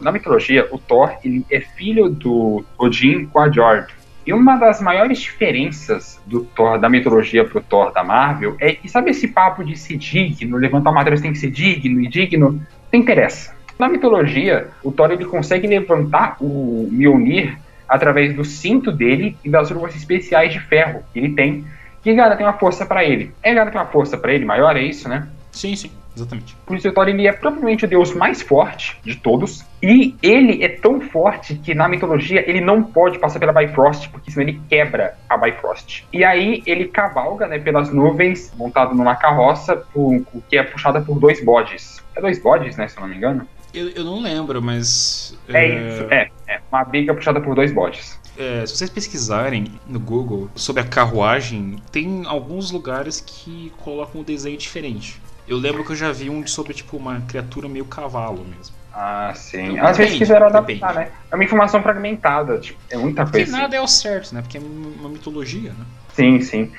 Na 0.00 0.10
mitologia, 0.10 0.66
o 0.72 0.78
Thor 0.78 1.18
ele 1.22 1.44
é 1.50 1.60
filho 1.60 2.08
do 2.08 2.64
Odin 2.78 3.26
com 3.26 3.40
a 3.40 3.50
Jord. 3.50 3.92
E 4.28 4.32
uma 4.34 4.58
das 4.58 4.78
maiores 4.78 5.20
diferenças 5.20 6.20
do 6.26 6.44
Thor, 6.44 6.78
da 6.78 6.86
mitologia 6.86 7.46
pro 7.46 7.62
Thor 7.62 7.90
da 7.94 8.04
Marvel 8.04 8.58
é 8.60 8.74
que, 8.74 8.86
sabe 8.86 9.10
esse 9.10 9.28
papo 9.28 9.64
de 9.64 9.74
ser 9.74 9.96
digno, 9.96 10.58
levantar 10.58 10.90
uma 10.90 10.96
madeira 10.96 11.18
tem 11.18 11.32
que 11.32 11.38
ser 11.38 11.50
digno 11.50 11.98
e 11.98 12.06
digno? 12.06 12.60
Não 12.92 13.00
interessa. 13.00 13.56
Na 13.78 13.88
mitologia, 13.88 14.68
o 14.84 14.92
Thor 14.92 15.12
ele 15.12 15.24
consegue 15.24 15.66
levantar 15.66 16.36
o 16.42 16.90
Mjolnir 16.92 17.56
através 17.88 18.36
do 18.36 18.44
cinto 18.44 18.92
dele 18.92 19.34
e 19.42 19.48
das 19.48 19.70
luvas 19.70 19.96
especiais 19.96 20.52
de 20.52 20.60
ferro 20.60 21.02
que 21.10 21.18
ele 21.18 21.30
tem, 21.30 21.64
que 22.02 22.14
tem 22.14 22.44
uma 22.46 22.52
força 22.52 22.84
para 22.84 23.02
ele. 23.02 23.32
É 23.42 23.54
tem 23.54 23.80
uma 23.80 23.86
força 23.86 24.18
para 24.18 24.34
ele 24.34 24.44
maior, 24.44 24.76
é 24.76 24.82
isso, 24.82 25.08
né? 25.08 25.26
Sim, 25.50 25.74
sim. 25.74 25.90
Exatamente. 26.18 26.56
Por 26.66 26.76
isso, 26.76 26.88
o 26.88 26.92
Thor 26.92 27.08
ele 27.08 27.26
é 27.26 27.32
provavelmente 27.32 27.84
o 27.84 27.88
deus 27.88 28.12
mais 28.12 28.42
forte 28.42 28.98
de 29.04 29.16
todos. 29.16 29.64
E 29.80 30.16
ele 30.20 30.64
é 30.64 30.68
tão 30.68 31.00
forte 31.00 31.54
que 31.54 31.74
na 31.74 31.88
mitologia 31.88 32.48
ele 32.48 32.60
não 32.60 32.82
pode 32.82 33.18
passar 33.18 33.38
pela 33.38 33.52
Bifrost, 33.52 34.08
porque 34.10 34.30
senão 34.30 34.48
ele 34.48 34.60
quebra 34.68 35.16
a 35.28 35.36
Bifrost. 35.36 36.04
E 36.12 36.24
aí 36.24 36.62
ele 36.66 36.88
cavalga 36.88 37.46
né, 37.46 37.58
pelas 37.58 37.92
nuvens, 37.92 38.52
montado 38.56 38.94
numa 38.94 39.14
carroça, 39.14 39.76
por, 39.76 40.22
que 40.48 40.56
é 40.56 40.62
puxada 40.62 41.00
por 41.00 41.18
dois 41.20 41.42
bodes. 41.44 42.02
É 42.16 42.20
dois 42.20 42.42
bodes, 42.42 42.76
né, 42.76 42.88
se 42.88 42.96
eu 42.96 43.02
não 43.02 43.08
me 43.08 43.16
engano? 43.16 43.46
Eu, 43.72 43.90
eu 43.90 44.04
não 44.04 44.20
lembro, 44.20 44.60
mas. 44.60 45.38
É, 45.48 45.64
é... 45.64 45.68
isso, 45.68 46.06
é. 46.10 46.30
É 46.48 46.60
uma 46.72 46.82
biga 46.82 47.14
puxada 47.14 47.40
por 47.40 47.54
dois 47.54 47.70
bodes. 47.70 48.18
É, 48.38 48.64
se 48.64 48.76
vocês 48.76 48.88
pesquisarem 48.88 49.66
no 49.86 49.98
Google 49.98 50.48
sobre 50.54 50.80
a 50.80 50.86
carruagem, 50.86 51.76
tem 51.90 52.22
alguns 52.24 52.70
lugares 52.70 53.20
que 53.20 53.72
colocam 53.78 54.20
um 54.20 54.24
desenho 54.24 54.56
diferente. 54.56 55.20
Eu 55.48 55.56
lembro 55.56 55.82
que 55.84 55.92
eu 55.92 55.96
já 55.96 56.12
vi 56.12 56.28
um 56.28 56.46
sobre, 56.46 56.74
tipo, 56.74 56.96
uma 56.96 57.20
criatura 57.22 57.68
meio 57.68 57.86
cavalo 57.86 58.44
mesmo. 58.44 58.76
Ah, 58.92 59.32
sim. 59.34 59.72
Então, 59.72 59.86
Às 59.86 59.96
depende, 59.96 59.96
vezes 59.98 60.18
quiseram 60.18 60.46
adaptar, 60.46 60.88
depende. 60.88 60.94
né? 60.94 61.12
É 61.30 61.34
uma 61.34 61.44
informação 61.44 61.82
fragmentada, 61.82 62.58
tipo, 62.58 62.78
é 62.90 62.96
muita 62.96 63.22
coisa. 63.24 63.46
Porque 63.46 63.50
nada 63.50 63.76
é 63.76 63.80
o 63.80 63.86
certo, 63.86 64.34
né? 64.34 64.42
Porque 64.42 64.58
é 64.58 64.60
uma 64.60 65.08
mitologia, 65.08 65.70
né? 65.70 65.86
Sim, 66.12 66.40
sim. 66.40 66.72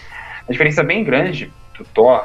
A 0.47 0.51
diferença 0.51 0.83
bem 0.83 1.03
grande 1.03 1.51
do 1.77 1.85
Thor 1.85 2.23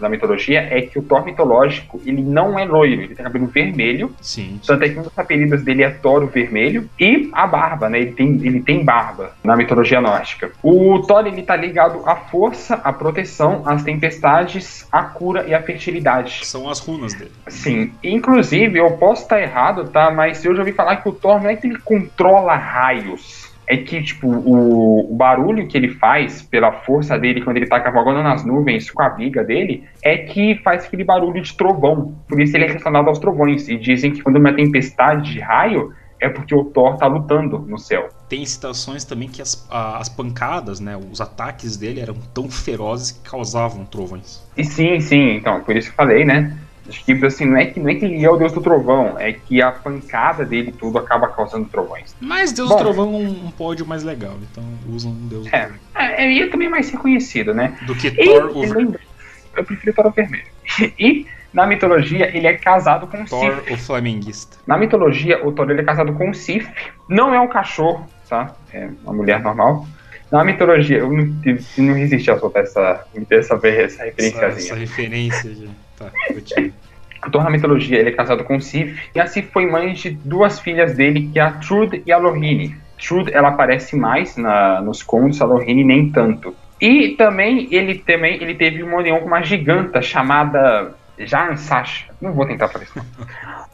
da 0.00 0.08
mitologia 0.08 0.60
é 0.70 0.82
que 0.82 0.98
o 0.98 1.02
Thor 1.02 1.24
mitológico, 1.24 2.00
ele 2.04 2.22
não 2.22 2.58
é 2.58 2.64
loiro, 2.64 3.02
ele 3.02 3.14
tem 3.14 3.24
cabelo 3.24 3.46
vermelho. 3.46 4.14
Sim. 4.20 4.60
Tanto 4.66 4.84
é 4.84 4.88
que 4.88 4.98
um 4.98 5.02
dos 5.02 5.18
apelidos 5.18 5.62
dele 5.62 5.82
é 5.82 5.90
Thor 5.90 6.26
Vermelho. 6.26 6.88
E 6.98 7.30
a 7.32 7.46
barba, 7.46 7.88
né? 7.88 8.00
Ele 8.00 8.12
tem, 8.12 8.28
ele 8.44 8.60
tem 8.60 8.84
barba 8.84 9.32
na 9.42 9.56
mitologia 9.56 10.00
nórdica. 10.00 10.50
O 10.62 11.00
Thor, 11.00 11.26
ele 11.26 11.42
tá 11.42 11.56
ligado 11.56 12.02
à 12.06 12.16
força, 12.16 12.74
à 12.76 12.92
proteção, 12.92 13.62
às 13.66 13.82
tempestades, 13.82 14.86
à 14.90 15.02
cura 15.02 15.44
e 15.46 15.54
à 15.54 15.62
fertilidade. 15.62 16.44
São 16.44 16.68
as 16.68 16.78
runas 16.78 17.14
dele. 17.14 17.32
Sim. 17.48 17.92
Inclusive, 18.02 18.78
eu 18.78 18.92
posso 18.92 19.22
estar 19.22 19.40
errado, 19.40 19.88
tá? 19.88 20.10
Mas 20.10 20.44
eu 20.44 20.54
já 20.54 20.60
ouvi 20.60 20.72
falar 20.72 20.96
que 20.96 21.08
o 21.08 21.12
Thor 21.12 21.42
não 21.42 21.50
é 21.50 21.56
que 21.56 21.66
ele 21.66 21.78
controla 21.78 22.54
raios 22.54 23.41
é 23.66 23.76
que, 23.76 24.02
tipo, 24.02 24.28
o, 24.28 25.12
o, 25.12 25.14
barulho 25.14 25.66
que 25.66 25.76
ele 25.76 25.88
faz 25.88 26.42
pela 26.42 26.72
força 26.72 27.18
dele 27.18 27.42
quando 27.42 27.56
ele 27.56 27.66
tá 27.66 27.80
cavalgando 27.80 28.22
nas 28.22 28.44
nuvens 28.44 28.90
com 28.90 29.02
a 29.02 29.08
viga 29.08 29.44
dele 29.44 29.84
é 30.02 30.18
que 30.18 30.56
faz 30.56 30.84
aquele 30.84 31.04
barulho 31.04 31.40
de 31.40 31.54
trovão. 31.54 32.14
Por 32.28 32.40
isso 32.40 32.56
ele 32.56 32.64
é 32.64 32.68
relacionado 32.68 33.08
aos 33.08 33.18
trovões. 33.18 33.68
E 33.68 33.76
dizem 33.76 34.12
que 34.12 34.22
quando 34.22 34.36
uma 34.36 34.52
tempestade 34.52 35.32
de 35.32 35.40
raio 35.40 35.92
é 36.22 36.28
porque 36.28 36.54
o 36.54 36.64
Thor 36.64 36.96
tá 36.96 37.06
lutando 37.06 37.58
no 37.58 37.76
céu. 37.78 38.08
Tem 38.28 38.46
citações 38.46 39.04
também 39.04 39.28
que 39.28 39.42
as, 39.42 39.66
as 39.70 40.08
pancadas, 40.08 40.78
né, 40.78 40.96
os 40.96 41.20
ataques 41.20 41.76
dele 41.76 42.00
eram 42.00 42.14
tão 42.32 42.48
ferozes 42.48 43.10
que 43.10 43.28
causavam 43.28 43.84
trovões. 43.84 44.40
E 44.56 44.64
sim, 44.64 45.00
sim, 45.00 45.36
então, 45.36 45.60
por 45.62 45.76
isso 45.76 45.88
que 45.88 45.92
eu 45.94 45.96
falei, 45.96 46.24
né? 46.24 46.56
Acho 46.88 47.04
que 47.04 47.12
assim, 47.24 47.44
não 47.44 47.56
é 47.56 47.66
que, 47.66 47.78
não 47.78 47.88
é 47.88 47.94
que 47.94 48.04
ele 48.04 48.24
é 48.24 48.30
o 48.30 48.36
deus 48.36 48.52
do 48.52 48.60
trovão, 48.60 49.18
é 49.18 49.32
que 49.32 49.62
a 49.62 49.70
pancada 49.70 50.44
dele 50.44 50.72
tudo 50.72 50.98
acaba 50.98 51.28
causando 51.28 51.66
trovões. 51.66 52.14
Mas 52.20 52.52
Deus 52.52 52.68
Bom, 52.68 52.76
do 52.76 52.82
Trovão 52.82 53.04
é 53.06 53.18
um, 53.18 53.46
um 53.46 53.50
pódio 53.50 53.86
mais 53.86 54.02
legal, 54.02 54.36
então 54.50 54.64
usam 54.88 55.12
um 55.12 55.28
Deus 55.28 55.44
do 55.44 55.54
é, 55.54 55.60
Trovão. 55.60 55.78
É, 55.94 56.30
e 56.30 56.42
é 56.42 56.48
também 56.48 56.68
mais 56.68 56.90
reconhecido, 56.90 57.54
né? 57.54 57.78
Do 57.82 57.94
que 57.94 58.08
e, 58.08 58.24
Thor 58.24 58.56
o 58.56 58.60
Vermelho. 58.60 59.00
Eu 59.56 59.64
prefiro 59.64 59.94
Thor 59.94 60.06
o 60.06 60.10
Vermelho. 60.10 60.44
E 60.98 61.26
na 61.52 61.66
mitologia 61.66 62.34
ele 62.36 62.46
é 62.46 62.54
casado 62.54 63.06
com 63.06 63.24
Thor 63.24 63.60
Sif. 63.60 63.72
o 63.72 63.76
Flamenguista. 63.76 64.56
Na 64.66 64.76
mitologia 64.76 65.46
o 65.46 65.52
Thor 65.52 65.70
ele 65.70 65.82
é 65.82 65.84
casado 65.84 66.12
com 66.14 66.32
Sif. 66.34 66.68
Não 67.08 67.32
é 67.32 67.40
um 67.40 67.48
cachorro, 67.48 68.08
tá? 68.28 68.56
É 68.72 68.88
uma 69.04 69.12
mulher 69.12 69.40
normal. 69.40 69.86
Na 70.32 70.42
mitologia, 70.42 70.96
eu 70.96 71.12
não, 71.12 71.26
não 71.76 71.94
resisti 71.94 72.30
a 72.30 72.38
soltar 72.38 72.62
essa, 72.62 73.04
essa, 73.30 73.60
essa 73.60 74.04
referênciazinha. 74.04 74.46
Essa, 74.46 74.46
essa 74.46 74.74
referência, 74.74 75.54
já. 75.54 75.68
Tá, 76.10 77.26
o 77.26 77.30
Thor 77.30 77.44
na 77.44 77.50
mitologia 77.50 77.98
ele 77.98 78.08
é 78.10 78.12
casado 78.12 78.42
com 78.44 78.60
Sif, 78.60 78.98
e 79.14 79.20
a 79.20 79.26
Sif 79.26 79.48
foi 79.52 79.66
mãe 79.66 79.92
de 79.92 80.10
duas 80.10 80.58
filhas 80.58 80.94
dele, 80.94 81.30
que 81.32 81.38
é 81.38 81.42
a 81.42 81.52
Trude 81.52 82.02
e 82.04 82.12
a 82.12 82.18
Lohine. 82.18 82.76
Trude 82.98 83.32
ela 83.32 83.48
aparece 83.48 83.96
mais 83.96 84.36
na, 84.36 84.80
nos 84.80 85.02
contos, 85.02 85.40
a 85.40 85.44
Lohine 85.44 85.84
nem 85.84 86.10
tanto. 86.10 86.54
E 86.80 87.10
também 87.10 87.68
ele 87.70 87.98
também 87.98 88.42
ele 88.42 88.54
teve 88.54 88.82
uma 88.82 88.96
união 88.96 89.20
com 89.20 89.26
uma 89.26 89.40
giganta 89.40 90.02
chamada 90.02 90.94
Jan 91.16 91.56
Sasha. 91.56 92.06
Não 92.20 92.32
vou 92.32 92.44
tentar 92.44 92.68
falar 92.68 92.84
isso. 92.84 93.00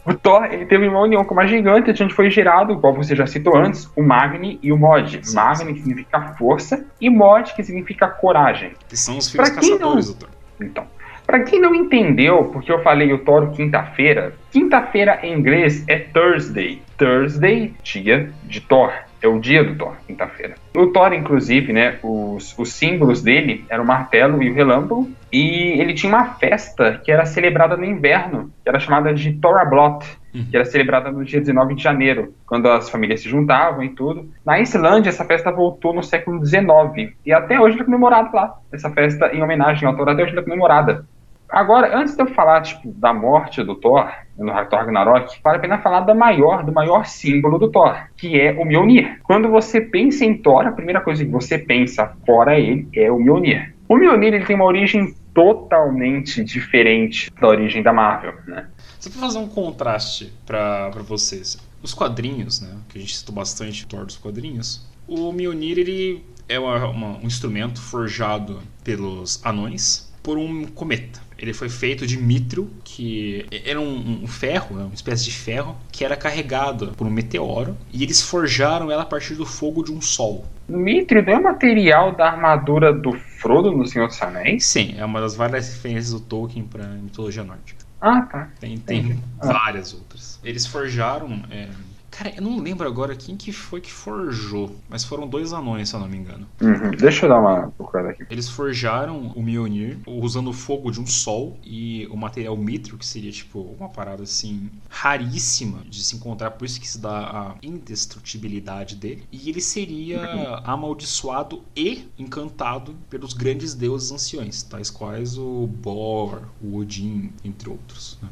O 0.04 0.14
Thor 0.14 0.44
ele 0.44 0.66
teve 0.66 0.86
uma 0.88 1.00
união 1.00 1.24
com 1.24 1.34
uma 1.34 1.46
gigante, 1.46 1.90
onde 2.02 2.14
foi 2.14 2.30
gerado, 2.30 2.72
igual 2.72 2.94
você 2.94 3.16
já 3.16 3.26
citou 3.26 3.56
antes, 3.56 3.90
o 3.96 4.02
Magni 4.02 4.58
e 4.62 4.72
o 4.72 4.76
Mod. 4.76 5.20
Sim, 5.22 5.36
Magni 5.36 5.74
sim. 5.74 5.82
significa 5.82 6.20
força 6.38 6.84
e 7.00 7.08
Mod 7.08 7.54
que 7.54 7.62
significa 7.62 8.08
coragem. 8.08 8.72
Que 8.88 8.96
são 8.96 9.16
os 9.16 9.30
filhos 9.30 9.50
caçadores 9.50 10.06
não... 10.06 10.14
do 10.14 10.18
Thor. 10.18 10.28
Então, 10.60 10.86
para 11.28 11.40
quem 11.40 11.60
não 11.60 11.74
entendeu, 11.74 12.44
porque 12.44 12.72
eu 12.72 12.82
falei 12.82 13.12
o 13.12 13.18
Toro 13.18 13.50
quinta-feira, 13.50 14.32
quinta-feira 14.50 15.18
em 15.22 15.34
inglês 15.38 15.84
é 15.86 15.98
Thursday. 15.98 16.80
Thursday, 16.96 17.74
dia 17.82 18.30
de 18.44 18.62
Thor. 18.62 18.90
É 19.20 19.28
o 19.28 19.38
dia 19.38 19.62
do 19.62 19.74
Thor, 19.74 19.94
quinta-feira. 20.06 20.54
O 20.74 20.86
Thor, 20.86 21.12
inclusive, 21.12 21.70
né, 21.70 21.98
os, 22.02 22.58
os 22.58 22.72
símbolos 22.72 23.20
dele 23.20 23.66
eram 23.68 23.84
o 23.84 23.86
martelo 23.86 24.42
e 24.42 24.50
o 24.50 24.54
relâmpago, 24.54 25.10
e 25.30 25.78
ele 25.78 25.92
tinha 25.92 26.10
uma 26.10 26.24
festa 26.36 26.98
que 27.04 27.12
era 27.12 27.26
celebrada 27.26 27.76
no 27.76 27.84
inverno, 27.84 28.50
que 28.62 28.68
era 28.68 28.80
chamada 28.80 29.12
de 29.12 29.34
Thorablot, 29.34 30.06
que 30.50 30.56
era 30.56 30.64
celebrada 30.64 31.10
no 31.10 31.24
dia 31.26 31.40
19 31.40 31.74
de 31.74 31.82
janeiro, 31.82 32.32
quando 32.46 32.70
as 32.70 32.88
famílias 32.88 33.20
se 33.20 33.28
juntavam 33.28 33.82
e 33.82 33.90
tudo. 33.90 34.30
Na 34.46 34.60
Islândia, 34.60 35.10
essa 35.10 35.26
festa 35.26 35.50
voltou 35.50 35.92
no 35.92 36.02
século 36.02 36.42
XIX, 36.42 37.12
e 37.26 37.34
até 37.34 37.60
hoje 37.60 37.78
é 37.78 37.84
comemorada 37.84 38.30
lá. 38.32 38.58
Essa 38.72 38.88
festa, 38.90 39.30
em 39.34 39.42
homenagem 39.42 39.86
ao 39.86 39.94
Thor, 39.94 40.08
até 40.08 40.22
hoje 40.22 40.38
é 40.38 40.42
comemorada. 40.42 41.04
Agora, 41.48 41.96
antes 41.96 42.14
de 42.14 42.22
eu 42.22 42.26
falar 42.26 42.60
tipo, 42.60 42.92
da 42.92 43.12
morte 43.12 43.62
do 43.62 43.74
Thor, 43.74 44.10
no 44.36 44.52
Thor 44.66 44.78
Ragnarok, 44.80 45.40
vale 45.42 45.56
a 45.56 45.60
pena 45.60 45.78
falar 45.78 46.00
da 46.00 46.14
maior, 46.14 46.62
do 46.62 46.72
maior 46.72 47.06
símbolo 47.06 47.58
do 47.58 47.70
Thor, 47.70 47.96
que 48.16 48.38
é 48.38 48.52
o 48.52 48.64
Mjolnir. 48.64 49.20
Quando 49.22 49.48
você 49.48 49.80
pensa 49.80 50.24
em 50.24 50.36
Thor, 50.36 50.66
a 50.66 50.72
primeira 50.72 51.00
coisa 51.00 51.24
que 51.24 51.30
você 51.30 51.58
pensa 51.58 52.14
fora 52.26 52.58
ele 52.58 52.88
é 52.94 53.10
o 53.10 53.18
Mjolnir. 53.18 53.74
O 53.88 53.96
Mjolnir 53.96 54.34
ele 54.34 54.44
tem 54.44 54.56
uma 54.56 54.66
origem 54.66 55.14
totalmente 55.32 56.44
diferente 56.44 57.30
da 57.40 57.48
origem 57.48 57.82
da 57.82 57.92
Marvel, 57.92 58.34
né? 58.46 58.66
Só 59.00 59.08
para 59.08 59.20
fazer 59.20 59.38
um 59.38 59.48
contraste 59.48 60.32
para 60.44 60.90
vocês, 61.06 61.56
os 61.82 61.94
quadrinhos, 61.94 62.60
né, 62.60 62.76
que 62.88 62.98
a 62.98 63.00
gente 63.00 63.16
citou 63.16 63.34
bastante 63.34 63.86
Thor 63.86 64.04
dos 64.04 64.16
quadrinhos, 64.16 64.86
o 65.06 65.32
Mjolnir 65.32 65.78
ele 65.78 66.24
é 66.48 66.58
uma, 66.58 66.88
uma, 66.88 67.18
um 67.18 67.26
instrumento 67.26 67.80
forjado 67.80 68.60
pelos 68.84 69.44
anões 69.46 70.12
por 70.22 70.36
um 70.36 70.64
cometa. 70.66 71.27
Ele 71.38 71.52
foi 71.52 71.68
feito 71.68 72.06
de 72.06 72.18
mitrio, 72.18 72.68
que 72.82 73.46
era 73.64 73.80
um, 73.80 74.24
um 74.24 74.26
ferro, 74.26 74.76
né, 74.76 74.84
uma 74.84 74.94
espécie 74.94 75.24
de 75.24 75.32
ferro, 75.32 75.76
que 75.92 76.04
era 76.04 76.16
carregado 76.16 76.88
por 76.96 77.06
um 77.06 77.10
meteoro, 77.10 77.76
e 77.92 78.02
eles 78.02 78.20
forjaram 78.20 78.90
ela 78.90 79.02
a 79.02 79.06
partir 79.06 79.34
do 79.34 79.46
fogo 79.46 79.84
de 79.84 79.92
um 79.92 80.00
sol. 80.00 80.44
Mitrio 80.68 81.24
não 81.24 81.32
é 81.32 81.40
material 81.40 82.14
da 82.14 82.26
armadura 82.30 82.92
do 82.92 83.12
Frodo 83.12 83.70
no 83.70 83.86
Senhor 83.86 84.08
dos 84.08 84.20
Anéis? 84.20 84.66
Sim, 84.66 84.94
é 84.98 85.04
uma 85.04 85.20
das 85.20 85.34
várias 85.34 85.72
referências 85.72 86.12
do 86.12 86.20
Tolkien 86.20 86.64
para 86.64 86.84
mitologia 86.86 87.44
nórdica. 87.44 87.86
Ah, 88.00 88.22
tá. 88.22 88.50
Tem, 88.60 88.78
tem 88.78 89.18
ah. 89.40 89.46
várias 89.46 89.94
outras. 89.94 90.38
Eles 90.44 90.66
forjaram 90.66 91.42
é, 91.50 91.68
Cara, 92.10 92.32
eu 92.34 92.42
não 92.42 92.58
lembro 92.58 92.86
agora 92.86 93.14
quem 93.14 93.36
que 93.36 93.52
foi 93.52 93.80
que 93.80 93.92
forjou, 93.92 94.74
mas 94.88 95.04
foram 95.04 95.26
dois 95.28 95.52
anões, 95.52 95.88
se 95.88 95.94
eu 95.94 96.00
não 96.00 96.08
me 96.08 96.16
engano. 96.16 96.46
Uhum. 96.60 96.90
Deixa 96.92 97.26
eu 97.26 97.30
dar 97.30 97.38
uma 97.38 97.68
procurada 97.76 98.10
aqui. 98.10 98.26
Eles 98.30 98.48
forjaram 98.48 99.32
o 99.36 99.42
Mjolnir 99.42 99.98
usando 100.06 100.48
o 100.48 100.52
fogo 100.52 100.90
de 100.90 101.00
um 101.00 101.06
sol 101.06 101.58
e 101.62 102.06
o 102.10 102.16
material 102.16 102.56
mithril, 102.56 102.98
que 102.98 103.06
seria 103.06 103.30
tipo 103.30 103.60
uma 103.78 103.88
parada 103.88 104.22
assim 104.22 104.70
raríssima 104.88 105.80
de 105.88 106.02
se 106.02 106.16
encontrar, 106.16 106.52
por 106.52 106.64
isso 106.64 106.80
que 106.80 106.88
se 106.88 106.98
dá 106.98 107.18
a 107.18 107.54
indestrutibilidade 107.62 108.96
dele. 108.96 109.24
E 109.30 109.48
ele 109.48 109.60
seria 109.60 110.22
amaldiçoado 110.64 111.62
e 111.76 112.08
encantado 112.18 112.96
pelos 113.08 113.32
grandes 113.32 113.74
deuses 113.74 114.10
anciões, 114.10 114.62
tais 114.62 114.90
quais 114.90 115.36
o 115.36 115.66
Bor, 115.66 116.42
o 116.62 116.78
Odin, 116.78 117.30
entre 117.44 117.68
outros. 117.68 118.18
Né? 118.22 118.28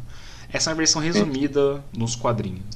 Essa 0.53 0.70
é 0.70 0.72
a 0.72 0.77
versão 0.77 1.03
resumida 1.03 1.85
nos 1.97 2.14
quadrinhos. 2.14 2.76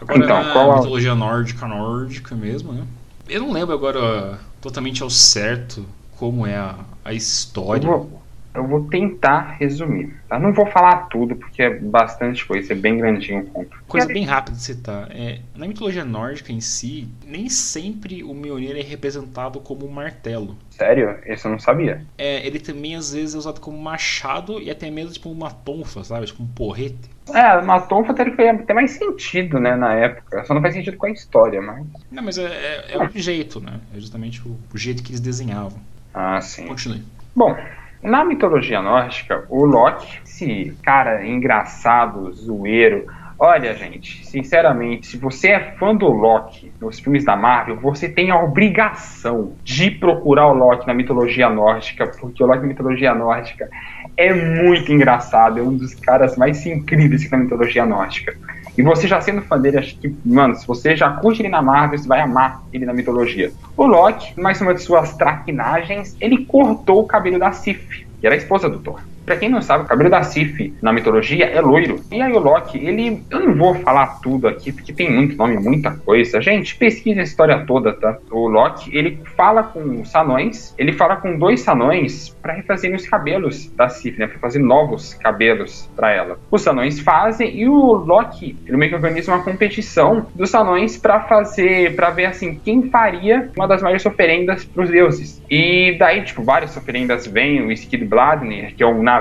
Agora 0.00 0.24
então, 0.24 0.42
na 0.42 0.52
qual 0.52 0.76
mitologia 0.76 1.14
nórdica, 1.14 1.66
nórdica 1.66 2.34
mesmo, 2.34 2.72
né? 2.72 2.84
Eu 3.28 3.40
não 3.42 3.52
lembro 3.52 3.74
agora 3.74 4.40
totalmente 4.60 5.02
ao 5.02 5.10
certo 5.10 5.84
como 6.16 6.46
é 6.46 6.56
a, 6.56 6.76
a 7.04 7.12
história. 7.12 7.86
Eu 7.86 7.98
vou, 7.98 8.19
eu 8.54 8.66
vou, 8.66 8.84
tentar 8.88 9.56
resumir. 9.58 10.14
Tá? 10.28 10.38
Não 10.38 10.52
vou 10.52 10.66
falar 10.66 11.08
tudo, 11.08 11.36
porque 11.36 11.62
é 11.62 11.78
bastante 11.78 12.44
coisa, 12.44 12.72
é 12.72 12.76
bem 12.76 12.98
grandinho 12.98 13.40
o 13.40 13.46
ponto. 13.46 13.76
Coisa 13.86 14.06
bem 14.06 14.24
rápida 14.24 14.56
de 14.56 14.62
citar. 14.62 15.08
É, 15.10 15.40
na 15.54 15.66
mitologia 15.66 16.04
nórdica 16.04 16.52
em 16.52 16.60
si, 16.60 17.08
nem 17.26 17.48
sempre 17.48 18.22
o 18.22 18.34
Mjolnir 18.34 18.76
é 18.76 18.82
representado 18.82 19.60
como 19.60 19.86
um 19.86 19.90
martelo. 19.90 20.56
Sério? 20.70 21.18
Esse 21.24 21.46
eu 21.46 21.52
não 21.52 21.58
sabia. 21.58 22.04
É, 22.16 22.44
ele 22.46 22.58
também 22.58 22.96
às 22.96 23.12
vezes 23.12 23.34
é 23.34 23.38
usado 23.38 23.60
como 23.60 23.78
machado 23.78 24.60
e 24.60 24.70
até 24.70 24.90
mesmo 24.90 25.12
tipo 25.12 25.30
uma 25.30 25.50
tonfa, 25.50 26.02
sabe? 26.02 26.26
Tipo 26.26 26.42
um 26.42 26.46
porrete. 26.46 27.10
É, 27.34 27.58
uma 27.58 27.80
tonfa 27.80 28.12
teria 28.14 28.52
até 28.52 28.74
mais 28.74 28.92
sentido, 28.92 29.60
né, 29.60 29.76
na 29.76 29.94
época. 29.94 30.44
Só 30.44 30.54
não 30.54 30.60
faz 30.60 30.74
sentido 30.74 30.96
com 30.96 31.06
a 31.06 31.10
história, 31.10 31.60
mas. 31.60 31.86
Não, 32.10 32.22
mas 32.22 32.38
é, 32.38 32.44
é, 32.44 32.86
é 32.94 32.98
o 32.98 33.10
jeito, 33.14 33.60
né? 33.60 33.80
É 33.94 34.00
justamente 34.00 34.40
o, 34.46 34.56
o, 34.72 34.78
jeito 34.78 35.02
que 35.02 35.10
eles 35.10 35.20
desenhavam. 35.20 35.78
Ah, 36.12 36.40
sim. 36.40 36.66
Continue. 36.66 37.02
Bom, 37.34 37.56
na 38.02 38.24
mitologia 38.24 38.80
nórdica, 38.80 39.44
o 39.48 39.64
Loki, 39.64 40.20
esse 40.24 40.76
cara 40.82 41.26
engraçado, 41.26 42.32
zoeiro, 42.32 43.06
Olha, 43.42 43.74
gente, 43.74 44.22
sinceramente, 44.26 45.06
se 45.06 45.16
você 45.16 45.52
é 45.52 45.60
fã 45.78 45.94
do 45.94 46.08
Loki 46.08 46.70
nos 46.78 47.00
filmes 47.00 47.24
da 47.24 47.34
Marvel, 47.34 47.80
você 47.80 48.06
tem 48.06 48.30
a 48.30 48.38
obrigação 48.38 49.54
de 49.64 49.90
procurar 49.90 50.48
o 50.48 50.52
Loki 50.52 50.86
na 50.86 50.92
mitologia 50.92 51.48
nórdica, 51.48 52.06
porque 52.20 52.44
o 52.44 52.46
Loki 52.46 52.60
na 52.60 52.66
mitologia 52.66 53.14
nórdica 53.14 53.66
é 54.14 54.34
muito 54.34 54.92
engraçado, 54.92 55.58
é 55.58 55.62
um 55.62 55.74
dos 55.74 55.94
caras 55.94 56.36
mais 56.36 56.66
incríveis 56.66 57.30
na 57.30 57.38
mitologia 57.38 57.86
nórdica. 57.86 58.36
E 58.76 58.82
você 58.82 59.06
já 59.06 59.20
sendo 59.20 59.42
fã 59.42 59.58
dele, 59.58 59.78
acho 59.78 59.98
que, 59.98 60.14
mano, 60.24 60.54
se 60.54 60.66
você 60.66 60.96
já 60.96 61.10
curte 61.10 61.42
ele 61.42 61.48
na 61.48 61.60
Marvel, 61.60 61.98
você 61.98 62.08
vai 62.08 62.20
amar 62.20 62.62
ele 62.72 62.86
na 62.86 62.94
mitologia. 62.94 63.52
O 63.76 63.86
Loki, 63.86 64.40
mais 64.40 64.60
uma 64.60 64.74
de 64.74 64.82
suas 64.82 65.16
traquinagens, 65.16 66.16
ele 66.20 66.46
cortou 66.46 67.00
o 67.00 67.06
cabelo 67.06 67.38
da 67.38 67.52
Sif, 67.52 68.06
que 68.20 68.26
era 68.26 68.34
a 68.34 68.38
esposa 68.38 68.68
do 68.68 68.80
Thor. 68.80 69.00
Pra 69.30 69.36
quem 69.36 69.48
não 69.48 69.62
sabe, 69.62 69.84
o 69.84 69.86
cabelo 69.86 70.10
da 70.10 70.24
Sif 70.24 70.74
na 70.82 70.92
mitologia 70.92 71.44
é 71.44 71.60
loiro. 71.60 72.00
E 72.10 72.20
aí 72.20 72.32
o 72.32 72.40
Loki, 72.40 72.84
ele. 72.84 73.22
Eu 73.30 73.38
não 73.38 73.54
vou 73.54 73.76
falar 73.76 74.18
tudo 74.20 74.48
aqui, 74.48 74.72
porque 74.72 74.92
tem 74.92 75.08
muito 75.08 75.36
nome, 75.36 75.56
muita 75.56 75.92
coisa. 75.92 76.42
Gente, 76.42 76.74
pesquisa 76.74 77.20
a 77.20 77.22
história 77.22 77.64
toda, 77.64 77.92
tá? 77.92 78.18
O 78.28 78.48
Loki, 78.48 78.90
ele 78.92 79.22
fala 79.36 79.62
com 79.62 80.00
os 80.00 80.12
anões, 80.16 80.74
ele 80.76 80.92
fala 80.92 81.14
com 81.14 81.38
dois 81.38 81.68
anões 81.68 82.30
para 82.42 82.54
refazer 82.54 82.92
os 82.92 83.06
cabelos 83.06 83.70
da 83.76 83.88
Sif, 83.88 84.18
né? 84.18 84.26
Pra 84.26 84.40
fazer 84.40 84.58
novos 84.58 85.14
cabelos 85.14 85.88
para 85.94 86.10
ela. 86.10 86.36
Os 86.50 86.66
anões 86.66 86.98
fazem 86.98 87.56
e 87.56 87.68
o 87.68 87.92
Loki, 87.92 88.58
ele 88.66 88.76
meio 88.76 88.90
que 88.90 88.96
organiza 88.96 89.32
uma 89.32 89.44
competição 89.44 90.26
dos 90.34 90.52
anões 90.56 90.96
para 90.96 91.20
fazer, 91.20 91.94
para 91.94 92.10
ver 92.10 92.24
assim, 92.26 92.56
quem 92.64 92.90
faria 92.90 93.48
uma 93.56 93.68
das 93.68 93.80
maiores 93.80 94.04
oferendas 94.04 94.64
pros 94.64 94.90
deuses. 94.90 95.40
E 95.48 95.96
daí, 96.00 96.22
tipo, 96.22 96.42
várias 96.42 96.76
oferendas 96.76 97.28
vêm, 97.28 97.62
o 97.62 97.70
Skid 97.70 98.04
Bladner, 98.04 98.74
que 98.74 98.82
é 98.82 98.86
um 98.86 99.04
navio, 99.04 99.19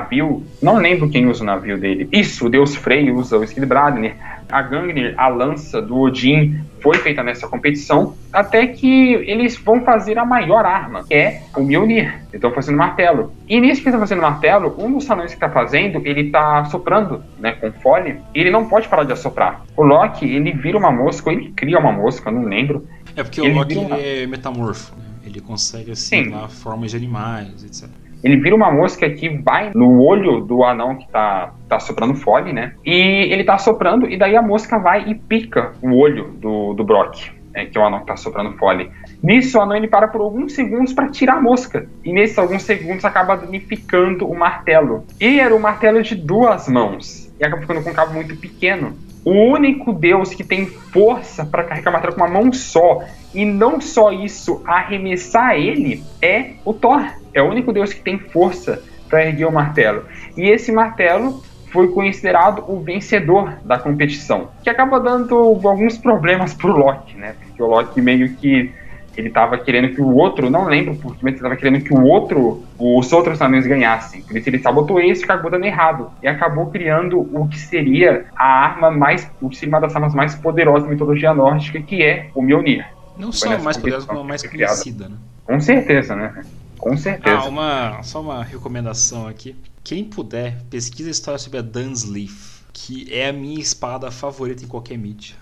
não 0.62 0.78
lembro 0.78 1.10
quem 1.10 1.28
usa 1.28 1.44
o 1.44 1.46
navio 1.46 1.78
dele. 1.78 2.08
Isso, 2.12 2.46
o 2.46 2.50
deus 2.50 2.76
Frey 2.76 3.12
usa 3.12 3.38
o 3.38 3.44
Skidbladnir. 3.44 4.16
A 4.50 4.62
Gangnir, 4.64 5.14
a 5.16 5.28
lança 5.28 5.80
do 5.80 5.98
Odin, 5.98 6.60
foi 6.82 6.98
feita 6.98 7.24
nessa 7.24 7.48
competição, 7.48 8.16
até 8.32 8.68
que 8.68 9.14
eles 9.14 9.56
vão 9.58 9.84
fazer 9.84 10.18
a 10.18 10.26
maior 10.26 10.66
arma, 10.66 11.04
que 11.04 11.14
é 11.14 11.44
o 11.56 11.62
Mjolnir. 11.62 12.20
Estão 12.34 12.52
fazendo 12.52 12.78
martelo. 12.78 13.34
E 13.48 13.60
nisso 13.60 13.82
que 13.82 13.90
estão 13.90 14.00
fazendo 14.00 14.22
martelo, 14.22 14.76
um 14.78 14.92
dos 14.92 15.10
anões 15.10 15.32
que 15.32 15.36
está 15.36 15.50
fazendo, 15.50 16.02
ele 16.06 16.28
está 16.28 16.66
soprando, 16.66 17.24
né, 17.40 17.54
com 17.54 17.72
fole, 17.72 18.20
e 18.34 18.40
ele 18.40 18.52
não 18.52 18.68
pode 18.68 18.88
parar 18.88 19.04
de 19.04 19.14
assoprar. 19.14 19.64
O 19.76 19.84
Loki, 19.84 20.26
ele 20.26 20.52
vira 20.54 20.78
uma 20.78 20.92
mosca, 20.92 21.30
ou 21.30 21.36
ele 21.36 21.52
cria 21.52 21.80
uma 21.80 21.92
mosca, 21.92 22.32
não 22.32 22.44
lembro. 22.44 22.88
É 23.16 23.24
porque 23.24 23.42
ele 23.42 23.52
o 23.52 23.56
Loki 23.56 23.78
uma... 23.78 23.98
é 23.98 24.26
metamorfo, 24.26 24.96
né? 24.96 25.06
ele 25.24 25.42
consegue 25.42 25.92
assim, 25.92 26.32
formas 26.50 26.92
de 26.92 26.98
animais, 26.98 27.64
etc. 27.64 27.90
Ele 28.24 28.38
vira 28.38 28.56
uma 28.56 28.72
mosca 28.72 29.10
que 29.10 29.30
vai 29.30 29.72
no 29.74 30.02
olho 30.02 30.42
do 30.42 30.64
anão 30.64 30.96
que 30.96 31.08
tá, 31.10 31.54
tá 31.68 31.80
soprando 31.80 32.16
fole, 32.16 32.52
né? 32.52 32.74
E 32.86 33.32
ele 33.32 33.44
tá 33.44 33.58
soprando, 33.58 34.10
e 34.10 34.18
daí 34.18 34.36
a 34.36 34.42
mosca 34.42 34.78
vai 34.78 35.10
e 35.10 35.16
pica 35.16 35.72
o 35.82 35.96
olho 35.96 36.26
do, 36.34 36.74
do 36.74 36.84
Brock, 36.84 37.32
é, 37.54 37.66
que 37.66 37.78
é 37.78 37.82
o 37.82 37.86
anão 37.86 38.02
que 38.02 38.08
tá 38.08 38.18
soprando 38.18 38.58
fole. 38.58 38.92
Nisso, 39.24 39.58
o 39.58 39.62
anão 39.62 39.76
ele 39.76 39.88
para 39.88 40.08
por 40.08 40.22
alguns 40.22 40.54
segundos 40.54 40.94
para 40.94 41.10
tirar 41.10 41.38
a 41.38 41.42
mosca. 41.42 41.88
E 42.04 42.12
nesses 42.12 42.38
alguns 42.38 42.64
segundos 42.64 43.04
acaba 43.06 43.36
danificando 43.36 44.28
o 44.28 44.38
martelo. 44.38 45.06
E 45.20 45.40
era 45.40 45.56
um 45.56 45.60
martelo 45.60 46.02
de 46.02 46.16
duas 46.16 46.68
mãos. 46.68 47.34
E 47.40 47.46
acaba 47.46 47.62
ficando 47.62 47.84
com 47.84 47.90
um 47.90 47.94
cabo 47.94 48.14
muito 48.14 48.36
pequeno. 48.36 48.94
O 49.24 49.32
único 49.32 49.94
deus 49.94 50.34
que 50.34 50.44
tem 50.44 50.66
força 50.66 51.46
para 51.46 51.64
carregar 51.64 51.90
o 51.90 51.94
martelo 51.94 52.16
com 52.16 52.22
uma 52.22 52.30
mão 52.30 52.54
só, 52.54 53.04
e 53.34 53.46
não 53.46 53.80
só 53.80 54.12
isso, 54.12 54.62
arremessar 54.66 55.56
ele, 55.56 56.04
é 56.22 56.54
o 56.66 56.74
Thor. 56.74 57.06
É 57.34 57.42
o 57.42 57.50
único 57.50 57.72
deus 57.72 57.94
que 57.94 58.02
tem 58.02 58.18
força 58.18 58.82
para 59.10 59.26
erguer 59.26 59.46
o 59.46 59.52
martelo. 59.52 60.06
E 60.38 60.50
esse 60.50 60.72
martelo 60.72 61.44
foi 61.72 61.90
considerado 61.90 62.64
o 62.68 62.80
vencedor 62.80 63.58
da 63.64 63.78
competição, 63.78 64.50
que 64.64 64.70
acaba 64.70 65.00
dando 65.00 65.36
alguns 65.36 65.98
problemas 65.98 66.54
pro 66.54 66.76
Loki, 66.76 67.16
né? 67.16 67.36
Porque 67.40 67.62
o 67.62 67.68
Loki 67.68 68.02
meio 68.02 68.36
que 68.36 68.72
ele 69.20 69.28
estava 69.28 69.58
querendo 69.58 69.94
que 69.94 70.02
o 70.02 70.16
outro, 70.16 70.50
não 70.50 70.66
lembro 70.66 70.96
porque, 70.96 71.20
mas 71.22 71.34
ele 71.34 71.36
estava 71.36 71.56
querendo 71.56 71.84
que 71.84 71.94
o 71.94 72.04
outro, 72.04 72.64
os 72.78 73.12
outros 73.12 73.42
anões 73.42 73.68
ganhassem. 73.68 74.22
Por 74.22 74.38
isso 74.38 74.50
ele 74.50 74.60
sabotou 74.60 75.00
esse 75.00 75.22
e 75.22 75.24
acabou 75.26 75.52
dando 75.52 75.66
errado. 75.66 76.12
E 76.24 76.28
acabou 76.28 76.68
criando 76.68 77.20
o 77.20 77.48
que 77.48 77.60
seria 77.60 78.26
a 78.36 78.46
arma 78.46 78.90
mais, 78.90 79.30
o 79.42 79.50
que 79.50 79.58
seria 79.58 79.76
uma 79.76 79.82
das 79.82 79.96
armas 79.96 80.14
mais 80.14 80.36
poderosas 80.36 80.84
da 80.84 80.90
mitologia 80.90 81.34
nórdica, 81.34 81.82
que 81.82 82.02
é 82.02 82.30
o 82.34 82.42
Mjolnir. 82.42 82.86
Não 83.18 83.32
só 83.32 83.54
a 83.54 83.60
mais 83.60 83.76
poderosa, 83.76 84.08
como 84.08 84.22
a 84.22 84.24
mais 84.24 84.42
conhecida, 84.42 85.10
né? 85.10 85.16
Com 85.44 85.60
certeza, 85.60 86.16
né? 86.16 86.42
Com 86.78 86.96
certeza. 86.96 87.40
Ah, 87.40 87.46
uma, 87.46 88.04
só 88.04 88.22
uma 88.22 88.42
recomendação 88.44 89.28
aqui. 89.28 89.56
Quem 89.84 90.06
puder, 90.06 90.62
pesquisa 90.70 91.10
a 91.10 91.12
história 91.12 91.38
sobre 91.38 91.60
a 91.60 91.62
Dunsleaf, 91.62 92.64
que 92.72 93.14
é 93.14 93.28
a 93.28 93.34
minha 93.34 93.60
espada 93.60 94.10
favorita 94.12 94.64
em 94.64 94.68
qualquer 94.68 94.98
mídia. 94.98 95.36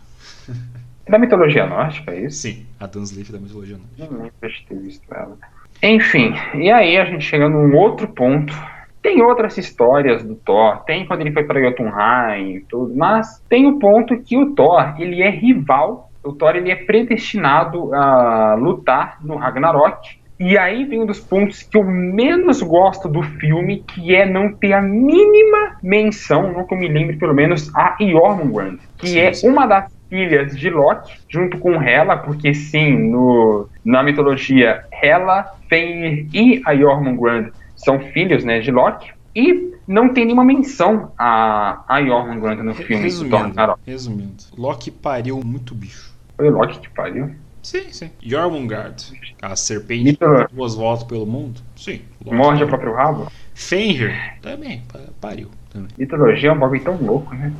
Da 1.10 1.18
mitologia 1.18 1.66
nórdica, 1.66 2.12
é 2.12 2.22
isso? 2.22 2.39
Sim, 2.39 2.66
a 2.80 2.86
Dunsleaf 2.86 3.32
da 3.32 3.39
mitologia 3.39 3.78
nórdica. 3.78 4.08
Não 4.12 4.24
lembro 4.24 4.49
de 4.49 4.66
ter 4.68 4.80
visto 4.80 5.14
ela. 5.14 5.38
Enfim, 5.82 6.34
e 6.55 6.72
aí 6.72 6.97
a 6.97 7.05
gente 7.05 7.24
chega 7.24 7.47
num 7.47 7.76
outro 7.76 8.08
ponto. 8.08 8.53
Tem 9.01 9.22
outras 9.22 9.58
histórias 9.58 10.24
do 10.24 10.36
Thor, 10.36 10.84
tem 10.84 11.05
quando 11.05 11.22
ele 11.22 11.32
foi 11.32 11.43
para 11.43 11.62
Jotunheim 11.62 12.55
e 12.55 12.62
tudo, 12.62 12.93
mas 12.95 13.41
tem 13.47 13.68
o 13.68 13.80
ponto 13.80 14.18
que 14.22 14.38
o 14.38 14.53
Thor, 14.53 14.95
ele 14.99 15.22
é 15.22 15.30
rival, 15.30 16.12
o 16.24 16.34
Thor 16.34 16.55
ele 16.55 16.72
é 16.72 16.76
predestinado 16.76 17.93
a 17.93 18.55
lutar 18.55 19.18
no 19.24 19.38
Ragnarok, 19.38 20.18
e 20.39 20.58
aí 20.58 20.84
vem 20.86 21.01
um 21.01 21.05
dos 21.05 21.20
pontos 21.20 21.64
que 21.64 21.78
eu 21.78 21.84
menos 21.84 22.62
gosto 22.62 23.08
do 23.08 23.24
filme, 23.24 23.84
que 23.88 24.14
é 24.14 24.26
não 24.30 24.53
ter 24.53 24.74
a 24.74 24.82
mínima 24.82 25.78
menção, 25.82 26.51
não 26.51 26.66
que 26.66 26.74
eu 26.74 26.78
me 26.78 26.88
lembre 26.88 27.16
pelo 27.16 27.34
menos, 27.34 27.74
a 27.76 27.95
Jormungand, 27.99 28.78
que 28.97 29.08
sim, 29.08 29.20
é 29.20 29.34
sim. 29.34 29.47
uma 29.47 29.66
das 29.66 29.97
filhas 30.10 30.58
de 30.58 30.70
Loki, 30.70 31.14
junto 31.30 31.58
com 31.58 31.82
Hela, 31.82 32.18
porque 32.18 32.53
sim, 32.53 33.10
no, 33.10 33.70
na 33.84 34.03
mitologia, 34.03 34.84
Hela, 34.91 35.43
Fenrir 35.70 36.28
e 36.34 36.62
a 36.66 36.76
Jormungand 36.76 37.51
são 37.76 37.99
filhos 37.99 38.43
né, 38.43 38.60
de 38.60 38.72
Loki. 38.72 39.12
E 39.36 39.74
não 39.88 40.14
tem 40.14 40.26
nenhuma 40.26 40.43
menção 40.43 41.12
a, 41.18 41.84
a 41.88 42.03
Jormungand 42.03 42.64
no 42.64 42.74
filme. 42.74 43.03
Resumindo, 43.03 43.80
resumindo, 43.86 44.43
Loki 44.58 44.91
pariu 44.91 45.39
muito 45.43 45.76
bicho. 45.76 46.14
Foi 46.36 46.49
Loki 46.49 46.80
que 46.80 46.89
pariu? 46.89 47.36
Sim, 47.62 47.91
sim. 47.91 48.10
Jormungand, 48.24 48.95
a 49.41 49.55
serpente 49.55 50.16
que 50.16 50.55
duas 50.55 50.74
voltas 50.74 51.03
pelo 51.03 51.26
mundo. 51.26 51.60
Sim. 51.76 52.01
Loki 52.24 52.38
Morde 52.38 52.64
o 52.64 52.68
próprio 52.68 52.93
rabo? 52.93 53.32
Fenrir 53.53 54.39
também, 54.41 54.84
pariu. 55.20 55.49
Também. 55.78 55.88
Mitologia 55.97 56.49
é 56.49 56.53
um 56.53 56.59
bagulho 56.59 56.84
tão 56.84 56.95
louco, 56.95 57.36
né? 57.36 57.51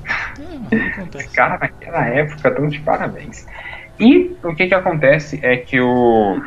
É, 0.72 1.18
Esse 1.18 1.36
cara 1.36 1.58
naquela 1.60 2.06
época 2.08 2.52
tão 2.52 2.68
de 2.68 2.80
parabéns. 2.80 3.46
E 4.00 4.36
o 4.44 4.56
que 4.56 4.68
que 4.68 4.74
acontece 4.74 5.40
é 5.44 5.58
que 5.58 5.80
o 5.80 6.42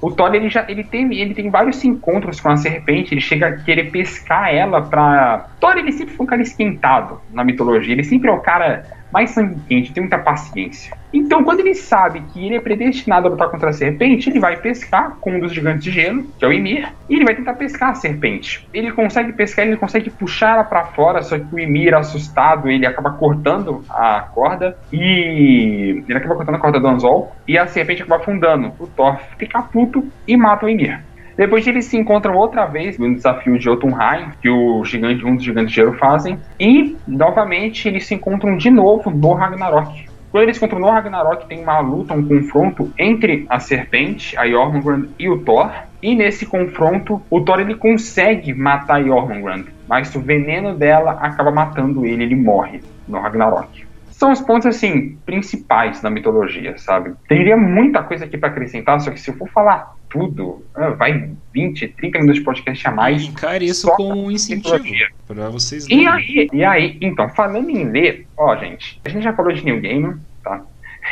o 0.00 0.10
Thor 0.10 0.34
ele 0.34 0.50
já 0.50 0.64
ele 0.68 0.84
tem 0.84 1.12
ele 1.18 1.34
tem 1.34 1.50
vários 1.50 1.82
encontros 1.84 2.40
com 2.40 2.50
a 2.50 2.56
serpente, 2.56 3.14
ele 3.14 3.20
chega 3.20 3.48
a 3.48 3.56
querer 3.56 3.90
pescar 3.90 4.54
ela 4.54 4.82
pra. 4.82 5.48
Thor 5.58 5.76
ele 5.76 5.92
sempre 5.92 6.14
foi 6.14 6.24
um 6.24 6.28
cara 6.28 6.42
esquentado 6.42 7.20
na 7.32 7.42
mitologia, 7.42 7.92
ele 7.92 8.04
sempre 8.04 8.28
é 8.28 8.32
o 8.32 8.40
cara 8.40 8.84
mais 9.12 9.30
sangue 9.30 9.56
quente, 9.68 9.92
tem 9.92 10.02
muita 10.02 10.18
paciência. 10.18 10.96
Então, 11.12 11.42
quando 11.44 11.60
ele 11.60 11.74
sabe 11.74 12.22
que 12.32 12.44
ele 12.44 12.56
é 12.56 12.60
predestinado 12.60 13.26
a 13.26 13.30
lutar 13.30 13.48
contra 13.48 13.70
a 13.70 13.72
serpente, 13.72 14.28
ele 14.28 14.38
vai 14.38 14.56
pescar 14.56 15.16
com 15.20 15.32
um 15.32 15.40
dos 15.40 15.52
gigantes 15.52 15.84
de 15.84 15.90
gelo, 15.90 16.24
que 16.38 16.44
é 16.44 16.48
o 16.48 16.52
Ymir, 16.52 16.92
e 17.08 17.14
ele 17.14 17.24
vai 17.24 17.34
tentar 17.34 17.54
pescar 17.54 17.90
a 17.90 17.94
serpente. 17.94 18.68
Ele 18.74 18.92
consegue 18.92 19.32
pescar, 19.32 19.66
ele 19.66 19.76
consegue 19.76 20.10
puxar 20.10 20.54
ela 20.54 20.64
para 20.64 20.84
fora, 20.86 21.22
só 21.22 21.38
que 21.38 21.54
o 21.54 21.58
Ymir, 21.58 21.94
assustado, 21.94 22.68
ele 22.68 22.86
acaba 22.86 23.12
cortando 23.12 23.84
a 23.88 24.20
corda 24.34 24.76
e 24.92 26.04
ele 26.06 26.18
acaba 26.18 26.34
cortando 26.34 26.56
a 26.56 26.58
corda 26.58 26.80
do 26.80 26.86
anzol 26.86 27.34
e 27.48 27.56
a 27.56 27.66
serpente 27.66 28.02
acaba 28.02 28.20
afundando. 28.20 28.72
O 28.78 28.86
Thor 28.86 29.18
fica 29.38 29.62
puto 29.62 30.06
e 30.26 30.36
mata 30.36 30.66
o 30.66 30.68
Ymir. 30.68 31.00
Depois 31.36 31.66
eles 31.66 31.84
se 31.84 31.98
encontram 31.98 32.34
outra 32.34 32.64
vez 32.64 32.98
no 32.98 33.14
desafio 33.14 33.58
de 33.58 33.64
Jotunheim, 33.64 34.30
que 34.40 34.48
o 34.48 34.82
gigante, 34.84 35.24
um 35.24 35.36
dos 35.36 35.44
gigantes 35.44 35.70
de 35.70 35.76
gelo 35.76 35.92
fazem, 35.92 36.38
e 36.58 36.96
novamente 37.06 37.86
eles 37.86 38.06
se 38.06 38.14
encontram 38.14 38.56
de 38.56 38.70
novo 38.70 39.10
no 39.10 39.34
Ragnarok. 39.34 40.06
Quando 40.30 40.44
eles 40.44 40.56
encontram 40.56 40.80
no 40.80 40.90
Ragnarok, 40.90 41.46
tem 41.46 41.62
uma 41.62 41.78
luta, 41.80 42.14
um 42.14 42.26
confronto 42.26 42.90
entre 42.98 43.46
a 43.48 43.60
serpente, 43.60 44.36
a 44.36 44.48
Jormungand 44.48 45.08
e 45.18 45.28
o 45.28 45.38
Thor. 45.38 45.70
E 46.02 46.14
nesse 46.14 46.46
confronto, 46.46 47.22
o 47.30 47.40
Thor 47.40 47.60
ele 47.60 47.74
consegue 47.74 48.52
matar 48.52 48.96
a 48.96 49.02
Jormungand, 49.02 49.64
mas 49.88 50.14
o 50.14 50.20
veneno 50.20 50.74
dela 50.74 51.12
acaba 51.20 51.50
matando 51.50 52.04
ele, 52.04 52.24
ele 52.24 52.36
morre 52.36 52.80
no 53.06 53.20
Ragnarok 53.20 53.85
são 54.16 54.32
os 54.32 54.40
pontos 54.40 54.66
assim 54.66 55.18
principais 55.26 56.00
da 56.00 56.08
mitologia, 56.08 56.78
sabe? 56.78 57.12
Teria 57.28 57.54
muita 57.54 58.02
coisa 58.02 58.24
aqui 58.24 58.38
para 58.38 58.48
acrescentar, 58.48 58.98
só 58.98 59.10
que 59.10 59.20
se 59.20 59.30
eu 59.30 59.36
for 59.36 59.46
falar 59.50 59.94
tudo, 60.08 60.64
ah, 60.74 60.90
vai 60.90 61.30
20, 61.52 61.88
30 61.88 62.18
minutos 62.20 62.38
de 62.38 62.44
podcast 62.44 62.88
a 62.88 62.92
mais. 62.92 63.22
Encare 63.24 63.66
isso 63.66 63.86
como 63.90 64.24
um 64.24 64.30
incentivo 64.30 64.78
para 65.26 65.50
vocês 65.50 65.86
lerem. 65.86 66.04
E 66.04 66.08
aí, 66.08 66.48
e 66.50 66.64
aí, 66.64 66.98
então, 67.02 67.28
falando 67.28 67.68
em 67.68 67.84
ler, 67.90 68.26
ó, 68.38 68.56
gente, 68.56 68.98
a 69.04 69.10
gente 69.10 69.22
já 69.22 69.34
falou 69.34 69.52
de 69.52 69.62
New 69.62 69.80
Game, 69.82 70.16
tá? 70.42 70.62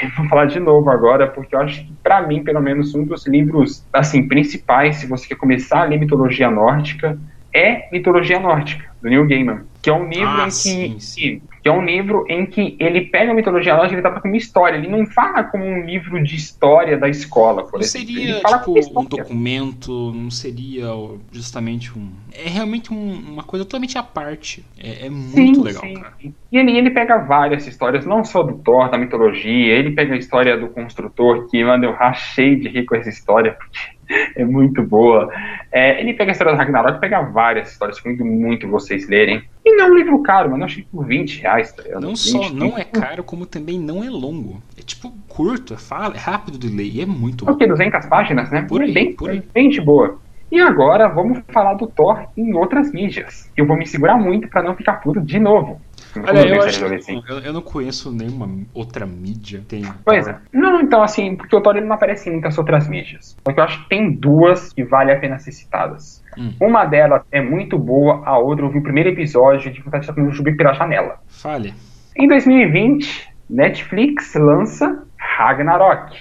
Vou 0.16 0.26
falar 0.26 0.46
de 0.46 0.58
novo 0.58 0.88
agora, 0.88 1.26
porque 1.26 1.54
eu 1.54 1.60
acho 1.60 1.84
que, 1.84 1.92
para 2.02 2.26
mim, 2.26 2.42
pelo 2.42 2.62
menos, 2.62 2.94
um 2.94 3.04
dos 3.04 3.26
livros, 3.26 3.86
assim, 3.92 4.26
principais, 4.26 4.96
se 4.96 5.06
você 5.06 5.28
quer 5.28 5.36
começar 5.36 5.82
a 5.82 5.84
ler 5.84 6.00
mitologia 6.00 6.50
nórdica, 6.50 7.18
é 7.54 7.88
Mitologia 7.92 8.40
Nórdica, 8.40 8.84
do 9.00 9.08
Neil 9.08 9.26
Gaiman, 9.26 9.62
que 9.80 9.88
é 9.88 9.92
um 9.92 10.08
livro 10.08 10.28
ah, 10.28 10.42
em 10.42 10.46
que, 10.46 10.52
sim, 10.52 10.98
sim 10.98 11.42
que 11.64 11.68
é 11.70 11.72
um 11.72 11.82
livro 11.82 12.26
em 12.28 12.44
que 12.44 12.76
ele 12.78 13.06
pega 13.06 13.32
a 13.32 13.34
mitologia 13.34 13.72
nórdica 13.72 13.94
e 13.94 13.96
ele 13.96 14.02
trata 14.02 14.20
como 14.20 14.36
história. 14.36 14.76
Ele 14.76 14.86
não 14.86 15.06
fala 15.06 15.44
como 15.44 15.64
um 15.64 15.80
livro 15.80 16.22
de 16.22 16.36
história 16.36 16.98
da 16.98 17.08
escola, 17.08 17.62
por 17.62 17.78
não 17.78 17.80
exemplo. 17.80 18.06
Seria, 18.06 18.42
tipo, 18.42 19.00
um 19.00 19.04
documento, 19.06 20.12
não 20.12 20.30
seria 20.30 20.84
justamente 21.32 21.90
um... 21.98 22.12
É 22.34 22.50
realmente 22.50 22.92
um, 22.92 23.14
uma 23.14 23.42
coisa 23.42 23.64
totalmente 23.64 23.96
à 23.96 24.02
parte. 24.02 24.62
É, 24.78 25.06
é 25.06 25.08
muito 25.08 25.60
sim, 25.60 25.62
legal, 25.62 25.82
sim. 25.82 25.94
cara. 25.94 26.12
E 26.20 26.34
ele, 26.52 26.76
ele 26.76 26.90
pega 26.90 27.16
várias 27.16 27.66
histórias, 27.66 28.04
não 28.04 28.22
só 28.22 28.42
do 28.42 28.58
Thor, 28.58 28.90
da 28.90 28.98
mitologia, 28.98 29.72
ele 29.72 29.92
pega 29.92 30.12
a 30.12 30.18
história 30.18 30.58
do 30.58 30.68
construtor, 30.68 31.48
que, 31.48 31.64
mano, 31.64 31.86
eu 31.86 31.92
rachei 31.92 32.56
de 32.56 32.68
rir 32.68 32.84
com 32.84 32.94
essa 32.94 33.08
história, 33.08 33.52
porque 33.52 33.78
é 34.36 34.44
muito 34.44 34.82
boa. 34.82 35.30
É, 35.70 36.00
ele 36.00 36.14
pega 36.14 36.30
a 36.30 36.32
história 36.32 36.52
do 36.52 36.58
Ragnarok, 36.58 37.00
pega 37.00 37.22
várias 37.22 37.72
histórias, 37.72 37.98
recomendo 37.98 38.24
muito 38.24 38.68
vocês 38.68 39.08
lerem. 39.08 39.42
E 39.64 39.76
não 39.76 39.86
é 39.86 39.90
um 39.90 39.94
livro 39.94 40.22
caro, 40.22 40.50
mano, 40.50 40.62
eu 40.62 40.66
achei 40.66 40.86
por 40.90 41.06
20 41.06 41.40
reais. 41.40 41.72
Tá 41.72 41.82
não 42.00 42.10
20, 42.10 42.16
só 42.16 42.50
não 42.50 42.78
é 42.78 42.84
caro, 42.84 43.24
como 43.24 43.46
também 43.46 43.78
não 43.78 44.04
é 44.04 44.10
longo. 44.10 44.62
É 44.78 44.82
tipo 44.82 45.12
curto, 45.28 45.74
é, 45.74 45.76
fala, 45.76 46.14
é 46.14 46.18
rápido 46.18 46.58
de 46.58 46.68
ler 46.68 46.84
e 46.84 47.00
é 47.00 47.06
muito 47.06 47.44
bom. 47.44 47.52
Ok, 47.52 47.66
200 47.66 48.06
páginas, 48.06 48.50
né? 48.50 48.62
Por 48.62 48.82
aí, 48.82 48.92
bem, 48.92 49.14
por 49.14 49.30
aí. 49.30 49.80
boa. 49.80 50.18
E 50.50 50.60
agora 50.60 51.08
vamos 51.08 51.40
falar 51.48 51.74
do 51.74 51.86
Thor 51.86 52.28
em 52.36 52.54
outras 52.54 52.92
mídias. 52.92 53.50
Eu 53.56 53.66
vou 53.66 53.76
me 53.76 53.86
segurar 53.86 54.16
muito 54.16 54.46
para 54.48 54.62
não 54.62 54.76
ficar 54.76 55.00
puto 55.00 55.20
de 55.20 55.40
novo. 55.40 55.80
Olha, 56.16 56.46
eu, 56.46 56.62
acho, 56.62 56.84
eu, 56.84 57.38
eu, 57.40 57.52
não 57.52 57.62
conheço 57.62 58.12
nenhuma 58.12 58.48
outra 58.72 59.04
mídia. 59.04 59.62
Tem, 59.66 59.84
pois 60.04 60.26
é. 60.26 60.36
Não, 60.52 60.80
então, 60.80 61.02
assim, 61.02 61.34
porque 61.34 61.54
o 61.54 61.62
ele 61.70 61.82
não 61.82 61.94
aparece 61.94 62.28
em 62.28 62.32
muitas 62.32 62.56
outras 62.56 62.86
mídias. 62.88 63.36
Só 63.44 63.52
que 63.52 63.58
eu 63.58 63.64
acho 63.64 63.82
que 63.82 63.88
tem 63.88 64.12
duas 64.12 64.72
que 64.72 64.84
vale 64.84 65.12
a 65.12 65.18
pena 65.18 65.38
ser 65.38 65.52
citadas. 65.52 66.22
Hum. 66.38 66.52
Uma 66.60 66.84
delas 66.84 67.22
é 67.32 67.40
muito 67.40 67.78
boa, 67.78 68.22
a 68.24 68.38
outra 68.38 68.64
eu 68.64 68.70
vi 68.70 68.78
o 68.78 68.82
primeiro 68.82 69.10
episódio 69.10 69.72
de 69.72 69.80
vontade 69.80 70.06
de 70.06 70.36
subir 70.36 70.56
pela 70.56 70.72
janela. 70.72 71.18
Fale. 71.28 71.74
Em 72.16 72.28
2020, 72.28 73.28
Netflix 73.50 74.34
lança 74.34 75.02
Ragnarok. 75.16 76.16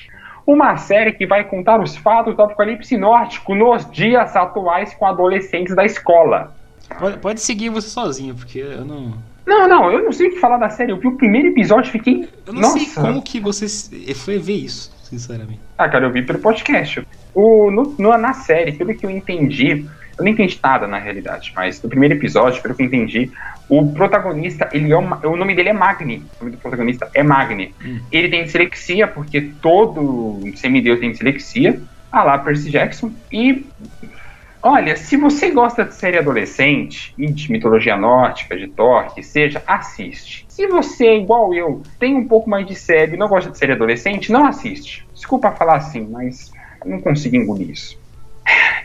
Uma 0.45 0.75
série 0.75 1.13
que 1.13 1.25
vai 1.25 1.43
contar 1.45 1.79
os 1.79 1.95
fatos 1.95 2.35
do 2.35 2.41
apocalipse 2.41 2.97
nórdico 2.97 3.55
nos 3.55 3.89
dias 3.89 4.35
atuais 4.35 4.93
com 4.93 5.05
adolescentes 5.05 5.75
da 5.75 5.85
escola. 5.85 6.53
Pode, 6.99 7.17
pode 7.19 7.41
seguir 7.41 7.69
você 7.69 7.87
sozinho, 7.87 8.35
porque 8.35 8.59
eu 8.59 8.83
não. 8.83 9.13
Não, 9.45 9.67
não, 9.67 9.91
eu 9.91 10.03
não 10.03 10.11
sei 10.11 10.27
o 10.27 10.33
que 10.33 10.39
falar 10.39 10.57
da 10.57 10.69
série. 10.69 10.91
Eu 10.91 10.97
vi 10.97 11.07
o 11.07 11.17
primeiro 11.17 11.49
episódio 11.49 11.89
e 11.89 11.91
fiquei. 11.91 12.29
Eu 12.45 12.53
não 12.53 12.61
Nossa. 12.61 12.79
sei 12.79 13.03
como 13.03 13.21
que 13.21 13.39
você 13.39 13.67
foi 14.15 14.37
ver 14.37 14.53
isso, 14.53 14.91
sinceramente. 15.03 15.59
Ah, 15.77 15.89
cara, 15.89 16.05
eu 16.05 16.11
vi 16.11 16.21
pelo 16.21 16.39
podcast. 16.39 17.05
O, 17.33 17.69
no, 17.69 17.95
no, 17.97 18.17
na 18.17 18.33
série, 18.33 18.71
pelo 18.71 18.95
que 18.95 19.05
eu 19.05 19.09
entendi, 19.09 19.85
eu 20.17 20.23
não 20.23 20.31
entendi 20.31 20.59
nada 20.63 20.87
na 20.87 20.97
realidade, 20.97 21.51
mas 21.55 21.81
no 21.81 21.89
primeiro 21.89 22.15
episódio, 22.15 22.61
pelo 22.61 22.75
que 22.75 22.83
eu 22.83 22.85
entendi, 22.85 23.31
o 23.67 23.91
protagonista, 23.91 24.69
ele 24.71 24.91
é 24.91 24.97
uma, 24.97 25.25
o 25.25 25.35
nome 25.35 25.55
dele 25.55 25.69
é 25.69 25.73
Magni. 25.73 26.23
O 26.39 26.45
nome 26.45 26.55
do 26.55 26.61
protagonista 26.61 27.09
é 27.13 27.23
Magni. 27.23 27.73
Hum. 27.83 27.99
Ele 28.11 28.29
tem 28.29 28.43
dislexia, 28.43 29.07
porque 29.07 29.41
todo 29.61 30.39
semideus 30.55 30.99
tem 30.99 31.11
dislexia. 31.11 31.81
Ah 32.11 32.23
lá, 32.23 32.37
Percy 32.37 32.69
Jackson. 32.69 33.11
E 33.31 33.65
Olha, 34.65 34.95
se 34.95 35.18
você 35.18 35.52
gosta 35.52 35.84
de 35.84 35.94
série 35.94 36.18
adolescente 36.18 37.14
e 37.18 37.30
de 37.30 37.52
mitologia 37.52 37.98
nórdica, 37.98 38.57
de 38.57 38.69
Thor, 38.69 39.14
que 39.14 39.22
seja, 39.22 39.61
assiste. 39.68 40.45
Se 40.48 40.65
você, 40.68 41.18
igual 41.18 41.53
eu, 41.53 41.84
tem 41.99 42.15
um 42.15 42.26
pouco 42.26 42.49
mais 42.49 42.65
de 42.65 42.73
série 42.73 43.15
e 43.15 43.18
não 43.18 43.27
gosta 43.27 43.52
de 43.52 43.57
série 43.57 43.73
adolescente, 43.73 44.31
não 44.31 44.45
assiste. 44.45 45.06
Desculpa 45.14 45.52
falar 45.52 45.76
assim, 45.76 46.07
mas 46.10 46.49
não 46.85 47.02
consigo 47.02 47.35
engolir 47.35 47.72
isso. 47.72 47.99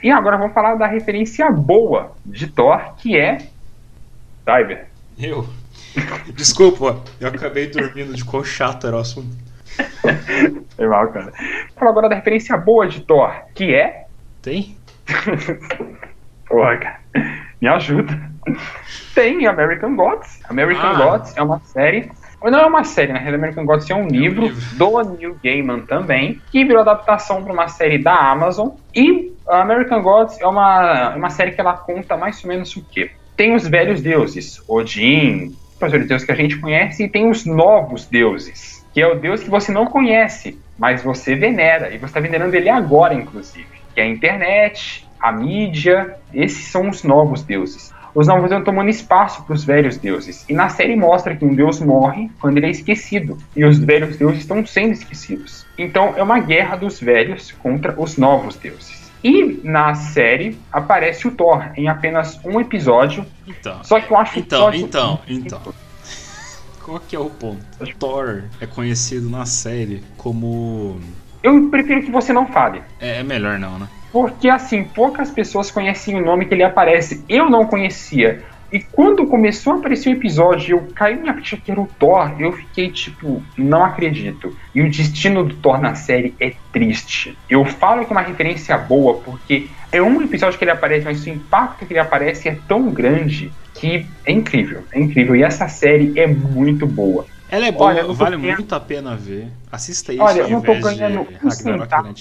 E 0.03 0.11
agora 0.11 0.37
vamos 0.37 0.53
falar 0.53 0.75
da 0.75 0.89
referência 0.89 1.49
boa 1.49 2.11
de 2.27 2.49
Thor, 2.49 2.97
que 2.97 3.17
é 3.17 3.39
Diver. 4.45 4.89
Eu? 5.17 5.47
Desculpa, 6.35 7.01
eu 7.21 7.29
acabei 7.29 7.69
dormindo 7.69 8.15
de 8.15 8.25
quão 8.25 8.43
chato 8.43 8.85
era 8.85 8.97
o 8.97 9.01
assunto. 9.01 9.37
Foi 10.75 10.89
mal, 10.89 11.07
cara. 11.13 11.27
Vou 11.27 11.77
falar 11.77 11.91
agora 11.93 12.09
da 12.09 12.17
referência 12.17 12.57
boa 12.57 12.89
de 12.89 13.01
Thor, 13.03 13.31
que 13.55 13.73
é. 13.73 14.07
Tem? 14.43 14.78
Porra, 16.48 16.76
cara. 16.76 17.01
Me 17.60 17.68
ajuda. 17.68 18.18
Tem 19.14 19.47
American 19.47 19.97
Gods. 19.97 20.40
American 20.48 20.90
ah. 20.90 20.94
Gods 20.94 21.36
é 21.36 21.43
uma 21.43 21.60
série. 21.60 22.10
Não 22.43 22.60
é 22.60 22.66
uma 22.66 22.85
série, 22.85 23.12
na 23.12 23.18
realidade, 23.18 23.43
American 23.43 23.66
Gods 23.66 23.90
é 23.90 23.94
um, 23.97 24.06
é 24.06 24.10
livro, 24.10 24.43
um 24.43 24.48
livro 24.48 24.76
do 24.76 25.16
Neil 25.16 25.36
Gaiman 25.43 25.80
também, 25.80 26.40
que 26.52 26.64
virou 26.64 26.82
adaptação 26.82 27.43
para 27.43 27.52
uma 27.52 27.66
série 27.66 27.98
da 27.98 28.14
Amazon. 28.14 28.68
E 28.94 29.32
American 29.48 30.01
Gods 30.02 30.40
é 30.40 30.47
uma, 30.47 31.16
uma 31.16 31.30
série 31.30 31.51
que 31.51 31.60
ela 31.60 31.76
conta 31.76 32.16
mais 32.16 32.43
ou 32.44 32.48
menos 32.48 32.76
o 32.76 32.85
quê? 32.85 33.10
Tem 33.36 33.56
os 33.56 33.66
velhos 33.66 34.01
deuses, 34.01 34.62
Odin, 34.68 35.52
os 35.82 35.90
velhos 35.90 36.06
deuses 36.06 36.24
que 36.24 36.32
a 36.32 36.36
gente 36.36 36.59
conhece, 36.59 37.05
e 37.05 37.09
tem 37.09 37.28
os 37.28 37.44
novos 37.44 38.06
deuses, 38.06 38.86
que 38.94 39.01
é 39.01 39.06
o 39.06 39.16
deus 39.16 39.43
que 39.43 39.51
você 39.51 39.72
não 39.72 39.86
conhece, 39.86 40.56
mas 40.78 41.02
você 41.02 41.35
venera, 41.35 41.89
e 41.89 41.98
você 41.98 42.06
está 42.06 42.20
venerando 42.20 42.55
ele 42.55 42.68
agora, 42.68 43.14
inclusive 43.14 43.78
que 43.99 44.03
é 44.03 44.05
a 44.05 44.07
internet, 44.07 45.05
a 45.20 45.33
mídia, 45.33 46.16
esses 46.33 46.69
são 46.69 46.89
os 46.89 47.03
novos 47.03 47.43
deuses. 47.43 47.93
Os 48.15 48.29
novos 48.29 48.49
deuses 48.49 48.65
tomando 48.65 48.89
espaço 48.89 49.43
para 49.43 49.55
os 49.55 49.65
velhos 49.65 49.97
deuses. 49.97 50.45
E 50.49 50.53
na 50.53 50.69
série 50.69 50.95
mostra 50.95 51.35
que 51.35 51.45
um 51.45 51.53
deus 51.53 51.81
morre 51.81 52.31
quando 52.41 52.59
ele 52.59 52.66
é 52.66 52.70
esquecido. 52.70 53.37
E 53.57 53.65
os 53.65 53.77
velhos 53.81 54.16
deuses 54.16 54.39
estão 54.39 54.65
sendo 54.65 54.93
esquecidos. 54.93 55.66
Então 55.77 56.15
é 56.16 56.23
uma 56.23 56.39
guerra 56.39 56.77
dos 56.77 57.01
velhos 57.01 57.51
contra 57.51 58.01
os 58.01 58.16
novos 58.16 58.55
deuses. 58.55 59.11
E 59.25 59.61
na 59.65 59.97
série 59.97 60.57
aparece 60.73 61.27
o 61.27 61.33
Thor 61.33 61.73
em 61.77 61.89
apenas 61.89 62.39
um 62.45 62.61
episódio. 62.61 63.27
Então, 63.49 63.83
só 63.83 64.01
que 64.01 64.12
eu 64.12 64.16
acho 64.16 64.39
então, 64.39 64.73
então, 64.73 65.20
então. 65.27 65.61
Qual 66.85 67.01
que 67.01 67.16
é 67.16 67.19
o 67.19 67.29
ponto? 67.29 67.65
O 67.81 67.87
Thor 67.99 68.45
é 68.61 68.66
conhecido 68.66 69.29
na 69.29 69.45
série 69.45 70.05
como 70.16 71.01
eu 71.43 71.69
prefiro 71.70 72.02
que 72.02 72.10
você 72.10 72.32
não 72.32 72.47
fale. 72.47 72.82
É, 73.01 73.20
é 73.20 73.23
melhor 73.23 73.59
não, 73.59 73.78
né? 73.78 73.89
Porque, 74.12 74.48
assim, 74.48 74.85
poucas 74.85 75.31
pessoas 75.31 75.70
conhecem 75.70 76.16
o 76.16 76.24
nome 76.24 76.47
que 76.47 76.55
ele 76.55 76.65
aparece. 76.65 77.24
Eu 77.28 77.51
não 77.51 77.66
conhecia. 77.66 78.43
E 78.70 78.81
quando 78.81 79.27
começou 79.27 79.73
a 79.73 79.77
aparecer 79.77 80.10
o 80.10 80.12
episódio 80.12 80.77
eu 80.77 80.89
caí 80.94 81.16
minha 81.16 81.32
ficha 81.32 81.56
que 81.56 81.70
era 81.70 81.81
o 81.81 81.89
Thor, 81.98 82.35
eu 82.39 82.52
fiquei 82.52 82.90
tipo, 82.90 83.43
não 83.56 83.82
acredito. 83.82 84.55
E 84.74 84.82
o 84.82 84.90
destino 84.90 85.43
do 85.43 85.55
Thor 85.56 85.81
na 85.81 85.94
série 85.94 86.35
é 86.39 86.52
triste. 86.70 87.36
Eu 87.48 87.65
falo 87.65 88.05
que 88.05 88.12
é 88.12 88.16
uma 88.16 88.20
referência 88.20 88.77
boa, 88.77 89.15
porque 89.24 89.69
é 89.90 90.02
um 90.02 90.20
episódio 90.20 90.59
que 90.59 90.65
ele 90.65 90.70
aparece, 90.70 91.06
mas 91.06 91.24
o 91.24 91.31
impacto 91.31 91.86
que 91.86 91.94
ele 91.94 92.01
aparece 92.01 92.48
é 92.48 92.59
tão 92.69 92.90
grande 92.90 93.51
que 93.73 94.06
é 94.27 94.32
incrível. 94.32 94.85
É 94.93 95.01
incrível. 95.01 95.35
E 95.35 95.43
essa 95.43 95.66
série 95.69 96.12
é 96.19 96.27
muito 96.27 96.86
boa. 96.86 97.24
Ela 97.51 97.66
é 97.66 97.73
boa, 97.73 97.87
Olha, 97.87 98.05
vale 98.12 98.37
ganhando... 98.37 98.59
muito 98.59 98.75
a 98.75 98.81
pena 98.81 99.16
ver. 99.16 99.49
Assista 99.73 100.12
isso 100.12 100.23
Olha, 100.23 100.43
eu 100.43 100.51
não 100.51 100.61
tô 100.61 100.75
ganhando 100.75 101.27
um 101.43 101.51
centavo. 101.51 102.15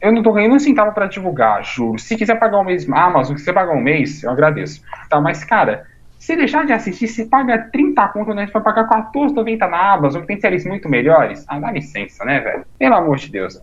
Eu 0.00 0.12
não 0.12 0.22
tô 0.22 0.32
ganhando 0.32 0.54
um 0.54 0.58
centavo 0.58 0.92
pra 0.92 1.06
divulgar, 1.06 1.64
juro. 1.64 1.98
Se 1.98 2.16
quiser 2.16 2.38
pagar 2.38 2.58
um 2.58 2.64
mês 2.64 2.88
Amazon, 2.88 3.36
se 3.36 3.42
quiser 3.42 3.52
pagar 3.52 3.72
um 3.74 3.80
mês, 3.80 4.22
eu 4.22 4.30
agradeço. 4.30 4.82
Tá, 5.08 5.20
mas, 5.20 5.44
cara, 5.44 5.86
Se 6.18 6.36
deixar 6.36 6.64
de 6.64 6.72
assistir, 6.72 7.08
você 7.08 7.26
paga 7.26 7.58
30 7.72 8.08
conto, 8.08 8.32
né? 8.32 8.46
Você 8.46 8.52
vai 8.52 8.62
pagar 8.62 8.88
14,90 9.12 9.68
na 9.68 9.94
Amazon, 9.94 10.20
que 10.20 10.28
tem 10.28 10.40
séries 10.40 10.64
muito 10.64 10.88
melhores. 10.88 11.44
Ah, 11.48 11.58
dá 11.58 11.72
licença, 11.72 12.24
né, 12.24 12.38
velho? 12.38 12.64
Pelo 12.78 12.94
amor 12.94 13.16
de 13.16 13.28
Deus. 13.28 13.60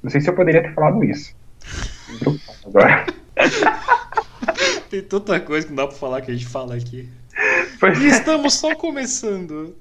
Não 0.00 0.10
sei 0.10 0.20
se 0.20 0.30
eu 0.30 0.34
poderia 0.34 0.62
ter 0.62 0.72
falado 0.74 1.02
isso. 1.02 1.34
Agora. 2.64 3.06
Tem 4.88 5.02
tanta 5.02 5.40
coisa 5.40 5.66
que 5.66 5.72
não 5.72 5.82
dá 5.82 5.88
pra 5.88 5.96
falar 5.96 6.20
que 6.20 6.30
a 6.30 6.34
gente 6.34 6.46
fala 6.46 6.76
aqui. 6.76 7.08
Pois 7.80 8.00
e 8.00 8.06
é. 8.06 8.08
estamos 8.10 8.54
só 8.54 8.76
começando. 8.76 9.74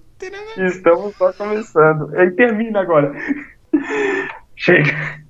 Estamos 0.57 1.15
só 1.15 1.33
começando. 1.33 2.13
Ele 2.15 2.31
termina 2.31 2.81
agora. 2.81 3.11
Chega. 4.55 5.21